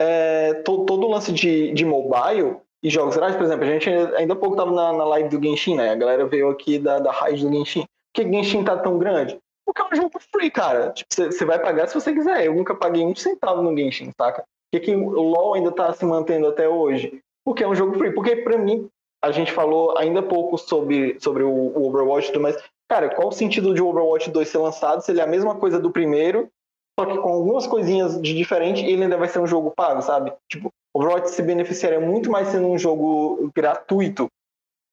é, 0.00 0.54
todo, 0.64 0.84
todo 0.84 1.06
o 1.06 1.10
lance 1.10 1.32
de, 1.32 1.72
de 1.72 1.84
mobile 1.84 2.56
e 2.82 2.90
jogos 2.90 3.14
gerais, 3.14 3.34
por 3.36 3.44
exemplo, 3.44 3.64
a 3.64 3.68
gente 3.68 3.88
ainda 3.88 4.34
há 4.34 4.36
pouco 4.36 4.54
estava 4.54 4.70
na, 4.70 4.92
na 4.92 5.04
live 5.04 5.28
do 5.30 5.42
Genshin, 5.42 5.76
né? 5.76 5.90
A 5.90 5.94
galera 5.94 6.26
veio 6.26 6.50
aqui 6.50 6.78
da, 6.78 6.98
da 6.98 7.10
raiz 7.10 7.42
do 7.42 7.50
Genshin. 7.50 7.82
Por 7.82 8.22
que 8.22 8.30
Genshin 8.30 8.62
tá 8.62 8.76
tão 8.76 8.98
grande? 8.98 9.38
Porque 9.64 9.80
é 9.80 9.86
um 9.86 9.96
jogo 9.96 10.20
free, 10.32 10.50
cara. 10.50 10.90
Tipo, 10.90 11.14
você 11.14 11.44
vai 11.44 11.58
pagar 11.58 11.88
se 11.88 11.94
você 11.94 12.12
quiser. 12.12 12.44
Eu 12.44 12.54
nunca 12.54 12.74
paguei 12.74 13.04
um 13.04 13.14
centavo 13.14 13.62
no 13.62 13.76
Genshin, 13.76 14.10
saca? 14.20 14.42
Por 14.42 14.80
que, 14.80 14.86
que 14.86 14.94
o 14.94 15.08
LoL 15.08 15.54
ainda 15.54 15.72
tá 15.72 15.92
se 15.92 16.04
mantendo 16.04 16.48
até 16.48 16.68
hoje? 16.68 17.20
Porque 17.44 17.64
é 17.64 17.68
um 17.68 17.74
jogo 17.74 17.96
free. 17.96 18.12
Porque, 18.12 18.36
pra 18.36 18.58
mim, 18.58 18.88
a 19.24 19.30
gente 19.30 19.50
falou 19.50 19.96
ainda 19.96 20.22
pouco 20.22 20.58
sobre, 20.58 21.18
sobre 21.18 21.42
o, 21.42 21.50
o 21.50 21.88
Overwatch, 21.88 22.38
mas, 22.38 22.62
cara, 22.86 23.08
qual 23.08 23.28
o 23.28 23.32
sentido 23.32 23.72
de 23.72 23.80
o 23.80 23.88
Overwatch 23.88 24.30
2 24.30 24.46
ser 24.46 24.58
lançado 24.58 25.00
se 25.00 25.10
ele 25.10 25.20
é 25.20 25.24
a 25.24 25.26
mesma 25.26 25.54
coisa 25.54 25.80
do 25.80 25.90
primeiro, 25.90 26.50
só 26.98 27.06
que 27.06 27.18
com 27.18 27.28
algumas 27.28 27.66
coisinhas 27.66 28.20
de 28.20 28.34
diferente 28.34 28.84
ele 28.84 29.02
ainda 29.02 29.16
vai 29.16 29.28
ser 29.28 29.40
um 29.40 29.46
jogo 29.46 29.72
pago, 29.74 30.00
sabe? 30.00 30.32
Tipo, 30.48 30.72
o 30.94 31.00
Overwatch 31.00 31.30
se 31.30 31.42
beneficiaria 31.42 32.00
muito 32.00 32.30
mais 32.30 32.48
sendo 32.48 32.68
um 32.68 32.78
jogo 32.78 33.50
gratuito. 33.54 34.28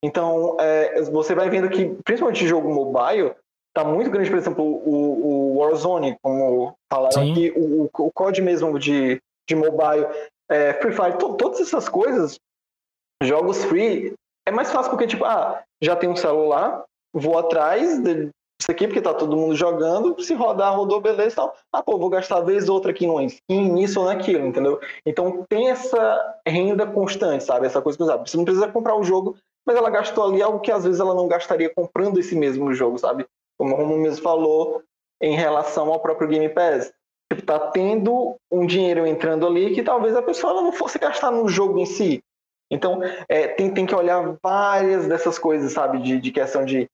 Então, 0.03 0.57
é, 0.59 0.99
você 1.03 1.35
vai 1.35 1.49
vendo 1.49 1.69
que, 1.69 1.85
principalmente 2.03 2.47
jogo 2.47 2.73
mobile, 2.73 3.35
tá 3.73 3.83
muito 3.83 4.09
grande, 4.09 4.29
por 4.29 4.39
exemplo, 4.39 4.63
o, 4.63 5.53
o 5.53 5.57
Warzone, 5.59 6.17
como 6.23 6.73
falaram 6.91 7.23
Sim. 7.23 7.31
aqui, 7.31 7.53
o, 7.55 7.83
o 7.83 8.11
COD 8.11 8.41
mesmo 8.41 8.79
de, 8.79 9.21
de 9.47 9.55
mobile, 9.55 10.07
é, 10.49 10.73
Free 10.73 10.91
Fire, 10.91 11.17
to, 11.19 11.35
todas 11.35 11.61
essas 11.61 11.87
coisas, 11.87 12.39
jogos 13.21 13.63
free, 13.65 14.13
é 14.47 14.51
mais 14.51 14.71
fácil 14.71 14.89
porque, 14.89 15.05
tipo, 15.05 15.23
ah, 15.23 15.63
já 15.79 15.95
tem 15.95 16.09
um 16.09 16.15
celular, 16.15 16.83
vou 17.13 17.37
atrás 17.37 18.01
disso 18.61 18.71
aqui, 18.71 18.87
porque 18.87 19.01
tá 19.01 19.13
todo 19.13 19.35
mundo 19.35 19.55
jogando, 19.55 20.15
se 20.21 20.33
rodar, 20.33 20.75
rodou, 20.75 21.01
beleza 21.01 21.33
e 21.33 21.35
tal. 21.35 21.55
Ah, 21.73 21.83
pô, 21.83 21.97
vou 21.97 22.09
gastar 22.09 22.41
vez 22.41 22.69
outra 22.69 22.91
aqui 22.91 23.05
numa 23.05 23.23
skin, 23.23 23.71
nisso 23.71 23.99
ou 23.99 24.05
naquilo, 24.05 24.45
entendeu? 24.45 24.79
Então 25.05 25.45
tem 25.49 25.69
essa 25.69 26.39
renda 26.47 26.85
constante, 26.85 27.43
sabe? 27.43 27.65
Essa 27.65 27.81
coisa 27.81 27.97
que 27.97 28.05
sabe. 28.05 28.29
Você 28.29 28.37
não 28.37 28.45
precisa 28.45 28.67
comprar 28.67 28.95
o 28.95 29.03
jogo, 29.03 29.35
mas 29.65 29.75
ela 29.75 29.89
gastou 29.89 30.25
ali 30.25 30.41
algo 30.41 30.59
que 30.59 30.71
às 30.71 30.83
vezes 30.83 30.99
ela 30.99 31.13
não 31.13 31.27
gastaria 31.27 31.71
comprando 31.73 32.19
esse 32.19 32.35
mesmo 32.35 32.73
jogo, 32.73 32.97
sabe? 32.97 33.25
como 33.61 33.75
o 33.75 33.77
Romulo 33.77 34.01
mesmo 34.01 34.23
falou, 34.23 34.81
em 35.21 35.35
relação 35.35 35.93
ao 35.93 35.99
próprio 35.99 36.27
Game 36.27 36.49
Pass. 36.49 36.91
Tipo, 37.31 37.45
tá 37.45 37.59
tendo 37.59 38.35
um 38.51 38.65
dinheiro 38.65 39.05
entrando 39.05 39.45
ali 39.45 39.75
que 39.75 39.83
talvez 39.83 40.15
a 40.15 40.23
pessoa 40.23 40.53
não 40.53 40.71
fosse 40.71 40.97
gastar 40.97 41.29
no 41.29 41.47
jogo 41.47 41.77
em 41.77 41.85
si. 41.85 42.23
Então, 42.71 43.01
é, 43.29 43.49
tem, 43.49 43.71
tem 43.71 43.85
que 43.85 43.93
olhar 43.93 44.35
várias 44.41 45.07
dessas 45.07 45.37
coisas, 45.37 45.73
sabe? 45.73 45.99
De, 45.99 46.19
de 46.19 46.31
questão 46.31 46.65
de 46.65 46.89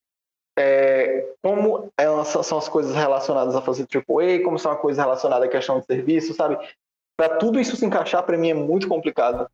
é, 0.57 1.33
como 1.41 1.91
elas 1.97 2.27
são 2.27 2.57
as 2.57 2.67
coisas 2.67 2.95
relacionadas 2.95 3.55
a 3.55 3.61
fazer 3.61 3.87
AAA, 3.93 4.43
como 4.43 4.57
são 4.57 4.71
as 4.71 4.79
coisas 4.79 5.03
relacionadas 5.03 5.47
à 5.47 5.51
questão 5.51 5.79
de 5.79 5.85
serviço, 5.85 6.33
sabe? 6.33 6.57
Para 7.15 7.37
tudo 7.37 7.59
isso 7.59 7.75
se 7.75 7.85
encaixar, 7.85 8.23
para 8.23 8.37
mim 8.37 8.49
é 8.49 8.53
muito 8.53 8.87
complicado. 8.87 9.49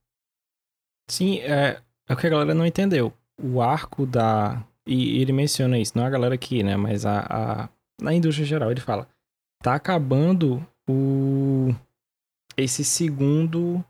Sim, 1.09 1.39
é, 1.39 1.81
é 2.07 2.13
o 2.13 2.17
que 2.17 2.27
a 2.27 2.29
galera 2.29 2.53
não 2.53 2.65
entendeu. 2.65 3.11
O 3.41 3.61
arco 3.61 4.05
da, 4.05 4.63
e 4.87 5.21
ele 5.21 5.33
menciona 5.33 5.77
isso, 5.77 5.97
não 5.97 6.05
a 6.05 6.09
galera 6.09 6.35
aqui, 6.35 6.63
né? 6.63 6.77
Mas 6.77 7.05
a, 7.05 7.25
a 7.29 7.69
na 8.01 8.13
indústria 8.13 8.45
geral, 8.45 8.71
ele 8.71 8.81
fala: 8.81 9.07
tá 9.61 9.75
acabando 9.75 10.65
o 10.89 11.73
esse 12.55 12.83
segundo 12.83 13.83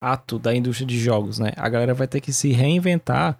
ato 0.00 0.38
da 0.38 0.54
indústria 0.54 0.86
de 0.86 0.98
jogos, 0.98 1.38
né? 1.38 1.52
A 1.56 1.68
galera 1.68 1.94
vai 1.94 2.08
ter 2.08 2.20
que 2.20 2.32
se 2.32 2.52
reinventar 2.52 3.38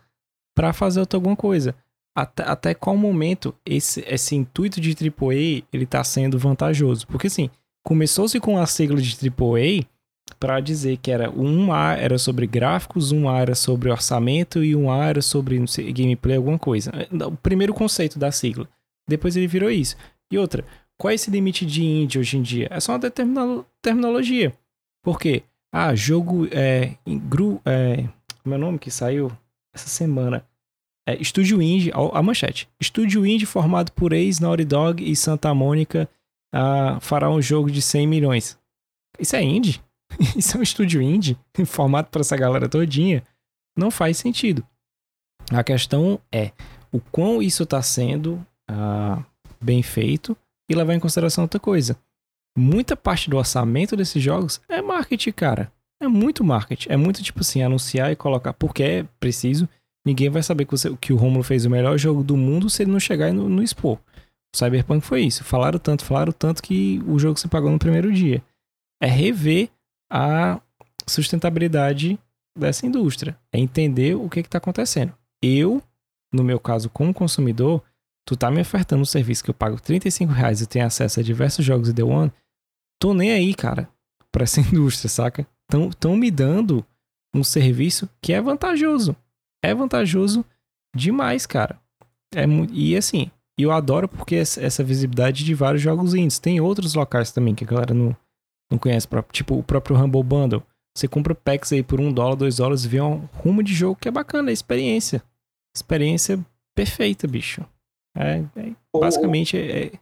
para 0.55 0.73
fazer 0.73 1.01
outra 1.01 1.16
alguma 1.16 1.37
coisa. 1.37 1.75
Até, 2.17 2.43
até 2.43 2.75
qual 2.75 2.97
momento 2.97 3.55
esse, 3.65 4.05
esse 4.09 4.35
intuito 4.35 4.81
de 4.81 4.91
AAA 4.91 5.65
ele 5.73 5.87
tá 5.87 6.03
sendo 6.03 6.39
vantajoso? 6.39 7.07
Porque 7.07 7.29
assim, 7.29 7.49
começou-se 7.85 8.39
com 8.41 8.59
a 8.59 8.67
sigla 8.67 9.01
de 9.01 9.17
AAA 9.29 9.87
para 10.39 10.61
dizer 10.61 10.99
que 10.99 11.11
era 11.11 11.31
um 11.31 11.73
A 11.73 11.95
era 11.95 12.19
sobre 12.19 12.47
gráficos, 12.47 13.13
um 13.13 13.29
A 13.29 13.39
era 13.39 13.55
sobre 13.55 13.91
orçamento 13.91 14.63
e 14.63 14.75
um 14.75 14.91
A 14.91 15.07
era 15.07 15.23
sobre 15.23 15.65
sei, 15.67 15.93
gameplay, 15.93 16.37
alguma 16.37 16.59
coisa. 16.59 16.91
É, 16.91 17.25
o 17.25 17.37
primeiro 17.37 17.73
conceito 17.73 18.19
da 18.19 18.31
sigla. 18.33 18.69
Depois 19.09 19.37
ele 19.37 19.47
virou 19.47 19.71
isso. 19.71 19.97
E 20.31 20.37
outra, 20.37 20.65
qual 20.99 21.11
é 21.11 21.15
esse 21.15 21.31
limite 21.31 21.65
de 21.65 21.83
indie 21.83 22.19
hoje 22.19 22.37
em 22.37 22.43
dia? 22.43 22.69
É 22.71 22.81
só 22.81 22.93
uma 22.93 22.99
determinada 22.99 23.65
terminologia. 23.81 24.53
Por 25.03 25.19
quê? 25.19 25.43
Ah, 25.73 25.95
jogo 25.95 26.49
é, 26.51 26.95
gru, 27.07 27.61
é 27.65 28.09
meu 28.45 28.57
é 28.57 28.59
nome 28.59 28.79
que 28.79 28.91
saiu 28.91 29.31
essa 29.75 29.89
semana. 29.89 30.45
É 31.09 31.17
Estúdio 31.23 31.63
Indie, 31.63 31.91
a 32.13 32.23
manchete. 32.23 32.69
Estúdio 32.79 33.25
Indie 33.25 33.47
formado 33.47 33.91
por 33.93 34.13
ex 34.13 34.41
Naughty 34.41 34.67
Dog 34.67 35.11
e 35.11 35.17
Santa 35.17 35.55
Mônica 35.55 36.07
ah, 36.53 36.99
fará 37.01 37.31
um 37.31 37.41
jogo 37.41 37.71
de 37.71 37.81
100 37.81 38.07
milhões. 38.07 38.59
Isso 39.19 39.35
é 39.35 39.43
indie? 39.43 39.81
Isso 40.37 40.57
é 40.57 40.61
um 40.61 40.63
estúdio 40.63 41.01
indie, 41.01 41.39
formado 41.65 42.09
para 42.11 42.21
essa 42.21 42.37
galera 42.37 42.69
todinha. 42.69 43.23
Não 43.75 43.91
faz 43.91 44.19
sentido. 44.19 44.63
A 45.51 45.65
questão 45.65 46.21
é 46.31 46.53
o 46.93 47.01
quão 47.01 47.43
isso 47.43 47.63
está 47.63 47.81
sendo 47.81 48.45
ah, 48.69 49.23
bem 49.59 49.83
feito 49.83 50.37
e 50.69 50.75
levar 50.75 50.95
em 50.95 51.01
consideração 51.01 51.45
outra 51.45 51.59
coisa. 51.59 51.97
Muita 52.57 52.95
parte 52.95 53.31
do 53.31 53.39
orçamento 53.39 53.97
desses 53.97 54.23
jogos 54.23 54.61
é 54.69 54.82
marketing, 54.82 55.32
cara. 55.32 55.73
É 56.03 56.07
muito 56.07 56.45
marketing. 56.45 56.91
É 56.91 56.99
muito 56.99 57.23
tipo 57.23 57.41
assim, 57.41 57.62
anunciar 57.62 58.12
e 58.12 58.16
colocar 58.16 58.53
porque 58.53 58.82
é 58.82 59.07
preciso. 59.19 59.66
Ninguém 60.09 60.30
vai 60.30 60.43
saber 60.43 60.64
que, 60.64 60.70
você, 60.70 60.97
que 60.97 61.12
o 61.12 61.16
Romulo 61.16 61.44
fez 61.44 61.66
o 61.66 61.70
melhor 61.70 61.98
jogo 61.98 62.24
do 62.24 62.35
mundo 62.35 62.70
se 62.70 62.82
ele 62.82 62.90
não 62.90 62.98
chegar 62.98 63.30
no, 63.30 63.47
no 63.47 63.62
expor. 63.62 63.98
O 64.55 64.56
Cyberpunk 64.56 65.05
foi 65.05 65.20
isso. 65.20 65.44
Falaram 65.44 65.78
tanto, 65.78 66.02
falaram 66.02 66.32
tanto 66.32 66.62
que 66.62 67.02
o 67.06 67.18
jogo 67.18 67.39
se 67.39 67.47
pagou 67.47 67.70
no 67.70 67.78
primeiro 67.78 68.10
dia. 68.10 68.43
É 69.02 69.06
rever 69.06 69.68
a 70.10 70.62
sustentabilidade 71.06 72.18
dessa 72.59 72.86
indústria. 72.86 73.39
É 73.52 73.59
entender 73.59 74.14
o 74.14 74.30
que 74.30 74.40
está 74.40 74.56
acontecendo. 74.56 75.12
Eu, 75.44 75.82
no 76.32 76.43
meu 76.43 76.59
caso, 76.59 76.89
como 76.89 77.12
consumidor, 77.12 77.85
tu 78.26 78.35
tá 78.35 78.51
me 78.51 78.62
ofertando 78.62 79.02
um 79.02 79.05
serviço 79.05 79.44
que 79.44 79.51
eu 79.51 79.55
pago 79.55 79.78
35 79.78 80.32
reais 80.32 80.62
e 80.62 80.66
tenho 80.66 80.86
acesso 80.86 81.20
a 81.20 81.22
diversos 81.22 81.62
jogos 81.62 81.89
de 81.89 81.94
The 81.94 82.02
One, 82.02 82.32
tô 82.98 83.12
nem 83.12 83.32
aí, 83.32 83.55
cara, 83.55 83.86
pra 84.32 84.44
essa 84.44 84.59
indústria, 84.72 85.10
saca? 85.10 85.47
Tão, 85.70 85.90
tão 85.90 86.16
me 86.16 86.30
dando 86.30 86.82
um 87.35 87.44
serviço 87.44 88.09
que 88.22 88.32
é 88.32 88.40
vantajoso. 88.40 89.14
É 89.62 89.74
vantajoso 89.74 90.44
demais, 90.94 91.47
cara. 91.47 91.78
É, 92.35 92.44
e 92.72 92.97
assim, 92.97 93.30
eu 93.59 93.72
adoro 93.72 94.09
porque 94.09 94.36
essa 94.36 94.85
visibilidade 94.85 95.44
de 95.44 95.55
vários 95.55 95.82
jogos 95.82 96.14
indies. 96.14 96.39
Tem 96.39 96.60
outros 96.60 96.94
locais 96.94 97.32
também 97.32 97.55
que 97.55 97.64
a 97.64 97.66
galera 97.66 97.94
não, 97.94 98.16
não 98.70 98.78
conhece, 98.78 99.09
tipo 99.32 99.59
o 99.59 99.62
próprio 99.62 99.97
Humble 99.97 100.22
Bundle. 100.22 100.62
Você 100.97 101.06
compra 101.06 101.35
packs 101.35 101.72
aí 101.72 101.82
por 101.82 102.01
um 102.01 102.12
dólar, 102.12 102.36
dois 102.36 102.56
dólares 102.56 102.85
e 102.85 102.89
vê 102.89 103.01
um 103.01 103.28
rumo 103.35 103.62
de 103.62 103.72
jogo 103.72 103.98
que 104.01 104.09
é 104.09 104.10
bacana, 104.10 104.51
é 104.51 104.52
experiência. 104.52 105.22
Experiência 105.74 106.44
perfeita, 106.74 107.26
bicho. 107.26 107.64
É, 108.16 108.43
é 108.56 108.72
basicamente 108.93 109.56
é, 109.56 109.93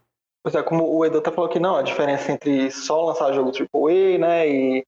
Pois 0.47 0.55
é, 0.55 0.63
como 0.63 0.89
o 0.89 1.05
Edu 1.05 1.19
tá 1.19 1.29
falou 1.29 1.49
que 1.49 1.59
não, 1.59 1.75
a 1.75 1.81
diferença 1.81 2.31
entre 2.31 2.71
só 2.71 3.05
lançar 3.05 3.33
jogo 3.33 3.51
AAA, 3.51 4.17
né, 4.17 4.47
e 4.47 4.85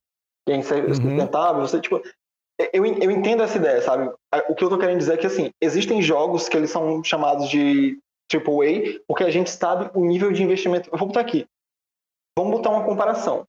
quem 0.47 0.61
ser 0.61 0.85
uhum. 0.85 0.93
sustentável, 0.93 1.61
você, 1.61 1.81
tipo, 1.81 2.01
eu, 2.73 2.85
eu 2.85 3.11
entendo 3.11 3.43
essa 3.43 3.57
ideia, 3.57 3.81
sabe? 3.81 4.11
O 4.49 4.55
que 4.55 4.63
eu 4.63 4.69
tô 4.69 4.77
querendo 4.77 4.99
dizer 4.99 5.13
é 5.13 5.17
que, 5.17 5.27
assim, 5.27 5.51
existem 5.61 6.01
jogos 6.01 6.49
que 6.49 6.57
eles 6.57 6.71
são 6.71 7.03
chamados 7.03 7.49
de 7.49 7.97
AAA 8.31 8.99
porque 9.07 9.23
a 9.23 9.29
gente 9.29 9.49
sabe 9.49 9.89
o 9.93 10.05
nível 10.05 10.31
de 10.31 10.43
investimento. 10.43 10.89
Eu 10.91 10.97
vou 10.97 11.07
botar 11.07 11.21
aqui. 11.21 11.47
Vamos 12.37 12.57
botar 12.57 12.69
uma 12.69 12.85
comparação 12.85 13.45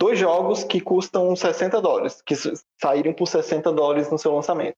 dois 0.00 0.18
jogos 0.18 0.62
que 0.62 0.80
custam 0.80 1.34
60 1.34 1.80
dólares, 1.80 2.22
que 2.22 2.34
saíram 2.80 3.12
por 3.12 3.26
60 3.26 3.72
dólares 3.72 4.10
no 4.10 4.18
seu 4.18 4.34
lançamento. 4.34 4.76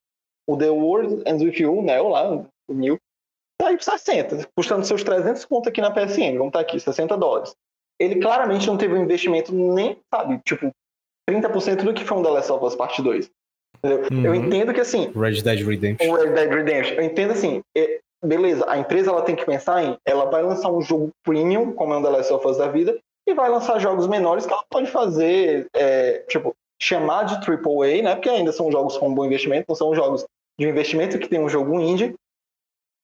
O 0.48 0.56
The 0.56 0.70
World 0.70 1.22
Ends 1.26 1.42
With 1.42 1.60
You, 1.60 1.82
né, 1.82 2.00
lá, 2.00 2.30
o 2.32 2.74
New, 2.74 2.98
saiu 3.60 3.76
por 3.76 3.84
60, 3.84 4.48
custando 4.56 4.86
seus 4.86 5.04
300 5.04 5.44
pontos 5.44 5.68
aqui 5.68 5.80
na 5.80 5.90
PSN, 5.90 6.38
vamos 6.38 6.52
tá 6.52 6.60
aqui, 6.60 6.80
60 6.80 7.16
dólares. 7.16 7.54
Ele 7.98 8.18
claramente 8.18 8.66
não 8.66 8.78
teve 8.78 8.94
um 8.94 9.02
investimento 9.02 9.54
nem, 9.54 10.00
sabe, 10.12 10.40
tipo, 10.44 10.72
30% 11.28 11.84
do 11.84 11.92
que 11.92 12.04
foi 12.04 12.16
um 12.16 12.22
The 12.22 12.30
Last 12.30 12.50
of 12.50 12.64
Us 12.64 12.74
Part 12.74 13.00
2. 13.02 13.30
Uhum. 13.82 14.24
Eu 14.24 14.34
entendo 14.34 14.72
que, 14.72 14.80
assim... 14.80 15.10
Red 15.14 15.42
Dead 15.42 15.66
Redemption. 15.66 16.10
O 16.10 16.16
Red 16.16 16.30
Dead 16.30 16.50
Redemption. 16.50 16.94
Eu 16.96 17.02
entendo, 17.02 17.32
assim, 17.32 17.62
é, 17.76 18.00
beleza, 18.24 18.64
a 18.68 18.78
empresa 18.78 19.10
ela 19.10 19.22
tem 19.22 19.36
que 19.36 19.44
pensar 19.44 19.82
em, 19.82 19.96
ela 20.04 20.26
vai 20.26 20.42
lançar 20.42 20.70
um 20.70 20.80
jogo 20.80 21.10
premium, 21.24 21.72
como 21.72 21.94
é 21.94 21.98
um 21.98 22.02
The 22.02 22.08
Last 22.08 22.32
of 22.32 22.46
Us 22.46 22.58
da 22.58 22.68
vida, 22.68 22.98
e 23.26 23.34
vai 23.34 23.48
lançar 23.48 23.78
jogos 23.78 24.06
menores 24.06 24.46
que 24.46 24.52
ela 24.52 24.64
pode 24.68 24.90
fazer, 24.90 25.68
é, 25.74 26.24
tipo, 26.28 26.54
chamar 26.80 27.24
de 27.24 27.34
AAA, 27.34 28.02
né? 28.02 28.14
Porque 28.14 28.28
ainda 28.28 28.52
são 28.52 28.70
jogos 28.70 28.96
com 28.96 29.14
bom 29.14 29.24
investimento, 29.24 29.66
não 29.68 29.76
são 29.76 29.94
jogos 29.94 30.24
de 30.58 30.68
investimento 30.68 31.18
que 31.18 31.28
tem 31.28 31.40
um 31.40 31.48
jogo 31.48 31.78
indie, 31.80 32.14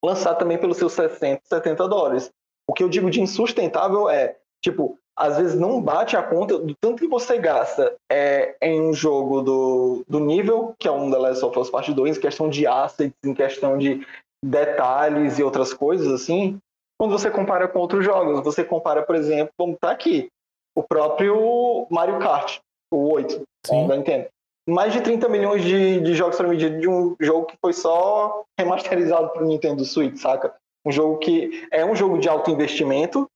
lançar 0.03 0.35
também 0.35 0.57
pelos 0.57 0.77
seus 0.77 0.93
60, 0.93 1.41
70 1.43 1.87
dólares. 1.87 2.31
O 2.67 2.73
que 2.73 2.83
eu 2.83 2.89
digo 2.89 3.09
de 3.09 3.21
insustentável 3.21 4.09
é 4.09 4.35
Tipo, 4.61 4.97
às 5.17 5.37
vezes 5.37 5.59
não 5.59 5.81
bate 5.81 6.15
a 6.15 6.21
conta 6.21 6.59
do 6.59 6.75
tanto 6.79 7.01
que 7.01 7.07
você 7.07 7.39
gasta 7.39 7.95
é, 8.09 8.55
em 8.61 8.79
um 8.79 8.93
jogo 8.93 9.41
do, 9.41 10.03
do 10.07 10.19
nível, 10.19 10.75
que 10.77 10.87
é 10.87 10.91
um 10.91 11.09
The 11.09 11.17
Last 11.17 11.43
of 11.43 11.57
Us 11.57 11.71
Part 11.71 11.91
2, 11.91 12.17
em 12.17 12.21
questão 12.21 12.47
de 12.47 12.67
assets, 12.67 13.15
em 13.25 13.33
questão 13.33 13.79
de 13.79 14.05
detalhes 14.45 15.39
e 15.39 15.43
outras 15.43 15.73
coisas 15.73 16.07
assim, 16.07 16.59
quando 16.99 17.11
você 17.11 17.31
compara 17.31 17.67
com 17.67 17.79
outros 17.79 18.05
jogos. 18.05 18.43
Você 18.43 18.63
compara, 18.63 19.01
por 19.01 19.15
exemplo, 19.15 19.51
vamos 19.57 19.75
estar 19.75 19.89
aqui, 19.89 20.29
o 20.75 20.83
próprio 20.83 21.87
Mario 21.89 22.19
Kart, 22.19 22.59
o 22.93 23.11
8, 23.11 23.41
Sim. 23.65 23.87
da 23.87 23.97
Nintendo. 23.97 24.27
Mais 24.69 24.93
de 24.93 25.01
30 25.01 25.29
milhões 25.29 25.63
de, 25.63 25.99
de 26.01 26.13
jogos 26.13 26.37
para 26.37 26.47
medir 26.47 26.79
de 26.79 26.87
um 26.87 27.15
jogo 27.19 27.47
que 27.47 27.57
foi 27.59 27.73
só 27.73 28.43
remasterizado 28.59 29.29
para 29.29 29.43
o 29.43 29.47
Nintendo 29.47 29.83
Switch, 29.83 30.17
saca? 30.17 30.53
Um 30.85 30.91
jogo 30.91 31.17
que 31.17 31.67
é 31.71 31.83
um 31.83 31.95
jogo 31.95 32.19
de 32.19 32.29
alto 32.29 32.51
investimento. 32.51 33.27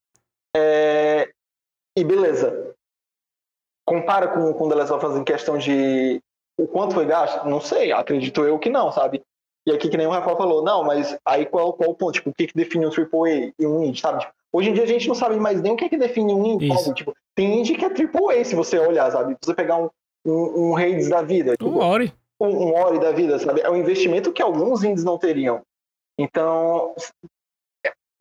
É... 0.55 1.29
E 1.97 2.03
beleza. 2.03 2.75
Compara 3.85 4.27
com, 4.27 4.53
com 4.53 4.69
The 4.69 4.75
Last 4.75 4.93
of 4.93 5.05
Us 5.05 5.17
em 5.17 5.23
questão 5.23 5.57
de 5.57 6.21
o 6.57 6.67
quanto 6.67 6.93
foi 6.93 7.05
gasto? 7.05 7.47
Não 7.47 7.59
sei, 7.59 7.91
acredito 7.91 8.43
eu 8.43 8.59
que 8.59 8.69
não, 8.69 8.91
sabe? 8.91 9.21
E 9.65 9.71
aqui, 9.71 9.89
que 9.89 9.97
nem 9.97 10.07
o 10.07 10.11
Rafael 10.11 10.37
falou, 10.37 10.63
não, 10.63 10.83
mas 10.83 11.17
aí 11.25 11.45
qual, 11.45 11.73
qual 11.73 11.91
o 11.91 11.95
ponto? 11.95 12.13
Tipo, 12.13 12.29
o 12.29 12.33
que, 12.33 12.47
que 12.47 12.53
define 12.53 12.85
um 12.85 12.89
AAA 12.89 13.53
e 13.59 13.65
um 13.67 13.83
indie, 13.83 13.99
sabe? 14.01 14.19
Tipo, 14.19 14.33
hoje 14.53 14.69
em 14.69 14.73
dia 14.73 14.83
a 14.83 14.87
gente 14.87 15.07
não 15.07 15.15
sabe 15.15 15.35
mais 15.39 15.61
nem 15.61 15.71
o 15.71 15.75
que, 15.75 15.89
que 15.89 15.97
define 15.97 16.33
um 16.33 16.45
indie. 16.45 16.75
Sabe? 16.77 16.95
Tipo, 16.95 17.13
tem 17.35 17.59
indie 17.59 17.75
que 17.75 17.85
é 17.85 17.89
AAA, 17.89 18.43
se 18.43 18.55
você 18.55 18.79
olhar, 18.79 19.11
sabe? 19.11 19.35
Você 19.41 19.53
pegar 19.53 19.77
um, 19.77 19.89
um, 20.25 20.69
um 20.71 20.77
Hades 20.77 21.09
da 21.09 21.21
vida, 21.21 21.51
tipo, 21.51 21.69
Um 21.69 21.77
Ori. 21.79 22.13
um, 22.39 22.47
um 22.47 22.75
Ori 22.75 22.99
da 22.99 23.11
vida, 23.11 23.37
sabe? 23.39 23.61
É 23.61 23.69
um 23.69 23.75
investimento 23.75 24.31
que 24.31 24.41
alguns 24.41 24.83
indies 24.83 25.03
não 25.03 25.17
teriam. 25.17 25.61
Então, 26.17 26.95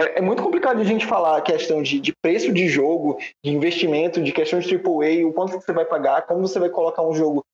é, 0.00 0.18
é 0.18 0.20
muito 0.20 0.42
complicado 0.42 0.80
a 0.80 0.84
gente 0.84 1.06
falar 1.06 1.36
a 1.36 1.42
questão 1.42 1.82
de, 1.82 2.00
de 2.00 2.14
preço 2.22 2.52
de 2.52 2.68
jogo, 2.68 3.18
de 3.44 3.50
investimento, 3.50 4.22
de 4.22 4.32
questão 4.32 4.58
de 4.58 4.74
AAA, 4.74 5.26
o 5.26 5.32
quanto 5.32 5.60
você 5.60 5.72
vai 5.72 5.84
pagar, 5.84 6.26
como 6.26 6.46
você 6.46 6.58
vai 6.58 6.70
colocar 6.70 7.02
um 7.02 7.14
jogo 7.14 7.44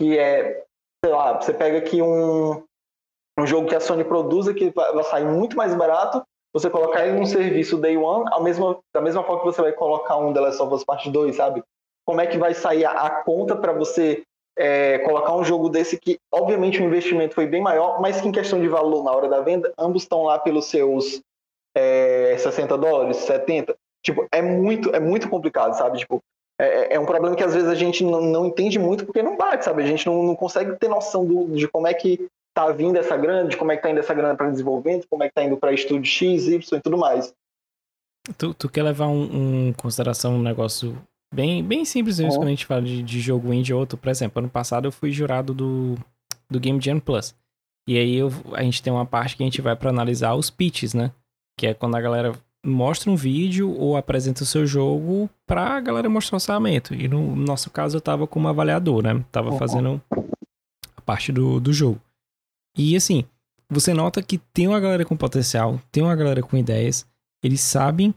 que 0.00 0.18
é, 0.18 0.64
sei 1.04 1.12
lá, 1.12 1.40
você 1.40 1.54
pega 1.54 1.78
aqui 1.78 2.02
um, 2.02 2.62
um 3.38 3.46
jogo 3.46 3.68
que 3.68 3.74
a 3.74 3.80
Sony 3.80 4.04
produza 4.04 4.52
que 4.52 4.70
vai 4.70 4.92
vai 4.92 5.04
sair 5.04 5.24
muito 5.24 5.56
mais 5.56 5.74
barato, 5.74 6.22
você 6.52 6.68
colocar 6.68 7.06
ele 7.06 7.18
num 7.18 7.26
serviço 7.26 7.78
Day 7.78 7.96
One, 7.96 8.26
ao 8.30 8.42
mesmo, 8.42 8.78
da 8.94 9.00
mesma 9.00 9.24
forma 9.24 9.40
que 9.40 9.46
você 9.46 9.62
vai 9.62 9.72
colocar 9.72 10.18
um 10.18 10.32
The 10.32 10.40
Last 10.40 10.62
of 10.62 10.74
Us 10.74 10.84
Part 10.84 11.10
2, 11.10 11.34
sabe? 11.34 11.62
Como 12.06 12.20
é 12.20 12.26
que 12.26 12.38
vai 12.38 12.52
sair 12.54 12.84
a, 12.84 12.92
a 12.92 13.10
conta 13.22 13.56
para 13.56 13.72
você 13.72 14.22
é, 14.56 14.98
colocar 15.00 15.34
um 15.34 15.42
jogo 15.42 15.68
desse 15.68 15.98
que, 15.98 16.18
obviamente, 16.30 16.80
o 16.80 16.84
investimento 16.84 17.34
foi 17.34 17.46
bem 17.46 17.62
maior, 17.62 18.00
mas 18.00 18.20
que 18.20 18.28
em 18.28 18.32
questão 18.32 18.60
de 18.60 18.68
valor 18.68 19.02
na 19.02 19.10
hora 19.10 19.28
da 19.28 19.40
venda, 19.40 19.72
ambos 19.78 20.02
estão 20.02 20.24
lá 20.24 20.38
pelos 20.38 20.66
seus 20.66 21.20
é, 21.74 22.36
60 22.38 22.76
dólares, 22.78 23.16
70. 23.18 23.76
Tipo, 24.02 24.26
é 24.30 24.42
muito, 24.42 24.94
é 24.94 25.00
muito 25.00 25.28
complicado, 25.28 25.74
sabe? 25.76 25.98
Tipo, 25.98 26.22
é, 26.60 26.94
é 26.94 27.00
um 27.00 27.06
problema 27.06 27.34
que 27.34 27.42
às 27.42 27.54
vezes 27.54 27.68
a 27.68 27.74
gente 27.74 28.04
não, 28.04 28.20
não 28.20 28.46
entende 28.46 28.78
muito 28.78 29.04
porque 29.06 29.22
não 29.22 29.36
bate, 29.36 29.64
sabe? 29.64 29.82
A 29.82 29.86
gente 29.86 30.06
não, 30.06 30.22
não 30.22 30.36
consegue 30.36 30.76
ter 30.76 30.88
noção 30.88 31.24
do, 31.24 31.46
de 31.56 31.66
como 31.68 31.86
é 31.86 31.94
que 31.94 32.28
tá 32.54 32.70
vindo 32.70 32.96
essa 32.96 33.16
grana, 33.16 33.48
de 33.48 33.56
como 33.56 33.72
é 33.72 33.76
que 33.76 33.82
tá 33.82 33.90
indo 33.90 33.98
essa 33.98 34.14
grana 34.14 34.36
para 34.36 34.50
desenvolvimento, 34.50 35.08
como 35.08 35.24
é 35.24 35.28
que 35.28 35.34
tá 35.34 35.42
indo 35.42 35.56
para 35.56 35.72
estúdio 35.72 36.04
X, 36.04 36.46
Y 36.46 36.78
e 36.78 36.82
tudo 36.82 36.96
mais. 36.98 37.34
Tu, 38.38 38.54
tu 38.54 38.68
quer 38.68 38.82
levar 38.82 39.08
um, 39.08 39.68
um 39.68 39.72
consideração 39.72 40.36
um 40.36 40.42
negócio 40.42 40.96
bem, 41.34 41.62
bem 41.64 41.84
simples 41.84 42.18
mesmo 42.18 42.32
Uhum. 42.34 42.38
quando 42.38 42.48
a 42.48 42.50
gente 42.50 42.66
fala 42.66 42.82
de, 42.82 43.02
de 43.02 43.20
jogo 43.20 43.52
indie 43.52 43.74
ou 43.74 43.80
outro. 43.80 43.98
Por 43.98 44.08
exemplo, 44.08 44.38
ano 44.38 44.48
passado 44.48 44.86
eu 44.86 44.92
fui 44.92 45.10
jurado 45.10 45.52
do, 45.52 45.96
do 46.48 46.60
Game 46.60 46.80
Jam 46.80 47.00
Plus. 47.00 47.34
E 47.88 47.98
aí 47.98 48.16
eu- 48.16 48.30
a 48.52 48.62
gente 48.62 48.82
tem 48.82 48.92
uma 48.92 49.04
parte 49.04 49.36
que 49.36 49.42
a 49.42 49.46
gente 49.46 49.60
vai 49.60 49.74
pra 49.76 49.90
analisar 49.90 50.34
os 50.34 50.48
pitches, 50.48 50.94
né? 50.94 51.10
Que 51.56 51.68
é 51.68 51.74
quando 51.74 51.94
a 51.96 52.00
galera 52.00 52.32
mostra 52.64 53.10
um 53.10 53.16
vídeo 53.16 53.70
ou 53.78 53.96
apresenta 53.96 54.42
o 54.42 54.46
seu 54.46 54.66
jogo 54.66 55.28
pra 55.46 55.80
galera 55.80 56.08
mostrar 56.08 56.36
o 56.36 56.38
orçamento. 56.38 56.94
E 56.94 57.06
no 57.08 57.36
nosso 57.36 57.70
caso 57.70 57.96
eu 57.96 58.00
tava 58.00 58.26
como 58.26 58.48
avaliador, 58.48 59.02
né? 59.02 59.24
Tava 59.30 59.50
Uhum. 59.50 59.58
fazendo 59.58 60.02
a 60.96 61.00
parte 61.02 61.30
do, 61.30 61.60
do 61.60 61.72
jogo. 61.72 62.00
E 62.76 62.96
assim, 62.96 63.24
você 63.70 63.92
nota 63.94 64.22
que 64.22 64.38
tem 64.38 64.66
uma 64.66 64.80
galera 64.80 65.04
com 65.04 65.16
potencial, 65.16 65.80
tem 65.92 66.02
uma 66.02 66.16
galera 66.16 66.42
com 66.42 66.56
ideias, 66.56 67.06
eles 67.42 67.60
sabem 67.60 68.14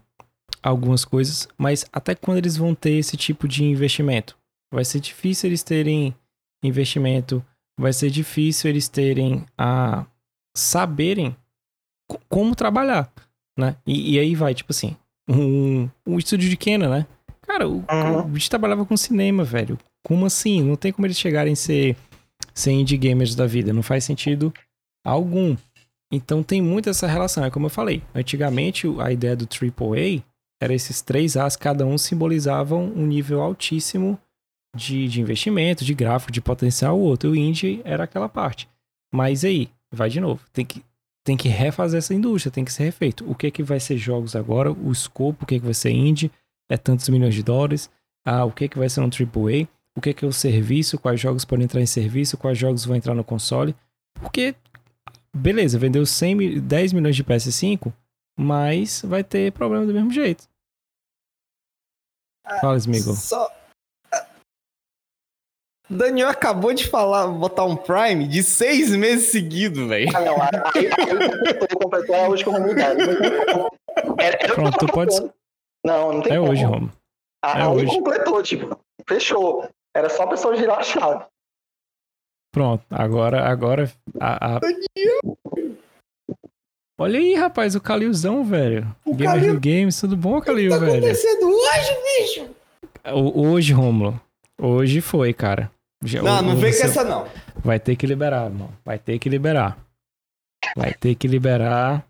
algumas 0.63 1.05
coisas, 1.05 1.47
mas 1.57 1.85
até 1.93 2.15
quando 2.15 2.37
eles 2.37 2.57
vão 2.57 2.73
ter 2.73 2.91
esse 2.93 3.15
tipo 3.17 3.47
de 3.47 3.63
investimento? 3.63 4.37
Vai 4.73 4.83
ser 4.83 4.99
difícil 4.99 5.49
eles 5.49 5.61
terem 5.63 6.15
investimento, 6.63 7.45
vai 7.79 7.93
ser 7.93 8.09
difícil 8.09 8.69
eles 8.69 8.87
terem 8.89 9.45
a 9.57 10.05
saberem 10.55 11.35
co- 12.09 12.19
como 12.27 12.55
trabalhar, 12.55 13.11
né? 13.57 13.75
E, 13.85 14.15
e 14.15 14.19
aí 14.19 14.35
vai, 14.35 14.53
tipo 14.53 14.71
assim, 14.71 14.95
um, 15.27 15.89
um 16.05 16.17
estúdio 16.17 16.49
de 16.49 16.55
Kena, 16.55 16.87
né? 16.87 17.05
Cara, 17.41 17.67
o, 17.67 17.77
Uhum. 17.89 18.19
o 18.19 18.23
bicho 18.23 18.49
trabalhava 18.49 18.85
com 18.85 18.95
cinema, 18.95 19.43
velho. 19.43 19.77
Como 20.05 20.25
assim? 20.25 20.61
Não 20.61 20.75
tem 20.75 20.91
como 20.91 21.05
eles 21.07 21.17
chegarem 21.19 21.53
a 21.53 21.55
ser, 21.55 21.95
ser 22.53 22.71
indie 22.71 22.97
gamers 22.97 23.35
da 23.35 23.45
vida. 23.47 23.73
Não 23.73 23.81
faz 23.83 24.03
sentido 24.03 24.53
algum. 25.05 25.55
Então 26.11 26.43
tem 26.43 26.61
muito 26.61 26.89
essa 26.89 27.07
relação. 27.07 27.43
É 27.43 27.49
como 27.49 27.65
eu 27.65 27.69
falei. 27.69 28.01
Antigamente 28.13 28.87
a 28.99 29.11
ideia 29.11 29.35
do 29.35 29.45
AAA 29.47 30.23
era 30.61 30.73
esses 30.73 31.01
três 31.01 31.35
As, 31.37 31.55
cada 31.55 31.85
um 31.85 31.97
simbolizavam 31.97 32.85
um 32.95 33.05
nível 33.05 33.41
altíssimo 33.41 34.17
de, 34.75 35.07
de 35.07 35.21
investimento, 35.21 35.83
de 35.83 35.93
gráfico, 35.93 36.31
de 36.31 36.41
potencial. 36.41 36.97
O 36.97 37.01
outro, 37.03 37.31
o 37.31 37.35
indie, 37.35 37.81
era 37.83 38.03
aquela 38.03 38.29
parte. 38.29 38.69
Mas 39.13 39.43
aí, 39.45 39.69
vai 39.91 40.09
de 40.09 40.19
novo. 40.19 40.41
Tem 40.53 40.65
que, 40.65 40.83
tem 41.27 41.35
que 41.35 41.49
refazer 41.49 41.97
essa 41.97 42.13
indústria, 42.13 42.49
tem 42.49 42.63
que 42.63 42.71
ser 42.71 42.85
refeito. 42.85 43.29
O 43.29 43.35
que 43.35 43.47
é 43.47 43.51
que 43.51 43.61
vai 43.61 43.81
ser 43.81 43.97
jogos 43.97 44.33
agora? 44.33 44.71
O 44.71 44.89
escopo, 44.93 45.43
o 45.43 45.45
que 45.45 45.55
é 45.55 45.59
que 45.59 45.65
vai 45.65 45.73
ser 45.73 45.89
indie? 45.91 46.31
É 46.69 46.77
tantos 46.77 47.09
milhões 47.09 47.35
de 47.35 47.43
dólares? 47.43 47.89
Ah, 48.25 48.45
o 48.45 48.51
que 48.51 48.63
é 48.63 48.67
que 48.69 48.77
vai 48.79 48.87
ser 48.87 49.01
um 49.01 49.09
AAA? 49.09 49.67
O 49.93 49.99
que 49.99 50.11
é 50.11 50.13
que 50.13 50.23
é 50.23 50.27
o 50.27 50.31
serviço? 50.31 50.97
Quais 50.97 51.19
jogos 51.19 51.43
podem 51.43 51.65
entrar 51.65 51.81
em 51.81 51.85
serviço? 51.85 52.37
Quais 52.37 52.57
jogos 52.57 52.85
vão 52.85 52.95
entrar 52.95 53.13
no 53.13 53.25
console? 53.25 53.75
Porque, 54.13 54.55
beleza, 55.35 55.77
vendeu 55.77 56.05
100, 56.05 56.35
mil- 56.35 56.61
10 56.61 56.93
milhões 56.93 57.15
de 57.17 57.25
PS5, 57.25 57.91
mas 58.39 59.01
vai 59.03 59.21
ter 59.21 59.51
problema 59.51 59.85
do 59.85 59.93
mesmo 59.93 60.11
jeito. 60.11 60.47
Fala, 62.61 62.77
Smigo. 62.77 63.13
Só. 63.15 63.51
Daniel 65.89 66.29
acabou 66.29 66.73
de 66.73 66.85
falar, 66.87 67.27
botar 67.27 67.63
um 67.65 67.75
Prime 67.75 68.27
de 68.27 68.43
seis 68.43 68.93
meses 68.95 69.29
seguidos, 69.31 69.87
velho. 69.87 70.09
Ah, 70.15 70.21
não, 70.21 70.35
aí, 70.41 70.49
aí 70.75 71.29
completou, 71.29 71.79
completou, 71.79 72.15
é 72.15 72.27
hoje 72.29 72.43
que 72.43 72.49
mudar. 72.49 72.95
Como. 73.53 73.65
O 73.67 74.15
que 74.15 74.47
Pronto, 74.53 74.77
tu 74.79 74.87
pode-. 74.87 75.31
Não, 75.85 76.13
não 76.13 76.21
tem 76.21 76.33
É 76.33 76.39
como. 76.39 76.51
hoje, 76.51 76.63
Romo. 76.63 76.91
Ah, 77.43 77.59
é 77.59 77.61
aí 77.61 77.67
hoje. 77.69 77.85
completou, 77.87 78.43
tipo, 78.43 78.77
fechou. 79.07 79.69
Era 79.95 80.09
só 80.09 80.23
a 80.23 80.27
pessoa 80.27 80.55
girar 80.57 80.79
a 80.79 80.83
chave. 80.83 81.23
Pronto, 82.53 82.83
agora, 82.91 83.45
agora. 83.47 83.91
A, 84.19 84.57
a- 84.57 84.59
Olha 86.99 87.19
aí, 87.19 87.35
rapaz, 87.35 87.75
o 87.75 87.81
Calilzão, 87.81 88.43
velho. 88.43 88.93
O 89.05 89.15
Gamer 89.15 89.35
Calil- 89.39 89.59
Games, 89.59 89.99
tudo 89.99 90.17
bom, 90.17 90.41
Calil, 90.41 90.71
tá 90.71 90.77
velho? 90.79 90.93
acontecendo 90.93 91.47
hoje, 91.47 91.97
bicho? 92.19 92.49
O- 93.13 93.47
Hoje, 93.49 93.71
Romulo. 93.71 94.19
Hoje 94.59 94.99
foi, 95.01 95.31
cara. 95.33 95.71
Já- 96.03 96.21
Não, 96.21 96.41
não 96.41 96.55
vem 96.55 96.71
com 96.71 96.85
essa, 96.85 97.03
não. 97.03 97.27
Vai 97.63 97.79
ter 97.79 97.95
que 97.95 98.05
liberar, 98.05 98.45
irmão. 98.45 98.69
Vai 98.85 98.99
ter 98.99 99.17
que 99.19 99.29
liberar. 99.29 99.77
Vai 100.75 100.93
ter 100.93 101.15
que 101.15 101.27
liberar. 101.27 102.05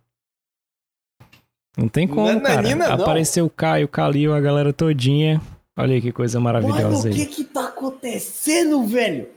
Não 1.78 1.88
tem 1.88 2.08
como, 2.08 2.22
Não 2.24 2.30
é 2.40 2.40
cara. 2.42 2.56
nanina. 2.62 2.94
Apareceu 2.94 3.46
o 3.46 3.50
Caio, 3.50 3.86
o 3.86 3.90
Calil, 3.90 4.34
a 4.34 4.42
galera 4.42 4.74
todinha. 4.74 5.42
Olha 5.78 5.94
aí 5.94 6.02
que 6.02 6.12
coisa 6.12 6.40
Mano, 6.40 6.60
maravilhosa 6.62 7.10
o 7.10 7.14
que 7.14 7.22
aí. 7.22 7.28
que 7.28 7.44
tá 7.44 7.66
acontecendo, 7.68 8.84
velho? 8.88 9.30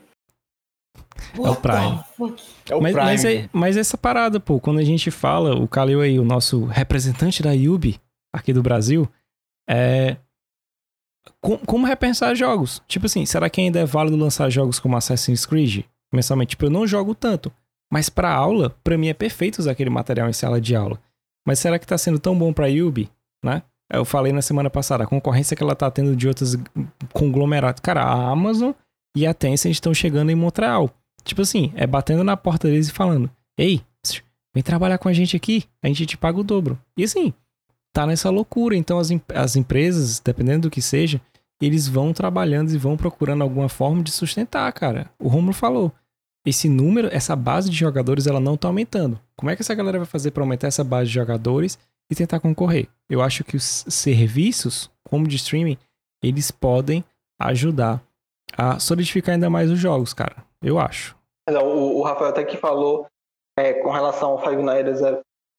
É 1.36 1.48
o 1.50 1.54
Prime. 1.56 2.00
É 2.70 2.74
o 2.74 2.80
mas, 2.80 2.92
Prime. 2.92 3.06
mas, 3.06 3.24
é- 3.26 3.48
mas 3.52 3.76
essa 3.76 3.98
parada, 3.98 4.40
pô, 4.40 4.58
quando 4.58 4.78
a 4.78 4.84
gente 4.84 5.10
fala, 5.10 5.54
o 5.54 5.68
Kalil 5.68 6.00
aí, 6.00 6.18
o 6.18 6.24
nosso 6.24 6.64
representante 6.64 7.42
da 7.42 7.52
Yubi 7.52 8.00
aqui 8.34 8.52
do 8.54 8.62
Brasil, 8.62 9.06
é. 9.68 10.16
Com- 11.40 11.58
como 11.58 11.86
repensar 11.86 12.34
jogos? 12.34 12.82
Tipo 12.88 13.06
assim, 13.06 13.24
será 13.26 13.48
que 13.50 13.60
ainda 13.60 13.80
é 13.80 13.84
válido 13.84 14.16
lançar 14.16 14.48
jogos 14.50 14.78
como 14.78 14.96
Assassin's 14.96 15.44
Creed 15.46 15.84
mensalmente? 16.12 16.50
Tipo, 16.50 16.66
eu 16.66 16.70
não 16.70 16.86
jogo 16.86 17.14
tanto, 17.14 17.52
mas 17.92 18.08
pra 18.08 18.32
aula, 18.32 18.74
pra 18.82 18.96
mim 18.98 19.08
é 19.08 19.14
perfeito 19.14 19.58
usar 19.58 19.72
aquele 19.72 19.90
material 19.90 20.28
em 20.28 20.32
sala 20.32 20.60
de 20.60 20.74
aula. 20.74 21.00
Mas 21.46 21.58
será 21.58 21.78
que 21.78 21.86
tá 21.86 21.96
sendo 21.98 22.18
tão 22.18 22.38
bom 22.38 22.52
pra 22.52 22.66
Yubi, 22.66 23.10
né? 23.44 23.62
Eu 23.92 24.04
falei 24.04 24.32
na 24.32 24.42
semana 24.42 24.70
passada, 24.70 25.02
a 25.02 25.06
concorrência 25.06 25.56
que 25.56 25.62
ela 25.62 25.74
tá 25.74 25.90
tendo 25.90 26.14
de 26.14 26.28
outros 26.28 26.56
conglomerados. 27.12 27.80
Cara, 27.80 28.02
a 28.02 28.28
Amazon 28.30 28.72
e 29.16 29.26
a 29.26 29.34
Tencent 29.34 29.72
estão 29.72 29.92
chegando 29.92 30.30
em 30.30 30.34
Montreal. 30.34 30.90
Tipo 31.24 31.42
assim, 31.42 31.72
é 31.74 31.86
batendo 31.86 32.22
na 32.24 32.36
porta 32.36 32.68
deles 32.68 32.88
e 32.88 32.92
falando: 32.92 33.28
Ei, 33.58 33.80
vem 34.54 34.62
trabalhar 34.62 34.98
com 34.98 35.08
a 35.08 35.12
gente 35.12 35.36
aqui, 35.36 35.64
a 35.82 35.88
gente 35.88 36.06
te 36.06 36.16
paga 36.16 36.38
o 36.38 36.44
dobro. 36.44 36.78
E 36.96 37.04
assim, 37.04 37.34
tá 37.92 38.06
nessa 38.06 38.30
loucura. 38.30 38.76
Então 38.76 38.98
as, 38.98 39.10
as 39.34 39.56
empresas, 39.56 40.20
dependendo 40.20 40.68
do 40.68 40.70
que 40.70 40.82
seja, 40.82 41.20
eles 41.60 41.86
vão 41.86 42.12
trabalhando 42.12 42.72
e 42.72 42.78
vão 42.78 42.96
procurando 42.96 43.42
alguma 43.42 43.68
forma 43.68 44.02
de 44.02 44.10
sustentar, 44.10 44.72
cara. 44.72 45.10
O 45.18 45.28
Romulo 45.28 45.52
falou. 45.52 45.92
Esse 46.46 46.70
número, 46.70 47.08
essa 47.12 47.36
base 47.36 47.68
de 47.68 47.76
jogadores, 47.76 48.26
ela 48.26 48.40
não 48.40 48.56
tá 48.56 48.68
aumentando. 48.68 49.20
Como 49.36 49.50
é 49.50 49.56
que 49.56 49.60
essa 49.60 49.74
galera 49.74 49.98
vai 49.98 50.06
fazer 50.06 50.30
pra 50.30 50.42
aumentar 50.42 50.68
essa 50.68 50.82
base 50.82 51.08
de 51.08 51.14
jogadores 51.14 51.78
e 52.10 52.14
tentar 52.14 52.40
concorrer? 52.40 52.88
Eu 53.10 53.20
acho 53.20 53.44
que 53.44 53.56
os 53.56 53.84
serviços, 53.88 54.90
como 55.04 55.28
de 55.28 55.36
streaming, 55.36 55.76
eles 56.22 56.50
podem 56.50 57.04
ajudar 57.38 58.02
a 58.56 58.78
solidificar 58.78 59.34
ainda 59.34 59.50
mais 59.50 59.70
os 59.70 59.78
jogos, 59.78 60.14
cara. 60.14 60.36
Eu 60.62 60.78
acho. 60.78 61.14
O, 61.48 61.98
o 61.98 62.02
Rafael 62.02 62.30
até 62.30 62.42
que 62.42 62.56
falou 62.56 63.06
é, 63.58 63.74
com 63.74 63.90
relação 63.90 64.30
ao 64.30 64.42
Five 64.42 64.62
Nights 64.62 65.00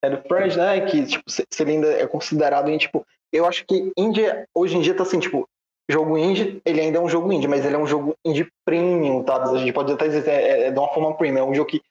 at 0.04 0.28
Freddy's, 0.28 0.56
né? 0.56 0.82
Que 0.82 1.06
tipo, 1.06 1.24
ele 1.60 1.72
ainda 1.72 1.88
é 1.88 2.08
considerado 2.08 2.70
em 2.70 2.78
tipo. 2.78 3.06
Eu 3.32 3.46
acho 3.46 3.66
que 3.66 3.92
indie 3.98 4.26
hoje 4.54 4.76
em 4.76 4.82
dia 4.82 4.94
tá 4.94 5.04
assim, 5.04 5.20
tipo, 5.20 5.48
jogo 5.90 6.18
indie, 6.18 6.62
ele 6.66 6.82
ainda 6.82 6.98
é 6.98 7.02
um 7.02 7.10
jogo 7.10 7.32
indie, 7.32 7.48
mas 7.48 7.66
ele 7.66 7.76
é 7.76 7.80
um 7.80 7.88
jogo 7.88 8.16
indie 8.26 8.52
premium, 8.66 9.24
tá? 9.24 9.42
A 9.44 9.58
gente 9.58 9.74
pode 9.74 9.92
até 9.92 10.08
dizer 10.08 10.28
é, 10.28 10.34
é, 10.34 10.68
é 10.68 10.72
de 10.72 10.78
uma 10.78 10.90
forma 10.90 11.16
premium, 11.16 11.40
é 11.40 11.50
um 11.50 11.56
jogo 11.56 11.70
que 11.70 11.82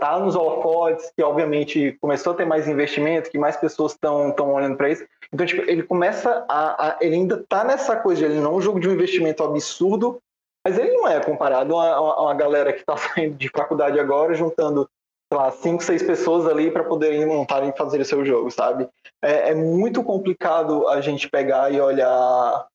tá 0.00 0.18
nos 0.18 0.34
holofotes, 0.34 1.12
que 1.14 1.22
obviamente 1.22 1.96
começou 2.00 2.32
a 2.32 2.36
ter 2.36 2.46
mais 2.46 2.66
investimento, 2.66 3.30
que 3.30 3.38
mais 3.38 3.56
pessoas 3.56 3.92
estão 3.92 4.34
olhando 4.54 4.76
para 4.76 4.90
isso. 4.90 5.04
Então, 5.32 5.46
tipo, 5.46 5.68
ele 5.70 5.82
começa 5.82 6.44
a, 6.48 6.88
a, 6.88 6.98
Ele 7.00 7.16
ainda 7.16 7.44
tá 7.48 7.64
nessa 7.64 7.96
coisa 7.96 8.24
ele 8.24 8.40
não 8.40 8.52
é 8.52 8.54
um 8.54 8.60
jogo 8.60 8.80
de 8.80 8.88
um 8.88 8.92
investimento 8.92 9.42
absurdo, 9.42 10.18
mas 10.66 10.78
ele 10.78 10.92
não 10.92 11.06
é 11.06 11.20
comparado 11.20 11.76
a, 11.76 11.94
a 11.94 12.22
uma 12.22 12.34
galera 12.34 12.72
que 12.72 12.80
está 12.80 12.96
saindo 12.96 13.36
de 13.36 13.48
faculdade 13.50 13.98
agora, 14.00 14.34
juntando, 14.34 14.88
sei 15.30 15.38
lá, 15.38 15.50
cinco, 15.50 15.82
seis 15.82 16.02
pessoas 16.02 16.46
ali 16.46 16.70
para 16.70 16.84
poderem 16.84 17.26
montarem 17.26 17.70
e 17.70 17.76
fazer 17.76 18.00
o 18.00 18.04
seu 18.04 18.24
jogo, 18.24 18.50
sabe? 18.50 18.88
É, 19.22 19.50
é 19.50 19.54
muito 19.54 20.02
complicado 20.02 20.88
a 20.88 21.00
gente 21.00 21.28
pegar 21.28 21.72
e 21.72 21.80
olhar 21.80 22.66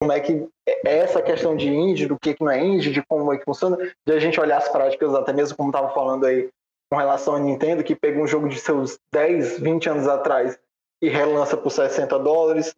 como 0.00 0.12
é 0.12 0.18
que 0.18 0.48
é 0.66 0.98
essa 0.98 1.22
questão 1.22 1.56
de 1.56 1.68
indie, 1.68 2.06
do 2.06 2.18
que, 2.18 2.34
que 2.34 2.42
não 2.42 2.50
é 2.50 2.58
indie, 2.58 2.90
de 2.90 3.02
como 3.02 3.32
é 3.32 3.38
que 3.38 3.44
funciona, 3.44 3.76
de 4.06 4.12
a 4.12 4.18
gente 4.18 4.40
olhar 4.40 4.56
as 4.56 4.68
práticas, 4.68 5.14
até 5.14 5.32
mesmo 5.32 5.56
como 5.56 5.70
estava 5.70 5.90
falando 5.90 6.26
aí 6.26 6.48
com 6.90 6.98
relação 6.98 7.36
à 7.36 7.38
Nintendo, 7.38 7.84
que 7.84 7.94
pega 7.94 8.20
um 8.20 8.26
jogo 8.26 8.48
de 8.48 8.58
seus 8.58 8.98
10, 9.12 9.60
20 9.60 9.90
anos 9.90 10.08
atrás 10.08 10.58
e 11.00 11.08
relança 11.08 11.56
por 11.56 11.70
60 11.70 12.18
dólares. 12.18 12.74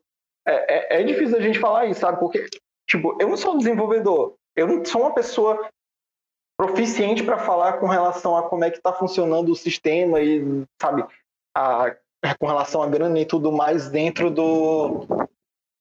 É, 0.46 0.96
é, 0.98 1.00
é 1.00 1.04
difícil 1.04 1.38
a 1.38 1.40
gente 1.40 1.58
falar 1.58 1.86
isso, 1.86 2.00
sabe? 2.00 2.18
Porque, 2.18 2.46
tipo, 2.86 3.16
eu 3.20 3.28
não 3.28 3.36
sou 3.36 3.54
um 3.54 3.58
desenvolvedor, 3.58 4.34
eu 4.54 4.66
não 4.66 4.84
sou 4.84 5.02
uma 5.02 5.14
pessoa 5.14 5.66
proficiente 6.66 7.24
para 7.24 7.38
falar 7.38 7.74
com 7.74 7.86
relação 7.86 8.36
a 8.36 8.48
como 8.48 8.64
é 8.64 8.70
que 8.70 8.76
está 8.76 8.92
funcionando 8.92 9.50
o 9.50 9.56
sistema 9.56 10.20
e, 10.20 10.64
sabe, 10.80 11.04
a, 11.56 11.96
com 12.38 12.46
relação 12.46 12.82
à 12.82 12.86
grana 12.86 13.18
e 13.18 13.26
tudo 13.26 13.50
mais 13.50 13.88
dentro 13.88 14.30
do, 14.30 15.06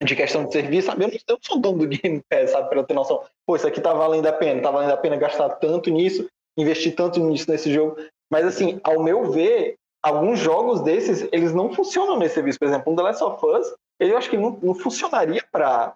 de 0.04 0.16
questão 0.16 0.46
de 0.46 0.52
serviço, 0.52 0.88
sabe? 0.88 1.04
Eu 1.04 1.10
não, 1.10 1.18
eu 1.28 1.38
sou 1.40 1.60
dono 1.60 1.80
do 1.80 1.88
Game 1.88 2.22
Pass, 2.28 2.52
sabe? 2.52 2.68
Para 2.68 2.80
eu 2.80 2.84
ter 2.84 2.96
noção. 2.96 3.24
Pô, 3.46 3.56
isso 3.56 3.68
aqui 3.68 3.80
tá 3.80 3.94
valendo 3.94 4.26
a 4.26 4.34
pena, 4.34 4.60
tá 4.60 4.72
valendo 4.72 4.92
a 4.92 4.98
pena 4.98 5.16
gastar 5.18 5.50
tanto 5.50 5.92
nisso, 5.92 6.28
investir 6.58 6.96
tanto 6.96 7.20
nisso 7.20 7.50
nesse 7.50 7.72
jogo. 7.72 7.98
Mas, 8.32 8.46
assim, 8.46 8.80
ao 8.84 9.04
meu 9.04 9.30
ver, 9.30 9.76
alguns 10.02 10.40
jogos 10.40 10.82
desses, 10.82 11.28
eles 11.32 11.54
não 11.54 11.72
funcionam 11.72 12.18
nesse 12.18 12.36
serviço. 12.36 12.58
Por 12.58 12.68
exemplo, 12.68 12.92
um 12.92 12.96
The 12.96 13.04
Last 13.04 13.24
of 13.24 13.46
Us, 13.46 13.72
ele 14.00 14.14
eu 14.14 14.18
acho 14.18 14.32
que 14.32 14.38
não, 14.38 14.58
não 14.64 14.74
funcionaria 14.74 15.44
para 15.52 15.96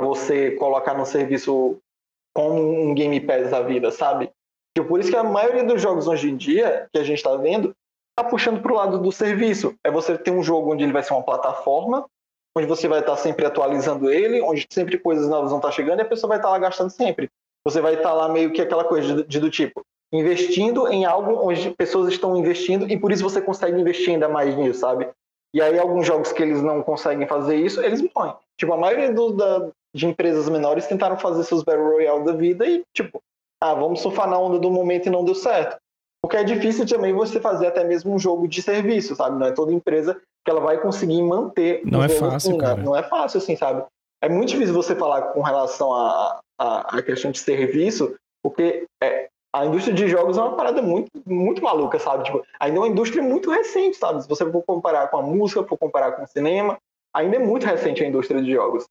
você 0.00 0.52
colocar 0.52 0.94
no 0.94 1.06
serviço 1.06 1.78
como 2.34 2.60
um 2.60 2.94
Game 2.94 3.20
Pass 3.20 3.50
da 3.50 3.62
vida, 3.62 3.90
sabe? 3.90 4.30
E 4.76 4.82
por 4.82 4.98
isso 4.98 5.10
que 5.10 5.16
a 5.16 5.22
maioria 5.22 5.64
dos 5.64 5.80
jogos 5.80 6.08
hoje 6.08 6.30
em 6.30 6.36
dia, 6.36 6.88
que 6.92 6.98
a 6.98 7.04
gente 7.04 7.18
está 7.18 7.36
vendo, 7.36 7.74
tá 8.16 8.24
puxando 8.24 8.60
para 8.60 8.72
o 8.72 8.76
lado 8.76 8.98
do 8.98 9.12
serviço. 9.12 9.74
É 9.84 9.90
você 9.90 10.18
ter 10.18 10.32
um 10.32 10.42
jogo 10.42 10.72
onde 10.72 10.82
ele 10.82 10.92
vai 10.92 11.02
ser 11.02 11.14
uma 11.14 11.22
plataforma 11.22 12.04
onde 12.56 12.66
você 12.66 12.86
vai 12.86 13.00
estar 13.00 13.16
sempre 13.16 13.44
atualizando 13.44 14.10
ele, 14.10 14.40
onde 14.40 14.66
sempre 14.70 14.98
coisas 14.98 15.28
novas 15.28 15.50
vão 15.50 15.58
estar 15.58 15.72
chegando 15.72 15.98
e 15.98 16.02
a 16.02 16.08
pessoa 16.08 16.28
vai 16.28 16.38
estar 16.38 16.50
lá 16.50 16.58
gastando 16.58 16.90
sempre. 16.90 17.28
Você 17.64 17.80
vai 17.80 17.94
estar 17.94 18.12
lá 18.12 18.28
meio 18.28 18.52
que 18.52 18.60
aquela 18.60 18.84
coisa 18.84 19.14
de, 19.14 19.28
de, 19.28 19.40
do 19.40 19.50
tipo, 19.50 19.84
investindo 20.12 20.86
em 20.88 21.04
algo 21.04 21.48
onde 21.48 21.70
pessoas 21.70 22.12
estão 22.12 22.36
investindo 22.36 22.88
e 22.88 22.98
por 22.98 23.10
isso 23.10 23.22
você 23.22 23.40
consegue 23.40 23.80
investir 23.80 24.10
ainda 24.10 24.28
mais 24.28 24.56
nisso, 24.56 24.80
sabe? 24.80 25.08
E 25.52 25.60
aí 25.60 25.78
alguns 25.78 26.06
jogos 26.06 26.32
que 26.32 26.42
eles 26.42 26.62
não 26.62 26.82
conseguem 26.82 27.26
fazer 27.26 27.56
isso, 27.56 27.80
eles 27.80 28.02
morrem. 28.14 28.34
Tipo, 28.56 28.74
a 28.74 28.76
maioria 28.76 29.12
do, 29.12 29.32
da, 29.32 29.70
de 29.94 30.06
empresas 30.06 30.48
menores 30.48 30.86
tentaram 30.86 31.16
fazer 31.16 31.44
seus 31.44 31.62
Battle 31.62 31.92
Royale 31.92 32.24
da 32.24 32.32
vida 32.32 32.66
e, 32.66 32.82
tipo, 32.92 33.22
ah, 33.60 33.74
vamos 33.74 34.00
surfar 34.00 34.28
na 34.28 34.38
onda 34.38 34.58
do 34.58 34.70
momento 34.70 35.06
e 35.06 35.10
não 35.10 35.24
deu 35.24 35.34
certo. 35.34 35.76
Porque 36.20 36.36
é 36.36 36.44
difícil 36.44 36.86
também 36.86 37.12
você 37.12 37.38
fazer 37.38 37.66
até 37.66 37.84
mesmo 37.84 38.14
um 38.14 38.18
jogo 38.18 38.48
de 38.48 38.62
serviço, 38.62 39.14
sabe? 39.14 39.38
Não 39.38 39.46
é 39.46 39.52
toda 39.52 39.72
empresa 39.72 40.20
que 40.44 40.50
ela 40.50 40.60
vai 40.60 40.80
conseguir 40.80 41.22
manter. 41.22 41.82
Não 41.84 42.02
é 42.02 42.08
fácil, 42.08 42.34
assim, 42.34 42.58
cara. 42.58 42.82
Não 42.82 42.96
é 42.96 43.02
fácil, 43.02 43.38
assim, 43.38 43.56
sabe? 43.56 43.84
É 44.22 44.28
muito 44.28 44.48
difícil 44.48 44.74
você 44.74 44.96
falar 44.96 45.32
com 45.32 45.42
relação 45.42 45.92
à 45.92 46.40
a, 46.58 46.64
a, 46.64 46.98
a, 46.98 47.02
questão 47.02 47.30
de 47.30 47.38
serviço, 47.38 48.14
porque 48.42 48.86
é, 49.02 49.28
a 49.54 49.66
indústria 49.66 49.94
de 49.94 50.08
jogos 50.08 50.38
é 50.38 50.40
uma 50.40 50.56
parada 50.56 50.80
muito, 50.80 51.10
muito 51.26 51.62
maluca, 51.62 51.98
sabe? 51.98 52.24
Tipo, 52.24 52.42
ainda 52.58 52.78
é 52.78 52.80
uma 52.80 52.88
indústria 52.88 53.22
muito 53.22 53.50
recente, 53.50 53.96
sabe? 53.96 54.22
Se 54.22 54.28
você 54.28 54.50
for 54.50 54.62
comparar 54.62 55.08
com 55.08 55.18
a 55.18 55.22
música, 55.22 55.62
for 55.64 55.76
comparar 55.76 56.12
com 56.12 56.24
o 56.24 56.26
cinema, 56.26 56.78
ainda 57.14 57.36
é 57.36 57.38
muito 57.38 57.66
recente 57.66 58.02
a 58.02 58.06
indústria 58.08 58.42
de 58.42 58.52
jogos. 58.52 58.86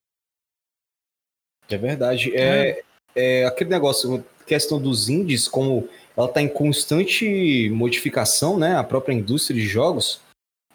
É 1.74 1.78
verdade. 1.78 2.32
É, 2.36 2.82
é. 3.16 3.42
é 3.42 3.46
aquele 3.46 3.70
negócio, 3.70 4.24
questão 4.46 4.80
dos 4.80 5.10
indies, 5.10 5.48
como 5.48 5.88
ela 6.16 6.28
está 6.28 6.42
em 6.42 6.48
constante 6.48 7.70
modificação, 7.72 8.58
né? 8.58 8.76
A 8.76 8.84
própria 8.84 9.14
indústria 9.14 9.60
de 9.60 9.68
jogos. 9.68 10.22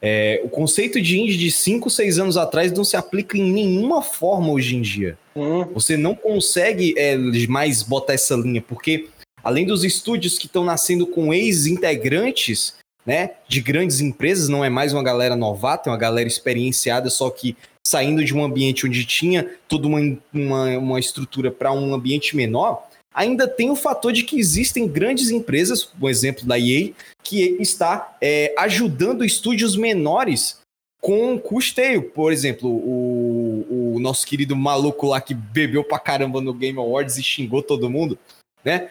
É, 0.00 0.40
o 0.44 0.48
conceito 0.48 1.00
de 1.00 1.18
indie 1.18 1.36
de 1.36 1.50
5, 1.50 1.90
6 1.90 2.18
anos 2.20 2.36
atrás 2.36 2.72
não 2.72 2.84
se 2.84 2.96
aplica 2.96 3.36
em 3.36 3.50
nenhuma 3.50 4.02
forma 4.02 4.50
hoje 4.52 4.76
em 4.76 4.82
dia. 4.82 5.18
Hum. 5.34 5.64
Você 5.74 5.96
não 5.96 6.14
consegue 6.14 6.94
é, 6.96 7.16
mais 7.48 7.82
botar 7.82 8.14
essa 8.14 8.36
linha, 8.36 8.62
porque 8.62 9.08
além 9.42 9.66
dos 9.66 9.84
estúdios 9.84 10.38
que 10.38 10.46
estão 10.46 10.64
nascendo 10.64 11.06
com 11.06 11.34
ex-integrantes 11.34 12.74
né, 13.04 13.32
de 13.48 13.60
grandes 13.60 14.00
empresas, 14.00 14.48
não 14.48 14.64
é 14.64 14.68
mais 14.68 14.92
uma 14.92 15.02
galera 15.02 15.34
novata, 15.34 15.88
é 15.88 15.92
uma 15.92 15.98
galera 15.98 16.28
experienciada, 16.28 17.10
só 17.10 17.30
que 17.30 17.56
saindo 17.88 18.22
de 18.22 18.34
um 18.34 18.44
ambiente 18.44 18.86
onde 18.86 19.04
tinha 19.06 19.50
toda 19.66 19.86
uma, 19.86 19.98
uma, 20.32 20.78
uma 20.78 21.00
estrutura 21.00 21.50
para 21.50 21.72
um 21.72 21.94
ambiente 21.94 22.36
menor, 22.36 22.86
ainda 23.14 23.48
tem 23.48 23.70
o 23.70 23.76
fator 23.76 24.12
de 24.12 24.24
que 24.24 24.38
existem 24.38 24.86
grandes 24.86 25.30
empresas, 25.30 25.84
por 25.84 26.10
exemplo 26.10 26.46
da 26.46 26.58
EA, 26.58 26.92
que 27.22 27.56
está 27.58 28.16
é, 28.20 28.54
ajudando 28.58 29.24
estúdios 29.24 29.74
menores 29.74 30.58
com 31.00 31.38
custeio. 31.38 32.02
Por 32.02 32.30
exemplo, 32.30 32.68
o, 32.68 33.94
o 33.94 33.98
nosso 34.00 34.26
querido 34.26 34.54
maluco 34.54 35.06
lá 35.06 35.18
que 35.18 35.32
bebeu 35.32 35.82
pra 35.82 35.98
caramba 35.98 36.42
no 36.42 36.52
Game 36.52 36.78
Awards 36.78 37.16
e 37.16 37.22
xingou 37.22 37.62
todo 37.62 37.88
mundo, 37.88 38.18
né? 38.62 38.90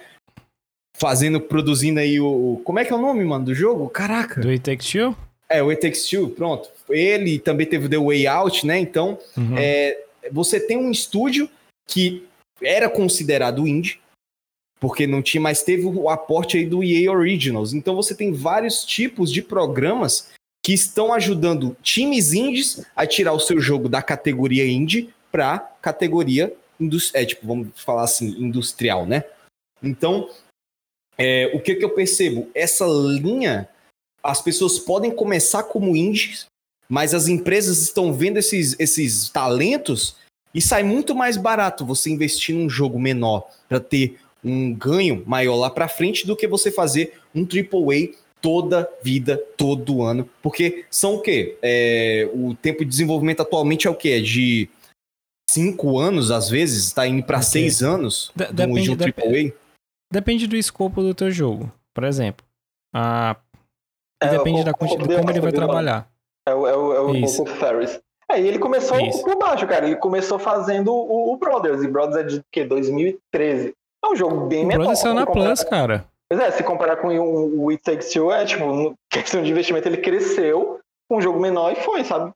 Fazendo, 0.98 1.40
produzindo 1.40 2.00
aí 2.00 2.20
o. 2.20 2.60
Como 2.64 2.80
é 2.80 2.86
que 2.86 2.92
é 2.92 2.96
o 2.96 3.02
nome, 3.02 3.24
mano, 3.24 3.46
do 3.46 3.54
jogo? 3.54 3.88
Caraca. 3.90 4.42
Do 4.42 4.50
It 4.50 4.64
Takes 4.64 4.90
Two? 4.90 5.16
É, 5.48 5.62
o 5.62 5.70
It 5.70 5.80
Takes 5.80 6.10
Two, 6.10 6.30
pronto. 6.32 6.68
Ele 6.90 7.40
também 7.40 7.68
teve 7.68 7.90
The 7.90 7.98
Way 7.98 8.28
Out, 8.28 8.66
né? 8.66 8.80
Então, 8.80 9.20
uhum. 9.36 9.58
é, 9.58 10.06
você 10.32 10.60
tem 10.60 10.78
um 10.78 10.92
estúdio 10.92 11.50
que 11.88 12.26
era 12.62 12.90
considerado 12.90 13.68
indie, 13.68 14.00
porque 14.80 15.08
não 15.08 15.22
tinha, 15.22 15.42
mas 15.42 15.64
teve 15.64 15.86
o 15.86 16.10
aporte 16.10 16.58
aí 16.58 16.66
do 16.66 16.84
EA 16.84 17.12
Originals. 17.12 17.74
Então 17.74 17.96
você 17.96 18.16
tem 18.16 18.32
vários 18.32 18.84
tipos 18.84 19.32
de 19.32 19.42
programas 19.42 20.30
que 20.64 20.74
estão 20.74 21.14
ajudando 21.14 21.76
times 21.82 22.34
indies 22.34 22.86
a 22.96 23.08
tirar 23.08 23.34
o 23.34 23.40
seu 23.40 23.60
jogo 23.60 23.88
da 23.88 24.02
categoria 24.02 24.68
indie 24.68 25.14
para 25.32 25.60
categoria 25.82 26.54
é, 27.14 27.26
tipo, 27.26 27.48
vamos 27.48 27.70
falar 27.82 28.04
assim, 28.04 28.28
industrial, 28.40 29.06
né? 29.06 29.24
Então, 29.82 30.30
é, 31.18 31.52
o 31.54 31.60
que, 31.60 31.76
que 31.76 31.84
eu 31.84 31.90
percebo? 31.90 32.50
Essa 32.54 32.86
linha, 32.86 33.68
as 34.24 34.42
pessoas 34.42 34.78
podem 34.78 35.10
começar 35.10 35.64
como 35.64 35.96
indies, 35.96 36.46
mas 36.90 37.14
as 37.14 37.28
empresas 37.28 37.82
estão 37.82 38.14
vendo 38.14 38.38
esses, 38.38 38.76
esses 38.80 39.30
talentos 39.30 40.16
e 40.54 40.62
sai 40.62 40.84
muito 40.84 41.14
mais 41.14 41.38
barato 41.38 41.86
você 41.86 42.10
investir 42.10 42.56
num 42.56 42.70
jogo 42.70 43.00
menor 43.00 43.48
para 43.68 43.80
ter 43.80 44.20
um 44.44 44.74
ganho 44.74 45.24
maior 45.26 45.56
lá 45.56 45.70
para 45.70 45.88
frente 45.88 46.26
do 46.26 46.36
que 46.36 46.48
você 46.48 46.72
fazer 46.72 47.20
um 47.36 47.42
AAA 47.42 48.16
toda 48.42 48.90
vida, 49.04 49.38
todo 49.58 50.04
ano. 50.04 50.30
Porque 50.42 50.86
são 50.90 51.16
o 51.16 51.22
quê? 51.22 51.58
É, 51.62 52.30
o 52.34 52.56
tempo 52.56 52.84
de 52.84 52.90
desenvolvimento 52.90 53.42
atualmente 53.42 53.88
é 53.88 53.90
o 53.90 53.96
quê? 53.96 54.10
É 54.10 54.20
de 54.22 54.70
cinco 55.50 55.98
anos, 55.98 56.32
às 56.32 56.50
vezes, 56.50 56.86
está 56.86 57.08
indo 57.08 57.24
para 57.24 57.38
okay. 57.38 57.50
seis 57.50 57.82
anos 57.82 58.32
de 58.36 58.46
depende, 58.54 58.84
de 58.84 58.92
um 58.92 58.96
AAA. 58.96 59.54
Depende 60.12 60.48
do 60.48 60.56
escopo 60.56 61.02
do 61.02 61.14
teu 61.14 61.32
jogo. 61.32 61.72
Por 61.94 62.04
exemplo, 62.04 62.46
a... 62.96 63.36
É, 64.22 64.30
depende 64.30 64.64
da 64.64 64.74
quantidade, 64.74 65.10
de 65.10 65.16
como 65.16 65.30
ele 65.30 65.42
vai 65.42 65.52
trabalhar. 65.52 66.10
É 66.48 66.54
o, 66.54 66.66
é 67.10 67.12
o, 67.12 67.26
é 67.26 67.42
o 67.42 67.46
Ferris. 67.46 68.00
Aí 68.30 68.46
ele 68.46 68.60
começou 68.60 69.00
Isso. 69.00 69.24
por 69.24 69.38
baixo, 69.38 69.66
cara. 69.66 69.86
Ele 69.86 69.96
começou 69.96 70.38
fazendo 70.38 70.94
o, 70.94 71.34
o 71.34 71.38
Brothers. 71.38 71.82
E 71.82 71.88
Brothers 71.88 72.18
é 72.18 72.24
de 72.24 72.42
que? 72.52 72.66
2013. 72.66 73.74
É 74.04 74.08
um 74.08 74.16
jogo 74.16 74.48
bem 74.48 74.66
menor. 74.66 74.86
Pode 74.86 75.00
ser 75.00 75.14
na 75.14 75.26
Plus, 75.26 75.64
cara. 75.64 76.06
Pois 76.30 76.42
é, 76.42 76.52
se 76.52 76.62
comparar 76.64 76.98
com 76.98 77.08
o 77.08 77.70
It 77.70 77.82
Takes 77.84 78.12
Two, 78.12 78.32
é 78.32 78.46
tipo, 78.46 78.96
questão 79.10 79.42
de 79.42 79.50
investimento, 79.50 79.88
ele 79.88 79.98
cresceu 79.98 80.80
com 81.10 81.18
um 81.18 81.22
jogo 81.22 81.40
menor 81.40 81.72
e 81.72 81.76
foi, 81.78 82.04
sabe? 82.04 82.34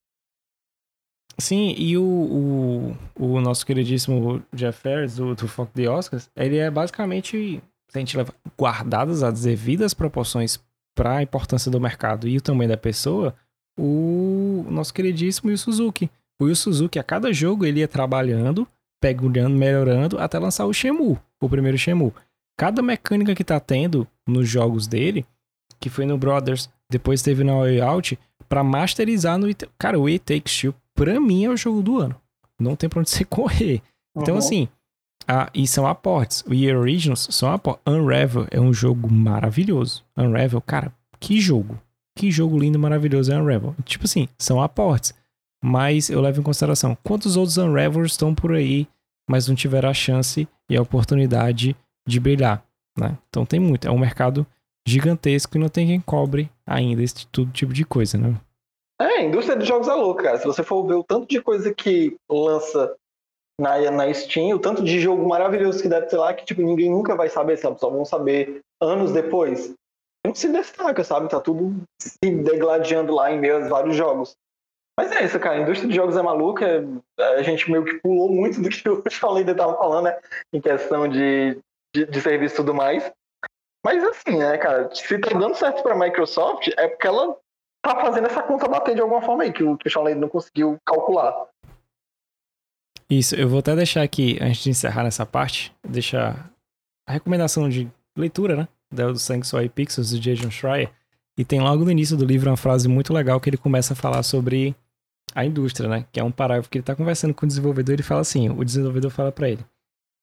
Sim, 1.38 1.74
e 1.78 1.98
o, 1.98 2.04
o, 2.04 2.98
o 3.20 3.42
nosso 3.42 3.66
queridíssimo 3.66 4.44
Jeff 4.54 4.80
Ferris, 4.80 5.16
do, 5.16 5.36
do 5.36 5.48
Foco 5.48 5.72
de 5.74 5.88
Oscars, 5.88 6.30
ele 6.36 6.58
é 6.58 6.70
basicamente, 6.70 7.62
se 7.90 7.98
a 7.98 8.00
gente 8.00 8.16
leva 8.16 8.34
guardadas 8.58 9.24
as 9.24 9.42
devidas 9.42 9.94
proporções 9.94 10.60
para 10.96 11.18
a 11.18 11.24
importância 11.24 11.72
do 11.72 11.82
mercado 11.82 12.28
e 12.28 12.38
o 12.38 12.42
tamanho 12.42 12.70
da 12.70 12.78
pessoa, 12.78 13.36
o 13.78 14.66
nosso 14.70 14.94
queridíssimo 14.94 15.50
Yu 15.52 15.58
Suzuki. 15.58 16.10
o 16.42 16.48
Yu 16.48 16.56
Suzuki, 16.56 16.98
a 17.00 17.04
cada 17.04 17.32
jogo, 17.32 17.66
ele 17.66 17.80
ia 17.82 17.88
trabalhando, 17.88 18.68
pegando, 19.02 19.50
melhorando, 19.56 20.18
até 20.20 20.40
lançar 20.40 20.66
o 20.66 20.74
Shemu, 20.74 21.20
o 21.42 21.50
primeiro 21.50 21.78
Shemu. 21.78 22.14
Cada 22.58 22.82
mecânica 22.82 23.34
que 23.36 23.44
tá 23.44 23.60
tendo 23.60 24.08
nos 24.28 24.48
jogos 24.50 24.88
dele, 24.88 25.26
que 25.80 25.90
foi 25.90 26.06
no 26.06 26.18
Brothers, 26.18 26.70
depois 26.90 27.22
teve 27.22 27.44
no 27.44 27.60
Way 27.60 27.82
Out, 27.82 28.20
pra 28.50 28.64
masterizar 28.64 29.38
no... 29.38 29.48
Cara, 29.80 30.00
o 30.00 30.08
It 30.08 30.20
Takes 30.26 30.60
Two, 30.62 30.76
pra 30.96 31.20
mim, 31.20 31.46
é 31.46 31.50
o 31.50 31.58
jogo 31.58 31.82
do 31.82 31.98
ano. 32.00 32.16
Não 32.60 32.76
tem 32.76 32.90
pra 32.90 33.00
onde 33.00 33.10
você 33.12 33.24
correr. 33.26 33.82
Então, 34.16 34.34
Uhum. 34.36 34.40
assim, 34.40 34.68
ah, 35.28 35.50
e 35.54 35.66
são 35.68 35.88
aportes. 35.88 36.44
O 36.48 36.54
Year 36.54 36.78
Originals 36.78 37.28
são 37.32 37.52
aportes. 37.52 37.82
Unravel 37.88 38.46
é 38.52 38.60
um 38.60 38.74
jogo 38.74 39.12
maravilhoso. 39.12 40.04
Unravel, 40.18 40.60
cara, 40.62 40.92
que 41.20 41.40
jogo. 41.40 41.80
Que 42.18 42.30
jogo 42.30 42.58
lindo 42.58 42.78
maravilhoso 42.78 43.32
é 43.32 43.40
Unravel. 43.40 43.76
Tipo 43.86 44.06
assim, 44.06 44.28
são 44.38 44.62
aportes. 44.62 45.14
Mas 45.64 46.10
eu 46.10 46.20
levo 46.22 46.40
em 46.40 46.44
consideração 46.44 46.98
quantos 47.04 47.38
outros 47.38 47.58
Unravels 47.58 48.12
estão 48.12 48.34
por 48.34 48.54
aí, 48.54 48.88
mas 49.30 49.48
não 49.48 49.56
tiveram 49.56 49.90
a 49.90 49.94
chance 49.94 50.48
e 50.70 50.76
a 50.76 50.82
oportunidade 50.82 51.76
de 52.08 52.20
brilhar. 52.20 52.64
Né? 52.98 53.18
Então 53.30 53.46
tem 53.46 53.60
muito. 53.60 53.88
É 53.88 53.92
um 53.92 54.00
mercado 54.00 54.46
gigantesco 54.88 55.56
e 55.56 55.60
não 55.60 55.70
tem 55.70 55.88
quem 55.88 56.02
cobre 56.02 56.50
ainda 56.66 57.04
esse 57.04 57.28
tudo 57.28 57.52
tipo 57.52 57.74
de 57.74 57.86
coisa, 57.86 58.18
né? 58.18 58.36
É, 59.00 59.20
a 59.20 59.24
indústria 59.24 59.58
de 59.58 59.66
jogos 59.66 59.88
é 59.88 59.94
louca, 59.94 60.24
cara. 60.24 60.38
Se 60.38 60.46
você 60.46 60.64
for 60.64 60.86
ver 60.86 60.96
o 60.96 61.04
tanto 61.04 61.28
de 61.28 61.42
coisa 61.42 61.74
que 61.74 62.16
lança 62.30 62.96
na, 63.60 63.92
na 63.92 64.14
Steam, 64.14 64.56
o 64.56 64.60
tanto 64.60 64.84
de 64.84 65.00
jogo 65.00 65.28
maravilhoso 65.28 65.82
que 65.82 65.90
deve 65.90 66.08
ter 66.08 66.18
lá, 66.18 66.34
que 66.34 66.46
tipo, 66.46 66.62
ninguém 66.62 66.90
nunca 66.90 67.16
vai 67.16 67.30
saber, 67.30 67.58
sabe? 67.58 67.80
Só 67.80 67.90
vão 67.90 68.06
saber 68.06 68.62
anos 68.82 69.12
depois. 69.12 69.74
Não 70.32 70.36
se 70.36 70.48
destaca, 70.48 71.04
sabe? 71.04 71.28
Tá 71.28 71.42
tudo 71.42 71.84
se 72.02 72.18
degladiando 72.22 73.14
lá 73.14 73.30
em 73.30 73.38
meio 73.38 73.58
a 73.58 73.68
vários 73.68 73.98
jogos. 73.98 74.38
Mas 74.98 75.12
é 75.12 75.26
isso, 75.26 75.38
cara. 75.42 75.58
A 75.58 75.62
indústria 75.62 75.90
de 75.90 75.96
jogos 75.96 76.16
é 76.16 76.22
maluca. 76.22 76.66
A 77.20 77.42
gente 77.42 77.70
meio 77.70 77.84
que 77.84 77.96
pulou 77.96 78.32
muito 78.32 78.62
do 78.62 78.70
que 78.70 78.88
o 78.88 79.04
Shaolin 79.10 79.44
tava 79.54 79.78
falando, 79.78 80.06
né? 80.06 80.18
Em 80.54 80.62
questão 80.62 81.06
de, 81.06 81.60
de, 81.94 82.06
de 82.06 82.22
serviço 82.22 82.56
e 82.56 82.58
tudo 82.58 82.74
mais. 82.74 83.12
Mas 83.86 84.02
assim, 84.06 84.38
né, 84.38 84.58
cara? 84.58 84.90
Se 84.96 85.20
tá 85.20 85.38
dando 85.38 85.56
certo 85.56 85.84
pra 85.84 86.00
Microsoft, 86.00 86.70
é 86.78 86.88
porque 86.88 87.08
ela 87.08 87.36
tá 87.84 88.00
fazendo 88.00 88.28
essa 88.28 88.42
conta 88.42 88.70
bater 88.70 88.96
de 88.96 89.02
alguma 89.02 89.22
forma 89.22 89.44
aí, 89.44 89.52
que 89.52 89.64
o, 89.64 89.76
que 89.76 89.88
o 89.88 89.92
Shaolin 89.92 90.16
não 90.16 90.30
conseguiu 90.30 90.78
calcular. 90.86 91.46
Isso, 93.10 93.36
eu 93.36 93.50
vou 93.50 93.60
até 93.60 93.76
deixar 93.76 94.02
aqui, 94.02 94.38
antes 94.42 94.64
de 94.64 94.70
encerrar 94.70 95.04
nessa 95.04 95.26
parte, 95.26 95.76
deixar 95.86 96.50
a 97.06 97.12
recomendação 97.12 97.68
de 97.68 97.92
leitura, 98.16 98.56
né? 98.56 98.68
Do 98.92 99.18
Sanctuary 99.18 99.70
Pixels, 99.70 100.12
do 100.12 100.20
Jason 100.20 100.52
Schreier. 100.52 100.92
E 101.38 101.46
tem 101.46 101.62
logo 101.62 101.86
no 101.86 101.92
início 101.92 102.18
do 102.18 102.26
livro 102.26 102.50
uma 102.50 102.58
frase 102.58 102.88
muito 102.88 103.14
legal 103.14 103.40
que 103.40 103.50
ele 103.50 103.58
começa 103.58 103.94
a 103.94 103.96
falar 103.96 104.22
sobre 104.24 104.76
a 105.34 105.46
indústria, 105.46 105.90
né? 105.90 106.06
Que 106.12 106.20
é 106.20 106.24
um 106.24 106.32
parágrafo 106.32 106.70
que 106.70 106.78
ele 106.78 106.84
tá 106.84 106.96
conversando 106.96 107.34
com 107.34 107.46
o 107.46 107.48
desenvolvedor 107.48 107.94
e 107.94 107.96
ele 107.96 108.04
fala 108.04 108.22
assim: 108.22 108.50
o 108.50 108.64
desenvolvedor 108.64 109.12
fala 109.12 109.32
para 109.32 109.50
ele: 109.50 109.66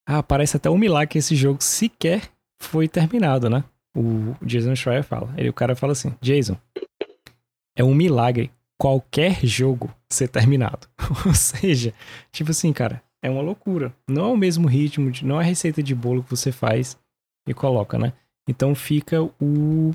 Ah, 0.06 0.22
parece 0.22 0.56
até 0.56 0.68
um 0.68 0.78
milagre 0.78 1.08
que 1.08 1.18
esse 1.18 1.34
jogo 1.34 1.62
sequer 1.62 2.22
foi 2.60 2.88
terminado, 2.88 3.48
né? 3.48 3.64
O 3.96 4.34
Jason 4.42 4.74
Schreier 4.76 5.02
fala. 5.02 5.32
Ele, 5.36 5.48
o 5.48 5.54
cara 5.54 5.74
fala 5.74 5.92
assim: 5.92 6.14
Jason, 6.20 6.56
é 7.74 7.82
um 7.82 7.94
milagre 7.94 8.50
qualquer 8.78 9.44
jogo 9.44 9.92
ser 10.08 10.28
terminado. 10.28 10.86
Ou 11.26 11.34
seja, 11.34 11.92
tipo 12.30 12.50
assim, 12.50 12.72
cara, 12.72 13.02
é 13.22 13.30
uma 13.30 13.42
loucura. 13.42 13.94
Não 14.06 14.24
é 14.26 14.32
o 14.32 14.36
mesmo 14.36 14.68
ritmo, 14.68 15.10
não 15.22 15.40
é 15.40 15.44
a 15.44 15.46
receita 15.46 15.82
de 15.82 15.94
bolo 15.94 16.22
que 16.22 16.30
você 16.30 16.52
faz 16.52 16.96
e 17.46 17.54
coloca, 17.54 17.98
né? 17.98 18.12
Então 18.48 18.74
fica 18.74 19.22
o, 19.22 19.94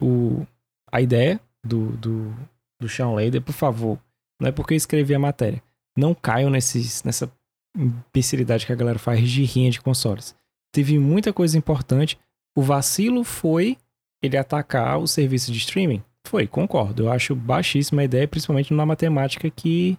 o 0.00 0.46
a 0.90 1.00
ideia 1.00 1.38
do, 1.62 1.90
do, 1.90 2.34
do 2.80 2.88
Sean 2.88 3.10
Lader, 3.10 3.42
por 3.42 3.52
favor, 3.52 3.98
não 4.40 4.48
é 4.48 4.52
porque 4.52 4.72
eu 4.72 4.76
escrevi 4.76 5.14
a 5.14 5.18
matéria. 5.18 5.62
Não 5.96 6.14
caiam 6.14 6.50
nesses, 6.50 7.04
nessa 7.04 7.30
imbecilidade 7.76 8.64
que 8.66 8.72
a 8.72 8.76
galera 8.76 8.98
faz 8.98 9.28
de 9.28 9.44
rinha 9.44 9.70
de 9.70 9.80
consoles. 9.80 10.34
Teve 10.74 10.98
muita 10.98 11.32
coisa 11.32 11.56
importante. 11.56 12.18
O 12.56 12.62
vacilo 12.62 13.24
foi 13.24 13.76
ele 14.22 14.36
atacar 14.36 14.98
o 14.98 15.06
serviço 15.06 15.52
de 15.52 15.58
streaming. 15.58 16.02
Foi, 16.26 16.46
concordo. 16.46 17.04
Eu 17.04 17.12
acho 17.12 17.34
baixíssima 17.34 18.02
a 18.02 18.04
ideia, 18.04 18.26
principalmente 18.26 18.72
na 18.72 18.86
matemática, 18.86 19.50
que 19.50 19.98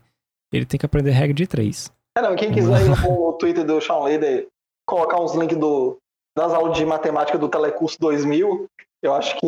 ele 0.51 0.65
tem 0.65 0.79
que 0.79 0.85
aprender 0.85 1.11
regra 1.11 1.33
de 1.33 1.45
três. 1.45 1.91
É, 2.17 2.21
não, 2.21 2.35
quem 2.35 2.51
quiser 2.51 2.81
ir 2.85 2.89
no 2.89 3.33
Twitter 3.33 3.63
do 3.65 3.79
Sean 3.79 3.99
Lader 3.99 4.47
colocar 4.85 5.21
uns 5.21 5.35
links 5.35 5.57
do, 5.57 5.97
das 6.35 6.53
aulas 6.53 6.77
de 6.77 6.85
matemática 6.85 7.37
do 7.37 7.49
Telecurso 7.49 7.97
2000, 7.99 8.67
eu 9.01 9.13
acho 9.13 9.37
que 9.37 9.47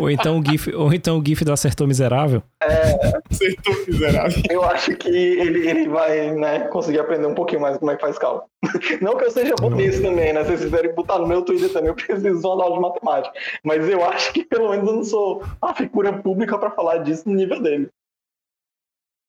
Ou 0.00 0.10
então 0.10 0.38
o 0.38 0.44
GIF, 0.44 0.72
ou 0.74 0.92
então 0.92 1.18
o 1.18 1.24
GIF 1.24 1.44
do 1.44 1.52
Acertou 1.52 1.86
Miserável. 1.86 2.42
Acertou 3.30 3.74
miserável. 3.86 4.42
eu 4.48 4.64
acho 4.64 4.96
que 4.96 5.08
ele, 5.08 5.68
ele 5.68 5.88
vai 5.88 6.30
né, 6.32 6.60
conseguir 6.68 7.00
aprender 7.00 7.26
um 7.26 7.34
pouquinho 7.34 7.60
mais 7.60 7.76
como 7.76 7.90
é 7.90 7.96
que 7.96 8.00
faz 8.00 8.18
cálculo. 8.18 8.48
Não 9.00 9.16
que 9.16 9.24
eu 9.24 9.30
seja 9.30 9.54
bom 9.60 9.70
nisso 9.70 10.00
também, 10.00 10.32
né? 10.32 10.44
Se 10.44 10.50
vocês 10.50 10.64
quiserem 10.64 10.94
botar 10.94 11.18
no 11.18 11.26
meu 11.26 11.42
Twitter 11.42 11.72
também, 11.72 11.88
eu 11.88 11.94
preciso 11.94 12.40
de 12.40 12.46
uma 12.46 12.62
aula 12.62 12.76
de 12.76 12.80
matemática. 12.80 13.34
Mas 13.64 13.88
eu 13.88 14.04
acho 14.04 14.32
que 14.32 14.44
pelo 14.44 14.70
menos 14.70 14.86
eu 14.86 14.94
não 14.94 15.04
sou 15.04 15.42
a 15.60 15.74
figura 15.74 16.12
pública 16.12 16.56
para 16.58 16.70
falar 16.70 16.98
disso 16.98 17.28
no 17.28 17.34
nível 17.34 17.60
dele. 17.60 17.88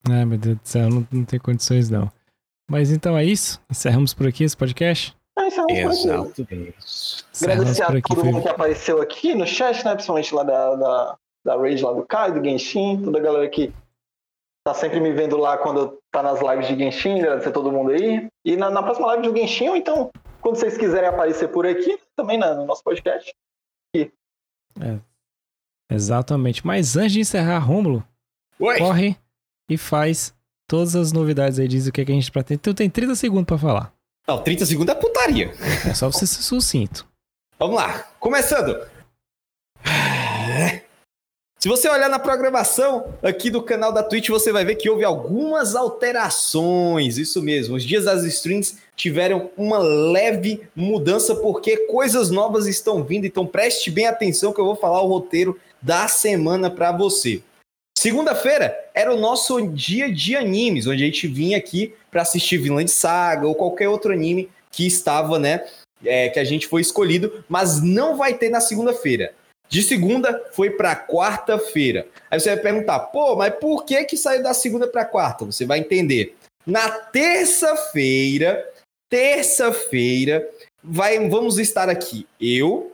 Ai, 0.10 0.26
meu 0.26 0.38
Deus 0.38 0.58
do 0.58 0.68
céu, 0.68 0.90
não, 0.90 1.08
não 1.12 1.26
tem 1.26 1.40
condições 1.40 1.90
não. 1.90 2.12
Mas 2.70 2.92
então 2.92 3.18
é 3.18 3.26
isso. 3.26 3.62
Encerramos 3.70 4.14
por 4.14 4.28
aqui 4.28 4.44
esse 4.44 4.56
podcast. 4.56 5.16
É, 5.38 5.48
isso 5.48 5.60
é 5.60 5.64
um. 5.64 6.26
Exatamente. 6.26 7.26
Agradecer 7.42 7.84
a 7.84 8.02
todo 8.02 8.22
Foi... 8.22 8.32
mundo 8.32 8.42
que 8.42 8.50
apareceu 8.50 9.02
aqui 9.02 9.34
no 9.34 9.48
chat, 9.48 9.84
né? 9.84 9.94
Principalmente 9.94 10.34
lá 10.34 10.44
da, 10.44 10.76
da, 10.76 11.18
da 11.46 11.58
Rage, 11.58 11.84
lá 11.84 11.94
do 11.94 12.06
Caio, 12.06 12.36
do 12.36 12.44
Genshin, 12.44 13.02
toda 13.04 13.18
a 13.18 13.22
galera 13.22 13.50
que 13.50 13.74
tá 14.66 14.74
sempre 14.74 15.00
me 15.00 15.12
vendo 15.12 15.38
lá 15.38 15.58
quando 15.58 16.00
tá 16.12 16.24
nas 16.24 16.40
lives 16.42 16.68
de 16.68 16.78
Genshin, 16.78 17.20
agradecer 17.20 17.50
a 17.50 17.52
todo 17.54 17.72
mundo 17.72 17.92
aí. 17.92 18.28
E 18.46 18.56
na, 18.56 18.70
na 18.70 18.84
próxima 18.84 19.08
live 19.08 19.28
do 19.28 19.38
Genshin, 19.38 19.70
ou 19.70 19.76
então, 19.76 20.12
quando 20.42 20.56
vocês 20.56 20.78
quiserem 20.78 21.10
aparecer 21.10 21.50
por 21.50 21.66
aqui, 21.66 22.00
também 22.16 22.38
né, 22.38 22.54
no 22.54 22.66
nosso 22.66 22.84
podcast. 22.84 23.34
Exatamente. 25.90 26.66
Mas 26.66 26.96
antes 26.96 27.14
de 27.14 27.20
encerrar, 27.20 27.60
Rômulo, 27.60 28.04
corre 28.58 29.16
e 29.70 29.78
faz 29.78 30.34
todas 30.68 30.96
as 30.96 31.12
novidades 31.12 31.60
aí, 31.60 31.68
diz 31.68 31.88
o 31.88 31.92
que, 31.92 32.02
é 32.02 32.06
que 32.06 32.12
a 32.12 32.16
gente 32.16 32.32
pretende. 32.32 32.60
Então 32.60 32.74
tem 32.74 32.90
30 32.90 33.16
segundos 33.16 33.46
pra 33.46 33.58
falar. 33.58 33.93
Não, 34.28 34.42
30 34.42 34.66
segundos 34.66 34.96
é 34.96 35.00
putaria. 35.00 35.54
É 35.88 35.94
só 35.94 36.10
você 36.10 36.26
ser 36.26 36.42
sucinto. 36.42 37.06
Vamos 37.60 37.76
lá, 37.76 38.08
começando. 38.20 38.78
Se 41.64 41.70
você 41.70 41.88
olhar 41.88 42.10
na 42.10 42.20
programação 42.20 43.14
aqui 43.24 43.50
do 43.50 43.64
canal 43.64 43.94
da 43.94 44.04
Twitch, 44.04 44.28
você 44.28 44.52
vai 44.52 44.66
ver 44.66 44.76
que 44.76 44.90
houve 44.90 45.06
algumas 45.06 45.78
alterações. 45.78 47.18
Isso 47.18 47.42
mesmo, 47.42 47.76
os 47.76 47.86
dias 47.86 48.04
das 48.04 48.26
streams 48.26 48.78
tiveram 48.98 49.50
uma 49.56 49.78
leve 49.78 50.62
mudança 50.76 51.36
porque 51.36 51.88
coisas 51.88 52.30
novas 52.30 52.68
estão 52.68 53.02
vindo. 53.02 53.26
Então 53.26 53.48
preste 53.48 53.90
bem 53.90 54.08
atenção 54.08 54.52
que 54.52 54.60
eu 54.60 54.66
vou 54.66 54.76
falar 54.76 55.02
o 55.02 55.08
roteiro 55.08 55.58
da 55.82 56.08
semana 56.10 56.70
para 56.70 56.92
você. 56.92 57.42
Segunda-feira 58.04 58.78
era 58.94 59.16
o 59.16 59.18
nosso 59.18 59.66
dia 59.66 60.14
de 60.14 60.36
animes, 60.36 60.88
onde 60.88 61.02
a 61.02 61.06
gente 61.06 61.26
vinha 61.26 61.58
aqui 61.58 61.96
para 62.12 62.22
assistir 62.22 62.58
Vinland 62.58 62.92
Saga 62.92 63.48
ou 63.48 63.56
qualquer 63.56 63.88
outro 63.88 64.12
anime 64.12 64.52
que 64.70 64.86
estava, 64.86 65.40
né, 65.40 65.66
é, 66.04 66.28
que 66.28 66.38
a 66.38 66.44
gente 66.44 66.68
foi 66.68 66.82
escolhido, 66.82 67.46
mas 67.48 67.82
não 67.82 68.18
vai 68.18 68.34
ter 68.34 68.50
na 68.50 68.60
segunda-feira. 68.60 69.34
De 69.70 69.82
segunda 69.82 70.50
foi 70.52 70.72
para 70.72 70.98
quarta-feira. 70.98 72.06
Aí 72.30 72.38
você 72.38 72.54
vai 72.54 72.62
perguntar, 72.62 73.00
pô, 73.00 73.38
mas 73.38 73.56
por 73.56 73.86
que 73.86 74.04
que 74.04 74.18
saiu 74.18 74.44
da 74.44 74.54
segunda 74.54 74.86
para 74.86 75.06
quarta? 75.06 75.46
Você 75.46 75.66
vai 75.66 75.80
entender. 75.80 76.36
Na 76.66 76.90
terça-feira, 76.90 78.70
terça-feira, 79.10 80.46
vai, 80.84 81.26
vamos 81.30 81.58
estar 81.58 81.88
aqui 81.88 82.28
eu, 82.38 82.92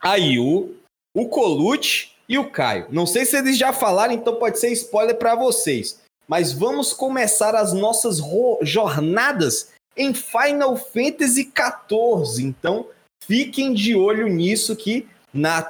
a 0.00 0.16
Yu, 0.16 0.74
o 1.14 1.28
Colute 1.28 2.15
e 2.28 2.38
o 2.38 2.50
Caio. 2.50 2.86
Não 2.90 3.06
sei 3.06 3.24
se 3.24 3.36
eles 3.36 3.56
já 3.56 3.72
falaram, 3.72 4.12
então 4.12 4.36
pode 4.36 4.58
ser 4.58 4.70
spoiler 4.72 5.16
para 5.16 5.34
vocês. 5.34 6.00
Mas 6.28 6.52
vamos 6.52 6.92
começar 6.92 7.54
as 7.54 7.72
nossas 7.72 8.20
jornadas 8.62 9.70
em 9.96 10.12
Final 10.12 10.76
Fantasy 10.76 11.44
XIV. 11.44 12.44
Então 12.44 12.86
fiquem 13.24 13.72
de 13.72 13.94
olho 13.94 14.26
nisso 14.28 14.74
que 14.74 15.08
na 15.32 15.62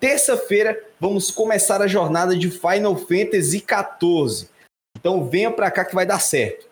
terça-feira 0.00 0.78
vamos 0.98 1.30
começar 1.30 1.80
a 1.80 1.86
jornada 1.86 2.36
de 2.36 2.50
Final 2.50 2.96
Fantasy 2.96 3.58
XIV. 3.58 4.48
Então 4.98 5.28
venha 5.28 5.50
pra 5.50 5.70
cá 5.70 5.84
que 5.84 5.94
vai 5.94 6.04
dar 6.04 6.20
certo. 6.20 6.68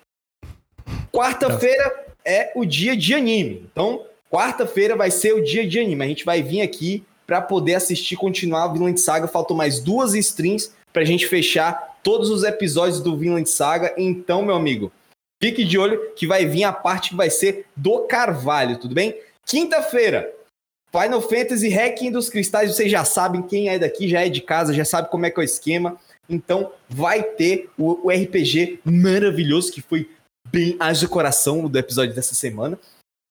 Quarta-feira 1.12 2.06
é 2.24 2.52
o 2.54 2.64
dia 2.64 2.96
de 2.96 3.14
anime. 3.14 3.66
Então, 3.72 4.04
quarta-feira 4.30 4.94
vai 4.94 5.10
ser 5.10 5.32
o 5.32 5.42
dia 5.42 5.66
de 5.66 5.78
anime. 5.78 6.04
A 6.04 6.08
gente 6.08 6.24
vai 6.24 6.42
vir 6.42 6.60
aqui 6.60 7.04
para 7.28 7.42
poder 7.42 7.74
assistir 7.74 8.16
continuar 8.16 8.66
o 8.66 8.72
Vinland 8.72 8.98
Saga. 8.98 9.28
Faltam 9.28 9.54
mais 9.54 9.80
duas 9.80 10.14
streams 10.14 10.72
pra 10.92 11.04
gente 11.04 11.26
fechar 11.26 11.98
todos 12.02 12.30
os 12.30 12.42
episódios 12.42 13.00
do 13.00 13.16
Vinland 13.16 13.48
Saga. 13.48 13.94
Então, 13.98 14.42
meu 14.42 14.56
amigo, 14.56 14.90
fique 15.42 15.62
de 15.62 15.78
olho 15.78 16.14
que 16.16 16.26
vai 16.26 16.46
vir 16.46 16.64
a 16.64 16.72
parte 16.72 17.10
que 17.10 17.16
vai 17.16 17.28
ser 17.28 17.66
do 17.76 18.06
Carvalho, 18.06 18.78
tudo 18.78 18.94
bem? 18.94 19.14
Quinta-feira, 19.44 20.32
Final 20.90 21.20
Fantasy 21.20 21.68
Hacking 21.68 22.10
dos 22.10 22.30
Cristais, 22.30 22.74
vocês 22.74 22.90
já 22.90 23.04
sabem, 23.04 23.42
quem 23.42 23.68
é 23.68 23.78
daqui 23.78 24.08
já 24.08 24.24
é 24.24 24.30
de 24.30 24.40
casa, 24.40 24.72
já 24.72 24.84
sabe 24.84 25.10
como 25.10 25.26
é 25.26 25.30
que 25.30 25.38
é 25.38 25.42
o 25.42 25.44
esquema. 25.44 26.00
Então 26.28 26.72
vai 26.88 27.22
ter 27.22 27.68
o, 27.78 28.06
o 28.06 28.10
RPG 28.10 28.80
maravilhoso 28.84 29.70
que 29.70 29.82
foi 29.82 30.10
bem 30.50 30.76
haja 30.80 31.06
coração 31.06 31.68
do 31.68 31.78
episódio 31.78 32.14
dessa 32.14 32.34
semana. 32.34 32.78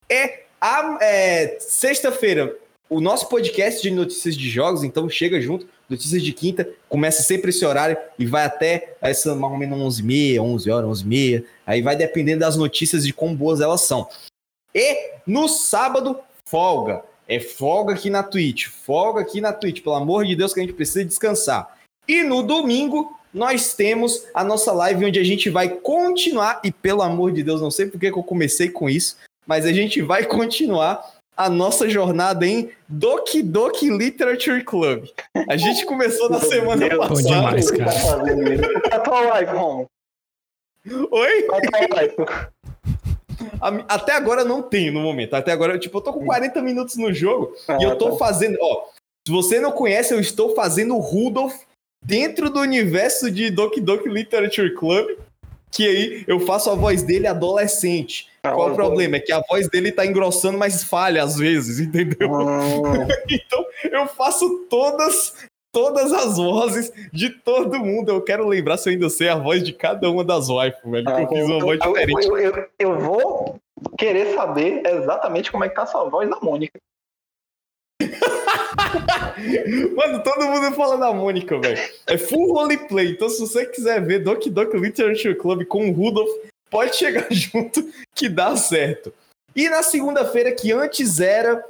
É 0.09 0.43
a 0.61 0.97
é, 1.01 1.57
sexta-feira 1.59 2.55
o 2.89 3.01
nosso 3.01 3.27
podcast 3.27 3.81
de 3.81 3.91
notícias 3.91 4.35
de 4.35 4.49
jogos, 4.49 4.83
então 4.83 5.09
chega 5.09 5.41
junto, 5.41 5.67
notícias 5.89 6.21
de 6.21 6.31
quinta, 6.31 6.69
começa 6.87 7.21
sempre 7.21 7.49
esse 7.49 7.65
horário 7.65 7.97
e 8.17 8.25
vai 8.25 8.45
até 8.45 8.95
essa 9.01 9.35
mais 9.35 9.53
ou 9.53 9.59
menos 9.59 10.01
11h30, 10.01 10.39
11 10.39 10.71
horas, 10.71 11.03
11h30, 11.03 11.45
aí 11.65 11.81
vai 11.81 11.95
dependendo 11.95 12.39
das 12.39 12.55
notícias 12.55 13.05
de 13.05 13.13
quão 13.13 13.35
boas 13.35 13.61
elas 13.61 13.81
são. 13.81 14.07
E 14.73 15.11
no 15.25 15.47
sábado, 15.47 16.19
folga. 16.45 17.03
É 17.27 17.41
folga 17.41 17.93
aqui 17.93 18.09
na 18.09 18.23
Twitch, 18.23 18.67
folga 18.67 19.19
aqui 19.19 19.41
na 19.41 19.51
Twitch, 19.51 19.83
pelo 19.83 19.95
amor 19.95 20.25
de 20.25 20.33
Deus 20.33 20.53
que 20.53 20.61
a 20.61 20.63
gente 20.63 20.75
precisa 20.75 21.03
descansar. 21.03 21.77
E 22.07 22.23
no 22.23 22.41
domingo, 22.41 23.17
nós 23.33 23.73
temos 23.73 24.25
a 24.33 24.45
nossa 24.45 24.71
live 24.71 25.05
onde 25.05 25.19
a 25.19 25.23
gente 25.25 25.49
vai 25.49 25.67
continuar, 25.67 26.61
e 26.63 26.71
pelo 26.71 27.01
amor 27.01 27.33
de 27.33 27.43
Deus, 27.43 27.59
não 27.59 27.69
sei 27.69 27.87
porque 27.87 28.09
que 28.09 28.17
eu 28.17 28.23
comecei 28.23 28.69
com 28.69 28.89
isso, 28.89 29.17
mas 29.45 29.65
a 29.65 29.73
gente 29.73 30.01
vai 30.01 30.25
continuar 30.25 31.16
a 31.37 31.49
nossa 31.49 31.87
jornada 31.87 32.45
em 32.47 32.71
Doki 32.89 33.43
Doki 33.43 33.89
Literature 33.89 34.63
Club. 34.63 35.05
A 35.47 35.55
gente 35.55 35.85
começou 35.85 36.29
na 36.29 36.39
semana 36.39 36.89
Bom 36.89 36.97
passada. 37.07 37.21
demais, 37.23 37.71
cara. 37.71 37.91
A 38.91 38.99
tua 38.99 39.21
live, 39.21 39.51
Rom. 39.51 39.85
Oi? 41.11 41.47
A 41.47 41.61
tua 41.87 41.95
live. 41.97 42.15
A- 43.61 43.85
Até 43.95 44.13
agora 44.13 44.43
não 44.43 44.61
tenho 44.63 44.91
no 44.93 45.01
momento. 45.01 45.35
Até 45.35 45.51
agora, 45.51 45.77
tipo, 45.77 45.97
eu 45.97 46.01
tô 46.01 46.11
com 46.13 46.25
40 46.25 46.61
minutos 46.61 46.95
no 46.97 47.13
jogo 47.13 47.53
Ah, 47.67 47.77
e 47.79 47.83
eu 47.83 47.95
tô 47.97 48.11
tá. 48.11 48.17
fazendo, 48.17 48.57
ó, 48.61 48.85
se 49.27 49.31
você 49.31 49.59
não 49.59 49.71
conhece, 49.71 50.13
eu 50.13 50.19
estou 50.19 50.55
fazendo 50.55 50.95
o 50.95 50.99
Rudolph 50.99 51.55
dentro 52.03 52.49
do 52.49 52.59
universo 52.59 53.29
de 53.29 53.49
Doki 53.51 53.81
Doki 53.81 54.09
Literature 54.09 54.73
Club, 54.73 55.17
que 55.71 55.85
aí 55.85 56.23
eu 56.27 56.39
faço 56.39 56.69
a 56.71 56.75
voz 56.75 57.03
dele 57.03 57.27
adolescente. 57.27 58.27
Ah, 58.49 58.53
Qual 58.53 58.71
o 58.71 58.75
problema? 58.75 59.17
É 59.17 59.19
que 59.19 59.31
a 59.31 59.41
voz 59.47 59.67
dele 59.67 59.91
tá 59.91 60.05
engrossando, 60.05 60.57
mas 60.57 60.83
falha 60.83 61.23
às 61.23 61.37
vezes, 61.37 61.79
entendeu? 61.79 62.31
Hum, 62.31 63.07
Então 63.29 63.65
eu 63.91 64.07
faço 64.07 64.65
todas 64.69 65.33
todas 65.71 66.11
as 66.11 66.37
vozes 66.37 66.91
de 67.13 67.29
todo 67.29 67.77
mundo. 67.79 68.09
Eu 68.09 68.21
quero 68.21 68.47
lembrar 68.47 68.77
se 68.77 68.89
eu 68.89 68.93
ainda 68.93 69.09
sei 69.09 69.29
a 69.29 69.37
voz 69.37 69.61
de 69.61 69.73
cada 69.73 70.09
uma 70.09 70.23
das 70.23 70.47
waifus, 70.47 70.89
velho. 70.89 71.05
que 71.05 71.11
eu 71.21 71.27
fiz 71.27 71.45
uma 71.45 71.59
voz 71.59 71.79
eu, 71.83 71.93
diferente. 71.93 72.27
eu, 72.27 72.37
eu, 72.37 72.67
eu 72.79 72.99
vou 72.99 73.59
querer 73.97 74.33
saber 74.33 74.81
exatamente 74.85 75.51
como 75.51 75.63
é 75.63 75.69
que 75.69 75.75
tá 75.75 75.83
a 75.83 75.87
sua 75.87 76.09
voz 76.09 76.27
da 76.29 76.39
Mônica. 76.39 76.79
Mano, 79.95 80.23
todo 80.23 80.47
mundo 80.47 80.75
fala 80.75 80.97
da 80.97 81.13
Mônica, 81.13 81.59
velho. 81.59 81.79
É 82.07 82.17
full 82.17 82.53
roleplay. 82.53 83.11
Então, 83.11 83.29
se 83.29 83.39
você 83.39 83.65
quiser 83.65 84.03
ver 84.03 84.19
Doki 84.19 84.49
Doki 84.49 84.77
Literature 84.77 85.35
Club 85.35 85.65
com 85.65 85.89
o 85.89 85.93
Rudolph, 85.93 86.29
pode 86.69 86.95
chegar 86.95 87.27
junto 87.31 87.87
que 88.15 88.27
dá 88.29 88.55
certo. 88.55 89.13
E 89.55 89.69
na 89.69 89.81
segunda-feira, 89.83 90.51
que 90.51 90.71
antes 90.71 91.19
era 91.19 91.63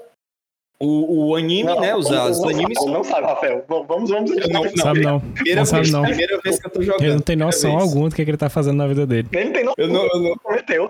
o, 0.79 1.29
o 1.29 1.35
anime, 1.35 1.73
né? 1.79 1.95
Os, 1.95 2.09
não, 2.09 2.29
os 2.29 2.39
não 2.39 2.49
animes. 2.49 2.85
não 2.85 3.03
sabe, 3.03 3.25
Rafael. 3.25 3.65
Vamos, 3.67 3.87
vamos. 3.87 4.09
Eu 4.09 4.21
não- 4.49 4.63
não. 4.63 4.77
Sabe 4.77 5.01
não. 5.01 5.19
Primeira 5.19 5.61
Não 5.61 5.65
sabe 5.65 5.81
vez, 5.83 5.93
não. 5.93 6.03
primeira 6.03 6.39
vez 6.41 6.59
que 6.59 6.67
eu 6.67 6.71
tô 6.71 6.81
jogando. 6.81 7.01
Ele 7.03 7.13
não 7.13 7.19
tem 7.21 7.35
noção 7.35 7.71
vez. 7.77 7.83
alguma 7.83 8.09
do 8.09 8.15
que, 8.15 8.21
é 8.21 8.25
que 8.25 8.31
ele 8.31 8.37
tá 8.37 8.49
fazendo 8.49 8.77
na 8.77 8.87
vida 8.87 9.07
dele. 9.07 9.27
Nem 9.31 9.51
tem 9.51 9.63
noção. 9.63 9.75
Eu 9.77 9.87
não, 9.87 10.05
eu 10.07 10.19
não, 10.19 10.37
Prometeu. 10.37 10.89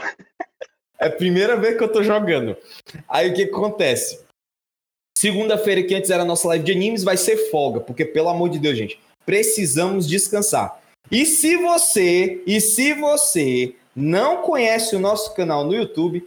É 0.99 1.07
a 1.07 1.11
primeira 1.11 1.55
vez 1.55 1.77
que 1.77 1.83
eu 1.83 1.87
tô 1.91 2.01
jogando. 2.01 2.57
Aí 3.07 3.29
o 3.29 3.33
que, 3.33 3.45
que 3.45 3.53
acontece? 3.53 4.19
Segunda-feira, 5.17 5.83
que 5.83 5.95
antes 5.95 6.09
era 6.09 6.23
a 6.23 6.25
nossa 6.25 6.47
live 6.49 6.63
de 6.65 6.71
animes, 6.71 7.03
vai 7.03 7.17
ser 7.17 7.49
folga, 7.49 7.79
porque 7.79 8.05
pelo 8.05 8.29
amor 8.29 8.49
de 8.49 8.59
Deus, 8.59 8.77
gente, 8.77 8.99
precisamos 9.25 10.07
descansar. 10.07 10.79
E 11.11 11.25
se 11.25 11.55
você, 11.57 12.41
e 12.45 12.59
se 12.59 12.93
você 12.93 13.73
não 13.97 14.43
conhece 14.43 14.95
o 14.95 14.99
nosso 14.99 15.33
canal 15.33 15.63
no 15.63 15.73
YouTube, 15.73 16.23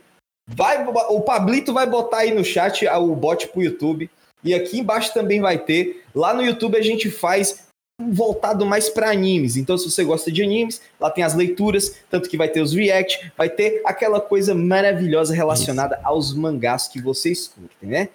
vai, 0.48 0.84
o 1.08 1.20
Pablito 1.20 1.72
vai 1.72 1.86
botar 1.86 2.18
aí 2.18 2.34
no 2.34 2.44
chat 2.44 2.84
o 2.88 3.14
bot 3.14 3.46
pro 3.48 3.62
YouTube. 3.62 4.10
E 4.42 4.52
aqui 4.52 4.80
embaixo 4.80 5.14
também 5.14 5.40
vai 5.40 5.56
ter. 5.58 6.02
Lá 6.12 6.34
no 6.34 6.42
YouTube 6.42 6.76
a 6.76 6.82
gente 6.82 7.08
faz 7.10 7.68
voltado 8.00 8.64
mais 8.66 8.88
para 8.88 9.10
animes. 9.10 9.56
Então, 9.56 9.76
se 9.76 9.88
você 9.88 10.02
gosta 10.02 10.32
de 10.32 10.42
animes, 10.42 10.80
lá 10.98 11.10
tem 11.10 11.22
as 11.22 11.34
leituras, 11.34 11.96
tanto 12.10 12.28
que 12.28 12.36
vai 12.36 12.48
ter 12.48 12.62
os 12.62 12.74
react, 12.74 13.30
vai 13.36 13.48
ter 13.50 13.82
aquela 13.84 14.20
coisa 14.20 14.54
maravilhosa 14.54 15.34
relacionada 15.34 16.00
aos 16.02 16.34
mangás 16.34 16.88
que 16.88 17.00
vocês 17.00 17.46
curtem, 17.48 17.88
né? 17.88 18.08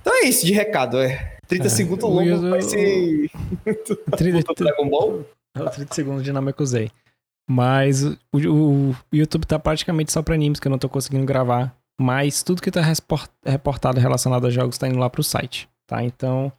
Então 0.00 0.14
é 0.22 0.26
isso 0.28 0.46
de 0.46 0.52
recado. 0.52 0.98
É 0.98 1.36
30 1.48 1.66
É, 1.66 1.68
segundos 1.68 2.04
longo 2.08 2.50
vai 2.50 2.62
ser 2.62 3.28
30, 4.16 4.54
Dragon 4.54 4.88
Ball. 4.88 5.24
É 5.56 5.62
o 5.62 5.68
30 5.68 5.94
segundos 5.94 6.22
de 6.22 6.32
Namekusei. 6.32 6.90
Mas 7.48 8.02
o, 8.02 8.16
o- 8.32 8.96
YouTube 9.12 9.46
tá 9.46 9.58
praticamente 9.58 10.10
só 10.12 10.22
pra 10.22 10.34
animes 10.34 10.58
que 10.60 10.66
eu 10.66 10.70
não 10.70 10.78
tô 10.78 10.88
conseguindo 10.88 11.26
gravar. 11.26 11.74
Mas 12.00 12.42
tudo 12.42 12.60
que 12.62 12.70
tá 12.70 12.80
reportado 13.44 14.00
relacionado 14.00 14.46
a 14.46 14.50
jogos 14.50 14.78
tá 14.78 14.88
indo 14.88 14.98
lá 14.98 15.08
pro 15.08 15.22
site, 15.22 15.68
tá? 15.86 16.02
Então, 16.02 16.52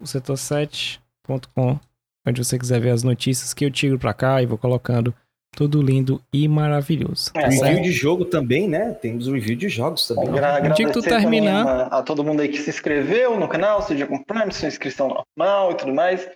o 0.00 0.04
setor7.com, 0.04 1.78
onde 2.26 2.44
você 2.44 2.58
quiser 2.58 2.80
ver 2.80 2.90
as 2.90 3.02
notícias 3.02 3.54
que 3.54 3.64
eu 3.64 3.70
tiro 3.70 3.98
pra 3.98 4.12
cá 4.12 4.42
e 4.42 4.46
vou 4.46 4.58
colocando 4.58 5.14
tudo 5.56 5.80
lindo 5.80 6.20
e 6.32 6.46
maravilhoso. 6.46 7.30
É, 7.34 7.40
tá 7.40 7.46
Review 7.48 7.60
certo? 7.64 7.82
de 7.82 7.92
jogo 7.92 8.24
também, 8.26 8.68
né? 8.68 8.92
Temos 8.92 9.26
review 9.26 9.56
de 9.56 9.68
jogos 9.68 10.06
também. 10.06 10.30
Gra- 10.30 10.60
que 10.74 10.86
tu 10.90 11.00
terminar- 11.00 11.66
A, 11.66 11.98
a 11.98 12.02
todo 12.02 12.22
mundo 12.22 12.42
aí 12.42 12.48
que 12.48 12.58
se 12.58 12.68
inscreveu 12.68 13.40
no 13.40 13.48
canal, 13.48 13.80
seja 13.82 14.06
com 14.06 14.22
Prime, 14.22 14.52
sua 14.52 14.68
inscrição 14.68 15.08
normal 15.38 15.72
e 15.72 15.74
tudo 15.76 15.94
mais. 15.94 16.28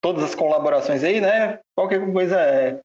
Todas 0.00 0.22
as 0.22 0.34
colaborações 0.36 1.02
aí, 1.02 1.20
né? 1.20 1.58
Qualquer 1.76 2.00
coisa 2.12 2.40
é, 2.40 2.78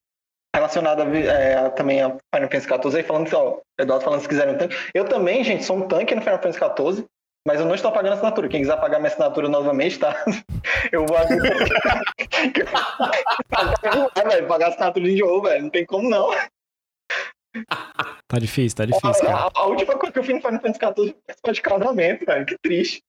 relacionada 0.56 1.04
a 1.04 1.16
é, 1.18 1.56
a- 1.56 1.70
também 1.70 2.02
a 2.02 2.10
Final 2.10 2.50
Fantasy 2.52 2.68
XIV 2.68 2.98
aí, 2.98 3.04
falando 3.04 3.28
que, 3.28 3.36
ó, 3.36 3.60
Eduardo 3.80 4.04
falando 4.06 4.22
se 4.22 4.28
quiserem 4.30 4.56
um 4.56 4.58
tanque. 4.58 4.76
Eu 4.94 5.06
também, 5.06 5.44
gente, 5.44 5.64
sou 5.64 5.78
um 5.78 5.88
tanque 5.88 6.14
no 6.16 6.22
Final 6.22 6.42
Fantasy 6.42 6.60
XIV, 6.60 7.06
mas 7.48 7.60
eu 7.60 7.66
não 7.66 7.76
estou 7.76 7.92
pagando 7.92 8.14
assinatura. 8.14 8.48
Quem 8.48 8.62
quiser 8.62 8.80
pagar 8.80 9.00
minha 9.00 9.10
assinatura 9.10 9.50
novamente, 9.50 10.00
tá? 10.00 10.16
Eu 10.92 11.06
vou 11.06 11.18
abrir. 11.18 11.42
Ah, 13.52 14.22
velho, 14.30 14.48
pagar 14.48 14.70
assinatura 14.70 15.06
de 15.06 15.20
novo, 15.20 15.42
velho. 15.44 15.64
Não 15.64 15.70
tem 15.70 15.86
como 15.86 16.10
não. 16.10 16.30
Tá 18.28 18.40
difícil, 18.40 18.78
tá 18.78 18.86
difícil, 18.86 19.26
cara. 19.26 19.48
A, 19.48 19.52
a 19.60 19.66
última 19.66 19.96
coisa 19.98 20.12
que 20.14 20.20
eu 20.20 20.24
fiz 20.24 20.36
no 20.36 20.42
Final 20.42 20.62
Fantasy 20.62 20.80
XIV 20.80 20.94
foi 20.96 21.14
participar 21.28 21.52
de 21.52 21.62
casamento, 21.62 22.26
velho. 22.26 22.46
Que 22.46 22.58
triste. 22.60 23.04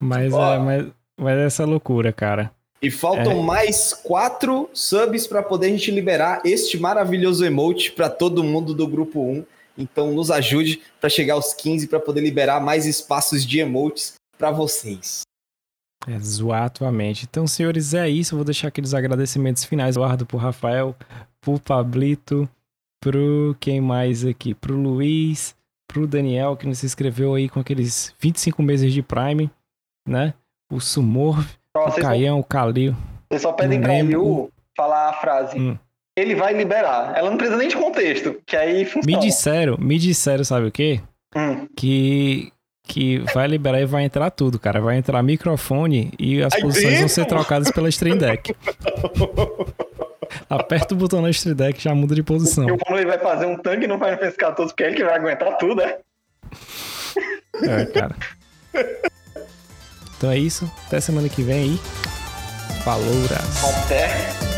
Mas, 0.00 0.32
Ó. 0.32 0.54
é, 0.54 0.58
mas, 0.58 0.86
mas 1.18 1.38
é 1.38 1.46
essa 1.46 1.64
loucura, 1.64 2.12
cara. 2.12 2.52
E 2.82 2.90
faltam 2.90 3.40
É. 3.40 3.42
mais 3.42 3.92
quatro 3.94 4.68
subs 4.72 5.26
para 5.26 5.42
poder 5.42 5.66
a 5.68 5.70
gente 5.70 5.90
liberar 5.90 6.42
este 6.44 6.78
maravilhoso 6.78 7.44
emote 7.44 7.90
para 7.90 8.08
todo 8.10 8.44
mundo 8.44 8.74
do 8.74 8.86
grupo 8.86 9.20
1. 9.20 9.44
Então 9.78 10.12
nos 10.12 10.30
ajude 10.30 10.80
para 11.00 11.08
chegar 11.10 11.34
aos 11.34 11.52
15 11.54 11.86
para 11.88 12.00
poder 12.00 12.20
liberar 12.20 12.60
mais 12.60 12.86
espaços 12.86 13.44
de 13.44 13.58
emotes 13.60 14.14
para 14.38 14.50
vocês. 14.50 15.22
Exatamente. 16.06 17.26
Então, 17.28 17.46
senhores, 17.46 17.94
é 17.94 18.08
isso. 18.08 18.34
Eu 18.34 18.38
vou 18.38 18.44
deixar 18.44 18.68
aqueles 18.68 18.94
agradecimentos 18.94 19.64
finais. 19.64 19.96
Eduardo 19.96 20.24
pro 20.24 20.36
Rafael, 20.38 20.94
pro 21.40 21.58
Pablito, 21.58 22.48
pro 23.00 23.56
quem 23.58 23.80
mais 23.80 24.24
aqui? 24.24 24.54
Pro 24.54 24.76
Luiz, 24.76 25.54
pro 25.88 26.06
Daniel, 26.06 26.56
que 26.56 26.66
nos 26.66 26.84
inscreveu 26.84 27.34
aí 27.34 27.48
com 27.48 27.58
aqueles 27.60 28.14
25 28.20 28.62
meses 28.62 28.92
de 28.92 29.02
Prime, 29.02 29.50
né? 30.06 30.34
O 30.70 30.80
Sumor, 30.80 31.44
Ó, 31.76 31.88
o 31.88 31.92
Caião, 31.94 32.38
o 32.40 32.44
Kalil. 32.44 32.94
vocês 33.28 33.42
só 33.42 33.52
pedem 33.52 33.78
não 33.78 33.84
pra. 33.84 33.94
Yu 33.98 34.50
falar 34.76 35.10
a 35.10 35.12
frase. 35.14 35.58
Hum. 35.58 35.76
Ele 36.16 36.34
vai 36.34 36.52
liberar. 36.54 37.12
Ela 37.16 37.30
não 37.30 37.36
precisa 37.36 37.58
nem 37.58 37.68
de 37.68 37.76
contexto, 37.76 38.40
que 38.46 38.56
aí 38.56 38.78
Me 38.84 38.86
funciona. 38.86 39.20
disseram, 39.20 39.76
me 39.78 39.98
disseram, 39.98 40.44
sabe 40.44 40.66
o 40.66 40.72
quê? 40.72 41.00
Hum. 41.34 41.66
Que, 41.76 42.52
que 42.84 43.18
vai 43.34 43.46
liberar 43.46 43.80
e 43.80 43.86
vai 43.86 44.04
entrar 44.04 44.30
tudo, 44.30 44.58
cara. 44.58 44.80
Vai 44.80 44.96
entrar 44.96 45.22
microfone 45.22 46.12
e 46.18 46.42
as 46.42 46.54
posições 46.58 47.00
vão 47.00 47.08
ser 47.08 47.26
trocadas 47.26 47.70
pela 47.70 47.88
Stream 47.88 48.16
Deck. 48.18 48.54
Aperta 50.50 50.94
o 50.94 50.96
botão 50.96 51.20
na 51.20 51.30
Stream 51.30 51.54
Deck 51.54 51.82
já 51.82 51.94
muda 51.94 52.14
de 52.14 52.22
posição. 52.22 52.66
E 52.68 52.72
o 52.72 52.96
ele 52.96 53.06
vai 53.06 53.18
fazer 53.18 53.46
um 53.46 53.56
tanque 53.56 53.86
no 53.86 53.94
Final 53.94 54.18
Fantasy 54.18 54.36
XIV, 54.36 54.54
porque 54.68 54.82
é 54.82 54.86
ele 54.88 54.96
que 54.96 55.04
vai 55.04 55.14
aguentar 55.14 55.56
tudo, 55.58 55.76
né? 55.76 55.96
É, 57.62 57.86
cara. 57.86 58.16
Então 60.16 60.30
é 60.30 60.38
isso. 60.38 60.70
Até 60.86 61.00
semana 61.00 61.28
que 61.28 61.42
vem 61.42 61.62
aí. 61.62 61.80
Falou, 62.84 63.26
Até. 63.84 64.55